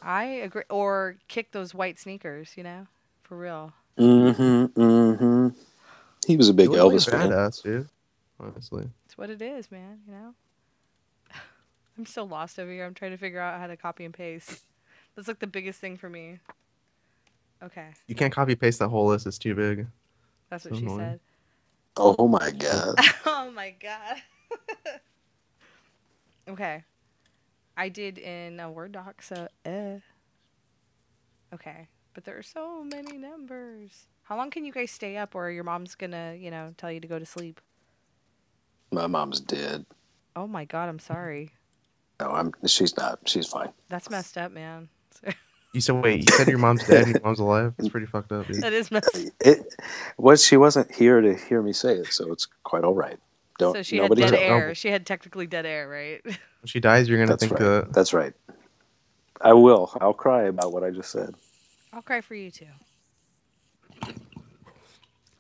I 0.01 0.23
agree. 0.25 0.63
Or 0.69 1.17
kick 1.27 1.51
those 1.51 1.73
white 1.73 1.99
sneakers, 1.99 2.53
you 2.55 2.63
know, 2.63 2.87
for 3.23 3.37
real. 3.37 3.73
Mm-hmm. 3.99 4.81
Mm-hmm. 4.81 5.47
He 6.27 6.37
was 6.37 6.49
a 6.49 6.53
big 6.53 6.69
He 6.69 6.75
looked 6.75 6.93
Elvis 6.93 7.07
like 7.11 7.15
a 7.15 7.19
fan. 7.19 7.29
badass, 7.31 7.63
dude. 7.63 7.87
Honestly. 8.39 8.89
It's 9.05 9.17
what 9.17 9.29
it 9.29 9.41
is, 9.41 9.71
man. 9.71 9.99
You 10.07 10.13
know. 10.13 10.33
I'm 11.97 12.05
so 12.05 12.23
lost 12.23 12.59
over 12.59 12.71
here. 12.71 12.85
I'm 12.85 12.93
trying 12.93 13.11
to 13.11 13.17
figure 13.17 13.39
out 13.39 13.59
how 13.59 13.67
to 13.67 13.77
copy 13.77 14.03
and 14.05 14.13
paste. 14.13 14.63
That's 15.15 15.27
like 15.27 15.39
the 15.39 15.47
biggest 15.47 15.79
thing 15.79 15.95
for 15.97 16.09
me. 16.09 16.39
Okay, 17.63 17.87
You 18.07 18.15
can't 18.15 18.33
copy 18.33 18.53
paste 18.55 18.79
that 18.79 18.89
whole 18.89 19.07
list. 19.07 19.25
It's 19.25 19.37
too 19.39 19.55
big. 19.55 19.87
that's 20.49 20.65
what 20.65 20.73
So 20.73 20.79
she 20.79 20.85
annoying. 20.85 20.99
said. 20.99 21.19
Oh 21.95 22.27
my 22.27 22.51
god. 22.51 22.95
oh 23.25 23.49
my 23.55 23.73
god. 23.81 24.17
okay. 26.49 26.83
I 27.77 27.89
did 27.89 28.17
in 28.17 28.59
a 28.59 28.71
Word 28.71 28.93
doc, 28.93 29.21
so 29.21 29.47
uh. 29.65 29.99
Okay. 31.53 31.87
But 32.13 32.23
there 32.23 32.37
are 32.37 32.43
so 32.43 32.83
many 32.83 33.17
numbers. 33.17 34.07
How 34.23 34.37
long 34.37 34.49
can 34.49 34.63
you 34.65 34.71
guys 34.71 34.89
stay 34.89 35.17
up 35.17 35.35
or 35.35 35.51
your 35.51 35.65
mom's 35.65 35.95
gonna, 35.95 36.33
you 36.37 36.49
know, 36.49 36.73
tell 36.77 36.91
you 36.91 36.99
to 37.01 37.07
go 37.07 37.19
to 37.19 37.25
sleep? 37.25 37.59
My 38.91 39.07
mom's 39.07 39.41
dead. 39.41 39.85
Oh 40.35 40.47
my 40.47 40.65
god, 40.65 40.89
I'm 40.89 40.99
sorry. 40.99 41.51
No, 42.19 42.31
I'm. 42.31 42.53
She's 42.65 42.95
not. 42.95 43.19
She's 43.25 43.47
fine. 43.47 43.69
That's 43.89 44.09
messed 44.09 44.37
up, 44.37 44.51
man. 44.51 44.89
You 45.73 45.81
said 45.81 46.01
wait. 46.01 46.29
You 46.29 46.37
said 46.37 46.47
your 46.47 46.57
mom's 46.57 46.87
dead 46.87 47.03
and 47.03 47.11
your 47.15 47.21
mom's 47.21 47.39
alive. 47.39 47.73
It's 47.77 47.89
pretty 47.89 48.05
fucked 48.05 48.31
up, 48.31 48.47
dude. 48.47 48.61
that 48.61 48.71
is 48.71 48.91
messed 48.91 49.13
Up. 49.13 49.33
It 49.41 49.75
was. 50.17 50.41
She 50.41 50.55
wasn't 50.55 50.89
here 50.89 51.19
to 51.19 51.35
hear 51.35 51.61
me 51.61 51.73
say 51.73 51.95
it, 51.95 52.13
so 52.13 52.31
it's 52.31 52.47
quite 52.63 52.85
all 52.85 52.93
right. 52.93 53.19
Don't. 53.57 53.73
So 53.75 53.83
she 53.83 53.97
had 53.97 54.13
dead 54.15 54.29
tell- 54.31 54.39
air. 54.39 54.75
She 54.75 54.89
had 54.89 55.05
technically 55.05 55.47
dead 55.47 55.65
air, 55.65 55.87
right? 55.87 56.21
When 56.25 56.67
she 56.67 56.79
dies, 56.79 57.07
you're 57.07 57.19
gonna 57.19 57.27
That's 57.29 57.41
think 57.45 57.59
right. 57.59 57.61
that. 57.61 57.93
That's 57.93 58.11
right. 58.13 58.33
I 59.39 59.53
will. 59.53 59.91
I'll 60.01 60.13
cry 60.15 60.43
about 60.43 60.73
what 60.73 60.83
I 60.83 60.89
just 60.89 61.11
said. 61.11 61.35
I'll 61.93 62.01
cry 62.01 62.21
for 62.21 62.33
you 62.33 62.49
too. 62.49 62.65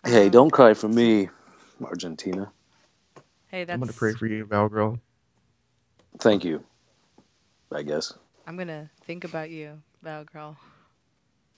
Hey, 0.05 0.25
um, 0.25 0.29
don't 0.31 0.51
cry 0.51 0.75
for 0.75 0.87
me, 0.87 1.29
Argentina. 1.83 2.51
Hey, 3.47 3.63
that's 3.63 3.73
I'm 3.73 3.79
gonna 3.79 3.91
pray 3.93 4.13
for 4.13 4.27
you, 4.27 4.45
Bao 4.45 4.69
Grehl. 4.69 4.99
Thank 6.19 6.45
you. 6.45 6.63
I 7.71 7.81
guess 7.81 8.13
I'm 8.45 8.55
gonna 8.55 8.91
think 9.05 9.23
about 9.23 9.49
you, 9.49 9.81
Bao 10.05 10.25
Grehl. 10.29 10.55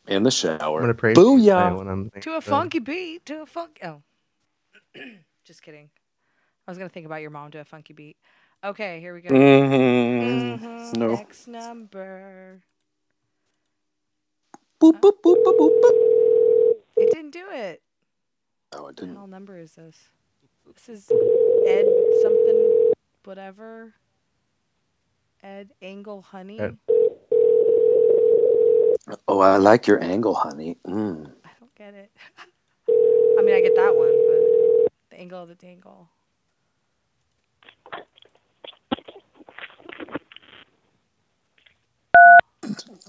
in 0.07 0.23
the 0.23 0.31
shower. 0.31 0.77
I'm 0.77 0.83
gonna 0.83 0.93
pray 0.93 1.13
for 1.13 1.19
you 1.19 1.41
Booyah! 1.43 1.77
when 1.77 1.87
I'm 1.89 2.09
To 2.21 2.37
a 2.37 2.41
funky 2.41 2.79
beat, 2.79 3.25
to 3.25 3.41
a 3.41 3.45
funk. 3.45 3.79
Oh, 3.83 4.01
just 5.43 5.61
kidding. 5.61 5.89
I 6.67 6.71
was 6.71 6.77
gonna 6.77 6.89
think 6.89 7.05
about 7.05 7.21
your 7.21 7.31
mom 7.31 7.51
to 7.51 7.59
a 7.59 7.65
funky 7.65 7.93
beat. 7.93 8.17
Okay, 8.63 8.99
here 8.99 9.13
we 9.13 9.21
go. 9.21 9.29
Mhm. 9.29 10.59
Mhm, 10.59 10.97
No. 10.97 11.09
Next 11.09 11.47
number. 11.47 12.63
Boop, 14.79 14.99
boop, 15.01 15.21
boop, 15.23 15.37
boop, 15.43 15.57
boop, 15.57 15.73
boop. 15.81 15.97
It 16.97 17.11
didn't 17.11 17.31
do 17.31 17.49
it. 17.51 17.81
Oh, 18.73 18.77
it 18.79 18.81
What 18.83 18.95
didn't. 18.97 19.13
the 19.13 19.19
hell 19.19 19.27
number 19.27 19.57
is 19.57 19.73
this? 19.75 19.95
This 20.73 20.89
is 20.89 21.11
Ed 21.65 21.85
something 22.21 22.91
whatever. 23.23 23.93
Ed 25.43 25.71
Angle 25.81 26.21
Honey. 26.21 26.59
Ed- 26.59 26.77
Oh 29.09 29.15
Oh, 29.27 29.39
I 29.39 29.57
like 29.57 29.87
your 29.87 30.01
angle, 30.03 30.33
honey. 30.33 30.77
Mm. 30.85 31.31
I 31.45 31.49
don't 31.59 31.73
get 31.75 31.93
it. 31.93 32.11
I 33.39 33.41
mean, 33.43 33.55
I 33.55 33.61
get 33.61 33.75
that 33.75 33.95
one, 33.95 34.09
but 34.09 34.91
the 35.11 35.17
angle 35.19 35.43
of 35.43 35.49
the 35.49 35.55
dangle. 35.55 36.09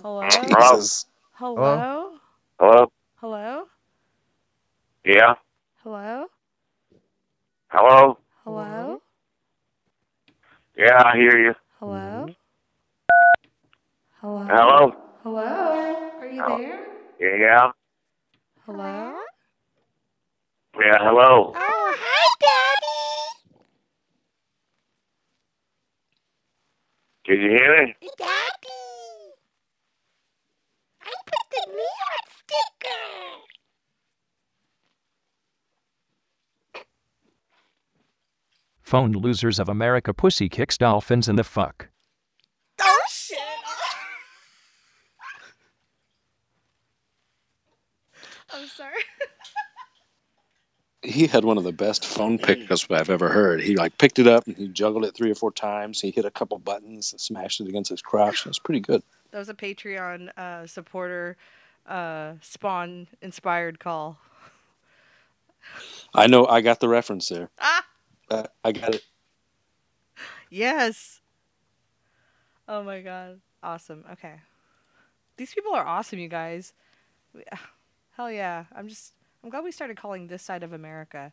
Hello? 0.02 0.20
Jesus. 0.44 1.06
Hello? 1.32 2.12
Hello? 2.60 2.92
Hello? 3.16 3.64
Yeah? 5.04 5.34
Hello? 5.82 6.26
Hello? 7.68 8.18
Hello? 8.44 9.02
Yeah, 10.76 11.02
I 11.04 11.16
hear 11.16 11.38
you. 11.38 11.54
Hello? 11.80 12.26
Hello? 14.20 14.46
Hello? 14.46 14.92
Hello? 15.24 15.42
Are 16.20 16.26
you 16.26 16.42
there? 17.18 17.40
Yeah? 17.40 17.72
Hello? 18.66 19.14
Yeah, 20.78 20.98
hello. 21.00 21.52
Oh, 21.56 21.94
hi, 21.98 22.26
Daddy. 22.46 23.66
Can 27.26 27.40
you 27.42 27.50
hear 27.50 27.86
me? 27.86 27.94
Phone 38.88 39.12
losers 39.12 39.58
of 39.58 39.68
America 39.68 40.14
pussy 40.14 40.48
kicks 40.48 40.78
dolphins 40.78 41.28
in 41.28 41.36
the 41.36 41.44
fuck. 41.44 41.90
Oh, 42.80 43.00
shit. 43.10 43.38
I'm 48.50 48.66
sorry. 48.68 49.02
He 51.02 51.26
had 51.26 51.44
one 51.44 51.58
of 51.58 51.64
the 51.64 51.72
best 51.72 52.06
phone 52.06 52.38
pickups 52.38 52.86
I've 52.90 53.10
ever 53.10 53.28
heard. 53.28 53.60
He 53.60 53.76
like 53.76 53.98
picked 53.98 54.18
it 54.18 54.26
up 54.26 54.46
and 54.46 54.56
he 54.56 54.68
juggled 54.68 55.04
it 55.04 55.14
three 55.14 55.30
or 55.30 55.34
four 55.34 55.52
times. 55.52 56.00
He 56.00 56.10
hit 56.10 56.24
a 56.24 56.30
couple 56.30 56.58
buttons 56.58 57.12
and 57.12 57.20
smashed 57.20 57.60
it 57.60 57.68
against 57.68 57.90
his 57.90 58.00
crotch. 58.00 58.46
It 58.46 58.48
was 58.48 58.58
pretty 58.58 58.80
good. 58.80 59.02
That 59.32 59.38
was 59.38 59.50
a 59.50 59.54
Patreon 59.54 60.30
uh, 60.38 60.66
supporter 60.66 61.36
uh, 61.88 62.34
spawn 62.40 63.08
inspired 63.22 63.80
call. 63.80 64.18
I 66.14 66.26
know. 66.26 66.46
I 66.46 66.60
got 66.60 66.80
the 66.80 66.88
reference 66.88 67.28
there. 67.28 67.50
Ah! 67.58 67.84
Uh, 68.30 68.44
I 68.64 68.72
got 68.72 68.94
it. 68.94 69.02
Yes. 70.50 71.20
Oh 72.68 72.82
my 72.82 73.00
god. 73.00 73.40
Awesome. 73.62 74.04
Okay. 74.12 74.34
These 75.36 75.54
people 75.54 75.74
are 75.74 75.86
awesome, 75.86 76.18
you 76.18 76.28
guys. 76.28 76.72
We- 77.34 77.44
Hell 78.16 78.30
yeah. 78.32 78.64
I'm 78.74 78.88
just 78.88 79.14
I'm 79.42 79.50
glad 79.50 79.64
we 79.64 79.72
started 79.72 79.96
calling 79.96 80.26
this 80.26 80.42
side 80.42 80.62
of 80.62 80.72
America. 80.72 81.32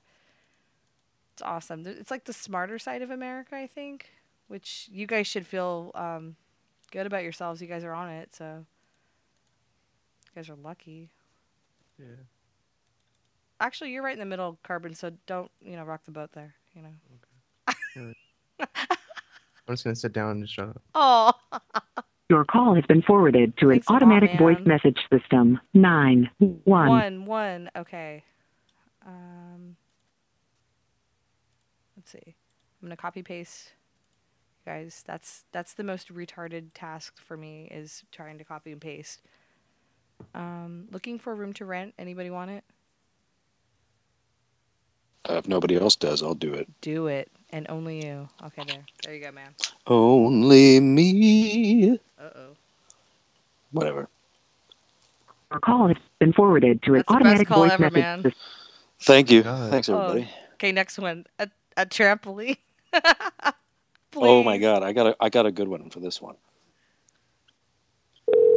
It's 1.33 1.41
awesome. 1.41 1.85
It's 1.85 2.11
like 2.11 2.25
the 2.25 2.33
smarter 2.33 2.79
side 2.79 3.01
of 3.01 3.11
America, 3.11 3.55
I 3.55 3.67
think, 3.67 4.09
which 4.47 4.87
you 4.91 5.05
guys 5.07 5.27
should 5.27 5.45
feel 5.45 5.91
um, 5.95 6.35
good 6.91 7.05
about 7.05 7.23
yourselves. 7.23 7.61
You 7.61 7.67
guys 7.67 7.83
are 7.83 7.93
on 7.93 8.09
it, 8.09 8.33
so 8.35 8.65
guys 10.35 10.49
are 10.49 10.55
lucky. 10.55 11.09
Yeah. 11.97 12.05
Actually, 13.59 13.91
you're 13.91 14.03
right 14.03 14.13
in 14.13 14.19
the 14.19 14.25
middle, 14.25 14.59
Carbon, 14.63 14.93
so 14.93 15.11
don't, 15.27 15.49
you 15.61 15.77
know, 15.77 15.83
rock 15.83 16.01
the 16.05 16.11
boat 16.11 16.31
there, 16.33 16.53
you 16.75 16.81
know. 16.81 16.89
Okay. 17.97 18.13
I'm 19.67 19.73
just 19.73 19.83
gonna 19.85 19.95
sit 19.95 20.13
down 20.13 20.31
and 20.31 20.43
just 20.43 20.53
shut 20.53 20.69
up. 20.69 20.81
Oh. 20.93 21.33
Your 22.29 22.43
call 22.43 22.75
has 22.75 22.83
been 22.85 23.01
forwarded 23.03 23.55
to 23.57 23.69
an 23.69 23.75
Thanks 23.75 23.87
a 23.87 23.93
lot, 23.93 24.01
automatic 24.01 24.37
voice 24.37 24.59
message 24.65 24.99
system. 25.11 25.59
Nine 25.73 26.29
one. 26.39 26.89
One, 26.89 27.25
one. 27.25 27.71
Okay. 27.75 28.23
Um, 29.05 29.75
let's 31.95 32.11
see. 32.11 32.35
I'm 32.81 32.87
gonna 32.87 32.97
copy 32.97 33.21
paste. 33.21 33.73
Guys, 34.65 35.03
that's 35.05 35.45
that's 35.51 35.73
the 35.73 35.83
most 35.83 36.13
retarded 36.13 36.69
task 36.73 37.19
for 37.19 37.37
me 37.37 37.67
is 37.71 38.03
trying 38.11 38.39
to 38.39 38.43
copy 38.43 38.71
and 38.71 38.81
paste. 38.81 39.21
Um, 40.33 40.87
looking 40.91 41.19
for 41.19 41.31
a 41.31 41.35
room 41.35 41.53
to 41.53 41.65
rent. 41.65 41.93
Anybody 41.97 42.29
want 42.29 42.51
it? 42.51 42.63
Uh, 45.29 45.33
if 45.35 45.47
nobody 45.47 45.75
else 45.75 45.95
does, 45.95 46.21
I'll 46.21 46.35
do 46.35 46.53
it. 46.53 46.67
Do 46.81 47.07
it, 47.07 47.31
and 47.49 47.65
only 47.69 48.05
you. 48.05 48.29
Okay, 48.45 48.63
there. 48.63 48.83
There 49.03 49.15
you 49.15 49.21
go, 49.23 49.31
man. 49.31 49.55
Only 49.87 50.79
me. 50.79 51.99
Uh 52.19 52.29
oh. 52.35 52.47
Whatever. 53.71 54.07
Your 55.51 55.59
call 55.59 55.87
has 55.87 55.97
been 56.19 56.33
forwarded 56.33 56.81
to 56.83 56.91
an 56.95 56.97
That's 56.97 57.07
the 57.07 57.13
best 57.13 57.15
automatic 57.21 57.47
call 57.47 57.61
voice 57.61 57.71
ever, 57.71 57.83
message 57.83 57.93
man. 57.93 58.33
Thank 59.01 59.31
you. 59.31 59.43
Thanks, 59.43 59.89
Oh, 59.89 59.99
everybody. 60.01 60.29
okay, 60.55 60.71
next 60.71 60.97
one. 60.99 61.25
A, 61.39 61.49
a 61.77 61.85
trampoline. 61.85 62.57
Oh 64.17 64.43
my 64.43 64.57
god, 64.57 64.81
I 64.81 64.93
got 64.93 65.07
a 65.07 65.15
I 65.19 65.29
got 65.29 65.45
a 65.45 65.51
good 65.51 65.67
one 65.67 65.89
for 65.89 65.99
this 65.99 66.21
one. 66.21 66.35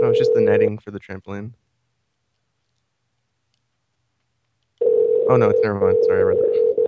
Oh, 0.01 0.11
it's 0.11 0.19
just 0.19 0.33
the 0.35 0.41
netting 0.41 0.79
for 0.79 0.91
the 0.91 1.01
trampoline. 1.01 1.53
Oh 5.29 5.37
no, 5.37 5.51
it's 5.51 5.61
never 5.63 5.81
mind. 5.81 5.97
Sorry, 6.07 6.21
I 6.21 6.23
read 6.23 6.39
that. 6.39 6.87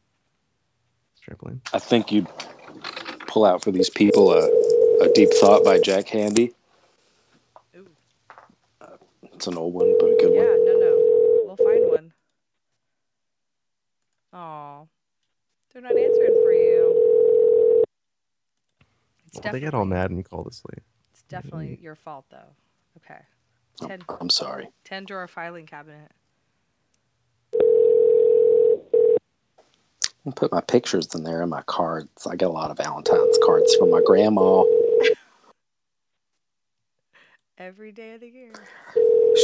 It's 1.13 1.21
trampoline. 1.29 1.61
I 1.75 1.79
think 1.79 2.13
you'd 2.13 2.29
pull 3.27 3.45
out 3.45 3.63
for 3.63 3.71
these 3.71 3.91
people 3.91 4.33
a, 4.33 4.47
a 5.03 5.13
deep 5.13 5.31
thought 5.35 5.65
by 5.65 5.79
Jack 5.79 6.07
Handey. 6.07 6.55
Uh, 8.81 8.87
it's 9.25 9.47
an 9.47 9.57
old 9.59 9.75
one, 9.75 9.95
but 9.99 10.07
a 10.07 10.17
good 10.21 10.33
Yeah, 10.33 10.41
one. 10.41 10.47
Yeah, 10.47 10.73
no, 10.73 10.79
no. 10.79 11.43
We'll 11.47 11.57
find 11.57 11.91
one. 11.91 12.13
Aw. 14.33 14.85
They're 15.73 15.83
not 15.83 15.97
answering 15.97 16.35
for 16.43 16.53
you. 16.53 17.85
It's 19.27 19.41
Well, 19.43 19.53
they 19.53 19.61
get 19.61 19.75
all 19.75 19.85
mad 19.85 20.11
and 20.11 20.19
you 20.19 20.25
call 20.25 20.45
this 20.45 20.63
late. 20.71 20.83
It's 21.13 21.23
definitely 21.23 21.79
your 21.83 21.95
fault, 21.95 22.25
though. 22.31 22.55
Okay. 22.99 23.21
Ten, 23.81 24.01
I'm 24.21 24.31
sorry. 24.31 24.69
ten 24.85 25.05
drawer 25.05 25.27
filing 25.27 25.67
cabinet. 25.67 26.11
I'll 30.27 30.33
put 30.33 30.53
my 30.53 30.61
pictures 30.61 31.15
in 31.15 31.25
there 31.25 31.41
and 31.41 31.51
my 31.51 31.63
cards. 31.63 32.27
I 32.27 32.37
get 32.37 32.49
a 32.49 32.53
lot 32.53 32.71
of 32.71 32.77
Valentine's 32.77 33.39
cards 33.43 33.75
from 33.77 33.91
my 33.91 34.03
grandma. 34.05 34.65
Every 37.57 37.93
day 37.93 38.15
of 38.15 38.21
the 38.21 38.29
year. 38.29 38.53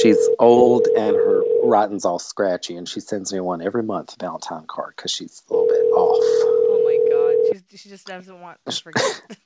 She's 0.03 0.18
old 0.38 0.86
and 0.97 1.16
her 1.16 1.42
writing's 1.62 2.05
all 2.05 2.18
scratchy, 2.18 2.76
and 2.76 2.88
she 2.88 3.01
sends 3.01 3.32
me 3.32 3.40
one 3.40 3.62
every 3.62 3.82
month, 3.82 4.16
Valentine 4.20 4.64
card, 4.66 4.94
because 4.97 5.11
she's 5.11 5.42
a 5.49 5.53
little 5.53 5.68
bit 5.68 5.82
off. 5.92 6.22
Oh 6.22 6.82
my 6.84 7.11
god. 7.11 7.62
She's, 7.70 7.80
she 7.80 7.88
just 7.88 8.07
doesn't 8.07 8.40
want 8.40 8.59
to 8.66 8.72
forget. 8.82 9.38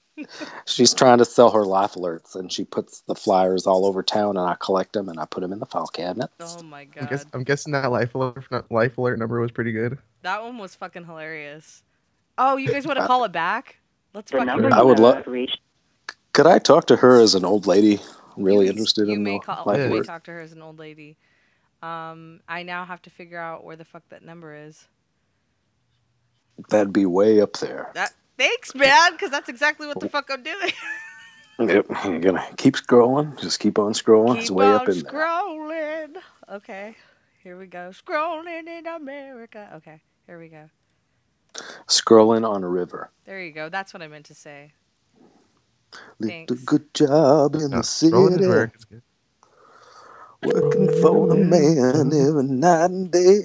She's 0.66 0.92
trying 0.92 1.18
to 1.18 1.24
sell 1.24 1.50
her 1.50 1.64
life 1.64 1.94
alerts, 1.94 2.34
and 2.34 2.52
she 2.52 2.64
puts 2.64 3.00
the 3.02 3.14
flyers 3.14 3.66
all 3.66 3.86
over 3.86 4.02
town, 4.02 4.36
and 4.36 4.46
I 4.46 4.56
collect 4.61 4.92
them 4.92 5.08
and 5.08 5.18
I 5.18 5.24
put 5.24 5.40
them 5.40 5.52
in 5.52 5.58
the 5.58 5.66
file 5.66 5.86
cabinet. 5.86 6.30
oh 6.40 6.62
my 6.62 6.84
god! 6.84 6.96
I 6.96 7.00
god. 7.00 7.11
guess 7.11 7.26
I'm 7.32 7.44
guessing 7.44 7.72
that 7.72 7.90
life 7.90 8.14
alert 8.14 8.44
life 8.70 8.98
alert 8.98 9.18
number 9.18 9.40
was 9.40 9.50
pretty 9.50 9.72
good. 9.72 9.98
That 10.22 10.42
one 10.42 10.58
was 10.58 10.74
fucking 10.74 11.04
hilarious. 11.06 11.82
Oh, 12.38 12.56
you 12.56 12.70
guys 12.70 12.86
want 12.86 12.98
to 12.98 13.06
call 13.06 13.24
it 13.24 13.32
back? 13.32 13.76
Let's 14.14 14.30
the 14.30 14.38
fucking. 14.38 14.72
I 14.72 14.82
would 14.82 14.98
love. 14.98 15.24
Could 16.32 16.46
I 16.46 16.58
talk 16.58 16.86
to 16.86 16.96
her 16.96 17.20
as 17.20 17.34
an 17.34 17.44
old 17.44 17.66
lady, 17.66 18.00
really 18.36 18.68
interested 18.68 19.08
You 19.08 19.14
in 19.14 19.22
may 19.22 19.38
the 19.38 19.44
call. 19.44 19.64
life 19.66 19.80
You 19.80 19.88
may 19.88 20.02
talk 20.02 20.24
to 20.24 20.32
her 20.32 20.40
as 20.40 20.52
an 20.52 20.62
old 20.62 20.78
lady. 20.78 21.16
Um, 21.82 22.40
I 22.48 22.62
now 22.62 22.84
have 22.84 23.02
to 23.02 23.11
figure 23.11 23.38
out 23.38 23.64
where 23.64 23.76
the 23.76 23.84
fuck 23.84 24.02
that 24.11 24.22
number 24.22 24.54
is. 24.54 24.86
That'd 26.68 26.92
be 26.92 27.06
way 27.06 27.40
up 27.40 27.54
there. 27.54 27.90
That 27.94 28.12
thanks, 28.41 28.74
man, 28.74 29.12
because 29.12 29.30
that's 29.30 29.49
exactly 29.49 29.86
what 29.86 30.01
the 30.01 30.09
fuck 30.09 30.30
I'm 30.30 30.43
doing. 30.43 30.72
Yep, 31.61 31.88
you're 32.05 32.20
gonna 32.20 32.47
keep 32.57 32.76
scrolling. 32.76 33.38
Just 33.38 33.61
keep 33.61 33.78
on 33.78 33.93
scrolling. 33.93 34.38
it's 34.38 34.49
Keep 34.49 34.57
way 34.57 34.66
on 34.66 34.74
up 34.76 34.88
in 34.88 35.01
there. 35.01 35.12
scrolling. 35.12 36.16
Okay, 36.51 36.97
here 37.43 37.59
we 37.59 37.66
go. 37.66 37.91
Scrolling 37.91 38.66
in 38.66 38.86
America. 38.86 39.70
Okay, 39.76 40.01
here 40.26 40.38
we 40.38 40.49
go. 40.49 40.70
Scrolling 41.86 42.49
on 42.49 42.64
a 42.64 42.68
river. 42.68 43.11
There 43.26 43.43
you 43.43 43.53
go. 43.53 43.68
That's 43.68 43.93
what 43.93 44.03
I 44.03 44.09
meant 44.09 44.26
to 44.26 44.34
say. 44.34 44.72
Did 46.20 46.51
a 46.51 46.55
good 46.55 46.95
job 46.95 47.57
in 47.57 47.72
the 47.72 47.82
city. 47.82 48.16
In 48.16 48.36
good. 48.38 48.70
Working 50.43 50.88
for 51.03 51.28
the 51.28 51.36
man 51.36 52.12
every 52.14 52.45
night 52.45 52.91
and 52.91 53.11
day. 53.11 53.41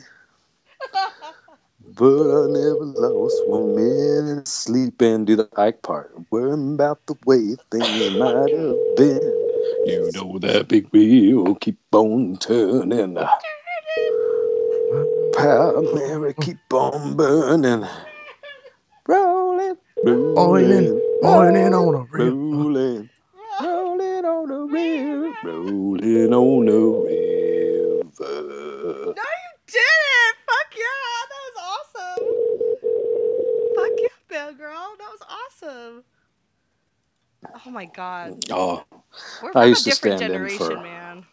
But 1.95 2.27
I 2.27 2.47
never 2.51 2.85
lost 2.85 3.41
one 3.47 3.75
minute 3.75 4.47
sleeping. 4.47 5.25
Do 5.25 5.35
the 5.37 5.49
Ike 5.55 5.81
part. 5.81 6.11
Worrying 6.29 6.73
about 6.73 7.05
the 7.07 7.15
way 7.25 7.55
things 7.71 8.17
might 8.17 8.51
have 8.51 8.75
been. 8.97 9.33
You 9.85 10.11
know 10.13 10.37
that 10.39 10.67
big 10.67 10.89
wheel 10.89 11.55
keep 11.55 11.77
on 11.93 12.37
turning. 12.37 13.17
Proud 15.33 15.85
Mary 15.93 16.33
keep 16.41 16.57
on 16.73 17.15
burning. 17.15 17.87
Rolling, 19.07 19.77
rolling, 20.03 20.37
Oiling, 20.37 21.01
oiling 21.23 21.73
on 21.75 21.95
a 21.95 21.99
river. 22.11 22.31
rolling, 22.31 23.09
rolling 23.61 24.25
on 24.25 24.49
the 24.49 24.59
river, 24.65 25.33
rolling, 25.43 26.33
on 26.33 26.65
the 26.65 26.79
river. 27.05 28.33
No, 29.05 29.13
you 29.13 29.51
didn't. 29.67 30.37
Fuck 30.47 30.73
yeah, 30.75 31.21
that 31.29 31.41
was 31.45 31.57
awesome. 31.69 32.25
Fuck 33.75 33.95
yeah, 33.99 34.17
Bao 34.31 34.49
Grehl, 34.57 34.97
that 34.97 35.09
was 35.11 35.21
awesome. 35.65 36.03
Oh 37.65 37.69
my 37.69 37.85
god, 37.85 38.43
Oh, 38.51 38.83
we're 39.43 39.49
I 39.49 39.51
from 39.53 39.61
a 39.63 39.67
used 39.67 39.83
to 39.83 39.89
different 39.91 40.17
stand 40.19 40.33
in 40.33 40.47
generation, 40.47 40.57
for. 40.77 40.81
man. 40.81 41.25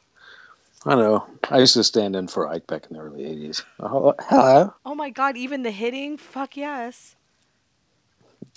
I 0.85 0.95
know. 0.97 1.27
I 1.49 1.59
used 1.61 1.75
to 1.75 1.85
stand 1.85 2.17
in 2.17 2.29
for 2.29 2.49
Ike 2.49 2.67
back 2.67 2.87
in 2.91 2.97
the 2.97 3.03
early 3.03 3.23
'80s. 3.25 3.63
Oh, 3.81 4.15
hello. 4.21 4.75
Oh 4.85 4.95
my 4.95 5.11
god, 5.11 5.37
even 5.37 5.63
the 5.63 5.71
hitting. 5.71 6.17
Fuck 6.19 6.57
yes. 6.57 7.17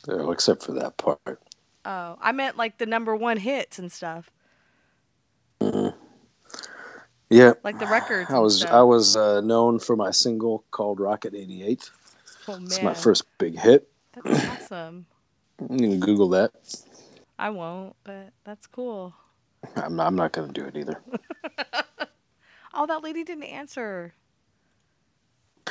Oh, 0.09 0.31
except 0.31 0.63
for 0.63 0.73
that 0.73 0.97
part. 0.97 1.41
Oh, 1.85 2.17
I 2.19 2.31
meant 2.31 2.57
like 2.57 2.77
the 2.77 2.85
number 2.85 3.15
one 3.15 3.37
hits 3.37 3.79
and 3.79 3.91
stuff, 3.91 4.29
Yeah. 5.61 7.53
like 7.63 7.79
the 7.79 7.87
records. 7.87 8.29
I 8.31 8.39
was. 8.39 8.65
I 8.65 8.81
was 8.81 9.15
uh, 9.15 9.41
known 9.41 9.79
for 9.79 9.95
my 9.95 10.11
single 10.11 10.63
called 10.71 10.99
Rocket 10.99 11.33
'88. 11.35 11.89
Oh 12.47 12.53
man. 12.57 12.63
It's 12.65 12.81
my 12.81 12.93
first 12.93 13.23
big 13.37 13.57
hit. 13.57 13.87
that's 14.23 14.71
awesome. 14.71 15.05
You 15.61 15.77
can 15.77 15.99
Google 15.99 16.29
that. 16.29 16.51
I 17.39 17.49
won't, 17.49 17.95
but 18.03 18.29
that's 18.43 18.67
cool. 18.67 19.13
I'm 19.75 19.95
not, 19.95 20.07
I'm 20.07 20.15
not 20.15 20.31
gonna 20.31 20.53
do 20.53 20.65
it 20.65 20.75
either. 20.77 21.01
Oh, 22.77 22.85
that 22.87 23.03
lady 23.03 23.23
didn't 23.23 23.45
answer. 23.45 24.13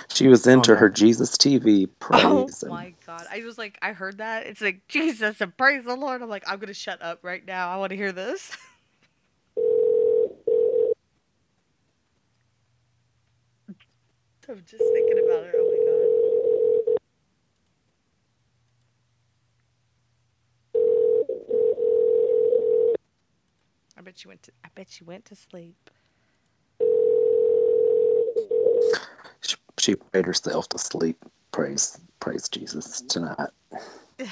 She 0.09 0.27
was 0.27 0.47
into 0.47 0.75
her 0.75 0.89
Jesus 0.89 1.37
TV 1.37 1.87
praise. 1.99 2.25
Oh 2.25 2.49
and- 2.63 2.71
my 2.71 2.95
god. 3.07 3.27
I 3.31 3.45
was 3.45 3.59
like, 3.59 3.79
I 3.83 3.93
heard 3.93 4.17
that. 4.19 4.47
It's 4.47 4.63
like, 4.63 4.89
Jesus 4.89 5.41
and 5.43 5.55
praise 5.57 5.85
the 5.85 5.95
Lord. 5.95 6.23
I'm 6.23 6.31
like, 6.31 6.45
I'm 6.47 6.57
going 6.59 6.69
to 6.69 6.75
shut 6.75 7.03
up 7.03 7.19
right 7.23 7.45
now. 7.45 7.71
I 7.71 7.77
want 7.77 7.91
to 7.91 7.97
hear 7.97 8.11
this. 8.11 8.57
I'm 14.49 14.63
just 14.67 14.83
thinking 14.93 15.23
about 15.27 15.45
her. 15.45 15.53
Oh 15.57 15.71
my 15.71 15.79
god. 15.87 15.99
I 23.97 24.01
bet 24.01 24.19
she 24.19 24.29
went 24.29 24.43
to 24.45 24.53
I 24.65 24.69
bet 24.75 24.89
she 24.91 25.05
went 25.05 25.25
to 25.27 25.37
sleep. 25.37 25.91
She, 29.41 29.57
she 29.79 29.95
prayed 29.95 30.27
herself 30.27 30.69
to 30.71 30.79
sleep. 30.79 31.17
Praise, 31.53 31.99
praise 32.19 32.49
Jesus 32.49 33.03
tonight. 33.03 33.51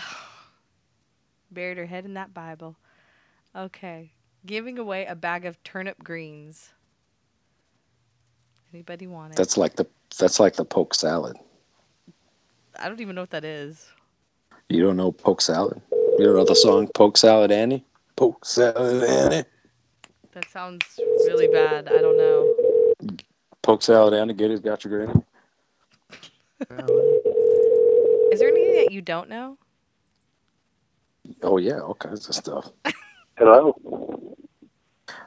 Buried 1.51 1.79
her 1.79 1.87
head 1.87 2.05
in 2.05 2.15
that 2.15 2.35
Bible. 2.35 2.77
Okay. 3.55 4.13
Giving 4.45 4.79
away 4.79 5.07
a 5.07 5.15
bag 5.15 5.45
of 5.45 5.63
turnip 5.63 6.03
greens. 6.03 6.73
Anybody 8.73 9.07
want 9.07 9.33
it? 9.33 9.37
That's 9.37 9.57
like 9.57 9.77
the 9.77 9.87
that's 10.19 10.41
like 10.41 10.57
the 10.57 10.65
poke 10.65 10.95
salad. 10.95 11.37
I 12.79 12.89
don't 12.89 13.01
even 13.01 13.15
know 13.15 13.23
what 13.23 13.31
that 13.31 13.45
is. 13.45 13.87
You 14.69 14.83
don't 14.83 14.97
know 14.97 15.13
poke 15.13 15.43
salad? 15.43 15.81
You 16.19 16.27
don't 16.27 16.37
know 16.37 16.45
the 16.45 16.55
song 16.55 16.89
Polk 16.95 17.17
Salad 17.17 17.51
Annie? 17.51 17.85
Polk 18.23 18.45
Salad 18.45 19.03
Annie. 19.03 19.45
That 20.31 20.49
sounds 20.49 20.85
really 21.27 21.49
bad. 21.49 21.89
I 21.89 22.01
don't 22.01 22.17
know. 22.17 22.55
Polk 23.63 23.83
Salad 23.83 24.15
Annie. 24.15 24.33
Get 24.33 24.53
it? 24.53 24.63
Got 24.63 24.85
your 24.85 25.07
granny. 25.07 25.25
Is 28.31 28.39
there 28.39 28.49
anything 28.49 28.77
that 28.77 28.93
you 28.93 29.03
don't 29.03 29.29
know? 29.29 29.59
Oh 31.43 31.57
yeah, 31.57 31.81
all 31.81 31.95
kinds 31.95 32.29
of 32.29 32.37
stuff. 32.37 32.71
Hello. 33.39 33.75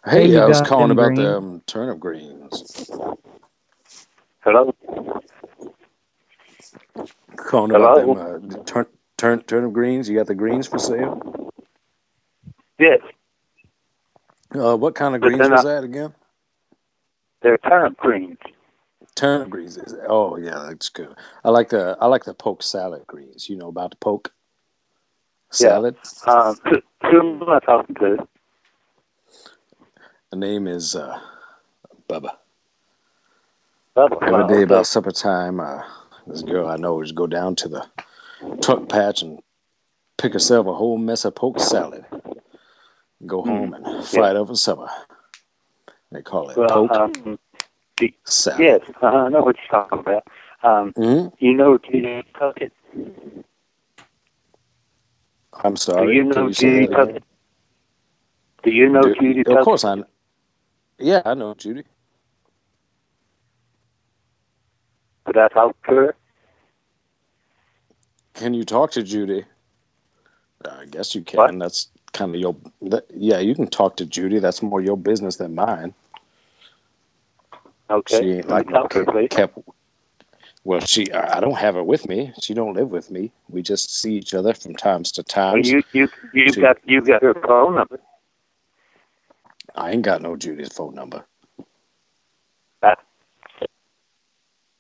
Hey, 0.05 0.29
Hey, 0.29 0.37
I 0.37 0.45
was 0.45 0.61
calling 0.61 0.91
about 0.91 1.15
green? 1.15 1.25
the 1.25 1.37
um, 1.37 1.61
turnip 1.67 1.99
greens. 1.99 2.89
Hello. 4.39 4.73
Calling 7.35 7.75
about 7.75 7.97
them 7.97 8.55
uh, 8.55 8.63
turn, 8.63 8.85
turn, 9.17 9.41
turnip 9.41 9.73
greens. 9.73 10.07
You 10.07 10.15
got 10.15 10.27
the 10.27 10.33
greens 10.33 10.65
for 10.67 10.79
sale? 10.79 11.51
Yes, 12.77 12.99
Uh, 14.53 14.75
what 14.75 14.95
kind 14.95 15.15
of 15.15 15.21
But 15.21 15.29
greens 15.29 15.49
was 15.49 15.63
that 15.63 15.83
again? 15.83 16.13
they're 17.41 17.57
turnip 17.59 17.97
greens. 17.97 18.37
Turnip 19.15 19.49
greens. 19.49 19.77
Is 19.77 19.95
oh 20.07 20.35
yeah, 20.37 20.65
that's 20.67 20.89
good. 20.89 21.15
I 21.43 21.49
like 21.49 21.69
the 21.69 21.97
I 22.01 22.07
like 22.07 22.25
the 22.25 22.33
poke 22.33 22.63
salad 22.63 23.05
greens. 23.07 23.49
You 23.49 23.55
know 23.55 23.69
about 23.69 23.91
the 23.91 23.97
poke 23.97 24.31
salad. 25.51 25.95
Um, 26.27 26.57
who, 26.65 26.81
who 27.03 27.41
am 27.43 27.49
I 27.49 27.59
talking 27.59 27.95
to? 27.95 28.27
The 30.31 30.37
name 30.37 30.67
is 30.67 30.95
uh, 30.95 31.19
Bubba. 32.09 32.31
Bubba. 33.95 34.21
Every 34.21 34.47
day 34.53 34.63
about 34.63 34.87
supper 34.87 35.11
time, 35.11 35.59
uh, 35.61 35.81
this 36.27 36.41
girl 36.43 36.67
I 36.67 36.75
know 36.75 37.01
just 37.01 37.15
go 37.15 37.27
down 37.27 37.55
to 37.57 37.69
the 37.69 37.87
truck 38.61 38.89
patch 38.89 39.21
and 39.21 39.39
pick 40.17 40.33
herself 40.33 40.67
a 40.67 40.73
whole 40.73 40.97
mess 40.97 41.23
of 41.25 41.35
poke 41.35 41.59
salad. 41.59 42.05
Go 43.25 43.41
Hmm. 43.43 43.49
home 43.49 43.73
and 43.73 44.05
fry 44.05 44.31
it 44.31 44.35
up 44.35 44.47
for 44.47 44.55
supper. 44.55 44.87
They 46.11 46.21
call 46.21 46.49
it 46.49 46.57
Well, 46.57 46.69
poke 46.87 46.91
um, 46.91 47.39
salad. 48.25 48.59
yes, 48.59 48.81
uh, 49.01 49.05
I 49.05 49.29
know 49.29 49.41
what 49.41 49.55
you're 49.57 49.67
talking 49.81 49.99
about. 49.99 50.23
Um, 50.63 50.93
Mhm. 50.93 51.33
You 51.39 51.53
know 51.53 51.77
Judy 51.77 52.23
Puckett? 52.33 52.71
I'm 55.53 55.75
sorry. 55.77 56.07
Do 56.07 56.13
you 56.13 56.23
know 56.25 56.51
say 56.51 56.81
Judy? 56.81 56.87
Puckett? 56.93 57.23
Do 58.63 58.71
you 58.71 58.89
know 58.89 59.01
Do- 59.01 59.15
Judy 59.15 59.43
Of 59.45 59.63
course 59.63 59.83
I. 59.85 59.95
kn- 59.95 60.07
Yeah, 60.97 61.21
I 61.25 61.33
know 61.33 61.53
Judy. 61.53 61.83
Could 65.25 65.37
I 65.37 65.47
talk 65.49 65.75
to 65.87 65.91
her? 65.95 66.15
Can 68.33 68.53
you 68.53 68.63
talk 68.65 68.91
to 68.91 69.03
Judy? 69.03 69.45
I 70.63 70.85
guess 70.85 71.15
you 71.15 71.21
can. 71.23 71.57
That's 71.59 71.89
kind 72.15 72.33
of 72.33 72.41
your. 72.41 72.55
That, 72.81 73.05
yeah, 73.13 73.39
you 73.39 73.53
can 73.53 73.67
talk 73.67 73.97
to 73.97 74.05
Judy. 74.05 74.39
That's 74.39 74.63
more 74.63 74.81
your 74.81 74.97
business 74.97 75.35
than 75.35 75.53
mine. 75.53 75.93
Okay. 77.89 78.19
She 78.19 78.31
ain't 78.31 78.49
like 78.49 78.65
me 78.65 78.73
no 78.73 78.81
talk 78.83 78.91
to 78.91 79.05
please. 79.05 79.27
kept. 79.29 79.59
Well, 80.63 80.79
she. 80.79 81.11
I 81.11 81.37
I 81.37 81.39
don't 81.39 81.57
have 81.57 81.75
her 81.75 81.83
with 81.83 82.07
me. 82.07 82.33
She 82.41 82.55
don't 82.55 82.73
live 82.73 82.89
with 82.89 83.11
me. 83.11 83.31
We 83.49 83.61
just 83.61 83.93
see 83.93 84.15
each 84.15 84.33
other 84.33 84.53
from 84.53 84.75
times 84.75 85.11
to 85.13 85.21
Well, 85.21 85.57
times. 85.57 85.69
you 85.69 85.83
you 85.93 86.09
you 86.33 86.51
She- 86.51 86.61
got 86.61 86.77
you 86.85 87.01
got 87.01 87.21
her 87.21 87.35
phone 87.35 87.75
number. 87.75 87.99
I 89.75 89.91
ain't 89.91 90.03
got 90.03 90.21
no 90.21 90.35
Judy's 90.37 90.71
phone 90.73 90.95
number. 90.95 91.25
Ah. 92.81 92.95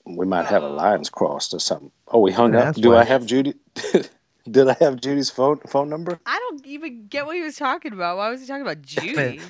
We 0.05 0.25
might 0.25 0.45
have 0.45 0.63
a 0.63 0.69
lines 0.69 1.09
crossed 1.09 1.53
or 1.53 1.59
something. 1.59 1.91
Oh, 2.07 2.19
we 2.19 2.31
hung 2.31 2.53
Yeah, 2.53 2.69
up. 2.69 2.75
Do 2.75 2.91
why. 2.91 2.99
I 2.99 3.03
have 3.03 3.25
Judy? 3.25 3.55
Did 4.49 4.67
I 4.67 4.73
have 4.79 5.01
Judy's 5.01 5.29
phone 5.29 5.59
phone 5.67 5.89
number? 5.89 6.19
I 6.25 6.37
don't 6.39 6.65
even 6.65 7.07
get 7.07 7.25
what 7.25 7.35
he 7.35 7.41
was 7.41 7.55
talking 7.55 7.93
about. 7.93 8.17
Why 8.17 8.29
was 8.29 8.41
he 8.41 8.47
talking 8.47 8.61
about 8.61 8.81
Judy? 8.83 9.41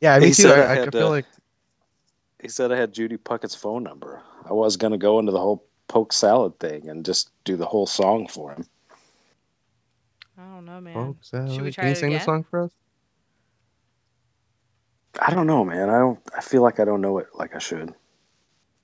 Yeah, 0.00 0.18
me 0.18 0.26
He 0.26 0.32
too. 0.32 0.42
said 0.44 0.58
I, 0.58 0.62
I 0.62 0.72
I 0.72 0.74
had 0.76 0.84
could 0.84 0.92
feel 0.92 1.02
to- 1.02 1.08
like 1.08 1.26
He 2.40 2.48
said 2.48 2.72
I 2.72 2.76
had 2.76 2.92
Judy 2.92 3.16
Puckett's 3.16 3.54
phone 3.54 3.82
number. 3.82 4.22
I 4.48 4.52
was 4.52 4.76
gonna 4.76 4.98
go 4.98 5.18
into 5.18 5.32
the 5.32 5.40
whole 5.40 5.64
poke 5.88 6.12
salad 6.12 6.58
thing 6.60 6.88
and 6.88 7.04
just 7.04 7.30
do 7.44 7.56
the 7.56 7.66
whole 7.66 7.86
song 7.86 8.28
for 8.28 8.52
him. 8.52 8.64
I 10.38 10.42
don't 10.54 10.64
know, 10.64 10.80
man. 10.80 10.94
Poke 10.94 11.24
salad. 11.24 11.52
Should 11.52 11.64
we 11.64 11.72
try 11.72 11.82
Can 11.84 11.88
you 11.90 11.94
it 11.94 11.98
sing 11.98 12.12
the 12.12 12.20
song 12.20 12.44
for 12.44 12.62
us? 12.62 12.72
I 15.20 15.34
don't 15.34 15.46
know, 15.46 15.64
man. 15.64 15.90
I 15.90 15.98
don't. 15.98 16.18
I 16.36 16.40
feel 16.40 16.62
like 16.62 16.78
I 16.80 16.84
don't 16.84 17.00
know 17.00 17.18
it 17.18 17.26
like 17.34 17.54
I 17.54 17.58
should. 17.58 17.92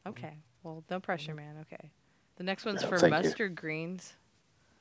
Okay. 0.06 0.36
Well, 0.62 0.82
no 0.90 1.00
pressure, 1.00 1.34
man. 1.34 1.56
Okay. 1.62 1.90
The 2.36 2.44
next 2.44 2.64
one's 2.64 2.82
Yeah, 2.82 2.88
for 2.88 2.98
thank 2.98 3.12
you. 3.14 3.22
mustard 3.22 3.54
greens. 3.54 4.14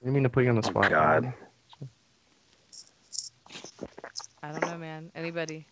I 0.06 0.07
didn't 0.07 0.14
mean 0.18 0.23
to 0.26 0.30
put 0.30 0.44
you 0.44 0.52
on 0.52 0.56
the 0.56 0.61
spot. 0.61 0.86
Oh, 0.86 0.90
God. 0.90 1.34
I 4.44 4.52
don't 4.52 4.61
know, 4.61 4.77
man. 4.77 5.10
Anybody? 5.15 5.65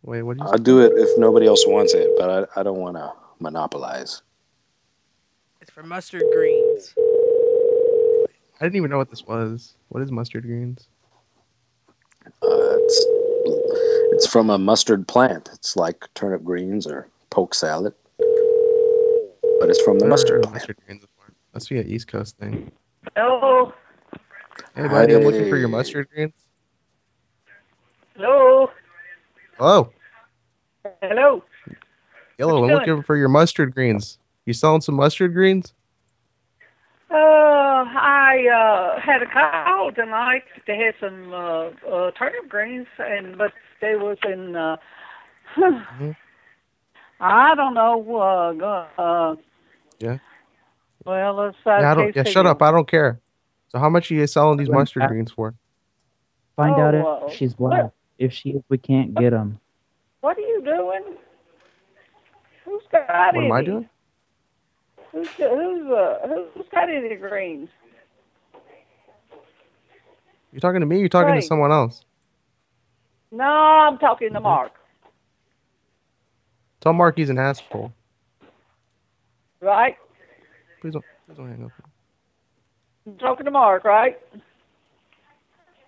Wait, 0.00 0.22
what 0.22 0.38
do 0.38 0.42
you? 0.42 0.48
I'll 0.50 0.56
do 0.56 0.80
it 0.80 0.92
if 0.96 1.18
nobody 1.18 1.46
else 1.46 1.66
wants 1.66 1.92
it, 1.92 2.08
but 2.16 2.48
I, 2.56 2.60
I 2.60 2.62
don't 2.62 2.78
want 2.78 2.96
to 2.96 3.12
monopolize. 3.38 4.22
It's 5.60 5.70
for 5.70 5.82
mustard 5.82 6.22
greens. 6.32 6.94
I 6.96 8.64
didn't 8.64 8.76
even 8.76 8.90
know 8.90 8.96
what 8.96 9.10
this 9.10 9.26
was. 9.26 9.74
What 9.90 10.02
is 10.02 10.10
mustard 10.10 10.44
greens? 10.44 10.88
Uh, 12.24 12.30
it's 12.42 13.06
it's 14.14 14.26
from 14.26 14.48
a 14.48 14.56
mustard 14.56 15.06
plant. 15.06 15.50
It's 15.52 15.76
like 15.76 16.06
turnip 16.14 16.42
greens 16.44 16.86
or 16.86 17.08
poke 17.28 17.52
salad, 17.54 17.92
but 18.16 19.68
it's 19.68 19.82
from 19.82 19.98
the 19.98 20.06
I've 20.06 20.08
never 20.08 20.32
heard 20.32 20.40
mustard 20.40 20.42
plant. 20.44 20.54
mustard 20.54 20.76
greens 20.86 21.00
before. 21.02 21.19
Must 21.54 21.68
be 21.68 21.78
an 21.78 21.88
East 21.88 22.08
Coast 22.08 22.36
thing. 22.38 22.70
Hello. 23.16 23.72
Hey, 24.74 24.86
buddy, 24.86 25.14
I'm 25.14 25.22
looking 25.22 25.48
for 25.48 25.56
your 25.56 25.68
mustard 25.68 26.08
greens. 26.14 26.32
Hello. 28.14 28.70
Hello, 29.58 29.92
Hello. 31.02 31.42
Yellow. 32.38 32.62
I'm 32.62 32.68
doing? 32.68 32.78
looking 32.78 33.02
for 33.02 33.16
your 33.16 33.28
mustard 33.28 33.74
greens. 33.74 34.18
You 34.46 34.52
selling 34.54 34.80
some 34.80 34.94
mustard 34.94 35.34
greens? 35.34 35.74
Uh, 37.10 37.14
I 37.16 38.46
uh, 38.48 39.00
had 39.00 39.22
a 39.22 39.26
call 39.26 39.90
tonight. 39.92 40.44
They 40.66 40.76
had 40.76 40.94
some 41.00 41.32
uh, 41.32 41.66
uh, 41.90 42.10
turnip 42.12 42.48
greens, 42.48 42.86
and 42.98 43.36
but 43.36 43.52
they 43.80 43.96
was 43.96 44.16
in. 44.26 44.56
Uh, 44.56 44.76
I 47.20 47.54
don't 47.54 47.74
know. 47.74 48.16
Uh, 48.98 49.02
uh, 49.02 49.36
Yeah. 49.98 50.18
Well, 51.04 51.34
let's. 51.34 51.56
Uh, 51.66 51.70
Yeah, 51.80 51.90
I 51.92 51.94
don't. 51.94 52.16
Yeah, 52.16 52.24
shut 52.24 52.46
up. 52.46 52.60
I 52.62 52.70
don't 52.70 52.88
care. 52.88 53.20
So 53.68 53.78
how 53.78 53.88
much 53.88 54.10
are 54.10 54.14
you 54.14 54.26
selling 54.26 54.58
these 54.58 54.68
mustard 54.68 55.06
greens 55.08 55.30
for? 55.30 55.54
Find 56.56 56.78
out 56.78 56.94
if 56.94 57.04
Oh, 57.04 57.26
uh, 57.26 57.30
she's 57.30 57.54
black. 57.54 57.90
If 58.18 58.32
she 58.32 58.50
is, 58.50 58.62
we 58.68 58.76
can't 58.78 59.14
get 59.14 59.30
them. 59.30 59.58
What 60.20 60.36
are 60.36 60.40
you 60.40 60.60
doing? 60.62 61.16
Who's 62.64 62.82
got 62.92 63.34
it? 63.34 63.36
What 63.36 63.44
am 63.44 63.52
I 63.52 63.62
doing? 63.62 63.88
Who's 65.12 65.28
who's 65.38 65.90
uh, 65.90 66.18
who's 66.54 66.66
got 66.72 66.88
any 66.90 67.14
greens? 67.16 67.68
You're 70.52 70.60
talking 70.60 70.80
to 70.80 70.86
me? 70.86 70.98
You're 70.98 71.08
talking 71.08 71.30
Right. 71.30 71.40
to 71.40 71.46
someone 71.46 71.70
else? 71.72 72.04
No, 73.32 73.44
I'm 73.44 73.98
talking 73.98 74.32
to 74.32 74.40
Mark. 74.40 74.72
Tell 76.80 76.92
Mark 76.92 77.16
he's 77.16 77.30
an 77.30 77.38
asshole. 77.38 77.92
Right? 79.60 79.96
Please 80.80 80.92
don't. 80.94 81.04
Please 81.26 81.36
don't 81.36 81.48
hang 81.50 81.64
up. 81.64 81.72
I'm 83.06 83.16
talking 83.18 83.44
to 83.44 83.50
Mark, 83.50 83.84
right? 83.84 84.18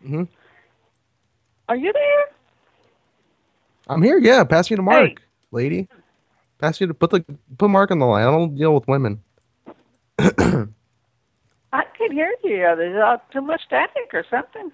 hmm 0.05 0.25
Are 1.69 1.77
you 1.77 1.93
there? 1.93 2.25
I'm 3.89 4.03
here. 4.03 4.19
Yeah, 4.19 4.45
pass 4.45 4.71
me 4.71 4.77
to 4.77 4.83
Mark, 4.83 5.23
lady. 5.51 5.89
Pass 6.59 6.81
you 6.81 6.87
to 6.87 6.95
put 6.95 7.11
the 7.11 7.25
put 7.59 7.69
Mark 7.69 7.91
on 7.91 7.99
the 7.99 8.07
line. 8.07 8.27
I 8.27 8.31
don't 8.31 8.55
deal 8.57 8.75
with 8.75 8.87
women. 8.87 9.23
I 10.19 11.85
can't 11.97 12.13
hear 12.13 12.35
you. 12.45 12.59
There's 12.77 13.03
uh, 13.03 13.17
too 13.33 13.41
much 13.41 13.63
static 13.65 14.11
or 14.13 14.25
something. 14.31 14.71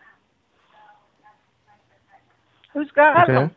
Who's 2.73 2.91
got 2.93 3.29
Okay. 3.29 3.35
them? 3.35 3.51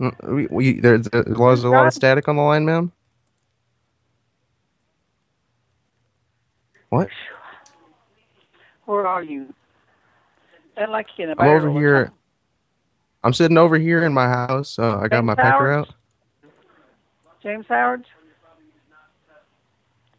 Mm, 0.00 0.34
We, 0.34 0.46
we, 0.50 0.80
there's, 0.80 1.06
uh, 1.08 1.22
there's 1.26 1.64
a 1.64 1.68
lot 1.68 1.86
of 1.86 1.94
static 1.94 2.28
on 2.28 2.36
the 2.36 2.42
line, 2.42 2.64
ma'am. 2.64 2.92
What? 6.90 7.08
Where 8.86 9.06
are 9.06 9.22
you? 9.22 9.52
Sound 10.76 10.92
like 10.92 11.06
you 11.16 11.24
in 11.24 11.30
a 11.30 11.32
I'm 11.32 11.48
over 11.48 11.60
barrel 11.60 11.76
or 11.76 11.80
here. 11.80 12.12
I'm 13.24 13.32
sitting 13.32 13.58
over 13.58 13.76
here 13.76 14.04
in 14.04 14.12
my 14.14 14.28
house. 14.28 14.78
Uh, 14.78 14.98
I 14.98 15.08
got 15.08 15.18
James 15.18 15.26
my 15.26 15.34
pecker 15.34 15.50
Howard's? 15.70 15.88
out. 15.90 15.94
James 17.42 17.66
Howard's? 17.68 18.06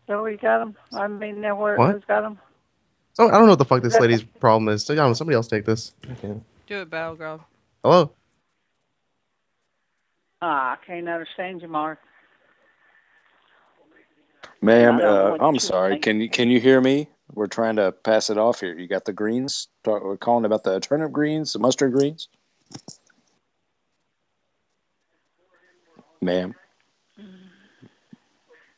So 0.07 0.25
you 0.25 0.37
got 0.37 0.61
him? 0.61 0.75
I 0.93 1.07
mean, 1.07 1.39
now 1.41 1.55
where, 1.59 1.77
What? 1.77 1.93
who's 1.93 2.03
got 2.07 2.23
him? 2.23 2.39
So 3.13 3.27
I 3.27 3.31
don't 3.31 3.43
know 3.43 3.49
what 3.51 3.59
the 3.59 3.65
fuck 3.65 3.81
this 3.83 3.99
lady's 3.99 4.23
problem 4.23 4.69
is. 4.69 4.83
So, 4.85 4.93
I 4.93 4.97
don't 4.97 5.09
know, 5.09 5.13
somebody 5.13 5.35
else 5.35 5.47
take 5.47 5.65
this. 5.65 5.93
Okay. 6.11 6.33
Do 6.67 6.81
it, 6.81 6.89
Battle 6.89 7.15
Girl. 7.15 7.45
Hello. 7.83 8.11
Ah, 10.41 10.73
I 10.73 10.85
can't 10.85 11.07
understand 11.07 11.61
you, 11.61 11.67
Mark. 11.67 11.99
Ma'am, 14.61 14.99
uh, 15.01 15.37
I'm 15.39 15.59
sorry. 15.59 15.99
Can 15.99 16.19
you 16.19 16.29
can 16.29 16.49
you 16.49 16.59
hear 16.59 16.81
me? 16.81 17.07
We're 17.33 17.47
trying 17.47 17.75
to 17.77 17.91
pass 17.91 18.29
it 18.29 18.37
off 18.37 18.59
here. 18.59 18.77
You 18.77 18.87
got 18.87 19.05
the 19.05 19.13
greens. 19.13 19.67
Talk, 19.83 20.03
we're 20.03 20.17
calling 20.17 20.45
about 20.45 20.63
the 20.63 20.79
turnip 20.79 21.11
greens, 21.11 21.53
the 21.53 21.59
mustard 21.59 21.93
greens. 21.93 22.27
Ma'am, 26.21 26.53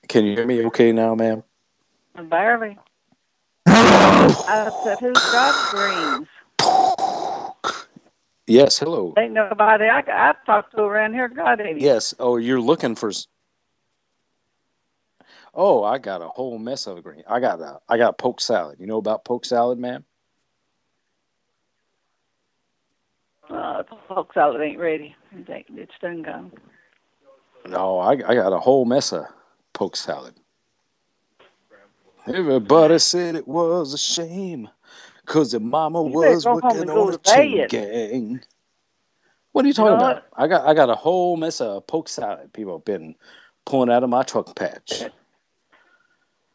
can 0.07 0.25
you 0.25 0.35
hear 0.35 0.45
me? 0.45 0.65
Okay 0.65 0.91
now, 0.91 1.15
ma'am. 1.15 1.43
Barely. 2.29 2.77
I 3.65 4.69
said, 4.83 4.99
who's 4.99 5.13
got 5.13 5.71
greens? 5.71 6.27
Yes. 8.45 8.77
Hello. 8.77 9.13
Ain't 9.17 9.33
nobody 9.33 9.85
I, 9.85 9.99
I 10.07 10.33
talked 10.45 10.75
to 10.75 10.83
around 10.83 11.13
here 11.13 11.29
got 11.29 11.61
any. 11.61 11.81
Yes. 11.81 12.13
Oh, 12.19 12.37
you're 12.37 12.61
looking 12.61 12.95
for. 12.95 13.11
Oh, 15.53 15.84
I 15.84 15.98
got 15.98 16.22
a 16.22 16.30
whole 16.30 16.57
mess 16.57 16.88
of 16.88 17.03
green. 17.03 17.23
I 17.28 17.40
got 17.40 17.60
a 17.60 17.80
I 17.90 17.98
got 17.98 18.18
poke 18.18 18.40
salad. 18.40 18.80
You 18.80 18.88
know 18.88 18.98
about 18.98 19.26
poke 19.26 19.45
salad, 19.45 19.78
ma'am? 19.78 20.06
Uh, 23.49 23.84
poke 24.07 24.34
salad 24.34 24.61
ain't 24.61 24.80
ready. 24.80 25.15
It's 25.34 25.91
done 26.02 26.22
gone. 26.22 26.52
No, 27.68 27.99
I, 27.99 28.11
I 28.11 28.34
got 28.34 28.53
a 28.53 28.60
whole 28.60 28.86
mess 28.86 29.11
of 29.11 29.26
poke 29.73 29.95
salad. 29.95 30.34
Everybody 32.28 32.99
said 32.99 33.36
it 33.36 33.48
was 33.48 33.94
a 33.94 33.98
shame 33.98 34.69
because 35.26 35.53
your 35.53 35.60
mama 35.60 36.03
You 36.03 36.11
was 36.11 36.45
working 36.45 36.90
on 36.90 37.14
a 37.14 37.18
chain 37.18 37.68
gang. 37.68 38.41
What 39.52 39.65
are 39.65 39.68
you 39.68 39.73
talking 39.73 39.98
know 39.98 40.06
about? 40.06 40.23
I 40.38 40.48
got 40.48 40.65
I 40.65 40.73
got 40.73 40.90
a 40.90 40.95
whole 40.95 41.36
mess 41.36 41.60
of 41.60 41.86
poke 41.88 42.07
salad 42.07 42.53
people 42.53 42.78
have 42.78 42.86
been 42.86 43.15
pulling 43.65 43.91
out 43.91 44.03
of 44.03 44.10
my 44.10 44.23
truck 44.23 44.56
patch. 44.56 45.03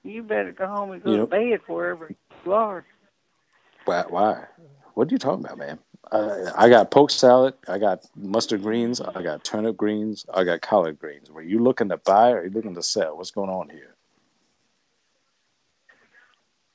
You 0.07 0.23
better 0.23 0.53
go 0.53 0.67
home 0.69 0.93
and 0.93 1.03
go 1.03 1.11
You 1.11 1.17
to 1.19 1.27
bed 1.27 1.61
wherever 1.67 2.15
you 2.45 2.53
are. 2.53 2.85
Why? 3.85 4.05
Why? 4.09 4.45
What 4.95 5.09
are 5.09 5.11
you 5.11 5.19
talking 5.19 5.45
about, 5.45 5.59
man? 5.59 5.79
Uh, 6.13 6.53
I 6.57 6.69
got 6.69 6.91
poke 6.93 7.11
salad. 7.11 7.55
I 7.67 7.79
got 7.79 8.07
mustard 8.15 8.63
greens. 8.63 9.01
I 9.01 9.21
got 9.23 9.43
turnip 9.43 9.77
greens. 9.77 10.25
I 10.33 10.45
got 10.45 10.61
collard 10.61 10.99
greens. 11.01 11.31
Were 11.31 11.43
you 11.43 11.59
looking 11.59 11.89
to 11.89 11.97
buy 11.99 12.31
or 12.31 12.39
are 12.39 12.45
you 12.45 12.51
looking 12.51 12.77
to 12.77 12.83
sell? 12.83 13.17
What's 13.17 13.33
going 13.33 13.51
on 13.51 13.69
here? 13.69 13.97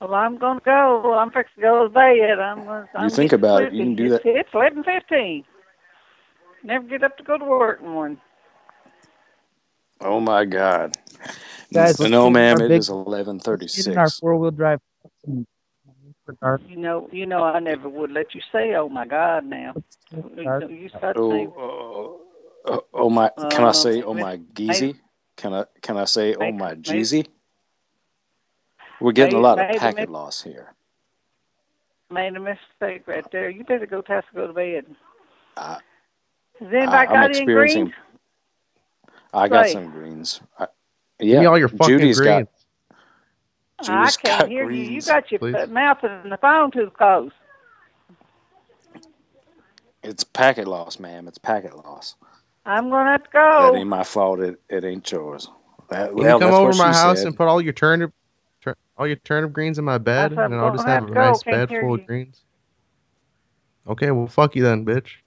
Well, 0.01 0.13
I'm 0.13 0.37
gonna 0.37 0.59
go. 0.65 1.13
I'm 1.13 1.31
fixing 1.31 1.61
to 1.61 1.61
go 1.61 1.83
to 1.83 1.89
bed. 1.89 2.39
I'm. 2.39 2.65
gonna- 2.65 2.89
I'm 2.95 3.03
You 3.05 3.09
think 3.15 3.31
about 3.31 3.63
it, 3.63 3.73
you 3.73 3.83
can 3.83 3.95
do 3.95 4.13
it's, 4.13 4.23
that. 4.23 4.37
It's 4.39 4.49
eleven 4.53 4.83
fifteen. 4.83 5.45
Never 6.63 6.85
get 6.87 7.03
up 7.03 7.17
to 7.17 7.23
go 7.23 7.37
to 7.37 7.45
work 7.45 7.79
in 7.81 7.87
morning. 7.87 8.21
Oh 10.01 10.19
my 10.19 10.43
God! 10.43 10.97
Guys, 11.73 11.99
no, 11.99 12.29
ma'am. 12.29 12.57
our 12.59 12.65
It 12.65 12.69
big- 12.69 12.79
is 12.79 12.89
eleven 12.89 13.37
Get 13.37 13.87
in 13.87 13.97
our 13.97 14.09
four 14.09 14.35
wheel 14.37 14.51
drive. 14.51 14.79
You 15.27 15.45
know, 16.75 17.09
you 17.11 17.25
know, 17.25 17.43
I 17.43 17.59
never 17.59 17.89
would 17.89 18.11
let 18.11 18.33
you 18.35 18.41
say, 18.51 18.75
"Oh 18.75 18.89
my 18.89 19.05
God!" 19.05 19.45
Now 19.45 19.73
you, 20.11 20.67
you 20.69 20.89
start 20.89 21.17
Oh, 21.17 22.21
oh, 22.65 22.83
oh 22.93 23.09
my! 23.09 23.29
Can 23.49 23.63
I 23.63 23.69
Uh, 23.69 23.73
say, 23.73 24.01
oh 24.03 24.13
my 24.13 24.37
geezy? 24.53 24.97
Can 25.37 25.53
I 25.53 25.65
can 25.81 25.97
I 25.97 26.05
say, 26.05 26.35
oh 26.35 26.51
my 26.51 26.69
maybe- 26.69 26.81
Jeezy? 26.81 27.27
We're 28.99 29.13
getting 29.13 29.35
a 29.35 29.41
lot 29.41 29.59
of 29.59 29.77
packet 29.77 30.09
loss 30.09 30.41
here. 30.43 30.73
"Made 32.11 32.35
a 32.35 32.39
mistake 32.39 33.07
right 33.07 33.29
there." 33.31 33.49
You 33.49 33.63
better 33.63 33.85
go 33.87 34.01
test 34.01 34.27
to 34.29 34.35
go 34.35 34.47
to 34.47 34.53
bed. 34.53 34.85
I, 35.57 35.79
Has 36.59 36.67
anybody 36.67 36.85
I- 36.85 37.01
I'm 37.01 37.07
got 37.07 37.29
any 37.31 37.37
experiencing. 37.39 37.83
greens? 37.85 37.95
I 39.33 39.47
got 39.47 39.65
Say. 39.67 39.73
some 39.73 39.89
greens. 39.91 40.41
I, 40.59 40.67
Give 41.21 41.29
yeah, 41.29 41.39
me 41.39 41.45
all 41.45 41.57
your 41.57 41.67
fucking 41.69 41.99
Judy's 41.99 42.19
greens. 42.19 42.47
got. 43.79 43.87
I 43.87 44.11
can't 44.11 44.41
got 44.41 44.49
hear 44.49 44.69
you. 44.71 44.81
You 44.83 45.01
got 45.03 45.31
your 45.31 45.39
please. 45.39 45.69
mouth 45.69 46.03
in 46.03 46.29
the 46.31 46.37
phone 46.37 46.71
too 46.71 46.91
close. 46.97 47.31
It's 50.03 50.23
packet 50.23 50.67
loss, 50.67 50.99
ma'am. 50.99 51.27
It's 51.27 51.37
packet 51.37 51.75
loss. 51.75 52.15
I'm 52.65 52.89
gonna 52.89 53.11
have 53.11 53.23
to 53.23 53.29
That 53.31 53.73
go. 53.73 53.75
ain't 53.75 53.87
my 53.87 54.03
fault. 54.03 54.39
It, 54.39 54.59
it 54.69 54.83
ain't 54.83 55.11
yours. 55.11 55.47
That, 55.89 56.09
Can 56.09 56.17
well, 56.17 56.33
you 56.33 56.39
come 56.39 56.53
over 56.53 56.69
what 56.69 56.77
my 56.77 56.91
house 56.91 57.19
said. 57.19 57.27
and 57.27 57.37
put 57.37 57.47
all 57.47 57.61
your 57.61 57.73
turnip, 57.73 58.11
tur- 58.61 58.77
all 58.97 59.05
your 59.05 59.17
turnip 59.17 59.53
greens 59.53 59.77
in 59.77 59.85
my 59.85 59.99
bed, 59.99 60.31
said 60.31 60.39
I'm 60.39 60.51
and 60.51 60.55
I'll 60.55 60.71
just 60.71 60.87
have 60.87 61.03
have 61.03 61.11
a 61.11 61.13
to 61.13 61.15
nice 61.15 61.43
bed 61.43 61.69
full 61.69 61.95
you. 61.95 62.01
of 62.01 62.07
greens. 62.07 62.41
Okay, 63.87 64.09
well, 64.11 64.27
fuck 64.27 64.55
you 64.55 64.63
then, 64.63 64.85
bitch. 64.85 65.20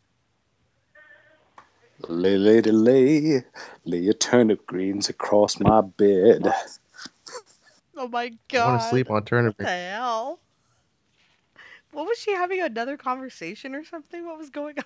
Lay, 2.08 2.36
lady, 2.36 2.70
lay, 2.70 3.44
lay 3.84 3.98
your 3.98 4.14
turnip 4.14 4.66
greens 4.66 5.08
across 5.08 5.58
my 5.60 5.80
bed. 5.80 6.52
Oh 7.96 8.08
my 8.08 8.28
god! 8.28 8.38
I 8.52 8.64
god. 8.64 8.64
want 8.70 8.80
to 8.80 8.88
sleep 8.88 9.10
on 9.10 9.24
turnip 9.24 9.56
What 9.58 9.58
the 9.58 9.64
greens. 9.64 9.80
hell? 9.90 10.40
What 11.92 12.06
was 12.06 12.18
she 12.18 12.32
having 12.32 12.60
another 12.60 12.96
conversation 12.96 13.74
or 13.74 13.84
something? 13.84 14.26
What 14.26 14.38
was 14.38 14.50
going 14.50 14.78
on? 14.78 14.84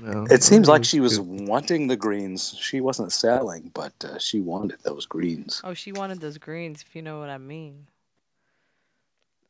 No, 0.00 0.26
It 0.30 0.42
seems 0.42 0.68
like 0.68 0.84
she 0.84 1.00
was 1.00 1.20
wanting 1.20 1.86
the 1.86 1.96
greens. 1.96 2.54
She 2.58 2.80
wasn't 2.80 3.12
selling, 3.12 3.70
but 3.74 3.92
uh, 4.04 4.18
she 4.18 4.40
wanted 4.40 4.80
those 4.82 5.06
greens. 5.06 5.60
Oh, 5.64 5.74
she 5.74 5.92
wanted 5.92 6.20
those 6.20 6.38
greens, 6.38 6.82
if 6.82 6.94
you 6.94 7.02
know 7.02 7.20
what 7.20 7.30
I 7.30 7.38
mean. 7.38 7.86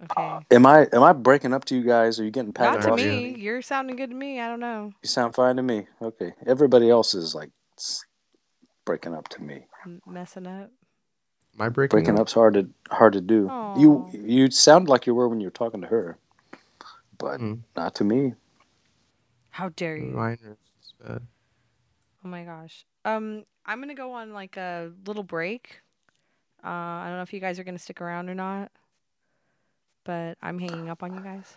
Okay. 0.04 0.38
Am 0.50 0.66
I 0.66 0.86
am 0.92 1.02
I 1.02 1.12
breaking 1.12 1.52
up 1.54 1.64
to 1.66 1.76
you 1.76 1.82
guys? 1.84 2.18
Are 2.18 2.24
you 2.24 2.30
getting 2.30 2.52
Not 2.58 2.82
to 2.82 2.90
off? 2.92 2.96
me. 2.96 3.36
You're 3.38 3.62
sounding 3.62 3.94
good 3.96 4.10
to 4.10 4.16
me. 4.16 4.40
I 4.40 4.48
don't 4.48 4.58
know. 4.60 4.92
You 5.02 5.08
sound 5.08 5.34
fine 5.34 5.56
to 5.56 5.62
me. 5.62 5.86
Okay. 6.00 6.32
Everybody 6.46 6.90
else 6.90 7.14
is 7.14 7.34
like 7.34 7.50
breaking 8.84 9.14
up 9.14 9.28
to 9.28 9.42
me. 9.42 9.66
M- 9.86 10.02
messing 10.06 10.46
up. 10.46 10.70
My 11.54 11.68
breaking, 11.68 11.98
Breaking 11.98 12.14
up? 12.14 12.22
up's 12.22 12.32
hard 12.32 12.54
to 12.54 12.68
hard 12.90 13.12
to 13.12 13.20
do. 13.20 13.50
You 13.76 14.08
you 14.12 14.50
sound 14.50 14.88
like 14.88 15.06
you 15.06 15.14
were 15.14 15.28
when 15.28 15.40
you 15.40 15.46
were 15.48 15.50
talking 15.52 15.82
to 15.82 15.86
her, 15.86 16.18
but 17.18 17.38
Hmm. 17.38 17.54
not 17.76 17.94
to 17.96 18.04
me. 18.04 18.34
How 19.50 19.68
dare 19.68 19.96
you? 19.96 20.06
Mine 20.12 20.38
is 20.42 20.94
bad. 21.06 21.22
Oh 22.24 22.28
my 22.28 22.42
gosh. 22.44 22.86
Um, 23.04 23.44
I'm 23.66 23.80
gonna 23.80 23.94
go 23.94 24.12
on 24.12 24.32
like 24.32 24.56
a 24.56 24.90
little 25.06 25.22
break. 25.22 25.80
Uh, 26.64 26.68
I 26.68 27.04
don't 27.08 27.16
know 27.18 27.22
if 27.22 27.32
you 27.34 27.40
guys 27.40 27.58
are 27.58 27.64
gonna 27.64 27.78
stick 27.78 28.00
around 28.00 28.30
or 28.30 28.34
not, 28.34 28.72
but 30.04 30.36
I'm 30.42 30.58
hanging 30.58 30.88
up 30.90 31.02
on 31.02 31.14
you 31.14 31.20
guys. 31.20 31.56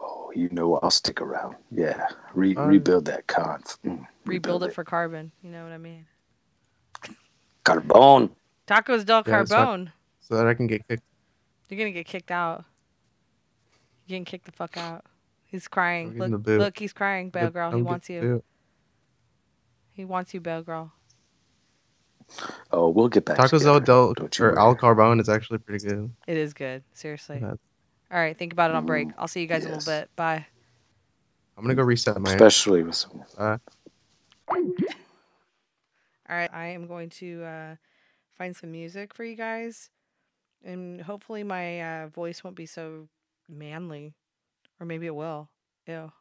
Oh, 0.00 0.32
you 0.34 0.48
know 0.50 0.76
I'll 0.82 0.90
stick 0.90 1.20
around. 1.20 1.56
Yeah, 1.70 2.08
Re- 2.34 2.56
Uh, 2.56 2.66
rebuild 2.66 3.04
that 3.06 3.26
conf. 3.26 3.78
Mm. 3.84 4.06
Rebuild 4.24 4.64
it 4.64 4.74
for 4.74 4.84
carbon. 4.84 5.30
You 5.42 5.50
know 5.50 5.62
what 5.62 5.72
I 5.72 5.78
mean? 5.78 6.06
Carbon. 7.64 8.30
Tacos 8.66 9.04
del 9.04 9.22
Yeah, 9.26 9.44
so 9.44 9.86
so 10.20 10.36
that 10.36 10.46
I 10.46 10.54
can 10.54 10.66
get 10.66 10.86
kicked. 10.88 11.02
You're 11.68 11.78
gonna 11.78 11.92
get 11.92 12.06
kicked 12.06 12.30
out. 12.30 12.64
You're 14.06 14.14
getting 14.16 14.24
kicked 14.24 14.46
the 14.46 14.52
fuck 14.52 14.76
out. 14.76 15.04
He's 15.44 15.68
crying. 15.68 16.18
Look, 16.18 16.46
look, 16.46 16.78
he's 16.78 16.92
crying, 16.92 17.30
Bale 17.30 17.44
Get- 17.44 17.52
Girl. 17.52 17.70
He 17.72 17.82
wants 17.82 18.10
you. 18.10 18.20
boot. 18.20 18.44
He 19.92 20.04
wants 20.04 20.34
you, 20.34 20.40
Bao 20.40 20.64
Grehl. 20.64 20.90
Oh, 22.72 22.88
we'll 22.88 23.08
get 23.08 23.24
back. 23.24 23.38
Tacos 23.38 23.60
together. 23.60 23.80
del 23.80 24.14
or. 24.40 24.58
Al 24.58 24.74
Carbone 24.74 25.20
is 25.20 25.28
actually 25.28 25.58
pretty 25.58 25.86
good. 25.86 26.10
It 26.26 26.36
is 26.36 26.52
good. 26.52 26.82
Seriously. 26.92 27.38
Yeah. 27.40 27.54
All 28.10 28.20
right, 28.20 28.36
think 28.36 28.52
about 28.52 28.70
it 28.70 28.76
on 28.76 28.86
break. 28.86 29.08
I'll 29.18 29.28
see 29.28 29.40
you 29.40 29.46
guys 29.46 29.64
in 29.64 29.72
a 29.72 29.76
little 29.76 29.92
bit. 29.92 30.08
Bye. 30.16 30.46
I'm 31.56 31.64
gonna 31.64 31.74
go 31.74 31.82
reset 31.82 32.20
my. 32.20 32.32
Especially 32.32 32.82
with 32.82 32.96
some. 32.96 33.24
Uh, 33.36 33.58
All 34.48 36.36
right, 36.36 36.50
I 36.52 36.66
am 36.68 36.86
going 36.86 37.10
to 37.10 37.44
uh, 37.44 37.76
find 38.36 38.54
some 38.56 38.72
music 38.72 39.14
for 39.14 39.24
you 39.24 39.36
guys, 39.36 39.90
and 40.64 41.00
hopefully 41.00 41.44
my 41.44 41.80
uh, 41.82 42.06
voice 42.08 42.42
won't 42.42 42.56
be 42.56 42.66
so 42.66 43.08
manly, 43.48 44.14
or 44.80 44.86
maybe 44.86 45.06
it 45.06 45.14
will. 45.14 45.48
Ew. 45.86 46.12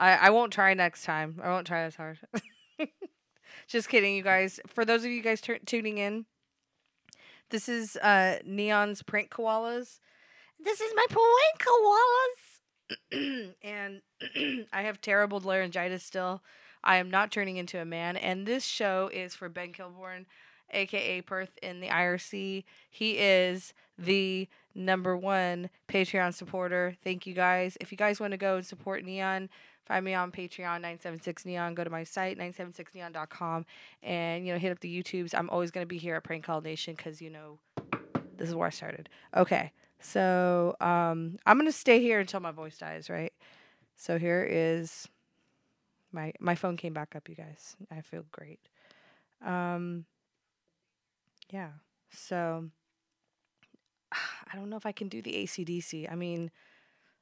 I 0.00 0.14
I 0.14 0.30
won't 0.30 0.52
try 0.52 0.74
next 0.74 1.04
time. 1.04 1.40
I 1.42 1.50
won't 1.50 1.66
try 1.66 1.82
as 1.82 1.94
hard. 1.94 2.18
Just 3.68 3.88
kidding, 3.88 4.16
you 4.16 4.22
guys. 4.22 4.58
For 4.66 4.84
those 4.84 5.04
of 5.04 5.10
you 5.10 5.22
guys 5.22 5.40
tur 5.40 5.58
tuning 5.64 5.98
in, 5.98 6.24
this 7.50 7.68
is 7.68 7.96
uh 7.96 8.38
Neon's 8.44 9.02
prank 9.02 9.30
koalas. 9.30 10.00
This 10.58 10.80
is 10.80 10.92
my 10.96 11.06
prank 11.08 11.60
koalas. 11.60 13.52
and 13.62 14.02
I 14.72 14.82
have 14.82 15.00
terrible 15.00 15.38
laryngitis 15.38 16.02
still. 16.02 16.42
I 16.82 16.96
am 16.96 17.10
not 17.10 17.30
turning 17.30 17.58
into 17.58 17.80
a 17.80 17.84
man. 17.84 18.16
And 18.16 18.46
this 18.46 18.64
show 18.64 19.10
is 19.12 19.34
for 19.34 19.48
Ben 19.48 19.72
Kilborn, 19.72 20.24
aka 20.70 21.20
Perth 21.20 21.58
in 21.62 21.80
the 21.80 21.88
IRC. 21.88 22.64
He 22.90 23.18
is 23.18 23.74
the 23.98 24.48
number 24.74 25.16
one 25.16 25.68
Patreon 25.88 26.34
supporter. 26.34 26.96
Thank 27.04 27.26
you 27.26 27.34
guys. 27.34 27.76
If 27.80 27.92
you 27.92 27.98
guys 27.98 28.18
want 28.18 28.32
to 28.32 28.38
go 28.38 28.56
and 28.56 28.66
support 28.66 29.04
Neon, 29.04 29.50
find 29.90 30.04
me 30.04 30.14
on 30.14 30.30
Patreon 30.30 30.82
976 30.82 31.44
Neon. 31.44 31.74
Go 31.74 31.82
to 31.82 31.90
my 31.90 32.04
site 32.04 32.38
976neon.com 32.38 33.66
and 34.04 34.46
you 34.46 34.52
know 34.52 34.58
hit 34.58 34.70
up 34.70 34.78
the 34.78 35.02
YouTubes. 35.02 35.34
I'm 35.36 35.50
always 35.50 35.72
gonna 35.72 35.84
be 35.84 35.98
here 35.98 36.14
at 36.14 36.22
Prank 36.22 36.44
Call 36.44 36.60
Nation 36.60 36.94
because 36.94 37.20
you 37.20 37.28
know 37.28 37.58
this 38.36 38.48
is 38.48 38.54
where 38.54 38.68
I 38.68 38.70
started. 38.70 39.08
Okay, 39.36 39.72
so 39.98 40.76
um, 40.80 41.38
I'm 41.44 41.58
gonna 41.58 41.72
stay 41.72 42.00
here 42.00 42.20
until 42.20 42.38
my 42.38 42.52
voice 42.52 42.78
dies. 42.78 43.10
Right. 43.10 43.32
So 43.96 44.16
here 44.16 44.46
is 44.48 45.08
my 46.12 46.32
my 46.38 46.54
phone 46.54 46.76
came 46.76 46.94
back 46.94 47.16
up. 47.16 47.28
You 47.28 47.34
guys, 47.34 47.76
I 47.90 48.00
feel 48.00 48.24
great. 48.30 48.60
Um, 49.44 50.04
yeah. 51.50 51.70
So 52.12 52.66
I 54.12 54.54
don't 54.54 54.70
know 54.70 54.76
if 54.76 54.86
I 54.86 54.92
can 54.92 55.08
do 55.08 55.20
the 55.20 55.32
ACDC. 55.32 56.10
I 56.10 56.14
mean, 56.14 56.52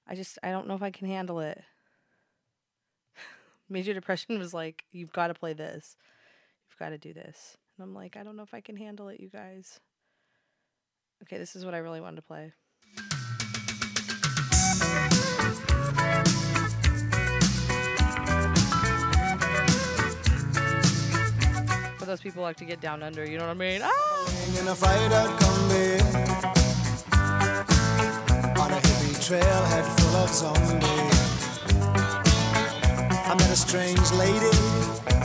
I 0.06 0.14
just 0.14 0.38
I 0.42 0.50
don't 0.50 0.68
know 0.68 0.74
if 0.74 0.82
I 0.82 0.90
can 0.90 1.06
handle 1.08 1.40
it. 1.40 1.62
Major 3.68 3.94
depression 3.94 4.38
was 4.38 4.54
like, 4.54 4.84
you've 4.92 5.12
got 5.12 5.28
to 5.28 5.34
play 5.34 5.52
this. 5.52 5.96
You've 6.68 6.78
got 6.78 6.90
to 6.90 6.98
do 6.98 7.12
this. 7.12 7.56
And 7.76 7.84
I'm 7.84 7.94
like, 7.94 8.16
I 8.16 8.22
don't 8.22 8.36
know 8.36 8.42
if 8.42 8.54
I 8.54 8.60
can 8.60 8.76
handle 8.76 9.08
it, 9.08 9.20
you 9.20 9.28
guys. 9.28 9.80
Okay, 11.22 11.38
this 11.38 11.54
is 11.56 11.64
what 11.64 11.74
I 11.74 11.78
really 11.78 12.00
wanted 12.00 12.16
to 12.16 12.22
play. 12.22 12.52
For 21.98 22.06
those 22.06 22.20
people 22.20 22.42
like 22.42 22.56
to 22.56 22.64
get 22.64 22.80
down 22.80 23.02
under, 23.02 23.28
you 23.28 23.38
know 23.38 23.46
what 23.46 23.50
I 23.50 23.54
mean? 23.54 23.80
Ah! 23.82 24.08
trailhead 29.28 29.84
full 30.00 30.16
of 30.16 30.30
zombies. 30.30 31.38
I 33.30 33.34
met 33.34 33.50
a 33.50 33.56
strange 33.56 34.10
lady, 34.12 34.56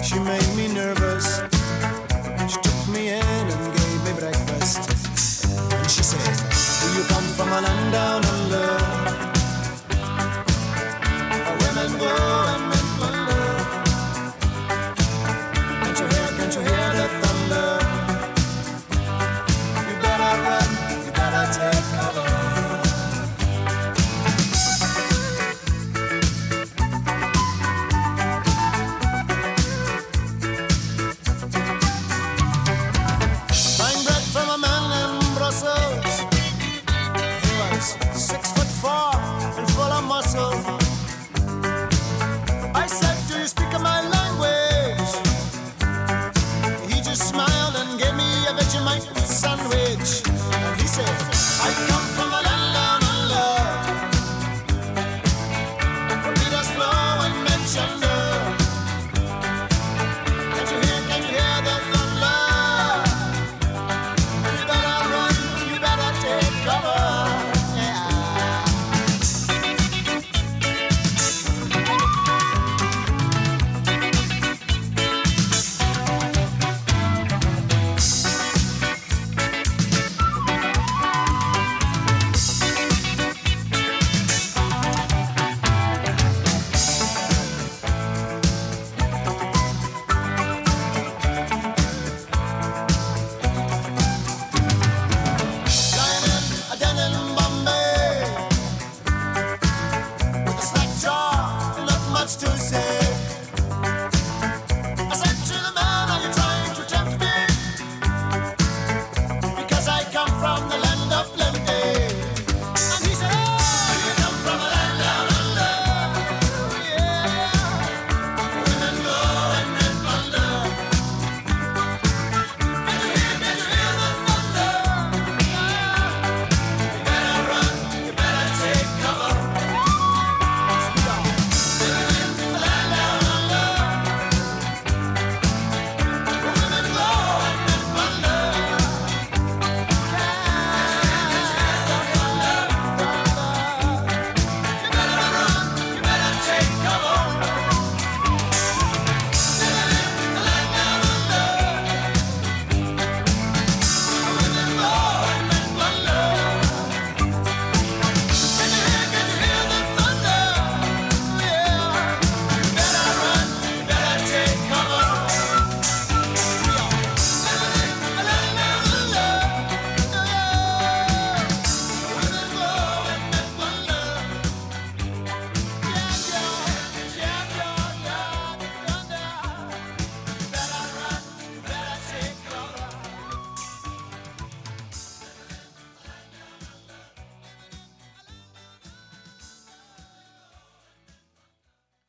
she 0.04 0.20
made 0.20 0.56
me 0.58 0.68
nervous. 0.74 1.40
She 2.52 2.60
took 2.60 2.88
me 2.90 3.08
in 3.08 3.24
and 3.24 3.78
gave 3.78 4.04
me 4.04 4.20
breakfast. 4.20 4.92
And 5.72 5.90
she 5.90 6.04
said, 6.04 6.36
Do 6.82 7.00
you 7.00 7.06
come 7.08 7.24
from 7.24 7.48
a 7.48 7.62
land 7.62 7.94
down 7.94 8.33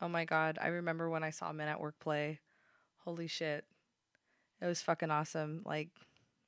Oh 0.04 0.08
my 0.08 0.26
god, 0.26 0.58
I 0.60 0.66
remember 0.66 1.08
when 1.08 1.24
I 1.24 1.30
saw 1.30 1.50
Men 1.50 1.66
at 1.66 1.80
Work 1.80 1.98
play. 1.98 2.40
Holy 3.06 3.26
shit. 3.26 3.64
It 4.60 4.66
was 4.66 4.82
fucking 4.82 5.10
awesome. 5.10 5.62
Like 5.64 5.88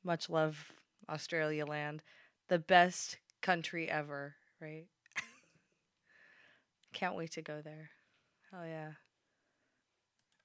much 0.05 0.29
love 0.29 0.73
Australia 1.09 1.65
land. 1.65 2.03
The 2.49 2.59
best 2.59 3.17
country 3.41 3.89
ever, 3.89 4.35
right? 4.61 4.85
Can't 6.93 7.17
wait 7.17 7.31
to 7.31 7.41
go 7.41 7.63
there. 7.65 7.89
Hell 8.51 8.67
yeah. 8.67 8.91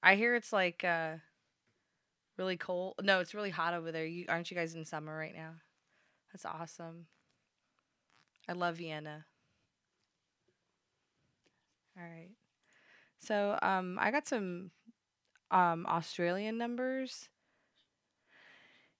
I 0.02 0.14
hear 0.14 0.34
it's 0.34 0.50
like 0.50 0.82
uh 0.82 1.16
really 2.38 2.56
cold. 2.56 2.94
No, 3.02 3.20
it's 3.20 3.34
really 3.34 3.50
hot 3.50 3.74
over 3.74 3.92
there. 3.92 4.06
You 4.06 4.24
aren't 4.30 4.50
you 4.50 4.56
guys 4.56 4.74
in 4.74 4.86
summer 4.86 5.14
right 5.14 5.36
now? 5.36 5.56
That's 6.32 6.46
awesome. 6.46 7.08
I 8.48 8.54
love 8.54 8.76
Vienna. 8.76 9.26
All 11.94 12.02
right. 12.02 12.30
So, 13.22 13.58
um 13.62 13.98
I 14.00 14.10
got 14.10 14.26
some 14.28 14.70
um 15.50 15.86
Australian 15.86 16.58
numbers 16.58 17.28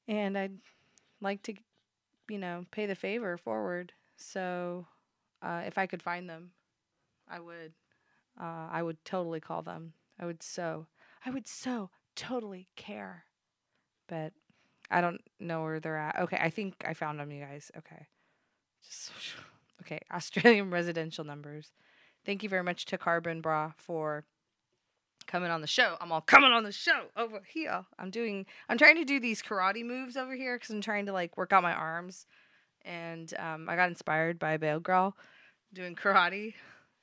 and 0.09 0.36
I'd 0.36 0.59
like 1.20 1.43
to 1.44 1.55
you 2.31 2.39
know, 2.39 2.66
pay 2.73 2.86
the 2.86 2.94
favor 2.94 3.36
forward. 3.36 3.93
So, 4.16 4.86
uh 5.43 5.62
if 5.66 5.78
I 5.78 5.86
could 5.86 6.03
find 6.03 6.28
them, 6.31 6.53
I 7.28 7.40
would. 7.40 7.73
Uh 8.40 8.69
I 8.73 8.82
would 8.82 9.05
totally 9.05 9.40
call 9.40 9.62
them. 9.62 9.94
I 10.20 10.27
would 10.27 10.43
so 10.43 10.86
I 11.27 11.31
would 11.31 11.49
so 11.49 11.90
totally 12.16 12.69
care. 12.77 13.27
But 14.09 14.32
I 14.90 15.01
don't 15.03 15.23
know 15.40 15.62
where 15.62 15.81
they're 15.81 15.99
at. 15.99 16.19
Okay, 16.20 16.39
I 16.40 16.51
think 16.51 16.85
I 16.86 16.94
found 16.94 17.20
them, 17.20 17.32
you 17.32 17.44
guys. 17.44 17.70
Okay. 17.78 18.09
Just 18.85 19.12
okay, 19.82 20.01
Australian 20.12 20.70
residential 20.78 21.24
numbers. 21.24 21.73
Thank 22.24 22.43
you 22.43 22.49
very 22.49 22.62
much 22.62 22.85
to 22.86 22.99
Carbon 22.99 23.40
Bra 23.40 23.73
for 23.77 24.24
coming 25.27 25.51
on 25.51 25.61
the 25.61 25.66
show. 25.66 25.97
I'm 26.01 26.12
all 26.12 26.20
coming 26.20 26.53
on 26.53 26.65
the 26.65 26.73
show 26.73 27.07
over 27.16 27.40
here. 27.47 27.85
I'm 27.99 28.11
doing 28.11 28.47
I'm 28.69 28.78
trying 28.78 28.97
to 28.97 29.05
do 29.05 29.19
these 29.19 29.43
karate 29.43 29.85
moves 29.85 30.16
over 30.16 30.35
here 30.35 30.59
cuz 30.59 30.70
I'm 30.70 30.81
trying 30.81 31.07
to 31.07 31.12
like 31.12 31.36
work 31.36 31.53
out 31.53 31.62
my 31.62 31.73
arms 31.73 32.27
and 32.85 33.32
um, 33.39 33.69
I 33.69 33.77
got 33.77 33.89
inspired 33.89 34.39
by 34.39 34.59
Bao 34.59 34.81
Grehl 34.81 35.12
doing 35.73 35.94
karate. 35.94 36.55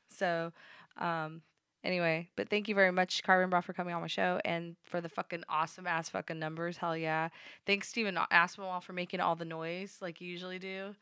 So, 0.09 0.51
um 0.97 1.41
anyway, 1.83 2.29
but 2.35 2.49
thank 2.49 2.67
you 2.67 2.75
very 2.75 2.91
much 2.91 3.23
Carbon 3.23 3.49
Bra 3.49 3.61
for 3.61 3.73
coming 3.73 3.93
on 3.93 4.01
my 4.01 4.07
show 4.07 4.39
and 4.45 4.75
for 4.83 5.01
the 5.01 5.09
fucking 5.09 5.43
awesome 5.49 5.87
ass 5.87 6.09
fucking 6.09 6.39
numbers. 6.39 6.77
Hell 6.77 6.97
yeah. 6.97 7.29
Thanks 7.65 7.89
Steven 7.89 8.17
Aspinwall 8.31 8.81
for 8.83 8.93
making 8.93 9.19
all 9.19 9.35
the 9.35 9.45
noise 9.45 9.97
like 10.01 10.21
you 10.21 10.29
usually 10.29 10.59
do. 10.59 10.95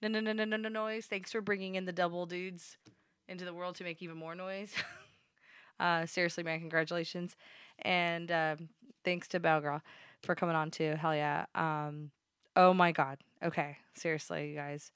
No 0.00 0.08
no 0.08 0.20
no 0.20 0.32
no 0.32 0.44
no 0.44 0.56
no 0.56 0.68
noise. 0.68 1.06
Thanks 1.06 1.32
for 1.32 1.40
bringing 1.40 1.74
in 1.74 1.84
the 1.84 1.92
double 1.92 2.26
dudes 2.26 2.76
into 3.28 3.44
the 3.44 3.54
world 3.54 3.76
to 3.76 3.84
make 3.84 4.02
even 4.02 4.16
more 4.16 4.34
noise. 4.34 4.72
uh, 5.80 6.06
seriously, 6.06 6.44
man, 6.44 6.60
congratulations. 6.60 7.36
And 7.80 8.30
um, 8.30 8.68
thanks 9.04 9.28
to 9.28 9.40
Bao 9.40 9.62
Grehl 9.62 9.80
for 10.22 10.34
coming 10.34 10.56
on 10.56 10.70
too. 10.70 10.94
Hell 10.98 11.14
yeah. 11.14 11.46
Um, 11.54 12.10
oh 12.56 12.74
my 12.74 12.92
God. 12.92 13.18
Okay, 13.42 13.78
seriously, 13.94 14.50
you 14.50 14.56
guys. 14.56 14.92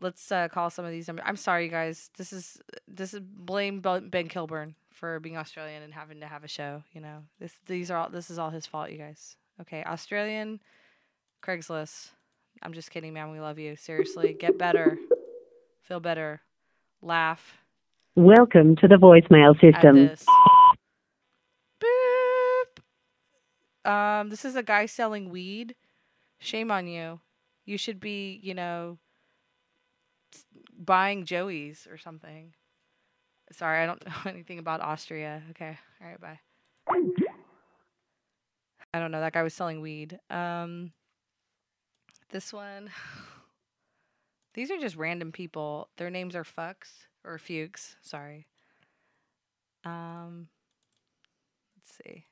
Let's 0.00 0.32
uh, 0.32 0.48
call 0.48 0.70
some 0.70 0.86
of 0.86 0.90
these 0.92 1.08
numbers. 1.08 1.24
I'm 1.28 1.36
sorry, 1.36 1.64
you 1.64 1.70
guys. 1.70 2.10
This 2.16 2.32
is 2.32 2.58
this 2.88 3.12
is 3.12 3.20
blame 3.20 3.80
Ben 3.80 4.28
Kilburn 4.28 4.74
for 4.90 5.20
being 5.20 5.36
Australian 5.36 5.82
and 5.82 5.92
having 5.92 6.20
to 6.20 6.26
have 6.26 6.42
a 6.42 6.48
show. 6.48 6.82
You 6.92 7.02
know, 7.02 7.24
this 7.38 7.52
these 7.66 7.90
are 7.90 7.98
all 7.98 8.08
this 8.08 8.30
is 8.30 8.38
all 8.38 8.50
his 8.50 8.66
fault, 8.66 8.90
you 8.90 8.96
guys. 8.98 9.36
Okay, 9.60 9.84
Australian, 9.84 10.60
Craigslist. 11.42 12.10
I'm 12.62 12.72
just 12.72 12.90
kidding, 12.90 13.12
man. 13.12 13.30
We 13.30 13.40
love 13.40 13.58
you. 13.58 13.76
Seriously, 13.76 14.34
get 14.38 14.58
better, 14.58 14.98
feel 15.82 16.00
better, 16.00 16.40
laugh. 17.02 17.58
Welcome 18.16 18.76
to 18.76 18.88
the 18.88 18.96
voicemail 18.96 19.54
system. 19.60 20.10
Boop. 23.84 23.90
Um, 23.90 24.30
this 24.30 24.44
is 24.44 24.56
a 24.56 24.62
guy 24.62 24.86
selling 24.86 25.30
weed. 25.30 25.74
Shame 26.38 26.70
on 26.70 26.86
you. 26.86 27.20
You 27.64 27.78
should 27.78 28.00
be, 28.00 28.40
you 28.42 28.54
know, 28.54 28.98
buying 30.78 31.24
Joey's 31.24 31.86
or 31.90 31.98
something. 31.98 32.54
Sorry, 33.52 33.82
I 33.82 33.86
don't 33.86 34.04
know 34.06 34.12
anything 34.26 34.58
about 34.58 34.80
Austria. 34.80 35.42
Okay. 35.50 35.78
All 36.00 36.08
right, 36.08 36.20
bye. 36.20 36.40
I 38.92 38.98
don't 38.98 39.12
know. 39.12 39.20
That 39.20 39.32
guy 39.32 39.42
was 39.42 39.54
selling 39.54 39.80
weed. 39.80 40.18
Um, 40.30 40.92
this 42.30 42.52
one. 42.52 42.90
These 44.54 44.70
are 44.70 44.78
just 44.78 44.96
random 44.96 45.32
people. 45.32 45.88
Their 45.96 46.10
names 46.10 46.34
are 46.34 46.44
Fucks 46.44 47.06
or 47.24 47.38
Fuchs. 47.38 47.96
Sorry. 48.02 48.46
Um, 49.84 50.48
let's 51.76 51.96
see. 52.04 52.26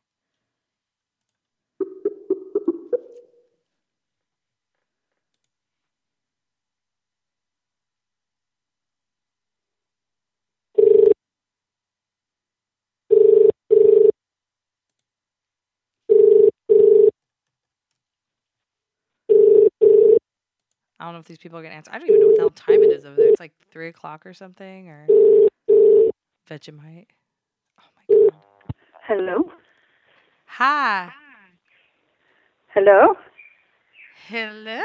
I 21.01 21.05
don't 21.05 21.15
know 21.15 21.21
if 21.21 21.27
these 21.27 21.39
people 21.39 21.59
are 21.59 21.63
gonna 21.63 21.75
answer. 21.75 21.91
I 21.93 21.99
don't 21.99 22.09
even 22.09 22.21
know 22.21 22.27
what 22.29 22.37
the 22.37 22.43
hell 22.43 22.51
time 22.51 22.83
it 22.83 22.91
is 22.93 23.05
over 23.05 23.17
there. 23.17 23.29
It's 23.29 23.41
like 23.41 23.53
three 23.71 23.89
o'clock 23.89 24.27
or 24.27 24.33
something, 24.35 24.89
or 24.89 25.07
Vegemite. 26.51 27.07
Oh 27.79 27.85
my 27.97 28.17
god. 28.31 28.35
Hello? 29.07 29.53
Hi. 30.47 31.11
Hello? 32.75 33.15
Hello. 34.29 34.83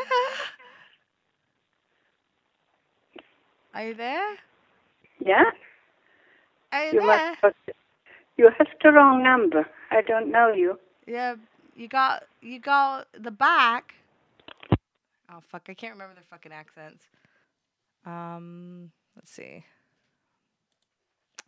Are 3.74 3.88
you 3.88 3.94
there? 3.96 4.36
Yeah? 5.20 5.44
Are 6.72 6.86
you 6.86 6.94
You, 6.94 7.02
there? 7.02 7.36
must, 7.42 7.56
you 8.38 8.50
have 8.58 8.68
the 8.84 8.92
wrong 8.92 9.24
number. 9.24 9.66
I 9.92 10.02
don't 10.02 10.32
know 10.32 10.52
you. 10.54 10.80
Yeah, 11.08 11.36
you 11.76 11.88
got 11.88 12.24
you 12.42 12.60
got 12.60 13.08
the 13.20 13.32
back. 13.32 13.94
Oh 15.34 15.40
fuck, 15.42 15.64
I 15.70 15.74
can't 15.74 15.94
remember 15.94 16.16
their 16.16 16.24
fucking 16.30 16.52
accents. 16.52 17.06
Um, 18.06 18.92
let's 19.16 19.32
see. 19.32 19.66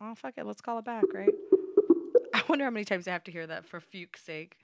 Oh 0.00 0.14
fuck 0.14 0.34
it, 0.38 0.46
let's 0.46 0.60
call 0.60 0.78
it 0.78 0.84
back, 0.84 1.04
right? 1.14 1.34
I 2.34 2.42
wonder 2.48 2.64
how 2.64 2.70
many 2.70 2.84
times 2.84 3.08
I 3.08 3.12
have 3.12 3.24
to 3.24 3.32
hear 3.32 3.46
that 3.46 3.64
for 3.66 3.80
Fuke's 3.80 4.22
sake. 4.22 4.56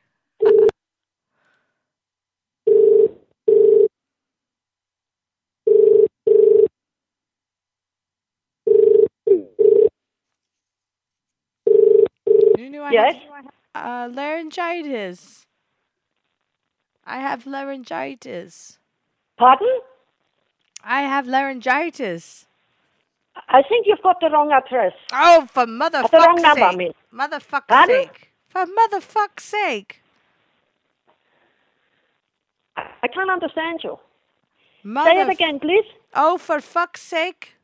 You 12.57 12.71
knew 12.71 12.83
I 12.83 12.93
Yes? 12.93 13.15
had 13.15 13.17
uh, 13.75 14.09
laryngitis. 14.13 15.47
I 17.05 17.19
have 17.21 17.47
laryngitis. 17.47 18.79
Pardon? 19.39 19.81
I 20.85 21.03
have 21.03 21.27
laryngitis. 21.27 22.47
I 23.49 23.63
think 23.69 23.87
you've 23.87 24.03
got 24.03 24.21
the 24.21 24.29
wrong 24.31 24.53
address. 24.53 24.93
Oh, 25.13 25.47
for 25.51 25.61
Uh, 25.61 25.67
the 25.67 25.73
wrong 25.73 25.81
motherfuck's 25.81 26.43
number, 26.43 26.65
I 26.65 26.71
sake. 26.71 26.79
mean. 26.79 26.93
Motherfuck's 27.13 27.67
Pardon? 27.69 27.97
sake. 28.07 28.33
For 28.49 28.67
motherfuck's 28.67 29.45
sake. 29.45 30.03
I 32.77 33.09
can't 33.09 33.31
understand 33.31 33.81
you. 33.85 33.99
Mother 34.85 35.11
Say 35.11 35.21
it 35.21 35.29
again, 35.29 35.61
please. 35.61 35.85
Oh, 36.15 36.39
for 36.39 36.61
fuck's 36.61 37.01
sake. 37.03 37.57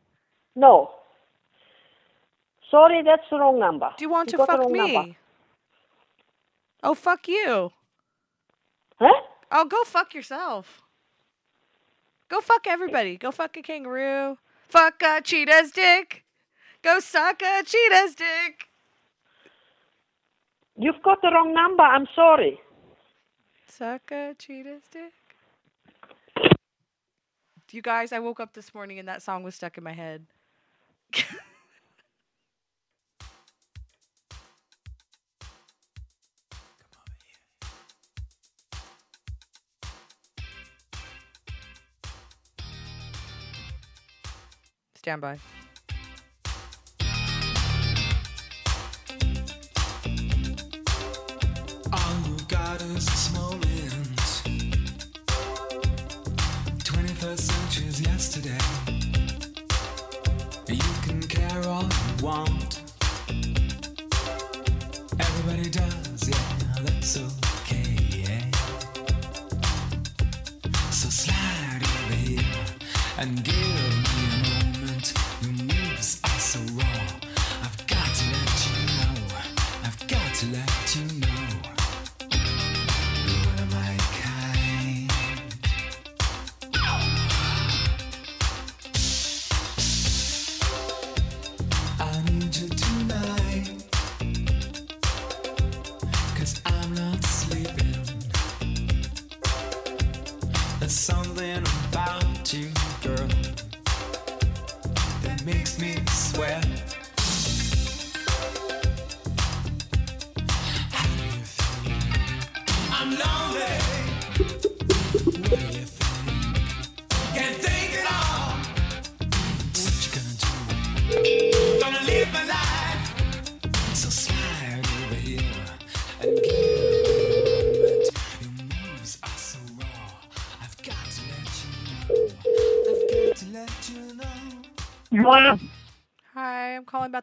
No. 0.55 0.91
Sorry, 2.71 3.03
that's 3.03 3.23
the 3.31 3.39
wrong 3.39 3.59
number. 3.59 3.91
Do 3.97 4.05
you 4.05 4.11
want 4.11 4.33
You 4.33 4.39
to 4.39 4.47
fuck 4.47 4.59
wrong 4.61 4.73
me? 4.73 4.93
number. 4.93 5.17
Oh, 6.83 6.95
fuck 6.95 7.27
you. 7.29 7.73
Huh? 9.01 9.21
Oh, 9.51 9.65
go 9.65 9.85
fuck 9.85 10.15
yourself. 10.15 10.83
Go 12.29 12.41
fuck 12.41 12.67
everybody. 12.67 13.17
Go 13.17 13.31
fuck 13.31 13.57
a 13.57 13.63
kangaroo. 13.63 14.39
Fuck 14.69 15.03
a 15.03 15.21
cheetah's 15.23 15.71
dick. 15.71 16.25
Go 16.83 17.01
suck 17.01 17.43
a 17.43 17.63
cheetah's 17.65 18.15
dick. 18.15 18.69
You've 20.77 21.03
got 21.03 21.21
the 21.23 21.31
wrong 21.33 21.55
number. 21.55 21.83
I'm 21.83 22.07
sorry. 22.15 22.61
Suck 23.69 24.11
a 24.13 24.35
cheetah's 24.39 24.83
dick. 24.91 25.13
You 27.71 27.83
guys, 27.83 28.13
I 28.13 28.19
woke 28.19 28.41
up 28.41 28.55
this 28.55 28.73
morning 28.75 28.99
and 28.99 29.09
that 29.09 29.23
song 29.23 29.43
was 29.43 29.55
stuck 29.55 29.77
in 29.77 29.85
my 29.85 29.93
head. 29.93 30.27
Stand 44.99 45.21
by. 45.21 45.39
All 51.93 52.17
you 52.27 52.37
got 52.49 52.83
is 52.83 53.07
this 53.07 53.33
moment. 53.33 53.63
21st 56.83 57.39
century's 57.39 58.01
yesterday. 58.01 58.59
You 60.67 60.93
can 61.07 61.23
care 61.23 61.63
all 61.69 61.85
you 61.85 62.25
want. 62.25 62.83
Everybody 65.21 65.71
does, 65.71 66.29
yeah, 66.29 66.83
that's. 66.83 67.07
So 67.07 67.29
and 73.19 73.43
give. 73.43 73.78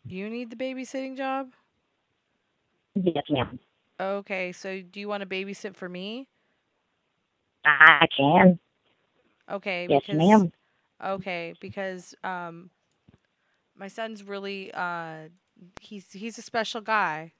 You 0.08 0.28
need 0.30 0.50
the 0.50 0.56
babysitting 0.56 1.16
job? 1.16 1.54
Yes, 2.94 3.24
ma'am. 3.30 3.58
Okay, 4.00 4.52
so 4.52 4.80
do 4.82 5.00
you 5.00 5.08
want 5.08 5.22
to 5.22 5.26
babysit 5.28 5.74
for 5.76 5.88
me? 5.88 6.28
I 7.64 8.06
can. 8.16 8.58
Okay, 9.50 9.90
Yes, 9.90 10.04
ma'am. 10.12 10.52
okay, 11.04 11.54
because 11.60 12.14
um 12.24 12.70
my 13.76 13.88
son's 13.88 14.22
really 14.24 14.72
uh 14.74 15.28
he's 15.80 16.12
he's 16.12 16.38
a 16.38 16.42
special 16.42 16.80
guy. 16.80 17.32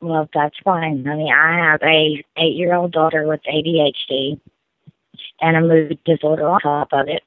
Well, 0.00 0.28
that's 0.32 0.56
fine. 0.64 1.06
I 1.08 1.16
mean, 1.16 1.32
I 1.32 1.70
have 1.70 1.82
a 1.82 2.24
eight-year-old 2.36 2.92
daughter 2.92 3.26
with 3.26 3.40
ADHD 3.42 4.40
and 5.40 5.56
a 5.56 5.60
mood 5.60 5.98
disorder 6.04 6.48
on 6.48 6.60
top 6.60 6.88
of 6.92 7.08
it. 7.08 7.22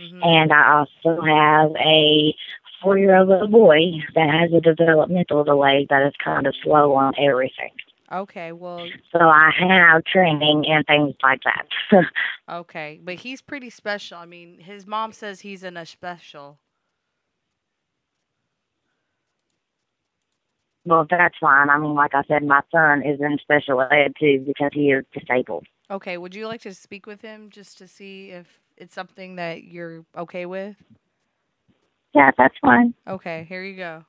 Mm-hmm. 0.00 0.20
And 0.22 0.52
I 0.52 0.78
also 0.78 1.20
have 1.22 1.72
a 1.76 2.34
four-year-old 2.82 3.28
little 3.28 3.48
boy 3.48 3.80
that 4.14 4.30
has 4.30 4.52
a 4.52 4.60
developmental 4.60 5.44
delay 5.44 5.86
that 5.90 6.06
is 6.06 6.14
kind 6.22 6.46
of 6.46 6.54
slow 6.62 6.94
on 6.94 7.12
everything. 7.18 7.70
Okay, 8.10 8.52
well 8.52 8.88
So 9.12 9.20
I 9.20 9.50
have 9.58 10.04
training 10.04 10.64
and 10.66 10.86
things 10.86 11.14
like 11.22 11.40
that. 11.44 12.04
okay, 12.50 13.00
but 13.02 13.16
he's 13.16 13.42
pretty 13.42 13.68
special. 13.68 14.16
I 14.16 14.24
mean, 14.24 14.60
his 14.60 14.86
mom 14.86 15.12
says 15.12 15.40
he's 15.40 15.62
in 15.62 15.76
a 15.76 15.84
special. 15.84 16.58
Well, 20.88 21.06
that's 21.08 21.34
fine. 21.40 21.70
I 21.70 21.78
mean, 21.78 21.94
like 21.94 22.14
I 22.14 22.22
said, 22.28 22.42
my 22.44 22.60
son 22.72 23.02
is 23.04 23.20
in 23.20 23.38
special 23.40 23.80
ed 23.82 24.12
too 24.18 24.44
because 24.46 24.70
he 24.72 24.90
is 24.90 25.04
disabled. 25.12 25.66
Okay, 25.90 26.16
would 26.18 26.34
you 26.34 26.46
like 26.46 26.60
to 26.62 26.74
speak 26.74 27.06
with 27.06 27.20
him 27.20 27.50
just 27.50 27.78
to 27.78 27.86
see 27.88 28.30
if 28.30 28.46
it's 28.76 28.94
something 28.94 29.36
that 29.36 29.64
you're 29.64 30.04
okay 30.16 30.46
with? 30.46 30.76
Yeah, 32.14 32.30
that's 32.36 32.54
fine. 32.60 32.94
Okay, 33.06 33.46
here 33.48 33.62
you 33.62 33.76
go. 33.76 34.04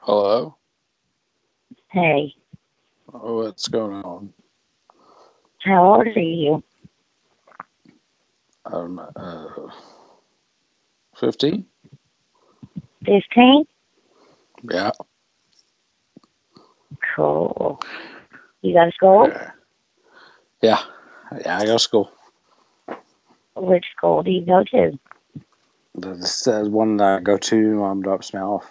Hello? 0.00 0.56
Hey, 1.90 2.34
Oh, 3.12 3.44
what's 3.44 3.68
going 3.68 4.02
on? 4.02 4.32
how 5.60 5.94
old 5.94 6.06
are 6.06 6.10
you? 6.20 6.62
Um, 8.66 9.00
uh, 9.16 9.46
15? 11.16 11.66
Fifteen. 13.04 13.64
Yeah. 14.62 14.90
Cool. 17.14 17.80
You 18.62 18.72
go 18.72 18.86
to 18.86 18.92
school? 18.92 19.32
Yeah. 20.62 20.80
Yeah, 21.44 21.58
I 21.58 21.66
go 21.66 21.74
to 21.74 21.78
school. 21.78 22.10
Which 23.56 23.84
school 23.96 24.22
do 24.22 24.30
you 24.30 24.44
go 24.44 24.64
to? 24.64 24.98
This 25.94 26.46
is 26.46 26.68
one 26.68 26.96
that 26.96 27.18
I 27.18 27.20
go 27.20 27.36
to. 27.36 27.74
Mom 27.76 28.02
drops 28.02 28.32
me 28.32 28.40
off. 28.40 28.70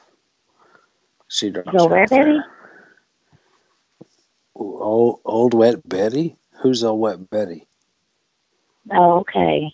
She 1.28 1.52
drops 1.52 1.72
Go 1.72 1.88
where, 1.88 2.08
there. 2.08 2.46
Old, 4.56 5.20
old 5.26 5.54
Wet 5.54 5.88
Betty? 5.88 6.36
Who's 6.62 6.84
Old 6.84 7.00
Wet 7.00 7.30
Betty? 7.30 7.68
Oh, 8.92 9.20
okay. 9.20 9.74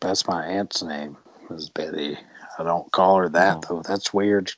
That's 0.00 0.26
my 0.26 0.44
aunt's 0.46 0.82
name, 0.82 1.16
is 1.50 1.68
Betty. 1.70 2.18
I 2.58 2.62
don't 2.64 2.90
call 2.92 3.16
her 3.18 3.28
that, 3.30 3.62
though. 3.68 3.82
That's 3.82 4.12
weird. 4.14 4.52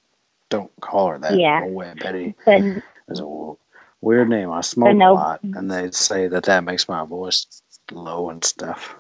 Don't 0.51 0.71
call 0.81 1.09
her 1.09 1.19
that. 1.19 1.39
Yeah. 1.39 1.63
Old 1.63 1.75
Wet 1.75 1.99
Betty 1.99 2.35
But 2.47 2.61
is 3.09 3.19
a 3.19 3.23
w- 3.23 3.57
weird 4.01 4.29
name. 4.29 4.51
I 4.51 4.61
smoke 4.61 4.97
no- 4.97 5.13
a 5.13 5.15
lot, 5.15 5.43
and 5.43 5.71
they 5.71 5.91
say 5.93 6.29
that 6.29 6.45
that 6.45 6.65
makes 6.65 6.89
my 6.89 7.05
voice 7.05 7.47
low 7.91 8.31
and 8.31 8.45
stuff. 8.45 8.95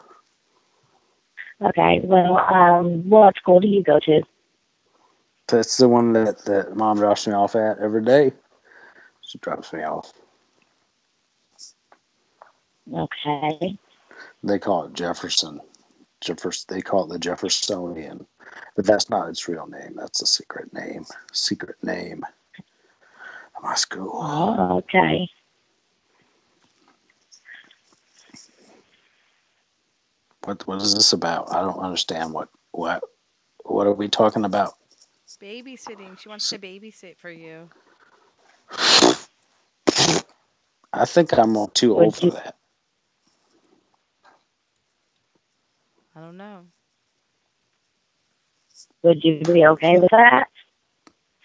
okay, 1.62 2.00
well, 2.04 2.38
um, 2.38 3.08
what 3.08 3.36
school 3.36 3.60
do 3.60 3.68
you 3.68 3.82
go 3.82 3.98
to? 4.00 4.22
That's 5.48 5.76
the 5.76 5.88
one 5.88 6.12
that, 6.14 6.44
that 6.46 6.76
mom 6.76 6.98
drops 6.98 7.26
me 7.26 7.34
off 7.34 7.56
at 7.56 7.78
every 7.78 8.04
day. 8.04 8.32
She 9.22 9.38
drops 9.38 9.72
me 9.72 9.82
off. 9.82 10.12
Okay. 12.92 13.78
They 14.42 14.58
call 14.58 14.84
it 14.86 14.94
Jefferson. 14.94 15.60
Jeffers. 16.22 16.64
They 16.64 16.80
call 16.80 17.04
it 17.04 17.08
the 17.12 17.18
Jeffersonian, 17.18 18.26
but 18.76 18.86
that's 18.86 19.10
not 19.10 19.28
its 19.28 19.48
real 19.48 19.66
name. 19.66 19.94
That's 19.96 20.22
a 20.22 20.26
secret 20.26 20.72
name. 20.72 21.04
Secret 21.32 21.76
name. 21.82 22.24
of 23.56 23.62
My 23.62 23.74
school. 23.74 24.12
Oh, 24.14 24.78
okay. 24.78 25.28
What 30.44 30.66
What 30.66 30.80
is 30.80 30.94
this 30.94 31.12
about? 31.12 31.52
I 31.52 31.60
don't 31.60 31.78
understand. 31.78 32.32
What 32.32 32.48
What 32.70 33.02
What 33.64 33.86
are 33.86 33.92
we 33.92 34.08
talking 34.08 34.44
about? 34.44 34.74
Babysitting. 35.40 36.18
She 36.20 36.28
wants 36.28 36.48
to 36.50 36.58
babysit 36.58 37.16
for 37.18 37.30
you. 37.30 37.68
I 40.92 41.04
think 41.04 41.36
I'm 41.36 41.56
too 41.70 41.98
old 41.98 42.16
for 42.16 42.30
that. 42.30 42.54
I 46.16 46.20
don't 46.20 46.36
know. 46.38 46.66
Would 49.02 49.24
you 49.24 49.40
be 49.40 49.66
okay 49.66 49.98
with 49.98 50.10
that? 50.12 50.48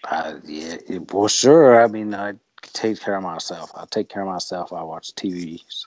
Uh, 0.04 0.34
yeah, 0.44 0.76
it- 0.88 1.12
well, 1.12 1.28
sure. 1.28 1.82
I 1.82 1.88
mean, 1.88 2.14
I 2.14 2.34
take 2.62 3.00
care 3.00 3.16
of 3.16 3.24
myself. 3.24 3.72
I 3.76 3.86
take 3.90 4.08
care 4.08 4.22
of 4.22 4.28
myself. 4.28 4.72
I 4.72 4.82
watch 4.84 5.14
TVs. 5.14 5.86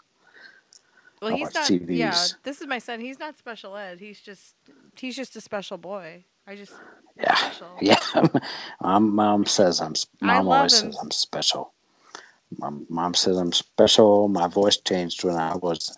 Well, 1.22 1.32
I 1.32 1.36
he's 1.36 1.36
watch 1.36 1.56
not. 1.56 1.74
TVs. 1.74 1.88
Yeah, 1.88 2.30
this 2.44 2.62
is 2.62 2.68
my 2.68 2.80
son. 2.80 3.02
He's 3.02 3.20
not 3.20 3.38
special 3.38 3.78
ed. 3.78 4.00
He's 4.00 4.22
just 4.22 4.56
he's 4.98 5.16
just 5.16 5.36
a 5.38 5.42
special 5.42 5.78
boy. 5.78 6.26
I 6.48 6.56
just 6.56 6.82
Yeah, 7.18 7.38
special. 7.38 7.70
yeah. 7.82 8.28
my 8.82 9.00
mom 9.00 9.46
says 9.48 9.82
I'm. 9.82 9.96
Mom 10.22 10.50
always 10.50 10.74
him. 10.74 10.76
says 10.76 10.98
I'm 11.02 11.12
special. 11.12 11.74
My 12.58 12.72
mom 12.90 13.16
says 13.16 13.38
I'm 13.38 13.54
special. 13.54 14.28
My 14.30 14.48
voice 14.48 14.78
changed 14.78 15.24
when 15.26 15.36
I 15.38 15.56
was 15.58 15.98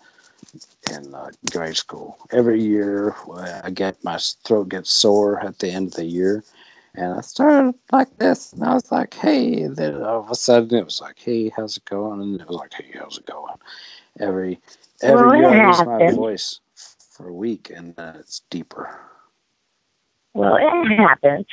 in 0.90 1.14
uh, 1.14 1.30
grade 1.52 1.76
school. 1.76 2.18
Every 2.32 2.62
year, 2.62 3.16
I 3.64 3.70
get 3.70 4.02
my 4.04 4.18
throat 4.44 4.70
gets 4.70 4.90
sore 4.90 5.40
at 5.40 5.58
the 5.60 5.70
end 5.70 5.88
of 5.88 5.94
the 5.94 6.04
year, 6.06 6.44
and 6.94 7.14
I 7.14 7.22
started 7.22 7.74
like 7.92 8.16
this, 8.18 8.52
and 8.54 8.64
I 8.64 8.74
was 8.74 8.92
like, 8.92 9.14
"Hey!" 9.14 9.62
And 9.62 9.76
then 9.76 10.02
all 10.02 10.20
of 10.20 10.30
a 10.30 10.36
sudden, 10.36 10.78
it 10.78 10.84
was 10.84 11.00
like, 11.00 11.18
"Hey, 11.18 11.50
how's 11.50 11.76
it 11.78 11.86
going?" 11.86 12.22
And 12.22 12.40
it 12.40 12.48
was 12.48 12.58
like, 12.58 12.74
"Hey, 12.74 12.92
how's 12.98 13.18
it 13.18 13.26
going?" 13.26 13.56
Every 14.20 14.60
every 15.02 15.32
Well, 15.32 15.36
year, 15.36 15.50
I 15.50 15.54
lose 15.54 15.84
my 15.84 16.00
voice 16.00 16.60
for 17.12 17.28
a 17.28 17.34
week, 17.34 17.70
and 17.74 17.96
then 17.96 18.16
it's 18.16 18.42
deeper. 18.50 19.00
Well, 20.34 20.56
it 20.56 20.96
happens. 20.98 21.46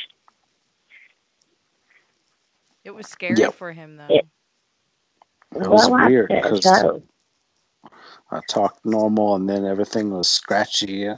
It 2.84 2.92
was 2.96 3.08
scary 3.08 3.50
Yep. 3.50 3.52
for 3.52 3.74
him 3.74 3.98
though. 3.98 4.18
It- 4.18 4.28
It 5.56 5.70
was 5.70 5.90
well, 5.90 5.92
weird 5.92 6.34
because 6.42 6.68
so. 6.68 7.04
I 8.32 8.42
talked 8.48 8.86
normal, 8.86 9.36
and 9.36 9.50
then 9.50 9.66
everything 9.66 10.12
was 10.12 10.30
scratchy. 10.30 11.10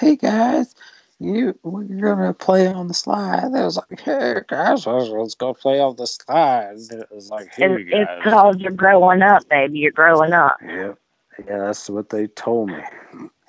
Hey 0.00 0.16
guys, 0.16 0.74
you 1.20 1.58
we're 1.64 1.84
gonna 2.16 2.34
play 2.34 2.66
on 2.68 2.88
the 2.88 2.94
slide. 2.94 3.46
It 3.46 3.50
was 3.64 3.78
like, 3.78 4.00
hey 4.00 4.36
guys, 4.48 4.86
let's, 4.86 5.08
let's 5.10 5.34
go 5.34 5.54
play 5.54 5.80
on 5.80 5.96
the 5.96 6.06
slide. 6.06 6.76
It 6.90 7.08
was 7.10 7.30
like, 7.30 7.48
hey 7.54 7.84
It's, 7.84 7.84
guys. 7.84 8.24
it's 8.24 8.24
called 8.24 8.60
you're 8.60 8.72
growing 8.72 9.22
up, 9.22 9.48
baby. 9.48 9.80
You're 9.80 9.92
growing 9.92 10.32
up. 10.32 10.58
Yep. 10.62 10.98
Yeah, 11.46 11.58
that's 11.58 11.90
what 11.90 12.10
they 12.10 12.28
told 12.28 12.70
me. 12.70 12.82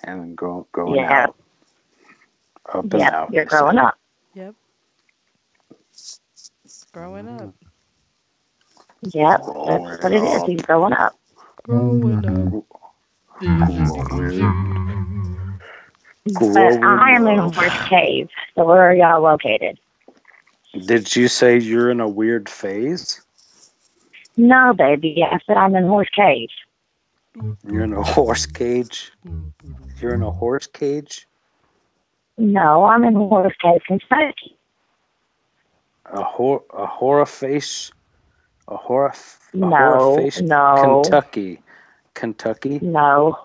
And 0.04 0.38
go 0.38 0.68
going 0.74 1.04
Yeah. 1.04 1.06
out. 1.06 1.36
Up 2.74 2.94
and 2.94 3.04
Yep, 3.04 3.10
out. 3.10 3.34
you're 3.34 3.46
growing 3.46 3.78
up. 3.80 3.98
Yep. 4.36 4.56
Growing 6.94 7.28
up. 7.28 7.50
Yep, 9.04 9.42
that's 9.66 9.98
what 10.02 10.14
it 10.14 10.24
is. 10.24 10.44
He's 10.46 10.62
growing 10.62 10.94
up. 10.94 11.16
Growing 11.68 12.26
up. 12.26 12.54
But 16.26 16.56
uh, 16.56 16.80
I 16.84 17.12
am 17.16 17.28
in 17.28 17.40
Horse 17.40 17.90
Cave. 17.90 18.30
So 18.56 18.66
where 18.66 18.82
are 18.82 18.96
y'all 18.96 19.22
located? 19.22 19.78
Did 20.86 21.16
you 21.16 21.28
say 21.28 21.60
you're 21.60 21.90
in 21.90 22.00
a 22.00 22.08
weird 22.08 22.48
phase? 22.48 23.22
No, 24.38 24.74
baby. 24.74 25.24
I 25.30 25.40
said 25.46 25.58
I'm 25.58 25.76
in 25.76 25.84
Horse 25.84 26.10
Cave. 26.16 26.50
You're 27.68 27.84
in 27.84 27.94
a 27.94 28.04
horse 28.04 28.46
cage? 28.46 29.12
You're 30.00 30.14
in 30.14 30.24
a 30.24 30.32
horse 30.32 30.68
cage? 30.68 31.28
No, 32.38 32.86
I'm 32.86 33.04
in 33.04 33.14
Horse 33.14 33.54
Cave, 33.62 33.82
Kentucky. 33.88 34.58
A 36.06 36.24
hor 36.24 36.64
a 36.74 36.86
horror 36.86 37.26
face 37.26 37.92
a 38.68 38.76
horror 38.76 39.14
a 39.56 39.58
No, 39.58 39.70
horror 39.70 40.16
face 40.16 40.42
no. 40.42 41.04
Kentucky. 41.04 41.62
Kentucky? 42.14 42.80
No. 42.82 43.38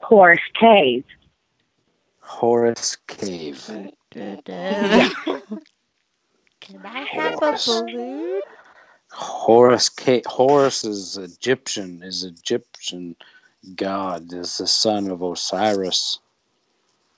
Horse 0.00 0.40
Cave. 0.54 1.04
Horace 2.20 2.96
Cave. 3.06 3.70
Yeah. 4.14 5.08
Can 6.60 6.84
I 6.84 7.00
have 7.00 7.42
a 7.42 7.58
balloon? 7.66 8.40
Horus 9.12 9.88
Ca- 9.88 10.22
Horus 10.26 10.84
is 10.84 11.16
Egyptian, 11.16 12.02
is 12.02 12.24
Egyptian 12.24 13.14
god, 13.76 14.32
is 14.32 14.58
the 14.58 14.66
son 14.66 15.08
of 15.10 15.22
Osiris. 15.22 16.18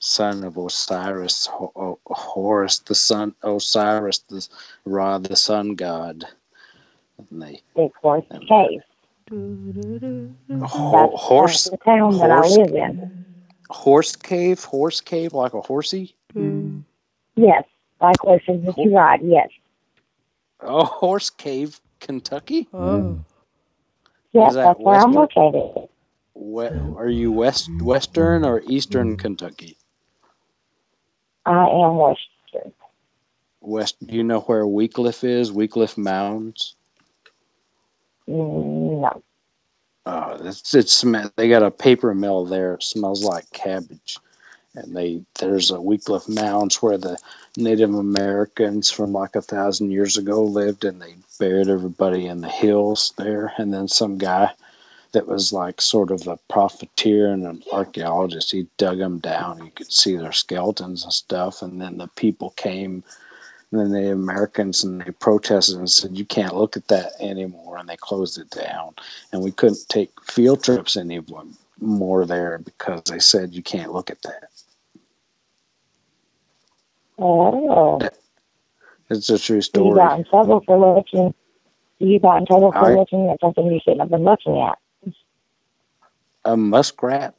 Son 0.01 0.45
of 0.45 0.57
Osiris, 0.57 1.47
Ho- 1.47 1.73
Ho- 1.74 1.99
Horus, 2.07 2.78
the 2.81 2.95
son 2.95 3.35
Osiris, 3.43 4.19
the 4.28 4.47
Ra, 4.85 5.19
the 5.19 5.35
sun 5.35 5.74
god. 5.74 6.24
And 7.31 7.43
they, 7.43 7.62
Big 7.74 7.90
Horse 8.01 8.24
Cave. 8.49 8.82
Ho- 9.30 11.16
horse, 11.16 11.64
the 11.64 11.76
town 11.78 12.18
that 12.18 12.30
I 12.30 12.36
horse, 12.36 12.56
live 12.56 12.74
in. 12.74 13.24
horse 13.70 14.16
cave, 14.16 14.64
horse 14.64 15.00
cave, 15.00 15.32
like 15.34 15.55
a 15.55 15.60
horsey. 15.60 16.14
Mm-hmm. 16.34 16.80
Yes. 17.36 17.64
Like 18.00 18.18
horses 18.20 18.64
that 18.64 18.78
you 18.78 18.96
ride, 18.96 19.20
yes. 19.22 19.48
Oh, 20.60 20.84
horse 20.84 21.30
cave, 21.30 21.80
Kentucky. 22.00 22.68
Oh, 22.72 23.20
Yes, 24.32 24.50
Is 24.50 24.55
that 24.56 24.64
that's 24.64 24.80
where 24.80 24.94
I'm 25.00 25.12
located. 25.12 25.88
We- 26.34 26.66
are 26.96 27.09
you 27.09 27.32
west, 27.32 27.70
western 27.82 28.44
or 28.44 28.62
eastern 28.68 29.16
Kentucky? 29.16 29.76
I 31.46 31.66
am 31.66 31.96
Western. 31.96 32.72
West. 33.60 33.96
Do 34.06 34.14
you 34.14 34.22
know 34.22 34.40
where 34.40 34.64
Wickliffe 34.64 35.24
is? 35.24 35.50
Wickliffe 35.50 35.96
Mounds. 35.98 36.76
Mm, 38.28 39.00
No. 39.02 39.22
Oh, 40.06 40.38
it's 40.44 40.74
it's 40.74 41.05
they 41.36 41.48
got 41.48 41.62
a 41.62 41.70
paper 41.70 42.14
mill 42.14 42.44
there. 42.44 42.74
It 42.74 42.82
smells 42.82 43.24
like 43.24 43.50
cabbage, 43.52 44.18
and 44.74 44.96
they 44.96 45.22
there's 45.40 45.70
a 45.70 45.76
Wickliffe 45.76 46.28
Mounds 46.28 46.82
where 46.82 46.98
the 46.98 47.18
Native 47.56 47.94
Americans 47.94 48.90
from 48.90 49.12
like 49.12 49.36
a 49.36 49.42
thousand 49.42 49.92
years 49.92 50.16
ago 50.16 50.44
lived, 50.44 50.84
and 50.84 51.00
they 51.02 51.16
buried 51.40 51.68
everybody 51.68 52.26
in 52.26 52.40
the 52.42 52.48
hills 52.48 53.14
there. 53.18 53.52
And 53.59 53.74
then 53.74 53.88
some 53.88 54.18
guy 54.18 54.52
that 55.12 55.26
was 55.26 55.52
like 55.52 55.80
sort 55.80 56.10
of 56.10 56.26
a 56.26 56.38
profiteer 56.48 57.32
and 57.32 57.44
an 57.46 57.62
archaeologist, 57.72 58.52
he 58.52 58.66
dug 58.76 58.98
them 58.98 59.18
down. 59.18 59.64
You 59.64 59.70
could 59.74 59.92
see 59.92 60.16
their 60.16 60.32
skeletons 60.32 61.05
and 61.05 61.12
stuff. 61.12 61.62
And 61.62 61.80
then 61.80 61.98
the 61.98 62.09
people 62.09 62.50
came 62.50 63.05
and 63.70 63.81
then 63.81 63.90
the 63.93 64.12
Americans 64.12 64.82
and 64.82 65.01
they 65.01 65.11
protested 65.11 65.77
and 65.77 65.90
said, 65.90 66.16
You 66.16 66.24
can't 66.24 66.57
look 66.57 66.77
at 66.77 66.89
that 66.89 67.12
anymore. 67.20 67.77
And 67.77 67.89
they 67.89 67.97
closed 67.97 68.39
it 68.39 68.51
down. 68.51 68.95
And 69.32 69.43
we 69.43 69.51
couldn't 69.51 69.85
take 69.89 70.11
field 70.24 70.65
trips 70.65 70.97
anymore 70.97 72.24
there 72.24 72.59
because 72.59 73.03
they 73.05 73.19
said, 73.19 73.55
You 73.55 73.62
can't 73.62 73.93
look 73.93 74.11
at 74.11 74.23
that. 74.23 74.49
Oh. 77.19 78.01
It's 79.11 79.28
a 79.28 79.39
true 79.39 79.61
story. 79.61 79.89
You 79.89 79.97
got 79.97 80.19
in 80.19 80.24
trouble 80.24 80.62
for 80.65 80.97
looking. 80.97 81.35
You 81.99 82.20
got 82.20 82.39
in 82.39 82.47
trouble 82.47 82.73
for 82.73 82.78
I- 82.78 82.95
looking 82.95 83.28
at 83.28 83.40
something 83.40 83.66
you 83.66 83.81
shouldn't 83.82 84.01
have 84.01 84.11
been 84.11 84.24
looking 84.24 84.61
at. 84.61 84.78
A 86.45 86.57
muskrat? 86.57 87.35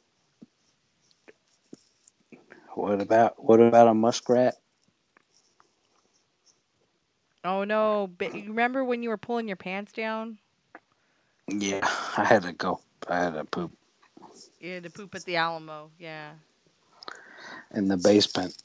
What 2.74 3.00
about 3.00 3.42
what 3.42 3.58
about 3.60 3.88
a 3.88 3.94
muskrat? 3.94 4.59
Oh 7.44 7.64
no! 7.64 8.10
But 8.18 8.34
you 8.34 8.48
remember 8.48 8.84
when 8.84 9.02
you 9.02 9.10
were 9.10 9.16
pulling 9.18 9.48
your 9.48 9.56
pants 9.56 9.92
down? 9.92 10.38
Yeah, 11.48 11.80
I 12.16 12.24
had 12.24 12.42
to 12.44 12.52
go. 12.52 12.80
I 13.08 13.18
had 13.24 13.34
to 13.34 13.44
poop 13.44 13.72
You 14.60 14.74
had 14.74 14.82
to 14.84 14.90
poop 14.90 15.14
at 15.14 15.24
the 15.24 15.36
Alamo. 15.36 15.90
Yeah, 15.98 16.32
in 17.74 17.88
the 17.88 17.98
basement 17.98 18.56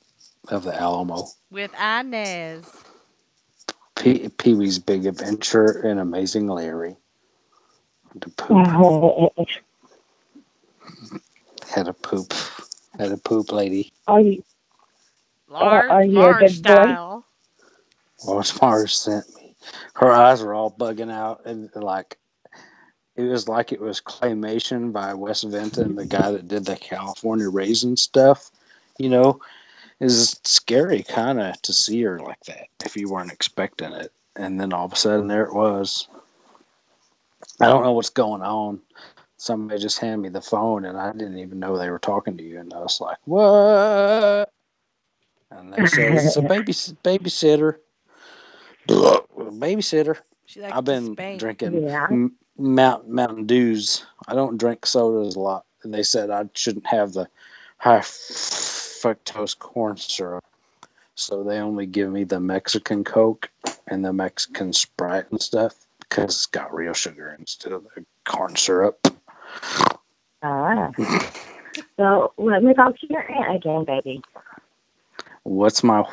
of 0.49 0.63
the 0.63 0.79
Alamo. 0.79 1.27
with 1.51 1.71
Inez. 1.79 2.83
Pee 3.95 4.29
Pee 4.29 4.55
Wee's 4.55 4.79
Big 4.79 5.05
Adventure 5.05 5.81
and 5.85 5.99
Amazing 5.99 6.47
Larry. 6.47 6.95
To 8.21 8.29
poop. 8.31 8.69
Had 11.75 11.87
a 11.87 11.93
poop. 11.93 12.33
Had 12.99 13.11
a 13.11 13.17
poop 13.17 13.51
lady. 13.51 13.91
Are 14.07 14.21
you? 14.21 14.43
Large, 15.49 15.89
are 15.89 16.03
you 16.03 16.27
a 16.27 16.33
large 16.33 16.35
good 16.35 16.65
boy? 16.65 16.97
Well, 18.23 18.43
Marge 18.61 18.95
sent 18.95 19.25
me. 19.35 19.55
Her 19.95 20.11
eyes 20.11 20.41
were 20.41 20.53
all 20.53 20.71
bugging 20.71 21.11
out, 21.11 21.45
and 21.45 21.69
like 21.75 22.17
it 23.15 23.23
was 23.23 23.47
like 23.47 23.71
it 23.71 23.81
was 23.81 24.01
claymation 24.01 24.91
by 24.91 25.13
Wes 25.13 25.43
Vinton, 25.43 25.95
the 25.95 26.05
guy 26.05 26.31
that 26.31 26.47
did 26.47 26.65
the 26.65 26.75
California 26.75 27.49
raisin 27.49 27.97
stuff. 27.97 28.51
You 28.97 29.09
know, 29.09 29.41
it's 29.99 30.39
scary 30.43 31.03
kind 31.03 31.39
of 31.39 31.61
to 31.63 31.73
see 31.73 32.01
her 32.03 32.19
like 32.19 32.43
that 32.45 32.67
if 32.85 32.95
you 32.95 33.09
weren't 33.09 33.31
expecting 33.31 33.91
it, 33.93 34.11
and 34.35 34.59
then 34.59 34.73
all 34.73 34.85
of 34.85 34.93
a 34.93 34.97
sudden 34.97 35.27
there 35.27 35.45
it 35.45 35.53
was. 35.53 36.07
I 37.59 37.67
don't 37.67 37.83
know 37.83 37.93
what's 37.93 38.09
going 38.09 38.41
on. 38.41 38.81
Somebody 39.37 39.79
just 39.81 39.99
handed 39.99 40.17
me 40.17 40.29
the 40.29 40.41
phone, 40.41 40.85
and 40.85 40.97
I 40.97 41.11
didn't 41.11 41.37
even 41.37 41.59
know 41.59 41.77
they 41.77 41.89
were 41.89 41.99
talking 41.99 42.37
to 42.37 42.43
you, 42.43 42.59
and 42.59 42.73
I 42.73 42.79
was 42.79 42.99
like, 42.99 43.17
"What?" 43.25 44.51
And 45.51 45.73
they 45.73 45.85
said 45.85 46.15
it's 46.15 46.35
a 46.37 46.41
baby 46.53 46.73
babysitter. 46.73 47.77
Babysitter. 48.87 50.17
She 50.45 50.61
likes 50.61 50.77
I've 50.77 50.85
been 50.85 51.13
spank. 51.13 51.39
drinking 51.39 51.83
Yeah. 51.83 52.07
m- 52.09 52.35
Mount 52.57 53.09
Mountain 53.09 53.45
Dews. 53.45 54.05
I 54.27 54.33
don't 54.35 54.57
drink 54.57 54.85
sodas 54.85 55.35
a 55.35 55.39
lot, 55.39 55.65
and 55.83 55.93
they 55.93 56.03
said 56.03 56.29
I 56.29 56.45
shouldn't 56.53 56.87
have 56.87 57.13
the 57.13 57.27
high 57.77 57.99
fructose 57.99 59.57
corn 59.57 59.97
syrup. 59.97 60.43
So 61.15 61.43
they 61.43 61.59
only 61.59 61.85
give 61.85 62.11
me 62.11 62.23
the 62.23 62.39
Mexican 62.39 63.03
Coke 63.03 63.49
and 63.87 64.03
the 64.03 64.13
Mexican 64.13 64.73
Sprite 64.73 65.31
and 65.31 65.41
stuff 65.41 65.85
because 65.99 66.25
it's 66.25 66.45
got 66.45 66.73
real 66.73 66.93
sugar 66.93 67.35
instead 67.39 67.71
of 67.71 67.83
the 67.95 68.05
corn 68.25 68.55
syrup. 68.55 69.07
Ah. 70.43 70.91
so 71.97 72.33
let 72.37 72.63
me 72.63 72.73
talk 72.73 72.99
to 72.99 73.07
your 73.09 73.29
aunt 73.31 73.55
again, 73.55 73.83
baby. 73.85 74.21
What's 75.43 75.83
my 75.83 76.03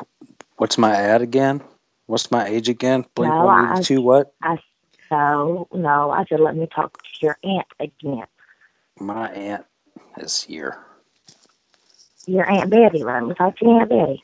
what's 0.57 0.77
my 0.77 0.95
ad 0.95 1.21
again? 1.21 1.61
What's 2.07 2.31
my 2.31 2.47
age 2.47 2.69
again? 2.69 3.05
Blink 3.15 3.33
No, 3.33 3.45
one 3.45 3.71
I- 3.71 3.73
eighty 3.73 3.83
two. 3.83 4.01
What? 4.01 4.33
I 4.41 4.57
so 5.09 5.67
no, 5.73 6.11
I 6.11 6.25
said 6.25 6.39
let 6.39 6.55
me 6.55 6.67
talk 6.73 7.01
to 7.01 7.09
your 7.21 7.37
aunt 7.43 7.67
again. 7.79 8.25
My 8.99 9.29
aunt 9.31 9.65
is 10.17 10.41
here. 10.43 10.79
Your 12.25 12.49
aunt 12.49 12.69
Betty. 12.69 13.03
Let 13.03 13.23
me 13.23 13.33
talk 13.35 13.57
to 13.57 13.65
your 13.65 13.81
aunt 13.81 13.89
Betty. 13.89 14.23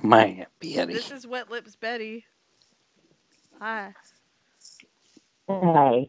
My 0.02 0.24
aunt 0.26 0.48
Betty. 0.60 0.94
This 0.94 1.10
is 1.10 1.26
Wet 1.26 1.50
Lips 1.50 1.76
Betty. 1.76 2.24
Hi. 3.60 3.94
Hey. 5.48 6.08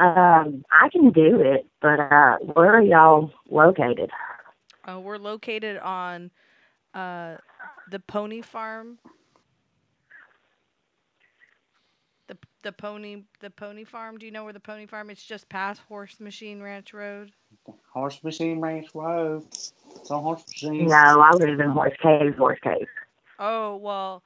Um, 0.00 0.64
I 0.72 0.88
can 0.90 1.10
do 1.10 1.40
it, 1.40 1.66
but 1.82 1.98
uh, 2.00 2.36
where 2.38 2.72
are 2.76 2.82
y'all 2.82 3.32
located? 3.50 4.10
Uh, 4.88 5.00
we're 5.00 5.18
located 5.18 5.76
on 5.78 6.30
uh, 6.94 7.36
the 7.90 7.98
Pony 8.00 8.42
Farm. 8.42 8.98
The 12.28 12.36
the 12.62 12.72
pony 12.72 13.22
the 13.40 13.50
pony 13.50 13.84
farm. 13.84 14.18
Do 14.18 14.26
you 14.26 14.32
know 14.32 14.44
where 14.44 14.52
the 14.52 14.60
pony 14.60 14.86
farm? 14.86 15.08
It's 15.10 15.24
just 15.24 15.48
past 15.48 15.80
Horse 15.88 16.20
Machine 16.20 16.60
Ranch 16.60 16.92
Road. 16.92 17.32
Horse 17.90 18.22
Machine 18.22 18.60
Ranch 18.60 18.88
Road. 18.94 19.44
It's 19.50 20.10
on 20.10 20.22
Horse 20.22 20.44
Machine. 20.48 20.86
No, 20.88 20.94
I 20.94 21.30
live 21.32 21.58
in 21.58 21.70
Horse 21.70 21.94
Cave, 22.02 22.36
Horse 22.36 22.58
Cave. 22.62 22.86
Oh 23.38 23.76
well, 23.76 24.22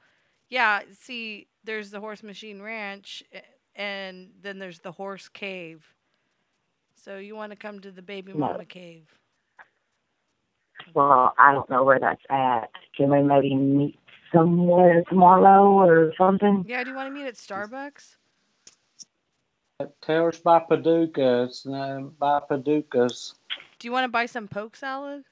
yeah. 0.49 0.81
See, 0.91 1.47
there's 1.63 1.91
the 1.91 2.01
Horse 2.01 2.23
Machine 2.23 2.61
Ranch, 2.61 3.23
and 3.75 4.31
then 4.41 4.59
there's 4.59 4.79
the 4.79 4.91
Horse 4.91 5.29
Cave. 5.29 5.93
So 6.95 7.17
you 7.17 7.35
want 7.35 7.51
to 7.51 7.57
come 7.57 7.79
to 7.81 7.91
the 7.91 8.01
Baby 8.01 8.33
No. 8.33 8.39
Mama 8.39 8.65
Cave? 8.65 9.07
Well, 10.93 11.33
I 11.37 11.53
don't 11.53 11.69
know 11.69 11.83
where 11.83 11.99
that's 11.99 12.21
at. 12.29 12.69
Can 12.95 13.09
we 13.09 13.21
maybe 13.21 13.55
meet 13.55 13.99
somewhere 14.33 15.03
tomorrow 15.09 15.63
or 15.63 16.13
something? 16.17 16.65
Yeah. 16.67 16.83
Do 16.83 16.89
you 16.91 16.95
want 16.95 17.07
to 17.07 17.13
meet 17.13 17.27
at 17.27 17.35
Starbucks? 17.35 18.15
Taylor's 20.01 20.39
by 20.39 20.59
Paducah. 20.59 21.43
It's 21.43 21.65
uh, 21.65 22.01
by 22.19 22.39
Paducah's. 22.47 23.35
Do 23.79 23.87
you 23.87 23.91
want 23.91 24.05
to 24.05 24.09
buy 24.09 24.25
some 24.25 24.47
poke 24.47 24.75
salad? 24.75 25.23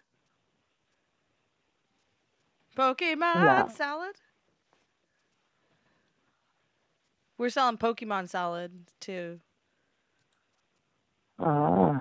Pokemon 2.76 3.68
No. 3.68 3.68
salad. 3.74 4.16
We're 7.38 7.50
selling 7.50 7.78
Pokemon 7.78 8.30
salad 8.30 8.72
too. 9.00 9.40
Uh, 11.40 12.00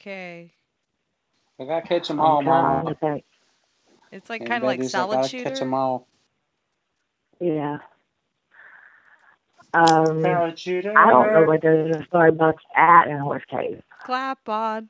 Okay. 0.00 0.50
I 1.60 1.64
gotta 1.66 1.86
catch 1.86 2.08
them 2.08 2.20
all, 2.20 2.42
trying 2.42 2.84
Mama. 2.84 3.20
It's 4.12 4.30
like 4.30 4.46
kind 4.46 4.62
of 4.64 4.66
like 4.66 4.78
Betty's, 4.78 4.94
I 4.94 5.26
shooter. 5.26 5.44
catch 5.44 5.58
them 5.58 5.74
all. 5.74 6.08
Yeah. 7.38 7.78
Um, 9.74 10.22
Salad 10.22 10.58
shooter. 10.58 10.96
I 10.96 11.10
don't 11.10 11.32
know 11.34 11.44
where 11.44 11.58
there's 11.58 11.96
a 11.96 12.00
Starbucks 12.06 12.58
at 12.74 13.08
in 13.08 13.18
Horse 13.18 13.44
Cave. 13.50 13.82
Clap 14.02 14.48
on. 14.48 14.88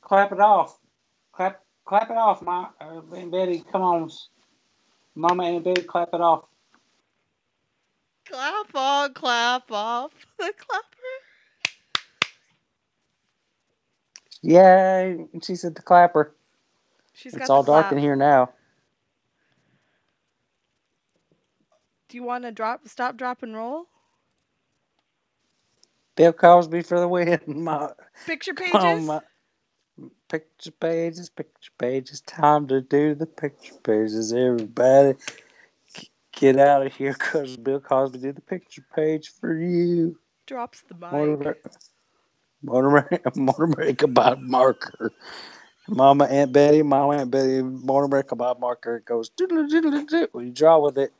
Clap 0.00 0.32
it 0.32 0.40
off. 0.40 0.78
Clap, 1.32 1.62
clap 1.84 2.10
it 2.10 2.16
off, 2.16 2.42
Ma. 2.42 2.68
Uh, 2.80 3.02
and 3.14 3.30
Betty, 3.30 3.62
come 3.70 3.82
on. 3.82 4.10
Mama 5.14 5.44
and 5.44 5.62
Betty, 5.62 5.82
clap 5.82 6.08
it 6.14 6.20
off. 6.20 6.44
Clap 8.26 8.74
on, 8.74 9.12
clap 9.12 9.70
off. 9.70 10.12
The 10.38 10.52
clapper. 10.58 11.21
Yay! 14.42 15.26
And 15.32 15.44
she 15.44 15.54
said 15.54 15.74
the 15.74 15.82
clapper. 15.82 16.34
She's 17.14 17.34
it's 17.34 17.50
all 17.50 17.62
dark 17.62 17.92
in 17.92 17.98
here 17.98 18.16
now. 18.16 18.50
Do 22.08 22.16
you 22.16 22.24
want 22.24 22.44
to 22.44 22.52
drop, 22.52 22.86
stop, 22.88 23.16
drop, 23.16 23.42
and 23.42 23.54
roll? 23.54 23.86
Bill 26.16 26.32
Cosby 26.32 26.82
for 26.82 27.00
the 27.00 27.08
win. 27.08 27.40
My, 27.46 27.90
Picture 28.26 28.54
pages. 28.54 28.74
oh 28.74 29.00
my. 29.00 29.20
Picture 30.28 30.72
pages, 30.72 31.30
picture 31.30 31.70
pages. 31.78 32.20
Time 32.22 32.66
to 32.68 32.80
do 32.80 33.14
the 33.14 33.26
picture 33.26 33.74
pages. 33.82 34.32
Everybody, 34.32 35.14
get 36.32 36.58
out 36.58 36.86
of 36.86 36.94
here 36.94 37.12
because 37.12 37.56
Bill 37.56 37.80
Cosby 37.80 38.18
did 38.18 38.36
the 38.36 38.42
picture 38.42 38.84
page 38.94 39.30
for 39.40 39.54
you. 39.56 40.18
Drops 40.46 40.82
the 40.82 40.94
mic. 40.94 41.56
Motor, 42.62 42.90
motor, 42.90 43.30
motor 43.36 43.64
America 43.64 44.06
Bob 44.06 44.40
Marker. 44.40 45.12
Mama 45.88 46.24
Aunt 46.24 46.52
Betty, 46.52 46.82
Mama 46.82 47.16
Aunt 47.18 47.30
Betty, 47.30 47.62
Motor 47.62 48.04
America 48.04 48.36
Bob 48.36 48.60
Marker 48.60 49.00
goes 49.00 49.28
doodle 49.30 49.66
doodle 49.66 49.90
doodle. 50.04 50.28
Well, 50.32 50.44
you 50.44 50.52
draw 50.52 50.78
with 50.78 50.98
it. 50.98 51.12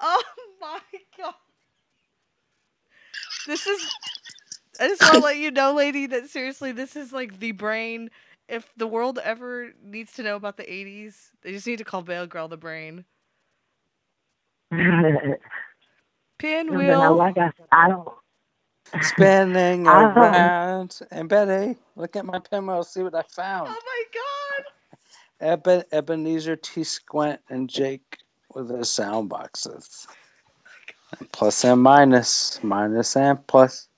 Oh 0.00 0.22
my 0.60 0.80
god. 1.18 1.34
This 3.46 3.66
is. 3.66 3.88
I 4.80 4.86
just 4.86 5.02
want 5.02 5.14
to 5.14 5.20
let 5.20 5.38
you 5.38 5.50
know, 5.50 5.74
lady, 5.74 6.06
that 6.06 6.28
seriously, 6.28 6.70
this 6.70 6.94
is 6.94 7.12
like 7.12 7.40
the 7.40 7.52
brain. 7.52 8.10
If 8.48 8.70
the 8.76 8.86
world 8.86 9.18
ever 9.22 9.72
needs 9.84 10.12
to 10.14 10.22
know 10.22 10.36
about 10.36 10.56
the 10.56 10.62
80s, 10.62 11.30
they 11.42 11.52
just 11.52 11.66
need 11.66 11.78
to 11.78 11.84
call 11.84 12.02
Bao 12.02 12.28
Grehl 12.28 12.48
the 12.48 12.56
brain. 12.56 13.04
Pinwheel. 16.38 17.00
no, 17.00 17.14
like 17.14 17.36
I, 17.38 17.50
I 17.72 17.88
don't. 17.88 18.08
Spinning 19.02 19.86
I 19.86 20.02
um, 20.12 20.18
around. 20.18 20.98
And 21.10 21.28
Betty, 21.28 21.76
look 21.96 22.16
at 22.16 22.24
my 22.24 22.38
pinwheel, 22.38 22.82
see 22.82 23.02
what 23.02 23.14
I 23.14 23.22
found. 23.22 23.68
Oh 23.70 23.80
my 23.84 24.04
god. 24.14 24.64
Eben, 25.40 25.84
Ebenezer 25.92 26.56
T. 26.56 26.84
Squint 26.84 27.40
and 27.48 27.68
Jake 27.68 28.18
with 28.54 28.68
their 28.68 28.84
sound 28.84 29.28
boxes. 29.28 30.06
Plus 31.32 31.64
and 31.64 31.82
minus, 31.82 32.60
minus 32.62 33.16
and 33.16 33.46
plus. 33.46 33.88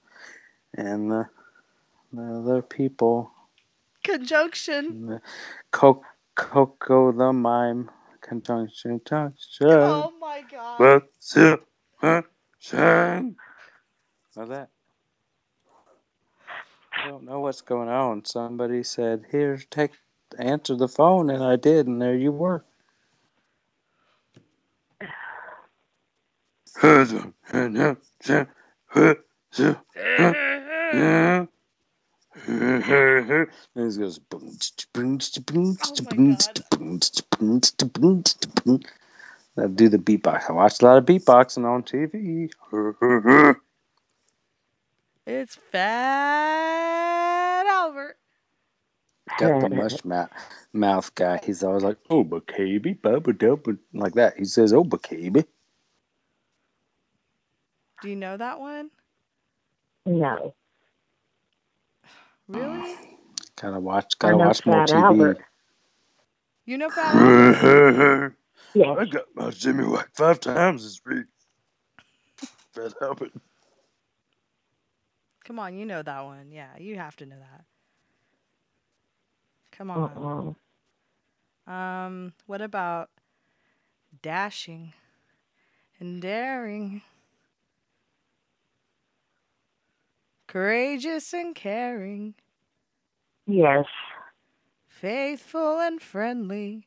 And 0.75 1.11
the, 1.11 1.27
the 2.13 2.23
other 2.23 2.63
people. 2.63 3.31
Conjunction. 4.05 5.07
the 5.07 5.21
Co- 5.73 6.03
Coco 6.37 7.13
the 7.13 7.33
Mime. 7.33 7.91
Conjunction, 8.21 9.01
junction. 9.09 9.67
Oh 9.71 10.13
my 10.21 10.43
god. 10.51 10.79
What's 10.79 11.37
up? 11.37 11.65
Junction? 12.61 13.37
How's 14.37 14.49
that? 14.49 14.69
I 17.03 17.09
don't 17.09 17.25
know 17.25 17.41
what's 17.41 17.63
going 17.63 17.89
on. 17.89 18.27
Somebody 18.27 18.83
said, 18.83 19.25
"Here, 19.31 19.57
take 19.71 19.93
answer 20.39 20.77
the 20.77 20.89
phone," 20.89 21.31
and 21.31 21.43
I 21.43 21.57
did, 21.57 21.87
and 21.87 22.01
there 22.01 22.15
you 22.17 22.31
were. 22.33 22.65
And 26.83 27.79
he 33.93 33.99
goes. 33.99 34.21
I 39.59 39.67
do 39.69 39.89
the 39.89 39.99
beatbox. 39.99 40.51
I 40.51 40.53
watch 40.53 40.83
a 40.83 40.85
lot 40.85 40.99
of 40.99 41.07
beatboxing 41.07 41.65
on 41.65 41.83
TV. 41.83 42.51
It's 45.33 45.55
Fat 45.71 47.65
Albert. 47.65 48.17
Got 49.39 49.61
the 49.61 49.69
mush 49.71 50.05
mouth, 50.05 50.29
mouth 50.73 51.15
guy. 51.15 51.39
He's 51.45 51.63
always 51.63 51.85
like, 51.85 51.99
"Oh, 52.11 52.25
baby, 52.25 52.97
bubba 52.97 53.33
dubba," 53.33 53.79
like 53.95 54.15
that. 54.15 54.37
He 54.39 54.45
says, 54.45 54.73
"Oh, 54.73 54.83
baby." 54.83 55.45
Do 58.03 58.09
you 58.09 58.17
know 58.17 58.37
that 58.37 58.59
one? 58.59 58.91
No. 60.05 60.53
Really? 62.49 62.97
Gotta 63.55 63.79
watch. 63.79 64.19
Gotta 64.19 64.37
watch 64.37 64.67
more 64.67 64.85
TV. 64.85 65.01
Albert. 65.01 65.39
You 66.65 66.77
know 66.77 66.91
Fat 66.91 67.15
Albert? 67.15 68.35
yeah. 68.75 68.95
I 68.95 69.05
got 69.05 69.27
my 69.37 69.51
Jimmy 69.51 69.85
Whack 69.85 70.09
five 70.15 70.41
times 70.41 70.83
this 70.83 71.01
week. 71.07 71.27
Fat 72.75 72.95
Albert. 73.01 73.31
Come 75.51 75.59
on, 75.59 75.75
you 75.77 75.85
know 75.85 76.01
that 76.01 76.25
one. 76.25 76.53
Yeah, 76.53 76.79
you 76.79 76.95
have 76.95 77.17
to 77.17 77.27
know 77.27 77.35
that. 77.41 77.65
Come 79.73 79.91
on. 79.91 80.57
Uh-uh. 81.67 81.73
Um, 81.75 82.35
what 82.47 82.61
about 82.63 83.11
dashing 84.23 84.93
and 85.99 86.23
daring? 86.23 87.03
Courageous 90.47 91.33
and 91.33 91.53
caring, 91.53 92.35
Yes. 93.49 93.87
faithful 94.87 95.81
and 95.81 96.01
friendly, 96.01 96.87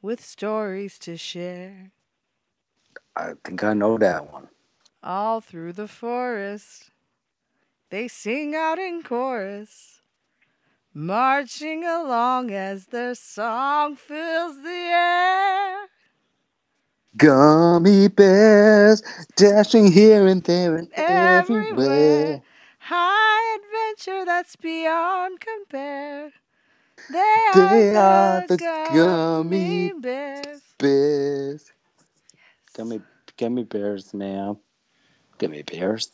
with 0.00 0.24
stories 0.24 1.00
to 1.00 1.16
share. 1.16 1.90
I 3.16 3.32
think 3.44 3.64
I 3.64 3.74
know 3.74 3.98
that 3.98 4.32
one. 4.32 4.46
All 5.02 5.40
through 5.40 5.72
the 5.74 5.88
forest, 5.88 6.90
they 7.94 8.08
sing 8.08 8.56
out 8.56 8.76
in 8.76 9.04
chorus, 9.04 10.00
marching 10.92 11.84
along 11.84 12.50
as 12.50 12.86
their 12.86 13.14
song 13.14 13.94
fills 13.94 14.56
the 14.64 14.68
air. 14.68 15.76
Gummy 17.16 18.08
bears 18.08 19.00
dashing 19.36 19.92
here 19.92 20.26
and 20.26 20.42
there 20.42 20.74
and 20.74 20.88
Everywhere. 20.94 21.70
everywhere. 21.70 22.42
High 22.80 23.58
adventure 23.60 24.24
that's 24.24 24.56
beyond 24.56 25.38
compare. 25.38 26.32
They, 27.08 27.18
They 27.54 27.94
are, 27.94 28.40
are 28.40 28.46
the, 28.48 28.56
the 28.56 28.56
gummy 28.92 28.92
gummy 28.96 29.92
bears. 30.00 30.62
Bears. 30.78 31.70
Gummy 32.76 33.00
gummy 33.36 33.62
bears, 33.62 34.12
man. 34.12 34.56
Gummy 35.46 35.62
bears. 35.62 36.10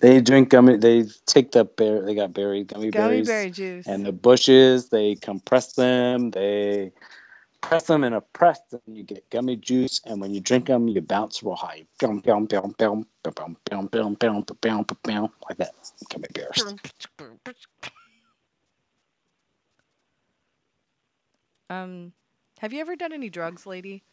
They 0.00 0.20
drink 0.20 0.50
gummy. 0.50 0.76
They 0.76 1.04
take 1.26 1.52
the 1.52 1.64
bear. 1.64 2.02
They 2.02 2.14
got 2.14 2.32
berry 2.32 2.64
gummy, 2.64 2.90
Gummy 2.90 3.22
berries 3.22 3.28
berry 3.28 3.50
juice. 3.50 3.86
and 3.86 4.06
the 4.06 4.12
bushes. 4.12 4.88
They 4.90 5.16
compress 5.16 5.72
them. 5.74 6.30
They 6.30 6.92
press 7.60 7.84
them 7.84 8.04
in 8.04 8.12
a 8.12 8.20
press, 8.20 8.60
and 8.72 8.96
you 8.96 9.04
get 9.04 9.28
gummy 9.30 9.56
juice. 9.56 10.00
And 10.06 10.20
when 10.20 10.32
you 10.34 10.40
drink 10.40 10.66
them, 10.66 10.88
you 10.88 11.00
bounce 11.00 11.42
real 11.42 11.56
high. 11.56 11.84
Boom, 12.00 12.20
boom, 12.20 12.46
boom, 12.46 12.74
boom, 12.78 13.06
boom, 13.24 13.34
boom, 13.34 13.56
boom, 13.70 13.86
boom, 13.86 14.14
boom, 14.14 14.44
boom, 14.60 14.86
boom, 15.02 15.28
like 15.48 15.58
that. 15.58 15.74
Gummy 16.10 16.28
bears. 16.34 16.74
Um, 21.70 22.12
have 22.60 22.72
you 22.72 22.80
ever 22.80 22.96
done 22.96 23.12
any 23.12 23.30
drugs, 23.30 23.66
lady? 23.66 24.04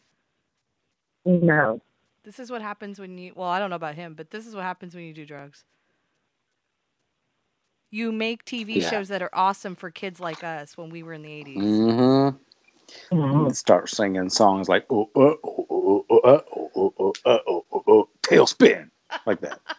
No. 1.24 1.80
This 2.24 2.38
is 2.38 2.50
what 2.50 2.62
happens 2.62 2.98
when 3.00 3.16
you. 3.18 3.32
Well, 3.34 3.48
I 3.48 3.58
don't 3.58 3.70
know 3.70 3.76
about 3.76 3.94
him, 3.94 4.14
but 4.14 4.30
this 4.30 4.46
is 4.46 4.54
what 4.54 4.64
happens 4.64 4.94
when 4.94 5.04
you 5.04 5.14
do 5.14 5.24
drugs. 5.26 5.64
You 7.90 8.12
make 8.12 8.44
TV 8.44 8.76
Yeah. 8.76 8.90
shows 8.90 9.08
that 9.08 9.22
are 9.22 9.30
awesome 9.32 9.74
for 9.76 9.90
kids 9.90 10.20
like 10.20 10.44
us 10.44 10.76
when 10.76 10.90
we 10.90 11.02
were 11.02 11.14
in 11.14 11.22
the 11.22 11.28
80s. 11.30 11.56
Mm-hmm. 11.56 12.36
mm-hmm. 13.16 13.46
And 13.46 13.56
start 13.56 13.88
singing 13.88 14.28
songs 14.30 14.68
like 14.68 14.84
oh 14.90 15.08
uh, 15.16 15.34
oh 15.44 15.66
oh 15.70 16.06
oh 16.10 16.18
uh, 16.18 16.40
oh 16.56 16.70
oh 16.76 16.94
oh 16.98 17.12
oh 17.24 17.26
oh 17.26 17.40
oh 17.48 17.64
oh 17.72 17.82
oh 17.88 18.08
TaleSpin 18.22 18.90
like 19.26 19.40
that. 19.40 19.60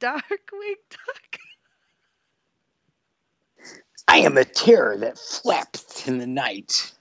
Darkwing 0.00 0.76
Duck. 0.90 1.25
I 4.08 4.18
am 4.18 4.36
a 4.38 4.44
terror 4.44 4.96
that 4.98 5.18
flaps 5.18 6.06
in 6.06 6.18
the 6.18 6.26
night. 6.26 6.92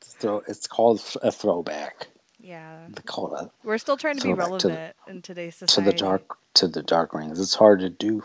So 0.00 0.42
it's 0.46 0.66
called 0.66 1.02
a 1.22 1.32
throwback. 1.32 2.08
Yeah. 2.38 2.86
They 2.88 3.02
call 3.02 3.34
it 3.36 3.50
We're 3.64 3.78
still 3.78 3.96
trying 3.96 4.16
to 4.16 4.22
be 4.22 4.28
throwback 4.34 4.58
to 4.60 4.68
the- 4.68 4.74
relevant 4.74 4.96
in 5.08 5.22
today's 5.22 5.56
society. 5.56 5.90
to 5.90 5.92
the 5.92 5.98
dark 5.98 6.36
to 6.54 6.68
the 6.68 6.82
dark 6.82 7.14
rings. 7.14 7.38
It's 7.40 7.54
hard 7.54 7.80
to 7.80 7.88
do. 7.90 8.22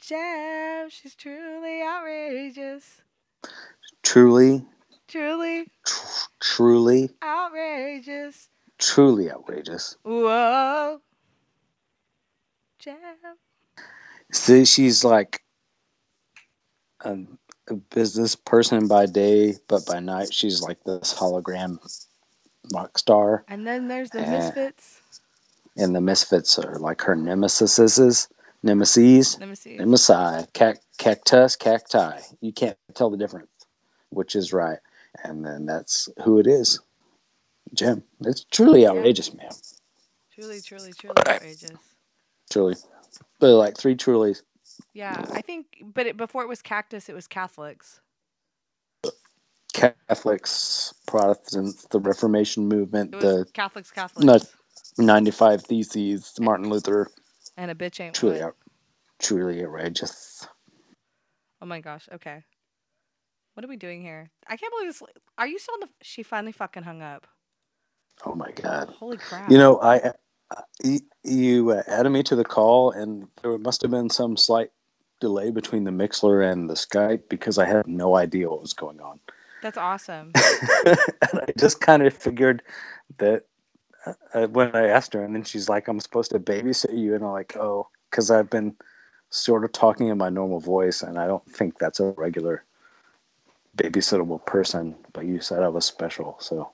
Jem, 0.00 0.90
she's 0.90 1.14
truly 1.14 1.82
outrageous. 1.82 3.02
Truly, 4.02 4.64
Truly 5.08 5.70
truly, 6.40 7.10
outrageous. 7.22 8.48
Truly 8.78 9.30
outrageous. 9.30 9.96
Whoa. 10.02 11.00
Jem. 12.78 12.96
See, 14.32 14.64
she's 14.64 15.04
like 15.04 15.42
a, 17.04 17.18
a 17.68 17.74
business 17.74 18.34
person 18.34 18.88
by 18.88 19.06
day, 19.06 19.54
but 19.68 19.86
by 19.86 20.00
night 20.00 20.32
she's 20.34 20.60
like 20.60 20.82
this 20.84 21.14
hologram 21.14 21.78
rock 22.72 22.98
star. 22.98 23.44
And 23.48 23.66
then 23.66 23.88
there's 23.88 24.10
the 24.10 24.20
Eh. 24.20 24.30
Misfits. 24.30 25.00
And 25.76 25.94
the 25.94 26.00
misfits 26.00 26.58
are 26.58 26.78
like 26.78 27.02
her 27.02 27.16
nemesises, 27.16 28.28
nemesis, 28.62 29.38
Nemesis. 29.38 29.80
nemesi, 29.80 30.52
cac- 30.52 30.80
cactus, 30.98 31.56
cacti. 31.56 32.20
You 32.40 32.52
can't 32.52 32.76
tell 32.94 33.10
the 33.10 33.16
difference, 33.16 33.50
which 34.10 34.36
is 34.36 34.52
right. 34.52 34.78
And 35.24 35.44
then 35.44 35.66
that's 35.66 36.08
who 36.24 36.38
it 36.38 36.46
is, 36.46 36.80
Jem. 37.74 38.02
It's 38.20 38.44
truly 38.44 38.86
outrageous, 38.86 39.34
man. 39.34 39.50
Truly, 40.34 40.60
truly, 40.60 40.92
truly 40.92 41.14
outrageous. 41.28 41.70
Truly, 42.50 42.76
but 43.38 43.54
like 43.56 43.76
three 43.76 43.96
trulies. 43.96 44.42
Yeah, 44.92 45.24
I 45.32 45.40
think, 45.40 45.66
but 45.82 46.06
it, 46.06 46.16
before 46.16 46.42
it 46.42 46.48
was 46.48 46.62
Cactus, 46.62 47.08
it 47.08 47.14
was 47.14 47.26
Catholics. 47.26 48.00
Catholics, 49.72 50.94
Protestants, 51.06 51.86
the 51.90 51.98
Reformation 52.00 52.68
movement, 52.68 53.12
the 53.12 53.44
Catholics, 53.52 53.90
Catholics. 53.90 54.24
not 54.24 54.46
95 54.98 55.62
Theses, 55.62 56.32
Martin 56.40 56.68
Luther. 56.70 57.08
And 57.56 57.70
a 57.70 57.74
bitch 57.74 58.00
ain't 58.00 58.14
Truly, 58.14 58.40
out, 58.40 58.56
truly 59.20 59.64
outrageous. 59.64 60.46
Oh 61.60 61.66
my 61.66 61.80
gosh. 61.80 62.08
Okay. 62.12 62.44
What 63.54 63.64
are 63.64 63.68
we 63.68 63.76
doing 63.76 64.02
here? 64.02 64.30
I 64.48 64.56
can't 64.56 64.72
believe 64.72 64.88
this. 64.88 65.02
Are 65.38 65.46
you 65.46 65.58
still 65.58 65.74
on 65.74 65.80
the? 65.80 65.88
She 66.02 66.22
finally 66.22 66.52
fucking 66.52 66.82
hung 66.82 67.02
up. 67.02 67.26
Oh 68.24 68.34
my 68.34 68.50
God. 68.52 68.88
Holy 68.98 69.16
crap. 69.16 69.50
You 69.50 69.58
know, 69.58 69.78
I, 69.78 69.96
I 69.96 70.12
you- 71.22 71.70
uh, 71.70 71.82
added 71.86 72.10
me 72.10 72.22
to 72.24 72.36
the 72.36 72.44
call, 72.44 72.90
and 72.90 73.26
there 73.42 73.56
must 73.58 73.82
have 73.82 73.90
been 73.90 74.10
some 74.10 74.36
slight 74.36 74.70
delay 75.20 75.50
between 75.50 75.84
the 75.84 75.90
Mixlr 75.90 76.50
and 76.50 76.68
the 76.68 76.74
Skype 76.74 77.28
because 77.28 77.58
I 77.58 77.64
had 77.64 77.86
no 77.86 78.16
idea 78.16 78.50
what 78.50 78.60
was 78.60 78.72
going 78.72 79.00
on. 79.00 79.20
That's 79.62 79.78
awesome. 79.78 80.32
and 80.86 81.40
I 81.40 81.52
just 81.58 81.80
kind 81.80 82.06
of 82.06 82.12
figured 82.12 82.62
that 83.18 83.44
uh, 84.34 84.46
when 84.48 84.74
I 84.76 84.88
asked 84.88 85.14
her, 85.14 85.24
and 85.24 85.34
then 85.34 85.44
she's 85.44 85.68
like, 85.68 85.88
"I'm 85.88 86.00
supposed 86.00 86.30
to 86.32 86.38
babysit 86.38 86.96
you," 86.96 87.14
and 87.14 87.24
I'm 87.24 87.32
like, 87.32 87.56
"Oh," 87.56 87.88
because 88.10 88.30
I've 88.30 88.50
been 88.50 88.76
sort 89.30 89.64
of 89.64 89.72
talking 89.72 90.08
in 90.08 90.18
my 90.18 90.28
normal 90.28 90.60
voice, 90.60 91.02
and 91.02 91.18
I 91.18 91.26
don't 91.26 91.46
think 91.50 91.78
that's 91.78 92.00
a 92.00 92.10
regular 92.12 92.64
babysittable 93.76 94.44
person. 94.44 94.94
But 95.14 95.24
you 95.24 95.40
said 95.40 95.62
I 95.62 95.68
was 95.68 95.86
special, 95.86 96.36
so 96.40 96.70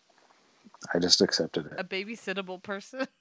I 0.95 0.99
just 0.99 1.21
accepted 1.21 1.67
it. 1.67 1.73
a 1.79 1.85
babysittable 1.85 2.63
person. 2.63 3.07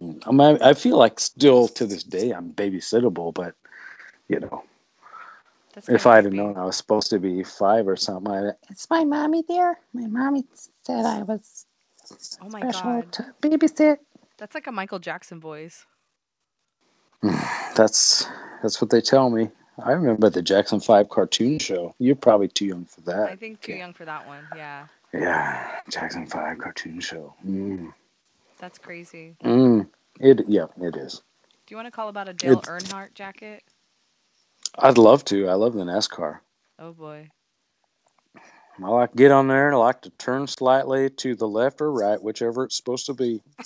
Mm, 0.00 0.22
I, 0.26 0.30
mean, 0.32 0.62
I 0.62 0.72
feel 0.72 0.96
like 0.96 1.20
still 1.20 1.68
to 1.68 1.86
this 1.86 2.02
day 2.02 2.30
I'm 2.32 2.52
babysittable, 2.52 3.32
but 3.32 3.54
you 4.26 4.40
know, 4.40 4.64
That's 5.74 5.88
if 5.88 6.06
I 6.06 6.16
had 6.16 6.32
known 6.32 6.56
I 6.56 6.64
was 6.64 6.76
supposed 6.76 7.10
to 7.10 7.18
be 7.18 7.44
five 7.44 7.86
or 7.86 7.96
something, 7.96 8.32
I, 8.32 8.50
It's 8.70 8.88
my 8.90 9.04
mommy 9.04 9.44
there. 9.46 9.78
My 9.92 10.06
mommy 10.06 10.44
said 10.82 11.04
I 11.04 11.22
was 11.22 11.66
Oh 12.40 12.48
my 12.48 12.60
special 12.60 13.02
god. 13.02 13.12
to 13.12 13.34
babysit. 13.42 13.98
That's 14.38 14.54
like 14.54 14.66
a 14.66 14.72
Michael 14.72 14.98
Jackson 14.98 15.40
voice. 15.40 15.86
that's 17.76 18.26
that's 18.62 18.80
what 18.80 18.90
they 18.90 19.00
tell 19.00 19.30
me. 19.30 19.50
I 19.84 19.92
remember 19.92 20.30
the 20.30 20.42
Jackson 20.42 20.80
Five 20.80 21.08
cartoon 21.08 21.58
show. 21.58 21.94
You're 21.98 22.16
probably 22.16 22.48
too 22.48 22.66
young 22.66 22.84
for 22.86 23.00
that. 23.02 23.28
I 23.28 23.36
think 23.36 23.60
too 23.60 23.74
young 23.74 23.92
for 23.92 24.04
that 24.04 24.26
one. 24.26 24.44
Yeah. 24.56 24.86
Yeah, 25.12 25.80
Jackson 25.90 26.26
Five 26.26 26.58
cartoon 26.58 27.00
show. 27.00 27.34
Mm. 27.46 27.92
That's 28.58 28.78
crazy. 28.78 29.36
Mm. 29.44 29.88
It 30.20 30.42
yeah, 30.48 30.66
it 30.80 30.96
is. 30.96 31.22
Do 31.66 31.72
you 31.72 31.76
want 31.76 31.86
to 31.86 31.92
call 31.92 32.08
about 32.08 32.28
a 32.28 32.32
Dale 32.32 32.58
It's- 32.58 32.68
Earnhardt 32.68 33.14
jacket? 33.14 33.62
I'd 34.78 34.96
love 34.98 35.24
to. 35.26 35.48
I 35.48 35.54
love 35.54 35.74
the 35.74 35.84
NASCAR. 35.84 36.38
Oh 36.78 36.92
boy. 36.92 37.28
I 38.82 38.88
like 38.88 39.10
to 39.12 39.16
get 39.18 39.30
on 39.30 39.48
there 39.48 39.66
and 39.66 39.74
I 39.74 39.78
like 39.78 40.00
to 40.02 40.10
turn 40.10 40.46
slightly 40.46 41.10
to 41.10 41.34
the 41.36 41.46
left 41.46 41.82
or 41.82 41.92
right, 41.92 42.20
whichever 42.20 42.64
it's 42.64 42.76
supposed 42.76 43.04
to 43.06 43.14
be. 43.14 43.42
I 43.60 43.64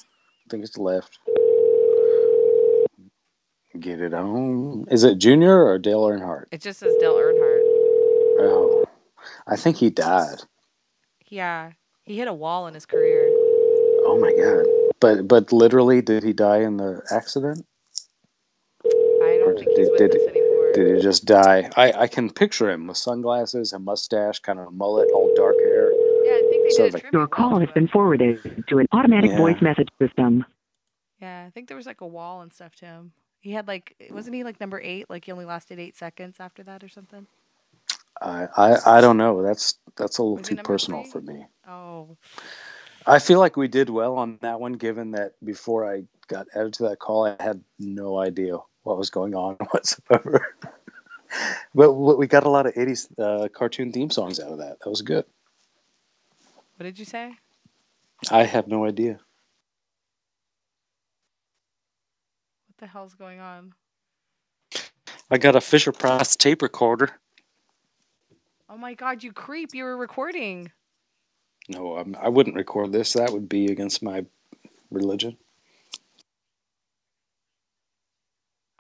think 0.51 0.65
it's 0.65 0.77
left. 0.77 1.19
Get 3.79 4.01
it 4.01 4.15
on. 4.15 4.87
Is 4.91 5.05
it 5.05 5.19
Junior 5.19 5.65
or 5.65 5.79
Dale 5.79 6.03
Earnhardt? 6.03 6.47
It 6.51 6.61
just 6.61 6.81
says 6.81 6.93
Dale 6.99 7.15
Earnhardt. 7.15 7.63
Oh, 8.41 8.85
I 9.47 9.57
think 9.57 9.77
he 9.77 9.91
died. 9.91 10.39
Yeah. 11.29 11.73
He 12.05 12.17
hit 12.19 12.29
a 12.29 12.33
wall 12.35 12.67
in 12.69 12.75
his 12.75 12.87
career. 12.87 13.27
Oh 14.09 14.19
my 14.21 14.33
god! 14.33 14.67
But 15.01 15.27
but 15.29 15.53
literally, 15.53 16.01
did 16.03 16.23
he 16.23 16.33
die 16.33 16.59
in 16.61 16.77
the 16.77 17.03
accident? 17.11 17.67
I 18.85 19.41
don't 19.45 19.59
think 19.59 19.69
he's 19.77 19.89
Did, 19.89 19.91
with 19.91 19.99
did, 19.99 20.15
us 20.23 20.29
anymore. 20.29 20.73
did 20.75 20.97
he 20.97 21.03
just 21.03 21.25
die? 21.25 21.69
I, 21.77 21.93
I 21.93 22.07
can 22.07 22.31
picture 22.31 22.71
him 22.71 22.87
with 22.87 22.97
sunglasses 22.97 23.73
and 23.73 23.85
mustache, 23.85 24.39
kind 24.41 24.59
of 24.61 24.69
a 24.69 24.71
mullet, 24.71 25.09
all 25.13 25.33
dark 25.35 25.57
hair. 25.59 25.91
Yeah, 26.25 26.33
I 26.33 26.47
think 26.49 26.65
they 26.65 26.71
Sort 26.71 26.93
did 26.93 27.03
like- 27.05 27.13
Your 27.13 27.27
call 27.27 27.59
has 27.59 27.69
been 27.75 27.89
forwarded 27.89 28.65
to 28.69 28.79
an 28.79 28.87
automatic 28.93 29.31
Yeah. 29.33 29.39
voice 29.39 29.61
message 29.61 29.89
system. 30.01 30.45
Yeah, 31.21 31.45
I 31.47 31.51
think 31.51 31.67
there 31.69 31.77
was 31.77 31.87
like 31.87 32.01
a 32.03 32.07
wall 32.07 32.43
and 32.43 32.53
stuff 32.53 32.77
to 32.77 32.87
him. 32.87 33.13
He 33.41 33.53
had 33.53 33.67
like, 33.67 33.97
wasn't 34.11 34.37
he 34.37 34.45
like 34.45 34.61
number 34.61 34.81
eight? 34.81 35.11
Like 35.11 35.25
he 35.25 35.33
only 35.33 35.45
lasted 35.45 35.79
eight 35.81 35.97
seconds 35.97 36.37
after 36.39 36.63
that 36.65 36.85
or 36.85 36.89
something. 36.89 37.27
I, 38.21 38.49
I 38.57 38.99
I 38.99 39.01
don't 39.01 39.17
know. 39.17 39.43
That's 39.43 39.79
that's 39.97 40.19
a 40.19 40.23
little 40.23 40.37
Was 40.37 40.49
too 40.49 40.57
personal 40.57 41.03
three? 41.03 41.11
for 41.11 41.21
me. 41.21 41.47
Oh, 41.69 42.17
I 43.07 43.19
feel 43.19 43.39
like 43.39 43.57
we 43.57 43.69
did 43.69 43.89
well 43.91 44.17
on 44.17 44.39
that 44.43 44.61
one, 44.61 44.75
given 44.75 45.13
that 45.13 45.33
before 45.45 45.91
I 45.91 46.05
got 46.29 46.49
added 46.55 46.75
to 46.75 46.85
that 46.85 46.99
call, 46.99 47.27
I 47.27 47.37
had 47.43 47.63
no 47.79 48.19
idea 48.19 48.59
what 48.83 48.99
was 48.99 49.11
going 49.11 49.35
on 49.35 49.55
whatsoever. 49.71 50.55
but 51.75 51.87
w- 51.87 52.17
we 52.17 52.27
got 52.27 52.45
a 52.45 52.49
lot 52.49 52.67
of 52.67 52.75
80s 52.75 53.09
uh, 53.19 53.49
cartoon 53.49 53.93
theme 53.93 54.11
songs 54.11 54.41
out 54.41 54.51
of 54.53 54.59
that. 54.59 54.79
That 54.81 54.91
was 54.91 55.03
good. 55.03 55.25
what 56.77 56.85
did 56.85 56.99
you 56.99 57.05
say? 57.05 57.33
I 58.31 58.45
have 58.45 58.67
no 58.67 58.85
idea. 58.85 59.13
What 62.67 62.79
the 62.79 62.87
hell's 62.87 63.15
going 63.15 63.41
on? 63.41 63.73
I 65.31 65.39
got 65.39 65.57
a 65.57 65.61
Fisher 65.61 65.93
Price 65.93 66.37
tape 66.37 66.63
recorder. 66.63 67.11
Oh 68.69 68.77
my 68.77 68.95
god, 68.95 69.23
you 69.23 69.33
creep! 69.33 69.75
You 69.75 69.85
were 69.85 69.97
recording. 69.97 70.71
No, 71.69 71.97
I'm, 71.97 72.17
I 72.21 72.29
wouldn't 72.29 72.57
record 72.57 72.93
this. 72.93 73.13
That 73.13 73.33
would 73.33 73.49
be 73.49 73.67
against 73.67 74.03
my 74.03 74.25
religion. 74.91 75.37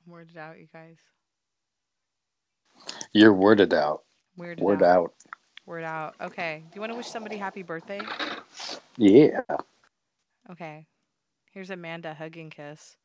I'm 0.06 0.12
weirded 0.12 0.36
out, 0.36 0.58
you 0.58 0.66
guys. 0.72 0.96
You're 3.12 3.32
worded 3.32 3.74
out. 3.74 4.02
Weirded 4.38 4.60
Word 4.60 4.82
out. 4.82 5.04
out. 5.04 5.14
Word 5.66 5.84
out. 5.84 6.14
Okay. 6.20 6.62
Do 6.70 6.76
you 6.76 6.80
want 6.80 6.92
to 6.92 6.96
wish 6.96 7.08
somebody 7.08 7.36
happy 7.36 7.62
birthday? 7.62 8.00
Yeah. 8.96 9.40
Okay. 10.50 10.86
Here's 11.52 11.70
Amanda 11.70 12.14
hugging 12.14 12.50
kiss. 12.50 12.96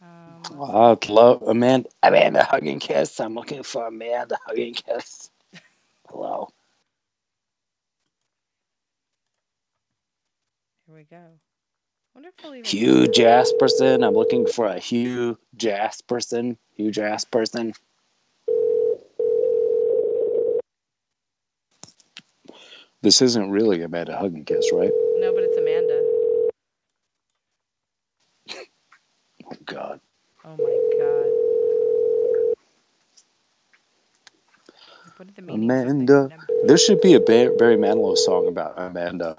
Um, 0.00 0.62
I 0.62 0.96
love 1.08 1.42
Amanda. 1.42 1.88
Amanda 2.02 2.44
hugging 2.44 2.78
kiss. 2.78 3.18
I'm 3.20 3.34
looking 3.34 3.62
for 3.62 3.86
Amanda 3.86 4.38
hugging 4.46 4.74
kiss. 4.74 5.30
Hello. 6.08 6.48
here 10.86 10.94
we 10.94 11.04
go. 11.04 11.22
wonder 12.14 12.30
if 12.36 12.44
even 12.44 12.64
Hugh 12.64 13.08
Jasperson. 13.08 14.06
I'm 14.06 14.14
looking 14.14 14.46
for 14.46 14.66
a 14.66 14.78
Hugh 14.78 15.38
Jasperson. 15.56 16.56
Hugh 16.76 16.90
Jasperson. 16.90 17.74
This 23.02 23.22
isn't 23.22 23.50
really 23.50 23.82
a 23.82 23.86
Amanda 23.86 24.16
hugging 24.16 24.44
kiss, 24.44 24.72
right? 24.72 24.90
No, 25.18 25.32
but 25.32 25.44
it's 25.44 25.56
Amanda. 25.56 25.67
Oh 29.50 29.56
God. 29.64 30.00
Oh 30.44 30.56
my 30.56 30.78
god. 30.98 31.26
What 35.16 35.28
are 35.28 35.32
the? 35.32 35.52
Amanda. 35.52 36.30
There 36.66 36.78
should 36.78 37.00
be 37.00 37.14
a 37.14 37.20
Barry 37.20 37.76
Manilow 37.76 38.16
song 38.16 38.46
about 38.48 38.74
Amanda, 38.76 39.36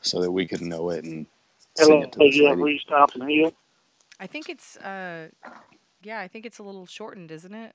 so 0.00 0.20
that 0.20 0.30
we 0.30 0.46
can 0.46 0.68
know 0.68 0.90
it 0.90 1.04
and 1.04 1.26
sing 1.76 1.88
Hello, 1.88 2.02
it 2.02 2.12
to 2.12 2.18
this 2.18 2.36
Jeff 2.36 2.50
lady. 2.50 2.62
Reese 2.62 2.84
Thompson 2.88 3.28
here. 3.28 3.50
I 4.18 4.26
think 4.26 4.48
it's 4.48 4.76
uh 4.78 5.28
yeah, 6.02 6.20
I 6.20 6.28
think 6.28 6.46
it's 6.46 6.58
a 6.58 6.62
little 6.62 6.86
shortened, 6.86 7.30
isn't 7.30 7.54
it? 7.54 7.74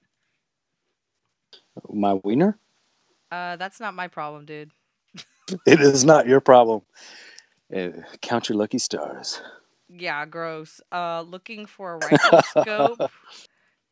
My 1.89 2.15
wiener. 2.15 2.57
Uh 3.31 3.55
that's 3.55 3.79
not 3.79 3.93
my 3.93 4.07
problem, 4.07 4.45
dude. 4.45 4.71
It 5.65 5.81
is 5.81 6.05
not 6.05 6.27
your 6.27 6.41
problem. 6.41 6.81
Uh, 7.75 7.89
count 8.21 8.49
your 8.49 8.57
lucky 8.57 8.77
stars. 8.79 9.41
Yeah, 9.89 10.25
gross. 10.25 10.81
Uh 10.91 11.21
looking 11.21 11.65
for 11.65 11.93
a 11.93 11.97
rifle 11.97 12.41
scope. 12.43 13.11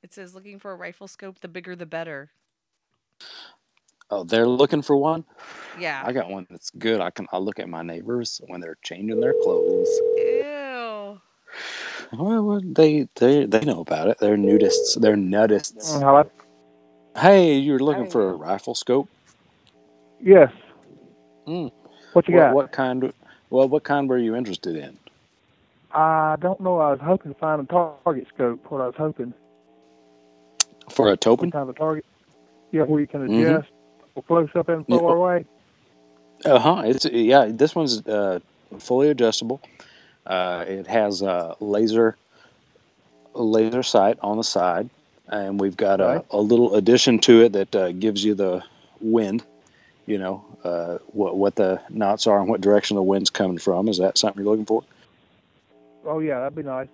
It 0.03 0.13
says 0.13 0.35
looking 0.35 0.59
for 0.59 0.71
a 0.71 0.75
rifle 0.75 1.07
scope, 1.07 1.39
the 1.39 1.47
bigger 1.47 1.75
the 1.75 1.85
better. 1.85 2.29
Oh, 4.09 4.23
they're 4.23 4.47
looking 4.47 4.81
for 4.81 4.95
one. 4.95 5.25
Yeah. 5.77 6.01
I 6.05 6.13
got 6.13 6.29
one 6.29 6.47
that's 6.49 6.69
good. 6.69 7.01
I 7.01 7.09
can. 7.09 7.27
I 7.31 7.39
look 7.39 7.59
at 7.59 7.67
my 7.67 7.81
neighbors 7.81 8.39
when 8.47 8.61
they're 8.61 8.77
changing 8.83 9.19
their 9.19 9.33
clothes. 9.43 9.89
Ew. 10.17 11.19
Well, 12.13 12.43
well, 12.43 12.61
they 12.63 13.07
they 13.15 13.45
they 13.45 13.61
know 13.61 13.81
about 13.81 14.07
it. 14.07 14.17
They're 14.19 14.37
nudists. 14.37 14.99
They're 14.99 15.15
nudists. 15.15 15.99
Hello? 15.99 16.29
Hey, 17.17 17.55
you're 17.55 17.79
looking 17.79 18.09
for 18.09 18.29
a 18.29 18.33
rifle 18.33 18.75
scope? 18.75 19.09
Yes. 20.21 20.51
Mm. 21.47 21.71
What 22.13 22.27
you 22.27 22.35
what, 22.35 22.41
got? 22.41 22.53
What 22.53 22.71
kind? 22.71 23.13
Well, 23.49 23.67
what 23.67 23.83
kind 23.83 24.07
were 24.07 24.17
you 24.17 24.35
interested 24.35 24.75
in? 24.75 24.97
I 25.91 26.35
don't 26.39 26.59
know. 26.59 26.80
I 26.80 26.91
was 26.91 26.99
hoping 27.01 27.34
to 27.34 27.39
find 27.39 27.61
a 27.61 27.65
target 27.65 28.27
scope. 28.34 28.65
What 28.69 28.81
I 28.81 28.88
was 28.88 28.95
hoping. 28.97 29.34
For 30.89 31.11
a 31.11 31.18
token? 31.18 31.51
kind 31.51 31.69
of 31.69 31.76
target? 31.76 32.05
Yeah, 32.72 32.84
where 32.84 32.99
you 32.99 33.07
can 33.07 33.27
Mhm. 33.27 33.57
adjust 33.57 33.72
for 34.14 34.23
close 34.23 34.49
up 34.55 34.69
and 34.69 34.85
Yeah. 34.88 34.99
far 34.99 35.15
away. 35.15 35.45
Uh 36.45 36.59
huh. 36.59 36.81
It's 36.85 37.05
yeah. 37.05 37.45
This 37.45 37.76
one's 37.76 38.05
uh, 38.07 38.39
fully 38.80 39.09
adjustable. 39.09 39.59
Uh, 40.26 40.65
it 40.68 40.88
has 40.88 41.22
a 41.22 41.55
laser 41.59 42.15
laser 43.34 43.84
sight 43.84 44.18
on 44.22 44.38
the 44.38 44.43
side, 44.43 44.89
and 45.30 45.59
we've 45.59 45.77
got 45.77 46.01
a, 46.01 46.05
Right. 46.05 46.26
a 46.31 46.41
little 46.41 46.76
addition 46.76 47.19
to 47.19 47.43
it 47.43 47.53
that 47.53 47.76
uh, 47.76 47.91
gives 47.93 48.23
you 48.23 48.35
the 48.35 48.64
wind. 49.01 49.43
You 50.05 50.18
know 50.19 50.45
uh, 50.64 50.97
what 51.07 51.38
what 51.38 51.55
the 51.55 51.81
knots 51.89 52.27
are 52.27 52.39
and 52.39 52.47
what 52.49 52.61
direction 52.61 52.95
the 52.95 53.03
wind's 53.03 53.30
coming 53.30 53.57
from. 53.57 53.88
Is 53.89 53.97
that 53.97 54.18
something 54.18 54.41
you're 54.43 54.49
looking 54.51 54.65
for? 54.65 54.84
Oh 56.07 56.19
yeah, 56.19 56.39
that'd 56.39 56.55
be 56.55 56.63
nice. 56.63 56.88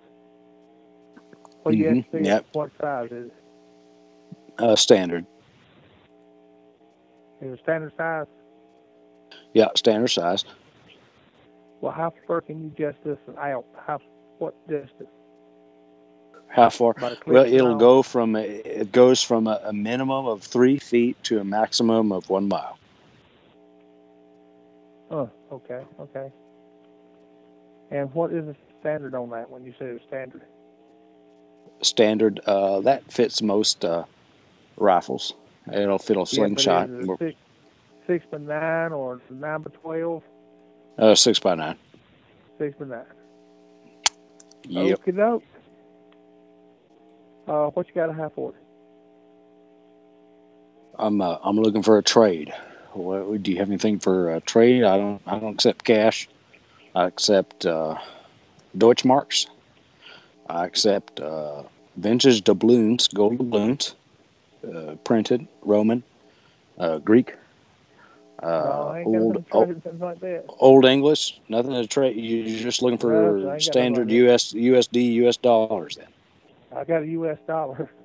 What 1.62 1.76
you 1.76 2.04
have 2.12 2.24
yep. 2.24 2.46
What 2.52 2.70
size 2.80 3.10
is 3.12 3.26
it? 3.28 3.32
Uh, 4.58 4.76
standard. 4.76 5.24
Is 7.40 7.54
it 7.54 7.60
standard 7.62 7.92
size? 7.96 8.26
Yeah, 9.52 9.68
standard 9.76 10.08
size. 10.08 10.44
Well, 11.80 11.92
how 11.92 12.12
far 12.26 12.40
can 12.40 12.60
you 12.60 12.72
adjust 12.74 13.04
this 13.04 13.18
out? 13.38 13.64
How 13.86 14.00
what 14.38 14.54
distance? 14.68 15.08
How 16.48 16.70
far? 16.70 16.94
About 16.96 17.12
a 17.12 17.16
click 17.16 17.34
Well, 17.34 17.46
it'll 17.46 17.76
go 17.76 18.02
from 18.02 18.36
a, 18.36 18.40
it 18.42 18.92
goes 18.92 19.22
from 19.22 19.46
a, 19.46 19.60
a 19.64 19.72
minimum 19.72 20.26
of 20.26 20.42
three 20.42 20.78
feet 20.78 21.22
to 21.24 21.38
a 21.38 21.44
maximum 21.44 22.12
of 22.12 22.28
one 22.28 22.48
mile. 22.48 22.78
Oh, 25.10 25.30
okay, 25.52 25.82
okay. 26.00 26.32
And 27.90 28.12
what 28.14 28.32
is 28.32 28.46
the 28.46 28.56
standard 28.84 29.14
on 29.14 29.30
that 29.30 29.48
when 29.50 29.64
you 29.64 29.72
say 29.78 29.86
it's 29.86 30.04
standard? 30.06 30.42
standard. 31.82 32.40
Uh, 32.46 32.80
that 32.82 33.10
fits 33.12 33.42
most 33.42 33.84
uh, 33.84 34.04
rifles. 34.76 35.34
It'll 35.72 35.98
fit 35.98 36.18
a 36.18 36.26
Yeah, 36.30 36.44
slingshot. 36.44 36.90
it 36.90 36.90
a 36.90 37.08
six, 37.18 37.36
six 38.06 38.26
by 38.30 38.38
nine 38.38 38.92
or 38.92 39.20
nine 39.30 39.62
by 39.62 39.70
twelve? 39.82 40.22
Uh, 40.98 41.14
six 41.14 41.40
by 41.40 41.54
nine. 41.54 41.76
Six 42.58 42.76
by 42.78 42.86
nine. 42.86 43.04
Yep. 44.64 45.00
Okie 45.00 45.16
doke. 45.16 45.44
Uh, 47.48 47.66
what 47.68 47.88
you 47.88 47.94
got 47.94 48.06
to 48.06 48.14
have 48.14 48.34
for 48.34 48.50
it? 48.50 48.56
I'm 50.98 51.20
uh, 51.20 51.38
I'm 51.42 51.56
looking 51.56 51.82
for 51.82 51.98
a 51.98 52.02
trade. 52.02 52.52
What, 52.92 53.42
do 53.42 53.52
you 53.52 53.58
have 53.58 53.68
anything 53.68 53.98
for 54.00 54.34
a 54.34 54.40
trade? 54.40 54.84
I 54.84 54.96
don't 54.98 55.22
I 55.26 55.38
don't 55.38 55.54
accept 55.54 55.84
cash. 55.84 56.28
I 56.94 57.06
accept 57.06 57.66
uh, 57.66 57.96
Deutschmarks. 58.76 59.46
I 60.48 60.66
accept 60.66 61.20
uh, 61.20 61.62
vintage 61.96 62.42
doubloons, 62.42 63.08
gold 63.08 63.38
doubloons, 63.38 63.94
uh, 64.72 64.96
printed 65.04 65.46
Roman, 65.62 66.02
uh, 66.78 66.98
Greek, 66.98 67.34
uh, 68.42 68.62
no, 68.64 68.94
ain't 68.94 69.12
got 69.12 69.20
old, 69.20 69.44
old 69.52 70.00
like. 70.00 70.18
Old 70.60 70.84
English, 70.84 71.40
nothing 71.48 71.72
to 71.72 71.86
trade. 71.86 72.16
You're 72.16 72.58
just 72.58 72.82
looking 72.82 72.98
No, 72.98 72.98
for 72.98 73.40
got 73.40 73.60
standard 73.60 74.10
US 74.10 74.52
USD 74.52 75.12
US 75.14 75.36
dollars. 75.36 75.96
Then 75.96 76.08
I 76.72 76.84
got 76.84 77.02
a 77.02 77.06
U.S. 77.06 77.38
dollar. 77.46 77.90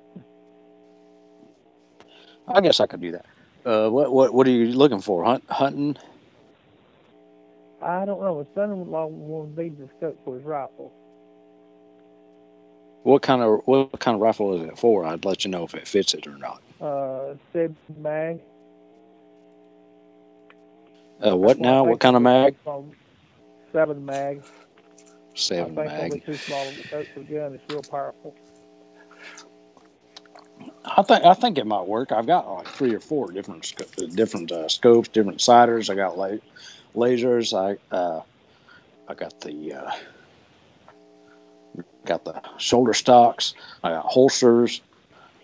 I 2.48 2.60
guess 2.60 2.80
I 2.80 2.86
could 2.86 3.00
do 3.00 3.12
that. 3.12 3.26
Uh, 3.64 3.88
what 3.90 4.12
what 4.12 4.34
what 4.34 4.46
are 4.46 4.50
you 4.50 4.72
looking 4.72 5.00
for? 5.00 5.24
Hunt 5.24 5.44
hunting? 5.50 5.96
I 7.82 8.04
don't 8.04 8.20
know. 8.20 8.36
My 8.38 8.54
son-in-law 8.54 9.06
wanted 9.06 9.78
to 9.78 9.88
scope 9.98 10.18
for 10.24 10.36
his 10.36 10.44
rifle. 10.44 10.92
What 13.02 13.22
kind 13.22 13.42
of 13.42 13.62
what 13.64 13.98
kind 14.00 14.14
of 14.14 14.20
rifle 14.20 14.54
is 14.60 14.68
it 14.68 14.78
for? 14.78 15.04
I'd 15.06 15.24
let 15.24 15.44
you 15.44 15.50
know 15.50 15.64
if 15.64 15.74
it 15.74 15.88
fits 15.88 16.14
it 16.14 16.26
or 16.26 16.36
not. 16.36 16.62
Uh, 16.80 17.34
Seb 17.52 17.76
mag. 17.98 18.40
Uh, 21.24 21.36
what 21.36 21.58
now? 21.58 21.84
What 21.84 22.00
kind 22.00 22.16
of 22.16 22.22
mag? 22.22 22.56
Seven 23.72 24.04
mag. 24.04 24.42
Seven 25.34 25.72
I 25.72 25.74
think 25.76 25.94
mag. 25.94 26.00
only 26.00 26.20
too 26.20 26.38
small 26.46 26.68
of 26.68 26.78
a 26.92 27.06
the 27.14 27.24
gun. 27.24 27.54
It's 27.54 27.64
real 27.68 27.82
powerful. 27.82 28.34
I 30.84 31.02
think 31.02 31.24
I 31.24 31.34
think 31.34 31.58
it 31.58 31.66
might 31.66 31.86
work. 31.86 32.12
I've 32.12 32.26
got 32.26 32.48
like 32.52 32.68
three 32.68 32.94
or 32.94 33.00
four 33.00 33.32
different 33.32 33.72
different 34.14 34.52
uh, 34.52 34.68
scopes, 34.68 35.08
different 35.08 35.40
siders. 35.40 35.90
I 35.90 35.94
got 35.94 36.18
la- 36.18 36.38
lasers. 36.94 37.52
I 37.56 37.76
uh, 37.94 38.22
I 39.08 39.14
got 39.14 39.40
the 39.40 39.72
uh, 39.74 39.90
got 42.06 42.24
the 42.24 42.40
shoulder 42.58 42.94
stocks. 42.94 43.54
I 43.82 43.90
got 43.90 44.04
holsters. 44.06 44.80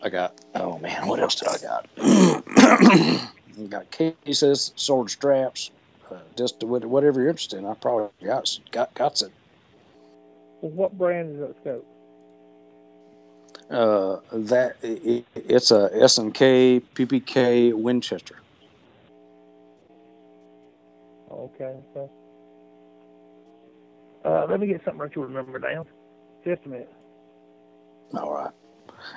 I 0.02 0.08
got 0.08 0.34
oh 0.54 0.78
man, 0.78 1.06
what 1.06 1.20
else 1.20 1.34
did 1.36 1.48
I 1.48 1.58
got? 1.58 1.88
I 1.98 3.28
got 3.68 3.90
cases, 3.90 4.72
sword 4.76 5.10
straps. 5.10 5.70
Uh, 6.10 6.16
just 6.36 6.62
what- 6.62 6.84
whatever 6.84 7.20
you're 7.20 7.30
interested 7.30 7.58
in, 7.58 7.66
I 7.66 7.74
probably 7.74 8.08
got 8.24 8.58
got 8.70 8.94
got 8.94 9.22
it. 9.22 9.32
Well, 10.60 10.70
what 10.72 10.96
brand 10.98 11.34
is 11.34 11.40
that 11.40 11.56
scope? 11.60 11.86
Uh, 13.68 14.20
that 14.32 14.76
it, 14.82 15.24
it's 15.34 15.72
a 15.72 15.90
S 15.92 16.18
and 16.18 16.32
K 16.32 16.80
PPK 16.94 17.74
Winchester. 17.74 18.36
Okay, 21.36 21.74
okay. 21.96 22.12
Uh, 24.24 24.46
let 24.48 24.58
me 24.58 24.66
get 24.66 24.82
something 24.84 25.02
that 25.02 25.14
you 25.14 25.22
remember 25.22 25.58
down. 25.58 25.86
Just 26.44 26.64
a 26.64 26.68
minute. 26.68 26.92
All 28.14 28.32
right. 28.32 28.52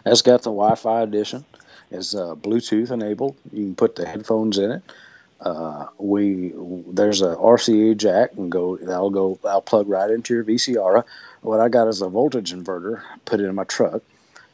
It's 0.06 0.22
got 0.22 0.42
the 0.42 0.52
Wi-Fi 0.52 1.02
edition. 1.02 1.46
It's 1.92 2.14
uh, 2.14 2.36
Bluetooth 2.36 2.92
enabled. 2.92 3.38
You 3.52 3.66
can 3.66 3.76
put 3.76 3.96
the 3.96 4.06
headphones 4.06 4.58
in 4.58 4.72
it. 4.72 4.84
Uh, 5.40 5.88
we 5.98 6.54
there's 6.88 7.22
a 7.22 7.36
RCA 7.38 7.96
jack 7.96 8.32
and 8.36 8.52
go 8.52 8.76
that'll 8.76 9.10
go 9.10 9.40
that'll 9.42 9.62
plug 9.62 9.88
right 9.88 10.12
into 10.12 10.34
your 10.34 10.44
VCR. 10.44 11.06
What 11.42 11.62
I 11.62 11.70
got 11.70 11.88
is 11.88 12.02
a 12.02 12.10
voltage 12.10 12.54
inverter. 12.54 13.02
Put 13.24 13.40
it 13.40 13.46
in 13.46 13.56
my 13.56 13.64
truck. 13.64 14.04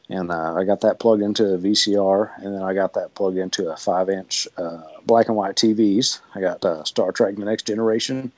And 0.09 0.31
uh, 0.31 0.53
I 0.55 0.63
got 0.63 0.81
that 0.81 0.99
plugged 0.99 1.23
into 1.23 1.53
a 1.53 1.57
VCR, 1.57 2.31
and 2.43 2.53
then 2.55 2.61
I 2.63 2.73
got 2.73 2.93
that 2.93 3.15
plugged 3.15 3.37
into 3.37 3.69
a 3.71 3.77
five-inch 3.77 4.47
uh, 4.57 4.81
black 5.05 5.27
and 5.27 5.35
white 5.35 5.55
TVs. 5.55 6.19
I 6.35 6.41
got 6.41 6.63
uh, 6.63 6.83
Star 6.83 7.11
Trek: 7.11 7.35
The 7.35 7.45
Next 7.45 7.65
Generation 7.65 8.31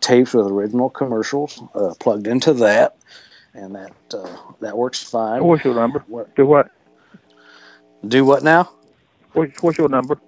tapes 0.00 0.32
with 0.34 0.46
original 0.46 0.90
commercials 0.90 1.62
uh, 1.74 1.94
plugged 2.00 2.26
into 2.26 2.54
that, 2.54 2.96
and 3.54 3.74
that 3.74 3.92
uh, 4.14 4.36
that 4.60 4.76
works 4.76 5.02
fine. 5.02 5.44
What's 5.44 5.64
your 5.64 5.74
number? 5.74 6.02
What- 6.06 6.34
Do 6.34 6.46
what? 6.46 6.70
Do 8.06 8.24
what 8.24 8.42
now? 8.42 8.70
What's, 9.32 9.62
what's 9.62 9.78
your 9.78 9.88
number? 9.88 10.18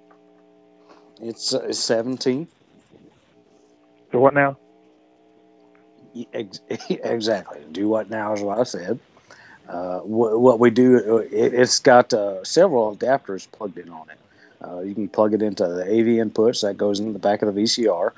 It's, 1.21 1.53
uh, 1.55 1.61
it's 1.65 1.79
17. 1.81 2.47
Do 4.13 4.19
what 4.21 4.33
now? 4.35 4.57
Ex- 6.33 6.61
Exactly. 6.89 7.65
Do 7.73 7.89
what 7.89 8.11
now 8.11 8.33
is 8.33 8.43
what 8.43 8.59
I 8.59 8.63
said. 8.63 9.01
Uh, 9.69 10.01
what, 10.01 10.61
we 10.61 10.71
do, 10.71 11.19
it, 11.19 11.55
it's 11.55 11.79
got 11.79 12.13
uh, 12.13 12.45
several 12.45 12.95
adapters 12.97 13.51
plugged 13.51 13.79
in 13.79 13.89
on 13.89 14.09
it. 14.11 14.19
Uh, 14.63 14.81
you 14.81 14.95
can 14.95 15.09
plug 15.09 15.35
it 15.35 15.43
into 15.43 15.67
the 15.67 15.83
AV 15.83 16.27
inputs 16.27 16.63
that 16.63 16.77
goes 16.77 17.01
in 17.01 17.13
the 17.13 17.19
back 17.19 17.43
of 17.43 17.55
the 17.55 17.63
VCR. 17.63 18.13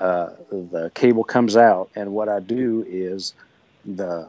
Uh, 0.00 0.30
the 0.50 0.90
cable 0.94 1.24
comes 1.24 1.56
out, 1.56 1.90
and 1.94 2.12
what 2.12 2.28
I 2.28 2.40
do 2.40 2.84
is 2.88 3.34
the 3.84 4.28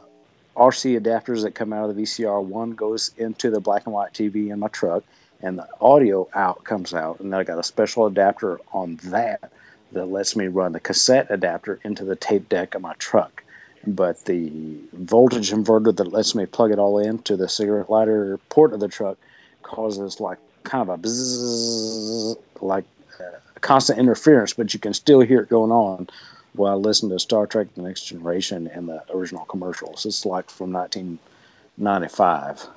RC 0.56 1.00
adapters 1.00 1.42
that 1.42 1.54
come 1.54 1.72
out 1.72 1.90
of 1.90 1.96
the 1.96 2.02
VCR 2.02 2.42
one 2.42 2.72
goes 2.72 3.10
into 3.16 3.50
the 3.50 3.60
black 3.60 3.86
and 3.86 3.94
white 3.94 4.12
TV 4.12 4.50
in 4.50 4.60
my 4.60 4.68
truck, 4.68 5.02
and 5.42 5.58
the 5.58 5.66
audio 5.80 6.28
out 6.34 6.64
comes 6.64 6.94
out, 6.94 7.20
and 7.20 7.32
then 7.32 7.40
I 7.40 7.44
got 7.44 7.58
a 7.58 7.64
special 7.64 8.06
adapter 8.06 8.60
on 8.72 8.96
that 9.04 9.52
that 9.92 10.06
lets 10.06 10.36
me 10.36 10.46
run 10.46 10.72
the 10.72 10.80
cassette 10.80 11.28
adapter 11.30 11.78
into 11.84 12.04
the 12.04 12.16
tape 12.16 12.48
deck 12.48 12.74
of 12.74 12.82
my 12.82 12.94
truck. 12.94 13.43
But 13.86 14.24
the 14.24 14.78
voltage 14.92 15.50
inverter 15.50 15.94
that 15.96 16.12
lets 16.12 16.34
me 16.34 16.46
plug 16.46 16.72
it 16.72 16.78
all 16.78 16.98
into 16.98 17.36
the 17.36 17.48
cigarette 17.48 17.90
lighter 17.90 18.38
port 18.48 18.72
of 18.72 18.80
the 18.80 18.88
truck 18.88 19.18
causes 19.62 20.20
like 20.20 20.38
kind 20.62 20.88
of 20.88 20.98
a 20.98 21.02
bzzz, 21.02 22.36
like 22.60 22.84
uh, 23.20 23.38
constant 23.60 23.98
interference, 23.98 24.54
but 24.54 24.72
you 24.72 24.80
can 24.80 24.94
still 24.94 25.20
hear 25.20 25.40
it 25.40 25.48
going 25.48 25.70
on 25.70 26.08
while 26.54 26.80
listening 26.80 27.10
to 27.12 27.18
Star 27.18 27.46
Trek: 27.46 27.68
The 27.74 27.82
Next 27.82 28.06
Generation 28.06 28.68
and 28.68 28.88
the 28.88 29.02
original 29.12 29.44
commercials. 29.44 30.06
It's 30.06 30.24
like 30.24 30.48
from 30.50 30.72
1995. 30.72 32.68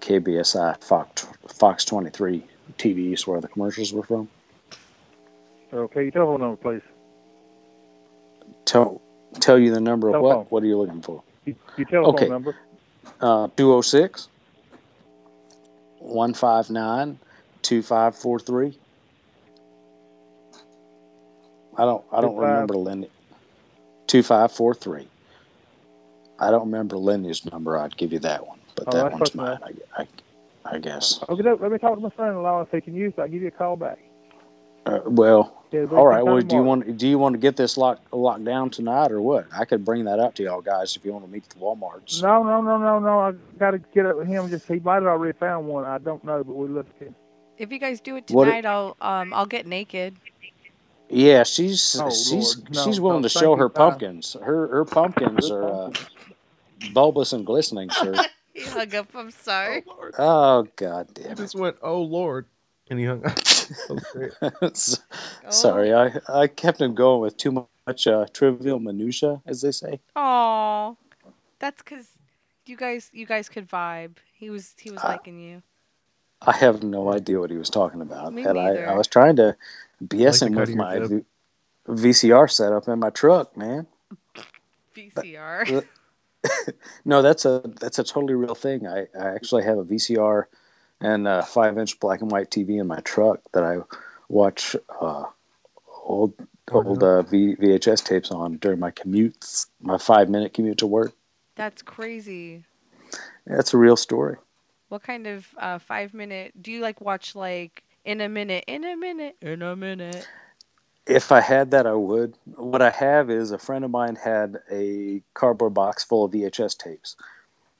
KBSI 0.00 0.82
Fox 0.82 1.26
Fox 1.48 1.84
23 1.84 2.42
TV 2.78 3.12
is 3.12 3.26
where 3.26 3.40
the 3.40 3.48
commercials 3.48 3.92
were 3.92 4.02
from. 4.02 4.28
Okay, 5.72 6.04
your 6.04 6.10
telephone 6.10 6.40
number, 6.40 6.56
please. 6.56 6.82
Tell 8.64 9.00
tell 9.34 9.58
you 9.58 9.72
the 9.72 9.80
number 9.80 10.08
of 10.08 10.20
what? 10.20 10.50
What 10.50 10.62
are 10.62 10.66
you 10.66 10.78
looking 10.78 11.02
for? 11.02 11.22
Your, 11.44 11.86
telephone 11.86 12.14
Okay. 12.14 12.28
number. 12.28 12.54
Uh, 13.20 13.48
206 13.56 14.28
159 15.98 17.18
2543. 17.62 18.80
I 21.78 21.84
don't 21.84 22.04
I 22.12 22.20
don't 22.20 22.36
25. 22.36 22.48
remember 22.48 22.74
Lenny. 22.74 23.10
2543. 24.08 25.08
I 26.38 26.50
don't 26.50 26.66
remember 26.66 26.96
Lenny's 26.96 27.44
number. 27.44 27.76
I'd 27.78 27.96
give 27.96 28.12
you 28.12 28.18
that 28.20 28.46
one, 28.46 28.60
but 28.74 28.86
Oh, 28.88 28.92
that 28.92 29.12
one's 29.12 29.34
mine. 29.34 29.58
I, 29.62 30.02
I, 30.02 30.08
I 30.64 30.78
guess. 30.78 31.20
Okay, 31.28 31.42
let 31.42 31.70
me 31.70 31.78
talk 31.78 31.94
to 31.94 32.00
my 32.00 32.10
son-in-law. 32.16 32.62
If 32.62 32.70
he 32.70 32.80
can 32.80 32.94
use 32.94 33.12
it, 33.16 33.20
I'll 33.20 33.28
give 33.28 33.42
you 33.42 33.48
a 33.48 33.52
call 33.52 33.76
back. 33.76 33.98
Uh, 34.86 35.00
well, 35.06 35.64
Yeah, 35.70 35.86
all 35.90 36.06
right. 36.06 36.22
Well, 36.24 36.36
do 36.40 36.56
you 36.56 36.62
tomorrow. 36.62 36.62
want 36.64 36.96
do 36.98 37.06
you 37.08 37.18
want 37.18 37.34
to 37.34 37.38
get 37.38 37.56
this 37.56 37.76
locked 37.76 38.12
locked 38.12 38.44
down 38.44 38.70
tonight 38.70 39.12
or 39.12 39.20
what? 39.20 39.46
I 39.52 39.64
could 39.64 39.84
bring 39.84 40.04
that 40.04 40.18
up 40.18 40.34
to 40.36 40.42
y'all 40.42 40.60
guys 40.60 40.96
if 40.96 41.04
you 41.04 41.12
want 41.12 41.24
to 41.26 41.30
meet 41.30 41.44
at 41.44 41.50
the 41.50 41.56
WalMarts. 41.60 42.22
No, 42.22 42.42
no, 42.42 42.60
no, 42.62 42.78
no, 42.78 42.98
no. 42.98 43.20
I 43.20 43.32
got 43.58 43.72
to 43.72 43.78
get 43.78 44.06
up 44.06 44.16
with 44.16 44.26
him. 44.26 44.48
Just 44.50 44.66
he 44.66 44.80
might 44.80 44.94
have 44.96 45.06
already 45.06 45.36
found 45.38 45.66
one. 45.66 45.84
I 45.84 45.98
don't 45.98 46.22
know, 46.24 46.42
but 46.42 46.54
we 46.54 46.68
looked 46.68 47.00
at. 47.02 47.12
If 47.58 47.70
you 47.70 47.78
guys 47.78 48.00
do 48.00 48.16
it 48.16 48.24
What 48.30 48.48
it- 48.48 48.52
tonight, 48.52 48.66
I'll 48.66 48.96
um 49.00 49.32
I'll 49.34 49.46
get 49.46 49.66
naked. 49.66 50.16
Yeah, 51.12 51.42
she's 51.42 51.96
Oh, 52.00 52.08
she's 52.10 52.56
no, 52.70 52.84
she's 52.84 53.00
willing 53.00 53.22
no, 53.22 53.28
to 53.28 53.28
show 53.28 53.56
her 53.56 53.68
pumpkins. 53.68 54.36
Her 54.42 54.68
her 54.68 54.84
pumpkins 54.84 55.50
are 55.50 55.68
uh, 55.68 55.90
bulbous 56.92 57.32
and 57.32 57.44
glistening, 57.44 57.90
sir. 57.90 58.14
He 58.52 58.62
hung 58.62 58.92
up. 58.96 59.06
I'm 59.14 59.30
sorry. 59.30 59.84
Oh 60.18 60.66
god 60.74 61.08
He 61.16 61.22
damn 61.22 61.36
just 61.36 61.54
went, 61.54 61.76
"Oh 61.82 62.02
Lord," 62.02 62.46
and 62.90 62.98
he 62.98 63.04
hung 63.04 63.24
up. 63.24 63.36
That 63.70 63.94
was 63.94 64.04
great. 64.12 64.32
it. 64.62 64.98
Sorry, 65.52 65.94
I 65.94 66.12
I 66.28 66.46
kept 66.46 66.80
him 66.80 66.94
going 66.94 67.20
with 67.20 67.36
too 67.36 67.66
much 67.86 68.06
uh, 68.06 68.26
trivial 68.32 68.78
minutia, 68.78 69.40
as 69.46 69.62
they 69.62 69.70
say. 69.70 70.00
Aw, 70.16 70.94
that's 71.58 71.82
because 71.82 72.08
you 72.66 72.76
guys 72.76 73.10
you 73.12 73.26
guys 73.26 73.48
could 73.48 73.68
vibe. 73.68 74.16
He 74.34 74.50
was 74.50 74.74
he 74.78 74.90
Uh, 74.90 74.94
was 74.94 75.04
liking 75.04 75.38
you. 75.40 75.62
I 76.42 76.52
have 76.56 76.82
no 76.82 77.12
idea 77.12 77.38
what 77.38 77.50
he 77.50 77.58
was 77.58 77.68
talking 77.68 78.00
about, 78.00 78.32
Me 78.32 78.44
and 78.44 78.58
I, 78.58 78.68
neither. 78.68 78.88
I 78.88 78.94
was 78.94 79.06
trying 79.06 79.36
to 79.36 79.56
BS 80.02 80.40
the 80.40 80.46
him 80.46 80.54
with 80.54 80.74
my 80.74 80.98
v- 80.98 81.24
VCR 81.86 82.50
setup 82.50 82.88
in 82.88 82.98
my 82.98 83.10
truck, 83.10 83.56
man. 83.56 83.86
VCR. 84.96 85.84
no, 87.04 87.20
that's 87.20 87.44
a 87.44 87.62
that's 87.78 87.98
a 87.98 88.04
totally 88.04 88.34
real 88.34 88.54
thing. 88.54 88.86
I, 88.86 89.06
I 89.18 89.34
actually 89.34 89.64
have 89.64 89.78
a 89.78 89.84
VCR 89.84 90.44
and 91.00 91.26
a 91.26 91.42
five 91.42 91.78
inch 91.78 91.98
black 92.00 92.20
and 92.20 92.30
white 92.30 92.50
TV 92.50 92.80
in 92.80 92.86
my 92.86 93.00
truck 93.00 93.40
that 93.52 93.64
I 93.64 93.78
watch 94.28 94.76
uh, 95.00 95.24
old 96.04 96.34
old 96.70 97.02
uh, 97.02 97.22
v, 97.22 97.56
VHS 97.56 98.04
tapes 98.04 98.30
on 98.30 98.56
during 98.56 98.78
my 98.78 98.90
commutes, 98.90 99.66
my 99.80 99.98
five 99.98 100.28
minute 100.28 100.54
commute 100.54 100.78
to 100.78 100.86
work. 100.86 101.12
That's 101.56 101.82
crazy. 101.82 102.64
That's 103.46 103.74
a 103.74 103.78
real 103.78 103.96
story. 103.96 104.36
What 104.88 105.02
kind 105.02 105.26
of 105.26 105.46
uh, 105.58 105.78
five 105.78 106.14
minute 106.14 106.52
do 106.60 106.72
you 106.72 106.80
like 106.80 107.00
watch 107.00 107.34
like 107.34 107.82
in 108.04 108.20
a 108.20 108.28
minute, 108.28 108.64
in 108.66 108.84
a 108.84 108.96
minute, 108.96 109.36
in 109.40 109.62
a 109.62 109.76
minute? 109.76 110.26
If 111.06 111.32
I 111.32 111.40
had 111.40 111.72
that, 111.72 111.86
I 111.86 111.94
would. 111.94 112.34
What 112.56 112.82
I 112.82 112.90
have 112.90 113.30
is 113.30 113.50
a 113.50 113.58
friend 113.58 113.84
of 113.84 113.90
mine 113.90 114.16
had 114.16 114.60
a 114.70 115.22
cardboard 115.34 115.74
box 115.74 116.04
full 116.04 116.24
of 116.24 116.32
VHS 116.32 116.76
tapes, 116.76 117.16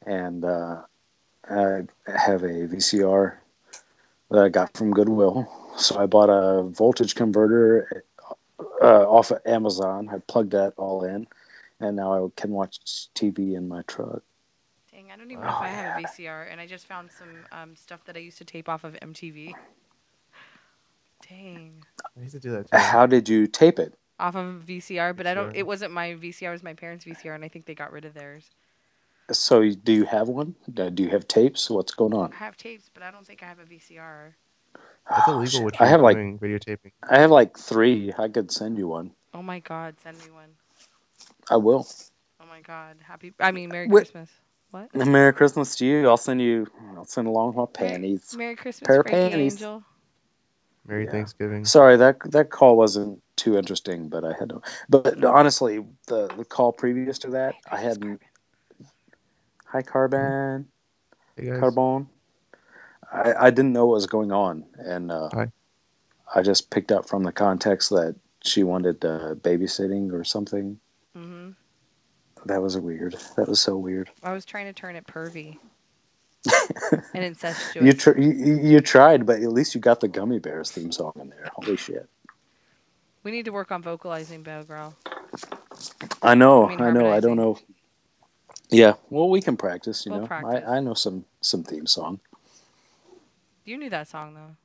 and 0.04 0.44
uh, 0.44 0.82
I 1.50 1.82
have 2.06 2.44
a 2.44 2.68
VCR 2.68 3.34
that 4.30 4.44
I 4.44 4.48
got 4.48 4.76
from 4.76 4.92
Goodwill. 4.92 5.48
So 5.76 5.98
I 5.98 6.06
bought 6.06 6.28
a 6.30 6.62
voltage 6.62 7.14
converter 7.14 8.04
uh, 8.82 9.08
off 9.08 9.30
of 9.30 9.40
Amazon. 9.46 10.08
I 10.12 10.18
plugged 10.18 10.52
that 10.52 10.74
all 10.76 11.04
in, 11.04 11.26
and 11.80 11.96
now 11.96 12.24
I 12.24 12.28
can 12.36 12.50
watch 12.50 12.78
TV 13.14 13.56
in 13.56 13.68
my 13.68 13.82
truck. 13.82 14.22
Dang, 14.92 15.10
I 15.12 15.16
don't 15.16 15.30
even 15.30 15.42
know 15.42 15.48
if 15.48 15.54
I 15.54 15.68
have 15.68 15.98
a 15.98 16.02
VCR, 16.02 16.50
and 16.50 16.60
I 16.60 16.66
just 16.66 16.86
found 16.86 17.10
some 17.10 17.44
um, 17.52 17.76
stuff 17.76 18.04
that 18.04 18.16
I 18.16 18.20
used 18.20 18.38
to 18.38 18.44
tape 18.44 18.68
off 18.68 18.84
of 18.84 18.94
MTV. 18.94 19.54
Dang, 21.28 21.84
I 22.16 22.20
used 22.22 22.34
to 22.34 22.40
do 22.40 22.50
that 22.52 22.70
too. 22.70 22.76
How 22.76 23.06
did 23.06 23.28
you 23.28 23.46
tape 23.46 23.78
it? 23.78 23.94
off 24.20 24.36
of 24.36 24.62
VCR, 24.66 25.16
but 25.16 25.26
I 25.26 25.34
don't. 25.34 25.56
It 25.56 25.66
wasn't 25.66 25.92
my 25.92 26.10
VCR; 26.10 26.48
it 26.48 26.52
was 26.52 26.62
my 26.62 26.74
parents' 26.74 27.04
VCR, 27.04 27.34
and 27.34 27.44
I 27.44 27.48
think 27.48 27.64
they 27.64 27.74
got 27.74 27.90
rid 27.90 28.04
of 28.04 28.14
theirs. 28.14 28.50
So 29.32 29.68
do 29.70 29.92
you 29.92 30.04
have 30.04 30.28
one? 30.28 30.54
Uh, 30.76 30.90
Do 30.90 31.02
you 31.02 31.10
have 31.10 31.26
tapes? 31.28 31.70
What's 31.70 31.92
going 31.92 32.14
on? 32.14 32.32
I 32.32 32.36
have 32.36 32.56
tapes, 32.56 32.90
but 32.92 33.02
I 33.02 33.10
don't 33.10 33.26
think 33.26 33.42
I 33.42 33.46
have 33.46 33.58
a 33.58 33.64
VCR. 33.64 34.32
That's 35.08 35.28
illegal. 35.28 35.64
What 35.64 35.80
I 35.80 35.84
you're 35.84 35.90
have 35.90 36.00
like 36.00 36.16
doing, 36.16 36.38
videotaping. 36.38 36.92
I 37.08 37.18
have 37.18 37.30
like 37.30 37.58
three. 37.58 38.12
I 38.16 38.28
could 38.28 38.50
send 38.50 38.78
you 38.78 38.88
one. 38.88 39.12
Oh 39.34 39.42
my 39.42 39.60
God, 39.60 39.94
send 40.02 40.18
me 40.18 40.30
one. 40.32 40.50
I 41.50 41.56
will. 41.56 41.86
Oh 42.40 42.46
my 42.48 42.60
God, 42.60 42.96
happy. 43.02 43.32
I 43.40 43.50
mean, 43.50 43.70
Merry 43.70 43.88
Wait. 43.88 44.02
Christmas. 44.02 44.30
What? 44.70 44.94
Merry 44.94 45.32
Christmas 45.32 45.74
to 45.76 45.84
you. 45.84 46.08
I'll 46.08 46.16
send 46.16 46.40
you. 46.40 46.66
I'll 46.96 47.04
send 47.04 47.26
along 47.26 47.56
my 47.56 47.66
panties. 47.72 48.34
Merry 48.36 48.54
Christmas, 48.56 48.86
Pair 48.86 49.00
of 49.00 49.06
Frankie 49.06 49.30
panties. 49.30 49.54
Angel. 49.54 49.82
Merry 50.86 51.06
Thanksgiving. 51.06 51.64
Sorry 51.64 51.96
that 51.96 52.18
that 52.32 52.50
call 52.50 52.76
wasn't 52.76 53.20
too 53.36 53.56
interesting, 53.56 54.08
but 54.08 54.24
I 54.24 54.32
had 54.32 54.50
to. 54.50 54.60
But 54.88 55.24
honestly, 55.24 55.84
the 56.06 56.28
the 56.36 56.44
call 56.44 56.72
previous 56.72 57.18
to 57.20 57.30
that, 57.30 57.54
I 57.70 57.78
hadn't. 57.78 58.20
Hi, 59.72 59.82
Carbon. 59.82 60.66
Hey 61.36 61.46
guys. 61.46 61.60
Carbon. 61.60 62.08
I 63.12 63.34
I 63.38 63.50
didn't 63.50 63.72
know 63.72 63.86
what 63.86 63.94
was 63.94 64.06
going 64.06 64.32
on, 64.32 64.64
and 64.78 65.12
uh, 65.12 65.28
Hi. 65.32 65.52
I 66.34 66.42
just 66.42 66.70
picked 66.70 66.90
up 66.90 67.08
from 67.08 67.22
the 67.22 67.30
context 67.30 67.90
that 67.90 68.16
she 68.42 68.64
wanted 68.64 69.04
uh, 69.04 69.36
babysitting 69.36 70.12
or 70.12 70.24
something. 70.24 70.80
hmm 71.14 71.50
That 72.46 72.60
was 72.60 72.76
weird. 72.78 73.16
That 73.36 73.48
was 73.48 73.60
so 73.60 73.76
weird. 73.76 74.10
I 74.24 74.32
was 74.32 74.44
trying 74.44 74.66
to 74.66 74.72
turn 74.72 74.96
it 74.96 75.06
pervy 75.06 75.56
and 77.14 77.22
incestuous. 77.22 77.84
You, 77.86 77.92
tr- 77.92 78.18
you 78.18 78.32
you 78.32 78.58
you 78.60 78.80
tried, 78.80 79.24
but 79.24 79.40
at 79.40 79.52
least 79.52 79.76
you 79.76 79.80
got 79.80 80.00
the 80.00 80.08
Gummy 80.08 80.40
Bears 80.40 80.72
theme 80.72 80.90
song 80.90 81.12
in 81.20 81.30
there. 81.30 81.48
Holy 81.54 81.76
shit! 81.76 82.08
we 83.22 83.30
need 83.30 83.44
to 83.44 83.52
work 83.52 83.70
on 83.70 83.82
vocalizing, 83.82 84.42
Bao 84.42 84.64
Grehl. 84.64 84.94
I 86.22 86.34
know, 86.34 86.64
I 86.64 86.68
mean, 86.70 86.80
I 86.80 86.90
know. 86.90 87.12
I 87.12 87.20
don't 87.20 87.36
know. 87.36 87.56
Yeah, 88.70 88.94
well, 89.10 89.28
we 89.28 89.40
can 89.40 89.56
practice. 89.56 90.04
You 90.06 90.12
We'll 90.12 90.20
know, 90.22 90.26
practice. 90.26 90.62
I 90.66 90.76
I 90.76 90.80
know 90.80 90.94
some 90.94 91.24
some 91.40 91.62
theme 91.64 91.86
song. 91.86 92.20
You 93.64 93.76
knew 93.76 93.90
that 93.90 94.08
song 94.08 94.34
though. 94.34 94.56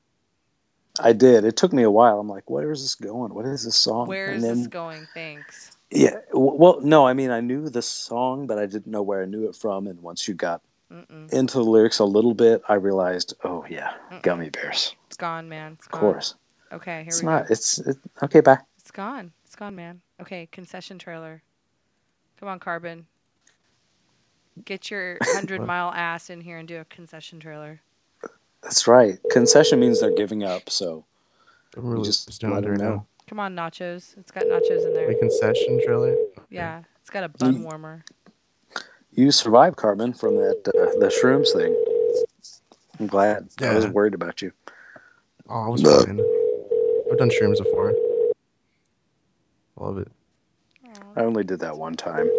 I 1.03 1.11
did. 1.11 1.43
It 1.43 1.57
took 1.57 1.73
me 1.73 1.83
a 1.83 1.91
while. 1.91 2.19
I'm 2.19 2.29
like, 2.29 2.49
where 2.49 2.71
is 2.71 2.81
this 2.81 2.95
going? 2.95 3.33
What 3.33 3.45
is 3.45 3.65
this 3.65 3.75
song? 3.75 4.07
Where 4.07 4.31
And 4.31 4.41
then- 4.43 4.59
this 4.59 4.67
going? 4.67 5.05
Thanks. 5.13 5.71
Yeah. 5.91 6.17
Well, 6.31 6.79
no, 6.81 7.05
I 7.05 7.13
mean, 7.13 7.31
I 7.31 7.41
knew 7.41 7.69
the 7.69 7.81
song, 7.81 8.47
but 8.47 8.57
I 8.57 8.65
didn't 8.65 8.87
know 8.87 9.01
where 9.03 9.21
I 9.21 9.25
knew 9.25 9.47
it 9.49 9.55
from. 9.55 9.87
And 9.87 10.01
once 10.01 10.27
you 10.27 10.33
got 10.33 10.61
Mm-mm. 10.91 11.31
into 11.33 11.57
the 11.57 11.63
lyrics 11.65 11.99
a 11.99 12.05
little 12.05 12.33
bit, 12.33 12.61
I 12.69 12.75
realized, 12.75 13.33
oh 13.43 13.65
yeah, 13.69 13.93
gummy 14.21 14.49
bears. 14.49 14.95
It's 15.07 15.17
gone, 15.17 15.47
man. 15.49 15.73
It's 15.73 15.85
Of 15.87 15.91
gone. 15.91 16.01
course. 16.01 16.35
Okay, 16.71 16.99
here 16.99 17.07
It's 17.07 17.21
we 17.21 17.25
not. 17.27 17.47
go. 17.47 17.51
It's 17.51 17.79
it, 17.79 17.97
okay. 18.23 18.39
Bye. 18.39 18.59
It's 18.79 18.91
gone. 18.91 19.31
It's 19.45 19.55
gone, 19.55 19.75
man. 19.75 20.01
Okay, 20.21 20.47
concession 20.51 20.97
trailer. 20.97 21.43
Come 22.39 22.49
on, 22.49 22.59
Carbon. 22.59 23.05
Get 24.63 24.89
your 24.89 25.17
hundred 25.23 25.61
mile 25.65 25.91
ass 25.93 26.29
in 26.29 26.39
here 26.41 26.57
and 26.57 26.67
do 26.67 26.79
a 26.79 26.85
concession 26.85 27.39
trailer. 27.39 27.81
That's 28.63 28.87
right. 28.87 29.19
Concession 29.31 29.79
means 29.79 29.99
they're 29.99 30.15
giving 30.15 30.43
up. 30.43 30.69
So 30.69 31.03
I'm 31.75 31.85
really 31.85 32.05
just 32.05 32.27
just 32.27 32.41
let 32.43 32.63
it 32.63 32.67
them 32.67 32.77
know. 32.77 32.83
now. 32.95 33.05
Come 33.27 33.39
on, 33.39 33.55
nachos. 33.55 34.17
It's 34.17 34.31
got 34.31 34.45
nachos 34.45 34.85
in 34.85 34.93
there. 34.93 35.09
A 35.09 35.15
concession 35.15 35.81
trailer. 35.83 36.15
Yeah, 36.49 36.83
it's 37.01 37.09
got 37.09 37.23
a 37.23 37.29
bun 37.29 37.63
warmer. 37.63 38.03
You 39.11 39.31
survived, 39.31 39.77
Carbon, 39.77 40.13
from 40.13 40.35
that 40.35 40.61
uh, 40.67 40.99
the 40.99 41.07
shrooms 41.07 41.51
thing. 41.53 41.73
I'm 42.99 43.07
glad. 43.07 43.47
I 43.61 43.73
was 43.73 43.85
Yeah. 43.85 43.91
worried 43.91 44.13
about 44.13 44.41
you. 44.41 44.51
Oh, 45.49 45.61
I 45.65 45.69
was 45.69 45.81
fine. 45.81 46.19
I've 47.11 47.17
done 47.17 47.29
shrooms 47.29 47.57
before. 47.57 47.93
Love 49.77 49.97
it. 49.99 50.11
I 51.15 51.21
only 51.21 51.43
did 51.43 51.59
that 51.59 51.77
one 51.77 51.95
time. 51.95 52.29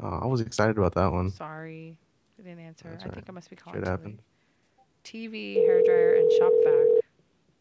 Oh, 0.00 0.20
I 0.22 0.26
was 0.26 0.40
excited 0.40 0.78
about 0.78 0.94
that 0.94 1.10
one. 1.12 1.30
Sorry, 1.30 1.96
I 2.38 2.42
didn't 2.42 2.60
answer. 2.64 2.88
That's 2.90 3.02
I 3.04 3.06
all 3.06 3.12
think 3.12 3.26
I 3.28 3.32
must 3.32 3.50
be 3.50 3.56
calling 3.56 3.78
Shit 3.80 3.84
too 3.84 3.90
happened. 3.90 4.18
late. 4.18 4.22
TV, 5.04 5.66
hairdryer, 5.68 6.18
and 6.20 6.30
shop 6.32 6.52
vac. 6.64 6.86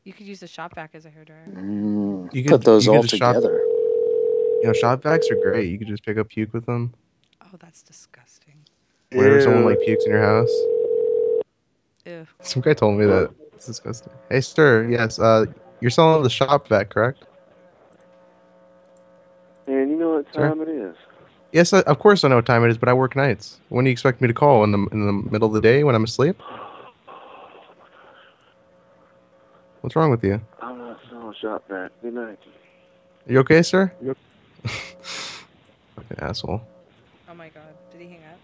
You 0.03 0.14
could 0.14 0.27
use 0.27 0.39
the 0.39 0.47
shop 0.47 0.76
vac 0.76 0.91
as 0.93 1.05
a 1.05 1.09
hairdryer. 1.09 1.53
Mm, 1.53 2.34
You 2.34 2.43
put 2.45 2.64
those 2.64 2.88
all 2.88 3.01
just 3.01 3.15
shop- 3.15 3.35
together. 3.35 3.59
You 3.64 4.61
know, 4.65 4.73
shop 4.73 5.01
vacs 5.01 5.30
are 5.31 5.35
great. 5.35 5.69
You 5.69 5.77
could 5.77 5.88
just 5.88 6.03
pick 6.05 6.18
up 6.18 6.30
puke 6.30 6.53
with 6.53 6.65
them. 6.65 6.93
Oh, 7.41 7.57
that's 7.59 7.81
disgusting. 7.81 8.55
Whenever 9.11 9.39
someone 9.41 9.65
like 9.65 9.80
pukes 9.81 10.05
in 10.05 10.11
your 10.11 10.22
house. 10.22 10.51
Ew. 12.05 12.27
Some 12.41 12.61
guy 12.61 12.73
told 12.73 12.97
me 12.99 13.05
that. 13.05 13.31
It's 13.53 13.65
disgusting. 13.65 14.11
Hey, 14.30 14.41
sir. 14.41 14.88
Yes. 14.89 15.19
Uh, 15.19 15.45
you're 15.80 15.91
selling 15.91 16.23
the 16.23 16.30
shop 16.30 16.68
vac, 16.68 16.89
correct? 16.89 17.23
And 19.68 19.89
you 19.89 19.97
know 19.97 20.11
what 20.15 20.26
Sir? 20.34 20.47
time 20.49 20.61
it 20.61 20.69
is. 20.69 20.95
Yes. 21.52 21.74
I, 21.74 21.80
of 21.82 21.99
course 21.99 22.24
I 22.24 22.28
know 22.28 22.36
what 22.36 22.45
time 22.45 22.64
it 22.65 22.69
is, 22.69 22.78
but 22.78 22.90
I 22.90 22.94
work 22.94 23.15
nights. 23.15 23.60
When 23.69 23.86
do 23.86 23.90
you 23.90 23.94
expect 23.94 24.22
me 24.22 24.28
to 24.28 24.34
call? 24.34 24.64
In 24.64 24.72
the 24.72 24.88
in 24.91 25.06
the 25.06 25.14
middle 25.32 25.48
of 25.48 25.53
the 25.53 25.61
day 25.61 25.84
when 25.84 25.95
I'm 25.95 26.03
asleep? 26.03 26.40
What's 29.82 29.95
wrong 29.95 30.11
with 30.11 30.24
you? 30.24 30.41
I'm 30.61 30.78
not 30.80 30.99
selling 31.10 31.34
shop 31.41 31.68
back. 31.69 31.91
Good 32.02 32.14
night. 32.14 32.40
You 33.28 33.40
okay, 33.40 33.61
sir? 33.61 33.94
Fucking 34.65 36.18
asshole. 36.19 36.61
Oh 37.30 37.34
my 37.34 37.49
god, 37.49 37.64
did 37.91 38.02
he 38.02 38.07
hang 38.10 38.24
up? 38.24 38.40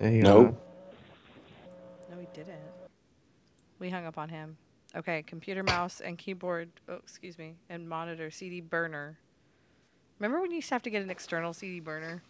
Hey, 0.00 0.18
No. 0.20 0.46
uh, 0.46 0.52
No, 2.14 2.18
he 2.20 2.26
didn't. 2.34 2.58
We 3.78 3.90
hung 3.90 4.06
up 4.06 4.18
on 4.18 4.28
him. 4.28 4.56
Okay, 4.96 5.22
computer, 5.22 5.62
mouse, 5.62 6.00
and 6.00 6.18
keyboard. 6.18 6.68
Oh, 6.88 6.94
excuse 6.96 7.38
me, 7.38 7.54
and 7.68 7.88
monitor, 7.88 8.30
CD 8.30 8.60
burner. 8.60 9.18
Remember 10.20 10.42
when 10.42 10.50
you 10.50 10.56
used 10.56 10.68
to 10.68 10.74
have 10.74 10.82
to 10.82 10.90
get 10.90 11.02
an 11.02 11.08
external 11.10 11.54
CD 11.54 11.80
burner? 11.80 12.22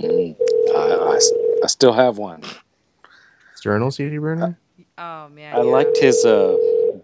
Mm, 0.00 0.36
I, 0.74 1.12
I 1.12 1.14
s- 1.16 1.32
I 1.62 1.68
still 1.68 1.92
have 1.92 2.18
one. 2.18 2.42
External 3.52 3.92
CD 3.92 4.18
burner? 4.18 4.58
Oh 4.98 5.28
man. 5.28 5.54
I 5.54 5.58
yeah. 5.58 5.62
liked 5.62 5.96
his 5.96 6.24
uh, 6.24 6.56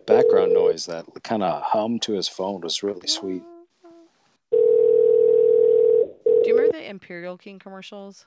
background 0.06 0.52
noise. 0.52 0.86
That 0.86 1.06
kind 1.22 1.44
of 1.44 1.62
hum 1.62 2.00
to 2.00 2.12
his 2.14 2.28
phone 2.28 2.60
was 2.60 2.82
really 2.82 3.06
sweet. 3.06 3.44
Do 4.50 4.58
you 6.48 6.56
remember 6.56 6.76
the 6.76 6.90
Imperial 6.90 7.38
King 7.38 7.60
commercials? 7.60 8.26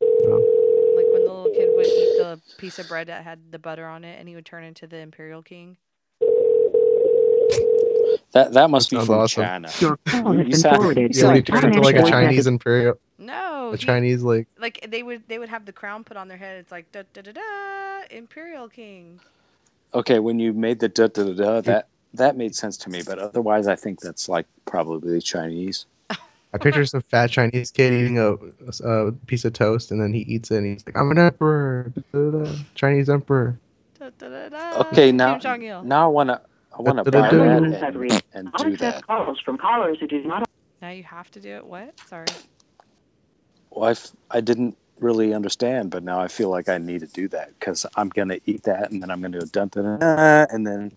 Like 0.00 1.06
when 1.10 1.24
the 1.24 1.32
little 1.32 1.52
kid 1.52 1.68
would 1.74 1.86
eat 1.86 2.18
the 2.18 2.40
piece 2.58 2.78
of 2.78 2.86
bread 2.86 3.08
that 3.08 3.24
had 3.24 3.50
the 3.50 3.58
butter 3.58 3.86
on 3.86 4.04
it, 4.04 4.20
and 4.20 4.28
he 4.28 4.36
would 4.36 4.46
turn 4.46 4.62
into 4.62 4.86
the 4.86 4.98
Imperial 4.98 5.42
King. 5.42 5.78
That 8.32 8.52
that 8.52 8.70
must 8.70 8.90
be 8.90 8.96
from 8.98 9.10
awesome. 9.10 9.44
China. 9.44 9.70
Your 9.80 9.96
call 10.06 10.32
has 10.32 10.46
You 10.46 10.52
been 10.52 10.62
forwarded 10.62 11.16
Yeah, 11.16 11.28
an 11.30 11.34
he 11.36 11.42
turned 11.42 11.64
into 11.64 11.80
like 11.80 11.96
a 11.96 12.04
Chinese 12.08 12.46
imperial. 12.46 12.94
No, 13.18 13.70
A 13.72 13.76
he- 13.76 13.84
Chinese 13.84 14.22
like. 14.22 14.46
Like 14.58 14.86
they 14.88 15.02
would 15.02 15.26
they 15.28 15.38
would 15.38 15.48
have 15.48 15.64
the 15.66 15.72
crown 15.72 16.04
put 16.04 16.16
on 16.16 16.28
their 16.28 16.36
head. 16.38 16.58
It's 16.58 16.70
like 16.70 16.90
da 16.92 17.02
da 17.12 17.22
da 17.22 17.32
da 17.32 18.02
Imperial 18.10 18.68
King. 18.68 19.20
Okay, 19.94 20.20
when 20.20 20.38
you 20.38 20.52
made 20.52 20.78
the 20.78 20.88
da 20.88 21.08
da 21.08 21.24
da 21.24 21.32
da, 21.32 21.60
that 21.62 21.88
that 22.14 22.36
made 22.36 22.54
sense 22.54 22.76
to 22.78 22.90
me. 22.90 23.02
But 23.04 23.18
otherwise, 23.18 23.66
I 23.66 23.74
think 23.76 24.00
that's 24.00 24.28
like 24.28 24.46
probably 24.64 25.20
Chinese. 25.20 25.86
I 26.52 26.58
picture 26.58 26.84
some 26.84 27.00
fat 27.02 27.30
Chinese 27.30 27.70
kid 27.70 27.92
eating 27.92 28.18
a, 28.18 28.32
a 28.84 29.12
piece 29.12 29.44
of 29.44 29.52
toast, 29.52 29.92
and 29.92 30.00
then 30.00 30.12
he 30.12 30.20
eats 30.22 30.50
it, 30.50 30.56
and 30.56 30.66
he's 30.66 30.84
like, 30.84 30.96
"I'm 30.96 31.10
an 31.12 31.18
emperor, 31.18 31.92
Chinese 32.74 33.08
emperor." 33.08 33.56
Da, 33.98 34.10
da, 34.18 34.28
da, 34.28 34.48
da. 34.48 34.78
Okay, 34.88 35.12
now 35.12 35.32
Kim 35.34 35.40
Jong 35.40 35.62
Il. 35.62 35.82
now 35.84 36.06
I 36.06 36.08
wanna 36.08 36.40
I 36.76 36.82
wanna 36.82 37.04
buy 37.04 37.10
Da-da-da. 37.10 37.36
that 37.36 37.60
Numbers 37.60 37.80
have 37.80 37.94
and, 37.94 38.00
reached 38.00 38.24
and 38.32 38.52
do 38.52 38.76
that. 38.78 39.06
calls 39.06 39.40
from 39.40 39.58
callers 39.58 39.98
who 40.00 40.06
do 40.06 40.22
not 40.24 40.48
Now 40.80 40.90
you 40.90 41.02
have 41.04 41.30
to 41.32 41.40
do 41.40 41.50
it. 41.56 41.66
What? 41.66 41.98
Sorry. 42.08 42.26
Well, 43.70 43.88
I 43.90 44.36
I 44.36 44.40
didn't 44.40 44.76
really 44.98 45.34
understand, 45.34 45.90
but 45.90 46.02
now 46.02 46.20
I 46.20 46.28
feel 46.28 46.50
like 46.50 46.68
I 46.68 46.78
need 46.78 47.00
to 47.00 47.06
do 47.06 47.28
that 47.28 47.58
because 47.58 47.86
I'm 47.96 48.08
gonna 48.08 48.38
eat 48.46 48.62
that, 48.64 48.90
and 48.90 49.02
then 49.02 49.10
I'm 49.10 49.20
gonna 49.20 49.40
go 49.40 49.46
dun 49.46 49.68
dun 49.68 49.84
dun, 49.84 49.98
dun, 50.00 50.46
and 50.50 50.66
then 50.66 50.92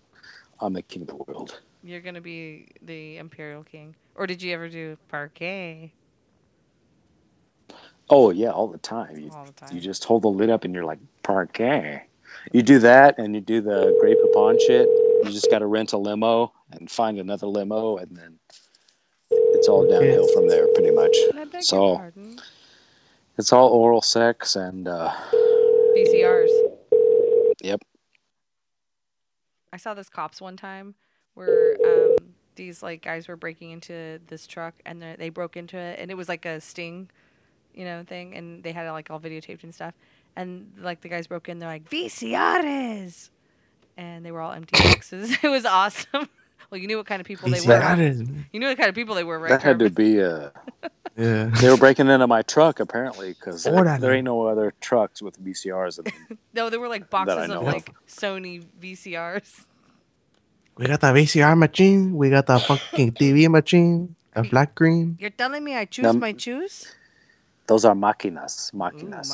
I'm 0.60 0.72
the 0.72 0.82
king 0.82 1.02
of 1.02 1.08
the 1.08 1.16
world. 1.16 1.60
You're 1.82 2.00
gonna 2.00 2.20
be 2.20 2.68
the 2.82 3.18
Imperial 3.18 3.62
King. 3.64 3.94
Or 4.14 4.26
did 4.26 4.42
you 4.42 4.52
ever 4.54 4.68
do 4.68 4.96
Parkay? 5.12 5.90
Oh 8.10 8.30
yeah, 8.30 8.50
all 8.50 8.68
the 8.68 8.78
time. 8.78 9.18
You 9.18 9.30
All 9.32 9.44
the 9.44 9.52
time. 9.52 9.74
you 9.74 9.80
just 9.80 10.04
hold 10.04 10.22
the 10.22 10.28
lid 10.28 10.50
up, 10.50 10.64
and 10.64 10.74
you're 10.74 10.84
like 10.84 10.98
Parkay. 11.22 12.02
You 12.52 12.62
do 12.62 12.78
that, 12.80 13.18
and 13.18 13.34
you 13.34 13.40
do 13.40 13.60
the 13.60 13.96
Grey 14.00 14.14
Poupon 14.14 14.58
shit. 14.66 14.88
You 15.26 15.32
just 15.32 15.50
got 15.50 15.60
to 15.60 15.66
rent 15.66 15.92
a 15.92 15.98
limo 15.98 16.52
and 16.72 16.90
find 16.90 17.18
another 17.18 17.46
limo, 17.46 17.96
and 17.96 18.16
then 18.16 18.38
it's 19.30 19.68
all 19.68 19.88
downhill 19.88 20.28
from 20.32 20.48
there, 20.48 20.66
pretty 20.74 20.90
much. 20.90 21.14
So 21.16 21.58
It's 21.58 21.72
all 21.72 21.96
pardon. 21.96 22.40
it's 23.38 23.52
all 23.52 23.68
oral 23.70 24.02
sex 24.02 24.56
and 24.56 24.86
uh, 24.88 25.12
VCRs. 25.96 26.50
yep. 27.62 27.80
I 29.72 29.76
saw 29.76 29.94
this 29.94 30.08
cops 30.08 30.40
one 30.40 30.56
time 30.56 30.94
where 31.34 31.76
um, 31.84 32.16
these 32.54 32.82
like 32.82 33.02
guys 33.02 33.26
were 33.26 33.36
breaking 33.36 33.70
into 33.72 34.20
this 34.28 34.46
truck 34.46 34.74
and 34.86 35.02
they 35.02 35.16
they 35.18 35.28
broke 35.30 35.56
into 35.56 35.76
it 35.76 35.98
and 35.98 36.10
it 36.10 36.14
was 36.14 36.28
like 36.28 36.44
a 36.46 36.60
sting, 36.60 37.10
you 37.74 37.84
know, 37.84 38.04
thing 38.06 38.34
and 38.36 38.62
they 38.62 38.72
had 38.72 38.86
it 38.86 38.92
like 38.92 39.10
all 39.10 39.18
videotaped 39.18 39.64
and 39.64 39.74
stuff. 39.74 39.94
And 40.36 40.72
like 40.80 41.00
the 41.00 41.08
guys 41.08 41.26
broke 41.26 41.48
in, 41.48 41.58
they're 41.58 41.68
like 41.68 41.88
VCRs, 41.90 43.30
and 43.96 44.24
they 44.24 44.32
were 44.32 44.40
all 44.40 44.52
empty 44.52 44.82
boxes. 44.82 45.36
it 45.42 45.48
was 45.48 45.64
awesome. 45.64 46.28
well, 46.70 46.80
you 46.80 46.86
knew 46.86 46.96
what 46.96 47.06
kind 47.06 47.20
of 47.20 47.26
people 47.26 47.50
they 47.50 47.60
were. 47.60 47.78
VCRs. 47.80 48.44
You 48.52 48.60
knew 48.60 48.68
what 48.68 48.76
kind 48.76 48.88
of 48.88 48.94
people 48.94 49.14
they 49.14 49.24
were, 49.24 49.38
right? 49.38 49.50
That 49.50 49.62
had 49.62 49.78
to 49.80 49.90
be 49.90 50.22
uh 50.22 50.50
Yeah. 51.16 51.44
They 51.60 51.70
were 51.70 51.76
breaking 51.76 52.08
into 52.08 52.26
my 52.26 52.42
truck 52.42 52.80
apparently 52.80 53.34
because 53.34 53.62
there, 53.62 53.72
Órale. 53.72 54.00
there 54.00 54.12
ain't 54.12 54.24
no 54.24 54.46
other 54.46 54.74
trucks 54.80 55.22
with 55.22 55.42
VCRs. 55.42 55.98
In 55.98 56.04
them. 56.04 56.38
No, 56.52 56.70
there 56.70 56.80
were 56.80 56.88
like 56.88 57.08
boxes 57.08 57.48
know 57.48 57.60
of 57.60 57.68
of. 57.68 57.72
like 57.72 57.90
Sony 58.08 58.64
VCRs. 58.80 59.64
We 60.76 60.86
got 60.86 61.00
the 61.00 61.08
VCR 61.08 61.56
machine. 61.56 62.16
We 62.16 62.30
got 62.30 62.46
the 62.46 62.58
fucking 62.58 63.12
TV 63.12 63.48
machine. 63.48 64.16
A 64.34 64.42
black 64.42 64.74
green. 64.74 65.16
You're 65.20 65.30
telling 65.30 65.62
me 65.62 65.76
I 65.76 65.84
choose 65.84 66.02
Num- 66.02 66.18
my 66.18 66.32
choose? 66.32 66.92
Those 67.68 67.84
are 67.84 67.94
máquinas, 67.94 68.74
Ooh, 68.74 68.78
máquinas. 68.78 69.30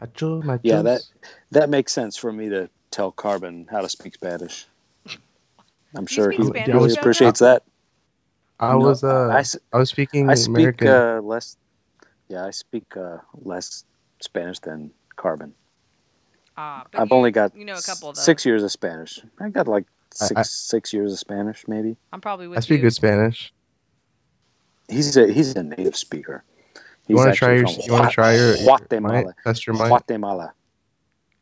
Máquina. 0.00 0.08
Acho, 0.12 0.38
acho, 0.40 0.44
my 0.44 0.58
yeah, 0.62 0.82
that 0.82 1.02
that 1.50 1.68
makes 1.70 1.92
sense 1.92 2.16
for 2.16 2.32
me 2.32 2.48
to 2.48 2.68
tell 2.90 3.10
Carbon 3.12 3.66
how 3.70 3.80
to 3.80 3.88
speak 3.88 4.14
Spanish. 4.14 4.66
I'm 5.94 6.02
You 6.02 6.06
sure 6.08 6.30
he 6.30 6.42
Spanish, 6.44 6.74
really 6.74 6.88
Jonah? 6.90 7.00
appreciates 7.00 7.40
that. 7.40 7.62
I 8.60 8.72
No, 8.72 8.78
was 8.78 9.04
uh, 9.04 9.28
I 9.28 9.36
I, 9.36 9.40
s- 9.40 9.56
was 9.72 9.88
speaking 9.90 10.28
I 10.28 10.34
speak 10.34 10.48
American. 10.56 10.88
uh, 10.88 11.20
less. 11.22 11.56
Yeah, 12.28 12.44
I 12.44 12.50
speak 12.50 12.84
uh, 12.96 13.18
less 13.34 13.84
Spanish 14.20 14.58
than 14.58 14.90
Carbon. 15.16 15.54
Ah, 16.56 16.84
but 16.90 17.00
I've 17.00 17.10
you- 17.10 17.16
only 17.16 17.30
got 17.30 17.56
you 17.56 17.64
know 17.64 17.76
a 17.76 17.82
couple 17.82 18.12
though. 18.12 18.20
six 18.20 18.44
years 18.44 18.62
of 18.62 18.70
Spanish. 18.72 19.20
I 19.40 19.48
got 19.48 19.66
like 19.68 19.86
I- 20.20 20.26
six 20.26 20.38
I- 20.40 20.42
six 20.42 20.92
years 20.92 21.12
of 21.12 21.18
Spanish, 21.18 21.66
maybe. 21.68 21.96
I'm 22.12 22.20
probably 22.20 22.48
with 22.48 22.58
I 22.58 22.60
speak 22.60 22.78
you. 22.78 22.82
good 22.82 22.94
Spanish. 22.94 23.52
He's 24.88 25.16
a 25.16 25.26
he's 25.32 25.54
a 25.54 25.62
native 25.62 25.96
speaker. 25.96 26.44
You 27.08 27.16
want 27.16 27.32
to 27.32 27.36
try 27.36 27.54
your? 27.54 27.66
from 27.66 27.82
You 27.84 27.92
want 27.92 28.04
to 28.08 28.14
try 28.14 28.34
your? 28.36 28.56
your 28.56 28.64
Guatemala. 28.64 29.24
might? 29.24 29.34
Test 29.44 29.66
your 29.66 29.76
might. 29.76 29.88
Guatemala. 29.88 30.52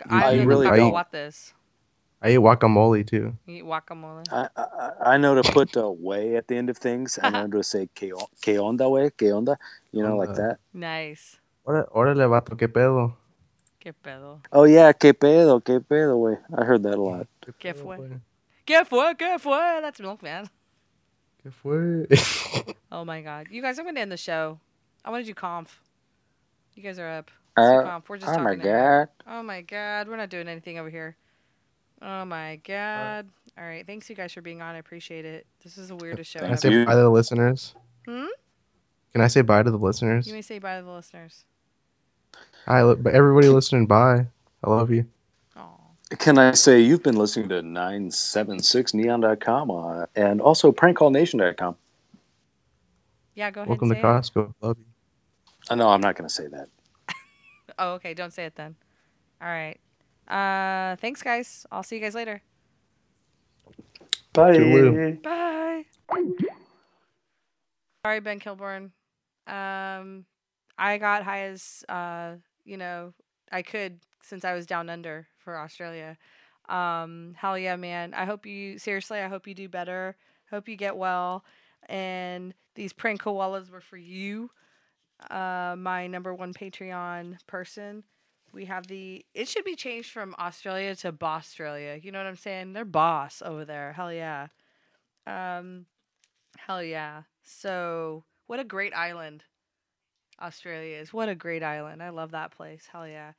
I, 0.08 0.24
I 0.24 0.42
really 0.42 0.66
in 0.68 0.74
don't. 0.76 0.92
Cacahuates. 0.92 1.52
I 2.22 2.30
eat 2.30 2.38
guacamole 2.38 3.06
too. 3.06 3.36
You 3.46 3.56
eat 3.56 3.64
guacamole. 3.64 4.24
I, 4.32 4.48
I 4.56 5.14
I 5.14 5.16
know 5.18 5.34
to 5.34 5.42
put 5.52 5.76
a 5.76 5.90
way 5.90 6.36
at 6.36 6.48
the 6.48 6.56
end 6.56 6.70
of 6.70 6.78
things. 6.78 7.18
I 7.22 7.30
know 7.30 7.46
to 7.48 7.62
say 7.62 7.88
que, 7.94 8.12
o- 8.14 8.28
que 8.40 8.54
onda, 8.58 8.88
way, 8.90 9.10
que 9.10 9.26
onda. 9.32 9.56
You 9.92 10.02
know, 10.02 10.16
like 10.16 10.34
that. 10.34 10.58
Nice. 10.72 11.38
Ora- 11.64 11.86
Órale, 11.94 12.26
vato, 12.28 12.56
qué 12.56 12.68
pedo. 12.68 13.14
Qué 13.80 13.92
pedo. 13.92 14.40
Oh 14.52 14.64
yeah, 14.64 14.92
que 14.92 15.12
pedo, 15.14 15.62
que 15.64 15.80
pedo, 15.80 16.16
way. 16.18 16.36
I 16.56 16.64
heard 16.64 16.82
that 16.84 16.94
a 16.94 17.00
lot. 17.02 17.26
¿Qué 17.60 17.74
fue? 17.74 17.98
¿Qué 18.66 18.84
fue? 18.84 19.14
¿Qué 19.16 19.38
fue? 19.38 19.80
That's 19.80 20.00
Milkman. 20.00 20.48
¿Qué 21.42 21.50
fue? 21.52 22.06
Oh 22.90 23.04
my 23.04 23.20
god. 23.20 23.48
You 23.50 23.62
guys, 23.62 23.78
I'm 23.78 23.84
going 23.84 23.94
to 23.96 24.00
end 24.00 24.10
the 24.12 24.16
show. 24.16 24.58
I 25.06 25.10
want 25.10 25.24
to 25.24 25.30
do 25.30 25.34
conf. 25.34 25.80
You 26.74 26.82
guys 26.82 26.98
are 26.98 27.08
up. 27.08 27.30
Uh, 27.56 27.82
conf. 27.82 28.08
We're 28.08 28.18
just 28.18 28.30
oh 28.30 28.42
my 28.42 28.56
talking 28.56 28.70
now. 28.70 28.98
god. 28.98 29.08
Oh 29.26 29.42
my 29.42 29.62
god. 29.62 30.08
We're 30.08 30.16
not 30.16 30.28
doing 30.28 30.48
anything 30.48 30.78
over 30.78 30.90
here. 30.90 31.16
Oh 32.02 32.24
my 32.24 32.60
god. 32.64 33.28
All 33.56 33.64
right. 33.64 33.86
Thanks 33.86 34.10
you 34.10 34.16
guys 34.16 34.32
for 34.32 34.42
being 34.42 34.60
on. 34.60 34.74
I 34.74 34.78
appreciate 34.78 35.24
it. 35.24 35.46
This 35.64 35.78
is 35.78 35.88
the 35.88 35.96
weirdest 35.96 36.30
show 36.30 36.40
Can 36.40 36.48
I 36.48 36.52
ever. 36.52 36.60
say 36.60 36.84
bye 36.84 36.92
to 36.92 36.98
the 37.00 37.10
listeners? 37.10 37.74
Hmm? 38.06 38.26
Can 39.12 39.22
I 39.22 39.28
say 39.28 39.40
bye 39.40 39.62
to 39.62 39.70
the 39.70 39.78
listeners? 39.78 40.26
You 40.26 40.34
may 40.34 40.42
say 40.42 40.58
bye 40.58 40.76
to 40.78 40.84
the 40.84 40.90
listeners. 40.90 41.44
Hi, 42.66 42.82
li- 42.82 42.96
but 42.96 43.14
everybody 43.14 43.48
listening, 43.48 43.86
bye. 43.86 44.26
I 44.62 44.70
love 44.70 44.90
you. 44.90 45.06
Can 46.18 46.38
I 46.38 46.52
say 46.52 46.80
you've 46.80 47.02
been 47.02 47.16
listening 47.16 47.48
to 47.48 47.62
976neon.com 47.62 49.70
uh, 49.72 50.06
and 50.14 50.40
also 50.40 50.70
prankcallnation.com? 50.70 51.74
Yeah, 53.34 53.50
go 53.50 53.62
ahead. 53.62 53.68
Welcome 53.68 53.90
and 53.90 54.00
to 54.00 54.02
say 54.02 54.08
it. 54.08 54.12
Costco. 54.46 54.54
Love 54.60 54.76
you. 54.78 54.84
Uh, 55.68 55.74
no, 55.74 55.88
I'm 55.88 56.00
not 56.00 56.16
going 56.16 56.28
to 56.28 56.34
say 56.34 56.46
that. 56.48 56.68
Oh, 57.78 57.92
okay. 57.94 58.14
Don't 58.14 58.32
say 58.32 58.46
it 58.46 58.54
then. 58.54 58.74
All 59.42 59.48
right. 59.48 59.78
Uh, 60.26 60.96
thanks, 60.96 61.22
guys. 61.22 61.66
I'll 61.70 61.82
see 61.82 61.96
you 61.96 62.00
guys 62.00 62.14
later. 62.14 62.40
Bye. 64.32 64.56
Toodaloo. 64.56 65.22
Bye. 65.22 65.84
Sorry, 68.02 68.20
Ben 68.20 68.40
Kilborn. 68.40 68.92
Um, 69.46 70.24
I 70.78 70.96
got 70.96 71.22
high 71.22 71.42
as 71.42 71.84
uh, 71.90 72.36
you 72.64 72.76
know, 72.76 73.14
I 73.52 73.62
could 73.62 74.00
since 74.22 74.44
I 74.44 74.54
was 74.54 74.66
down 74.66 74.90
under 74.90 75.26
for 75.38 75.58
Australia. 75.58 76.18
Um, 76.68 77.34
hell 77.36 77.56
yeah, 77.56 77.76
man. 77.76 78.12
I 78.12 78.24
hope 78.24 78.44
you 78.44 78.78
seriously. 78.78 79.20
I 79.20 79.28
hope 79.28 79.46
you 79.46 79.54
do 79.54 79.68
better. 79.68 80.16
Hope 80.50 80.68
you 80.68 80.76
get 80.76 80.96
well. 80.96 81.44
And 81.88 82.52
these 82.74 82.92
prank 82.92 83.22
koalas 83.22 83.70
were 83.70 83.80
for 83.80 83.96
you, 83.96 84.50
uh, 85.30 85.74
my 85.78 86.06
number 86.06 86.34
one 86.34 86.52
Patreon 86.52 87.38
person. 87.46 88.04
We 88.52 88.66
have 88.66 88.86
the. 88.86 89.24
It 89.34 89.48
should 89.48 89.64
be 89.64 89.76
changed 89.76 90.10
from 90.10 90.34
Australia 90.38 90.94
to 90.96 91.12
Boss 91.12 91.46
Australia. 91.46 91.98
You 92.02 92.12
know 92.12 92.18
what 92.18 92.26
I'm 92.26 92.36
saying? 92.36 92.72
They're 92.72 92.84
boss 92.84 93.42
over 93.44 93.64
there. 93.64 93.92
Hell 93.92 94.12
yeah. 94.12 94.48
Um, 95.26 95.86
hell 96.56 96.82
yeah. 96.82 97.22
So 97.42 98.24
what 98.46 98.60
a 98.60 98.64
great 98.64 98.94
island 98.94 99.44
Australia 100.40 100.96
is. 100.96 101.12
What 101.12 101.28
a 101.28 101.34
great 101.34 101.62
island. 101.62 102.02
I 102.02 102.10
love 102.10 102.30
that 102.32 102.50
place. 102.50 102.88
Hell 102.90 103.08
yeah. 103.08 103.32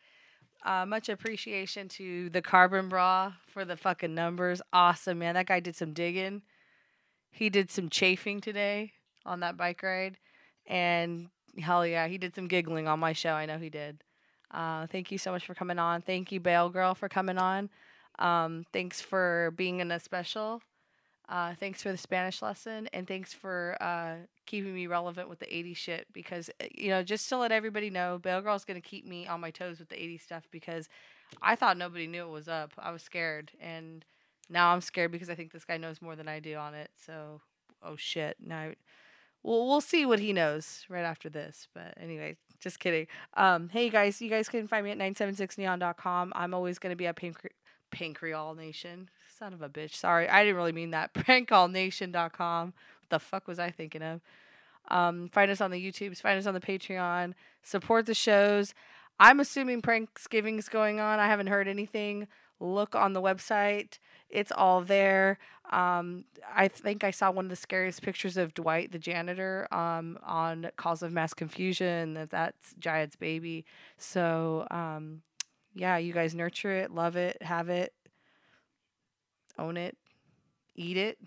Uh, 0.65 0.85
much 0.85 1.07
appreciation 1.07 1.87
to 1.87 2.29
the 2.29 2.41
Carbon 2.41 2.89
Bra 2.89 3.33
for 3.47 3.63
the 3.63 3.77
fucking 3.77 4.13
numbers. 4.13 4.61
Awesome, 4.73 5.19
man. 5.19 5.35
That 5.35 5.45
guy 5.45 5.59
did 5.59 5.75
some 5.75 5.93
digging. 5.93 6.41
He 7.31 7.49
did 7.49 7.69
some 7.69 7.89
chafing 7.89 8.41
today 8.41 8.93
on 9.25 9.41
that 9.41 9.57
bike 9.57 9.83
ride. 9.83 10.17
And 10.65 11.29
hell 11.59 11.85
yeah, 11.85 12.07
he 12.07 12.17
did 12.17 12.35
some 12.35 12.47
giggling 12.47 12.87
on 12.87 12.99
my 12.99 13.13
show. 13.13 13.33
I 13.33 13.45
know 13.45 13.57
he 13.57 13.69
did. 13.69 14.03
Uh, 14.51 14.87
thank 14.87 15.11
you 15.11 15.17
so 15.17 15.31
much 15.31 15.45
for 15.45 15.53
coming 15.53 15.79
on. 15.79 16.01
Thank 16.01 16.31
you, 16.31 16.39
Bao 16.39 16.71
Grehl, 16.71 16.95
for 16.95 17.09
coming 17.09 17.37
on. 17.37 17.69
Um, 18.19 18.65
thanks 18.71 19.01
for 19.01 19.53
being 19.55 19.79
in 19.79 19.91
a 19.91 19.99
special. 19.99 20.61
Uh, 21.29 21.53
thanks 21.55 21.83
for 21.83 21.91
the 21.91 21.97
Spanish 21.97 22.41
lesson, 22.41 22.87
and 22.93 23.05
thanks 23.05 23.33
for 23.33 23.75
uh, 23.81 24.15
keeping 24.45 24.73
me 24.73 24.87
relevant 24.87 25.27
with 25.27 25.39
the 25.39 25.45
80s 25.45 25.75
shit. 25.75 26.07
Because 26.13 26.49
uh, 26.61 26.65
you 26.73 26.89
know, 26.89 27.03
just 27.03 27.27
to 27.29 27.37
let 27.37 27.51
everybody 27.51 27.89
know, 27.89 28.19
Bao 28.21 28.41
Grehl's 28.41 28.63
gonna 28.63 28.79
keep 28.79 29.05
me 29.05 29.27
on 29.27 29.41
my 29.41 29.51
toes 29.51 29.79
with 29.79 29.89
the 29.89 29.95
80s 29.95 30.21
stuff 30.21 30.47
because 30.51 30.87
I 31.41 31.55
thought 31.55 31.77
nobody 31.77 32.07
knew 32.07 32.23
it 32.23 32.31
was 32.31 32.47
up. 32.47 32.71
I 32.77 32.91
was 32.91 33.01
scared, 33.03 33.51
and 33.59 34.05
now 34.49 34.71
I'm 34.71 34.81
scared 34.81 35.11
because 35.11 35.29
I 35.29 35.35
think 35.35 35.51
this 35.51 35.65
guy 35.65 35.75
knows 35.75 36.01
more 36.01 36.15
than 36.15 36.29
I 36.29 36.39
do 36.39 36.55
on 36.55 36.73
it. 36.73 36.91
So, 37.05 37.41
oh 37.83 37.97
shit, 37.97 38.37
now 38.39 38.71
we'll 39.47 39.65
we'll 39.65 39.81
see 39.81 40.05
what 40.05 40.19
he 40.19 40.33
knows 40.33 40.85
right 40.89 41.03
after 41.03 41.29
this. 41.29 41.67
But 41.73 41.93
anyway, 41.99 42.35
just 42.59 42.79
kidding. 42.79 43.07
Um, 43.35 43.69
hey 43.69 43.89
guys, 43.89 44.21
you 44.21 44.29
guys 44.29 44.49
can 44.49 44.67
find 44.67 44.85
me 44.85 44.91
at 44.91 44.97
976neon.com. 44.97 46.33
I'm 46.35 46.53
always 46.53 46.77
gonna 46.77 46.95
be 46.95 47.07
at 47.07 47.15
Pancre- 47.15 47.55
Pancreol 47.91 48.55
Nation. 48.55 49.09
Son 49.39 49.53
of 49.53 49.61
a 49.61 49.69
bitch. 49.69 49.95
Sorry, 49.95 50.27
I 50.27 50.43
didn't 50.43 50.57
really 50.57 50.73
mean 50.73 50.91
that. 50.91 51.13
Prankcallnation.com. 51.13 52.65
What 52.67 53.09
the 53.09 53.19
fuck 53.19 53.47
was 53.47 53.59
I 53.59 53.71
thinking 53.71 54.01
of? 54.01 54.21
Um, 54.89 55.29
find 55.29 55.49
us 55.49 55.61
on 55.61 55.71
the 55.71 55.83
YouTubes. 55.83 56.21
Find 56.21 56.37
us 56.37 56.45
on 56.45 56.53
the 56.53 56.59
Patreon. 56.59 57.33
Support 57.63 58.05
the 58.05 58.13
shows. 58.13 58.73
I'm 59.19 59.39
assuming 59.39 59.81
Pranksgiving's 59.81 60.69
going 60.69 60.99
on. 60.99 61.19
I 61.19 61.27
haven't 61.27 61.47
heard 61.47 61.67
anything. 61.67 62.27
Look 62.59 62.95
on 62.95 63.13
the 63.13 63.21
website. 63.21 63.99
It's 64.29 64.51
all 64.51 64.81
there. 64.81 65.37
Um, 65.71 66.25
I 66.55 66.67
think 66.67 67.03
I 67.03 67.11
saw 67.11 67.31
one 67.31 67.45
of 67.45 67.49
the 67.49 67.55
scariest 67.55 68.01
pictures 68.01 68.37
of 68.37 68.53
Dwight, 68.53 68.91
the 68.91 68.99
janitor, 68.99 69.67
um, 69.73 70.17
on 70.23 70.69
Cause 70.77 71.03
of 71.03 71.11
Mass 71.11 71.33
Confusion. 71.33 72.13
That 72.13 72.29
that's 72.29 72.73
Jayad's 72.79 73.15
baby. 73.15 73.65
So 73.97 74.65
um, 74.71 75.21
yeah, 75.75 75.97
you 75.97 76.13
guys 76.13 76.33
nurture 76.33 76.71
it, 76.71 76.91
love 76.91 77.15
it, 77.15 77.41
have 77.41 77.69
it, 77.69 77.93
own 79.59 79.77
it, 79.77 79.97
eat 80.75 80.97
it. 80.97 81.19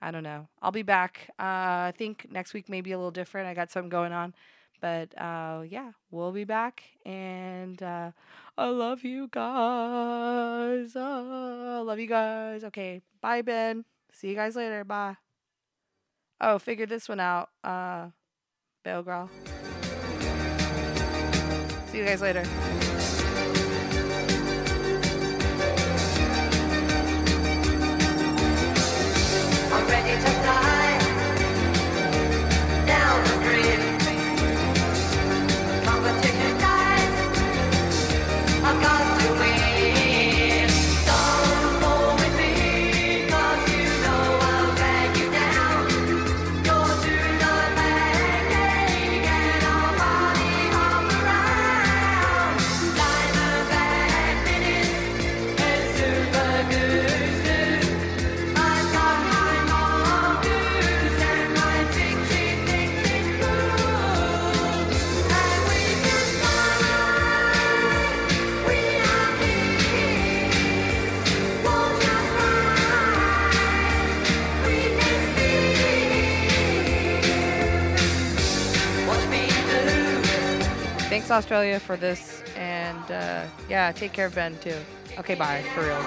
I 0.00 0.10
don't 0.10 0.22
know. 0.22 0.46
I'll 0.62 0.72
be 0.72 0.82
back. 0.82 1.30
Uh, 1.38 1.88
I 1.88 1.92
think 1.96 2.28
next 2.30 2.54
week 2.54 2.68
may 2.68 2.80
be 2.80 2.92
a 2.92 2.98
little 2.98 3.10
different. 3.10 3.48
I 3.48 3.54
got 3.54 3.70
something 3.70 3.88
going 3.88 4.12
on. 4.12 4.34
But 4.80 5.16
uh, 5.20 5.62
yeah, 5.68 5.92
we'll 6.10 6.32
be 6.32 6.44
back. 6.44 6.82
And 7.04 7.82
uh, 7.82 8.10
I 8.58 8.66
love 8.66 9.04
you 9.04 9.28
guys. 9.30 10.94
Uh, 10.94 11.82
love 11.84 11.98
you 11.98 12.06
guys. 12.06 12.64
Okay. 12.64 13.02
Bye, 13.20 13.42
Ben. 13.42 13.84
See 14.12 14.28
you 14.28 14.34
guys 14.34 14.56
later. 14.56 14.84
Bye. 14.84 15.16
Oh, 16.40 16.58
figured 16.58 16.88
this 16.88 17.08
one 17.08 17.20
out. 17.20 17.48
Uh, 17.64 18.08
Bao 18.84 19.04
Grehl. 19.04 19.28
See 21.90 21.98
you 21.98 22.04
guys 22.04 22.20
later. 22.20 22.44
Thanks, 81.26 81.44
Australia, 81.44 81.80
for 81.80 81.96
this. 81.96 82.40
And 82.56 83.10
uh, 83.10 83.46
yeah, 83.68 83.90
take 83.90 84.12
care 84.12 84.26
of 84.26 84.36
Ben, 84.36 84.56
too. 84.60 84.76
Okay, 85.18 85.34
bye. 85.34 85.64
For 85.74 85.82
real. 85.82 85.98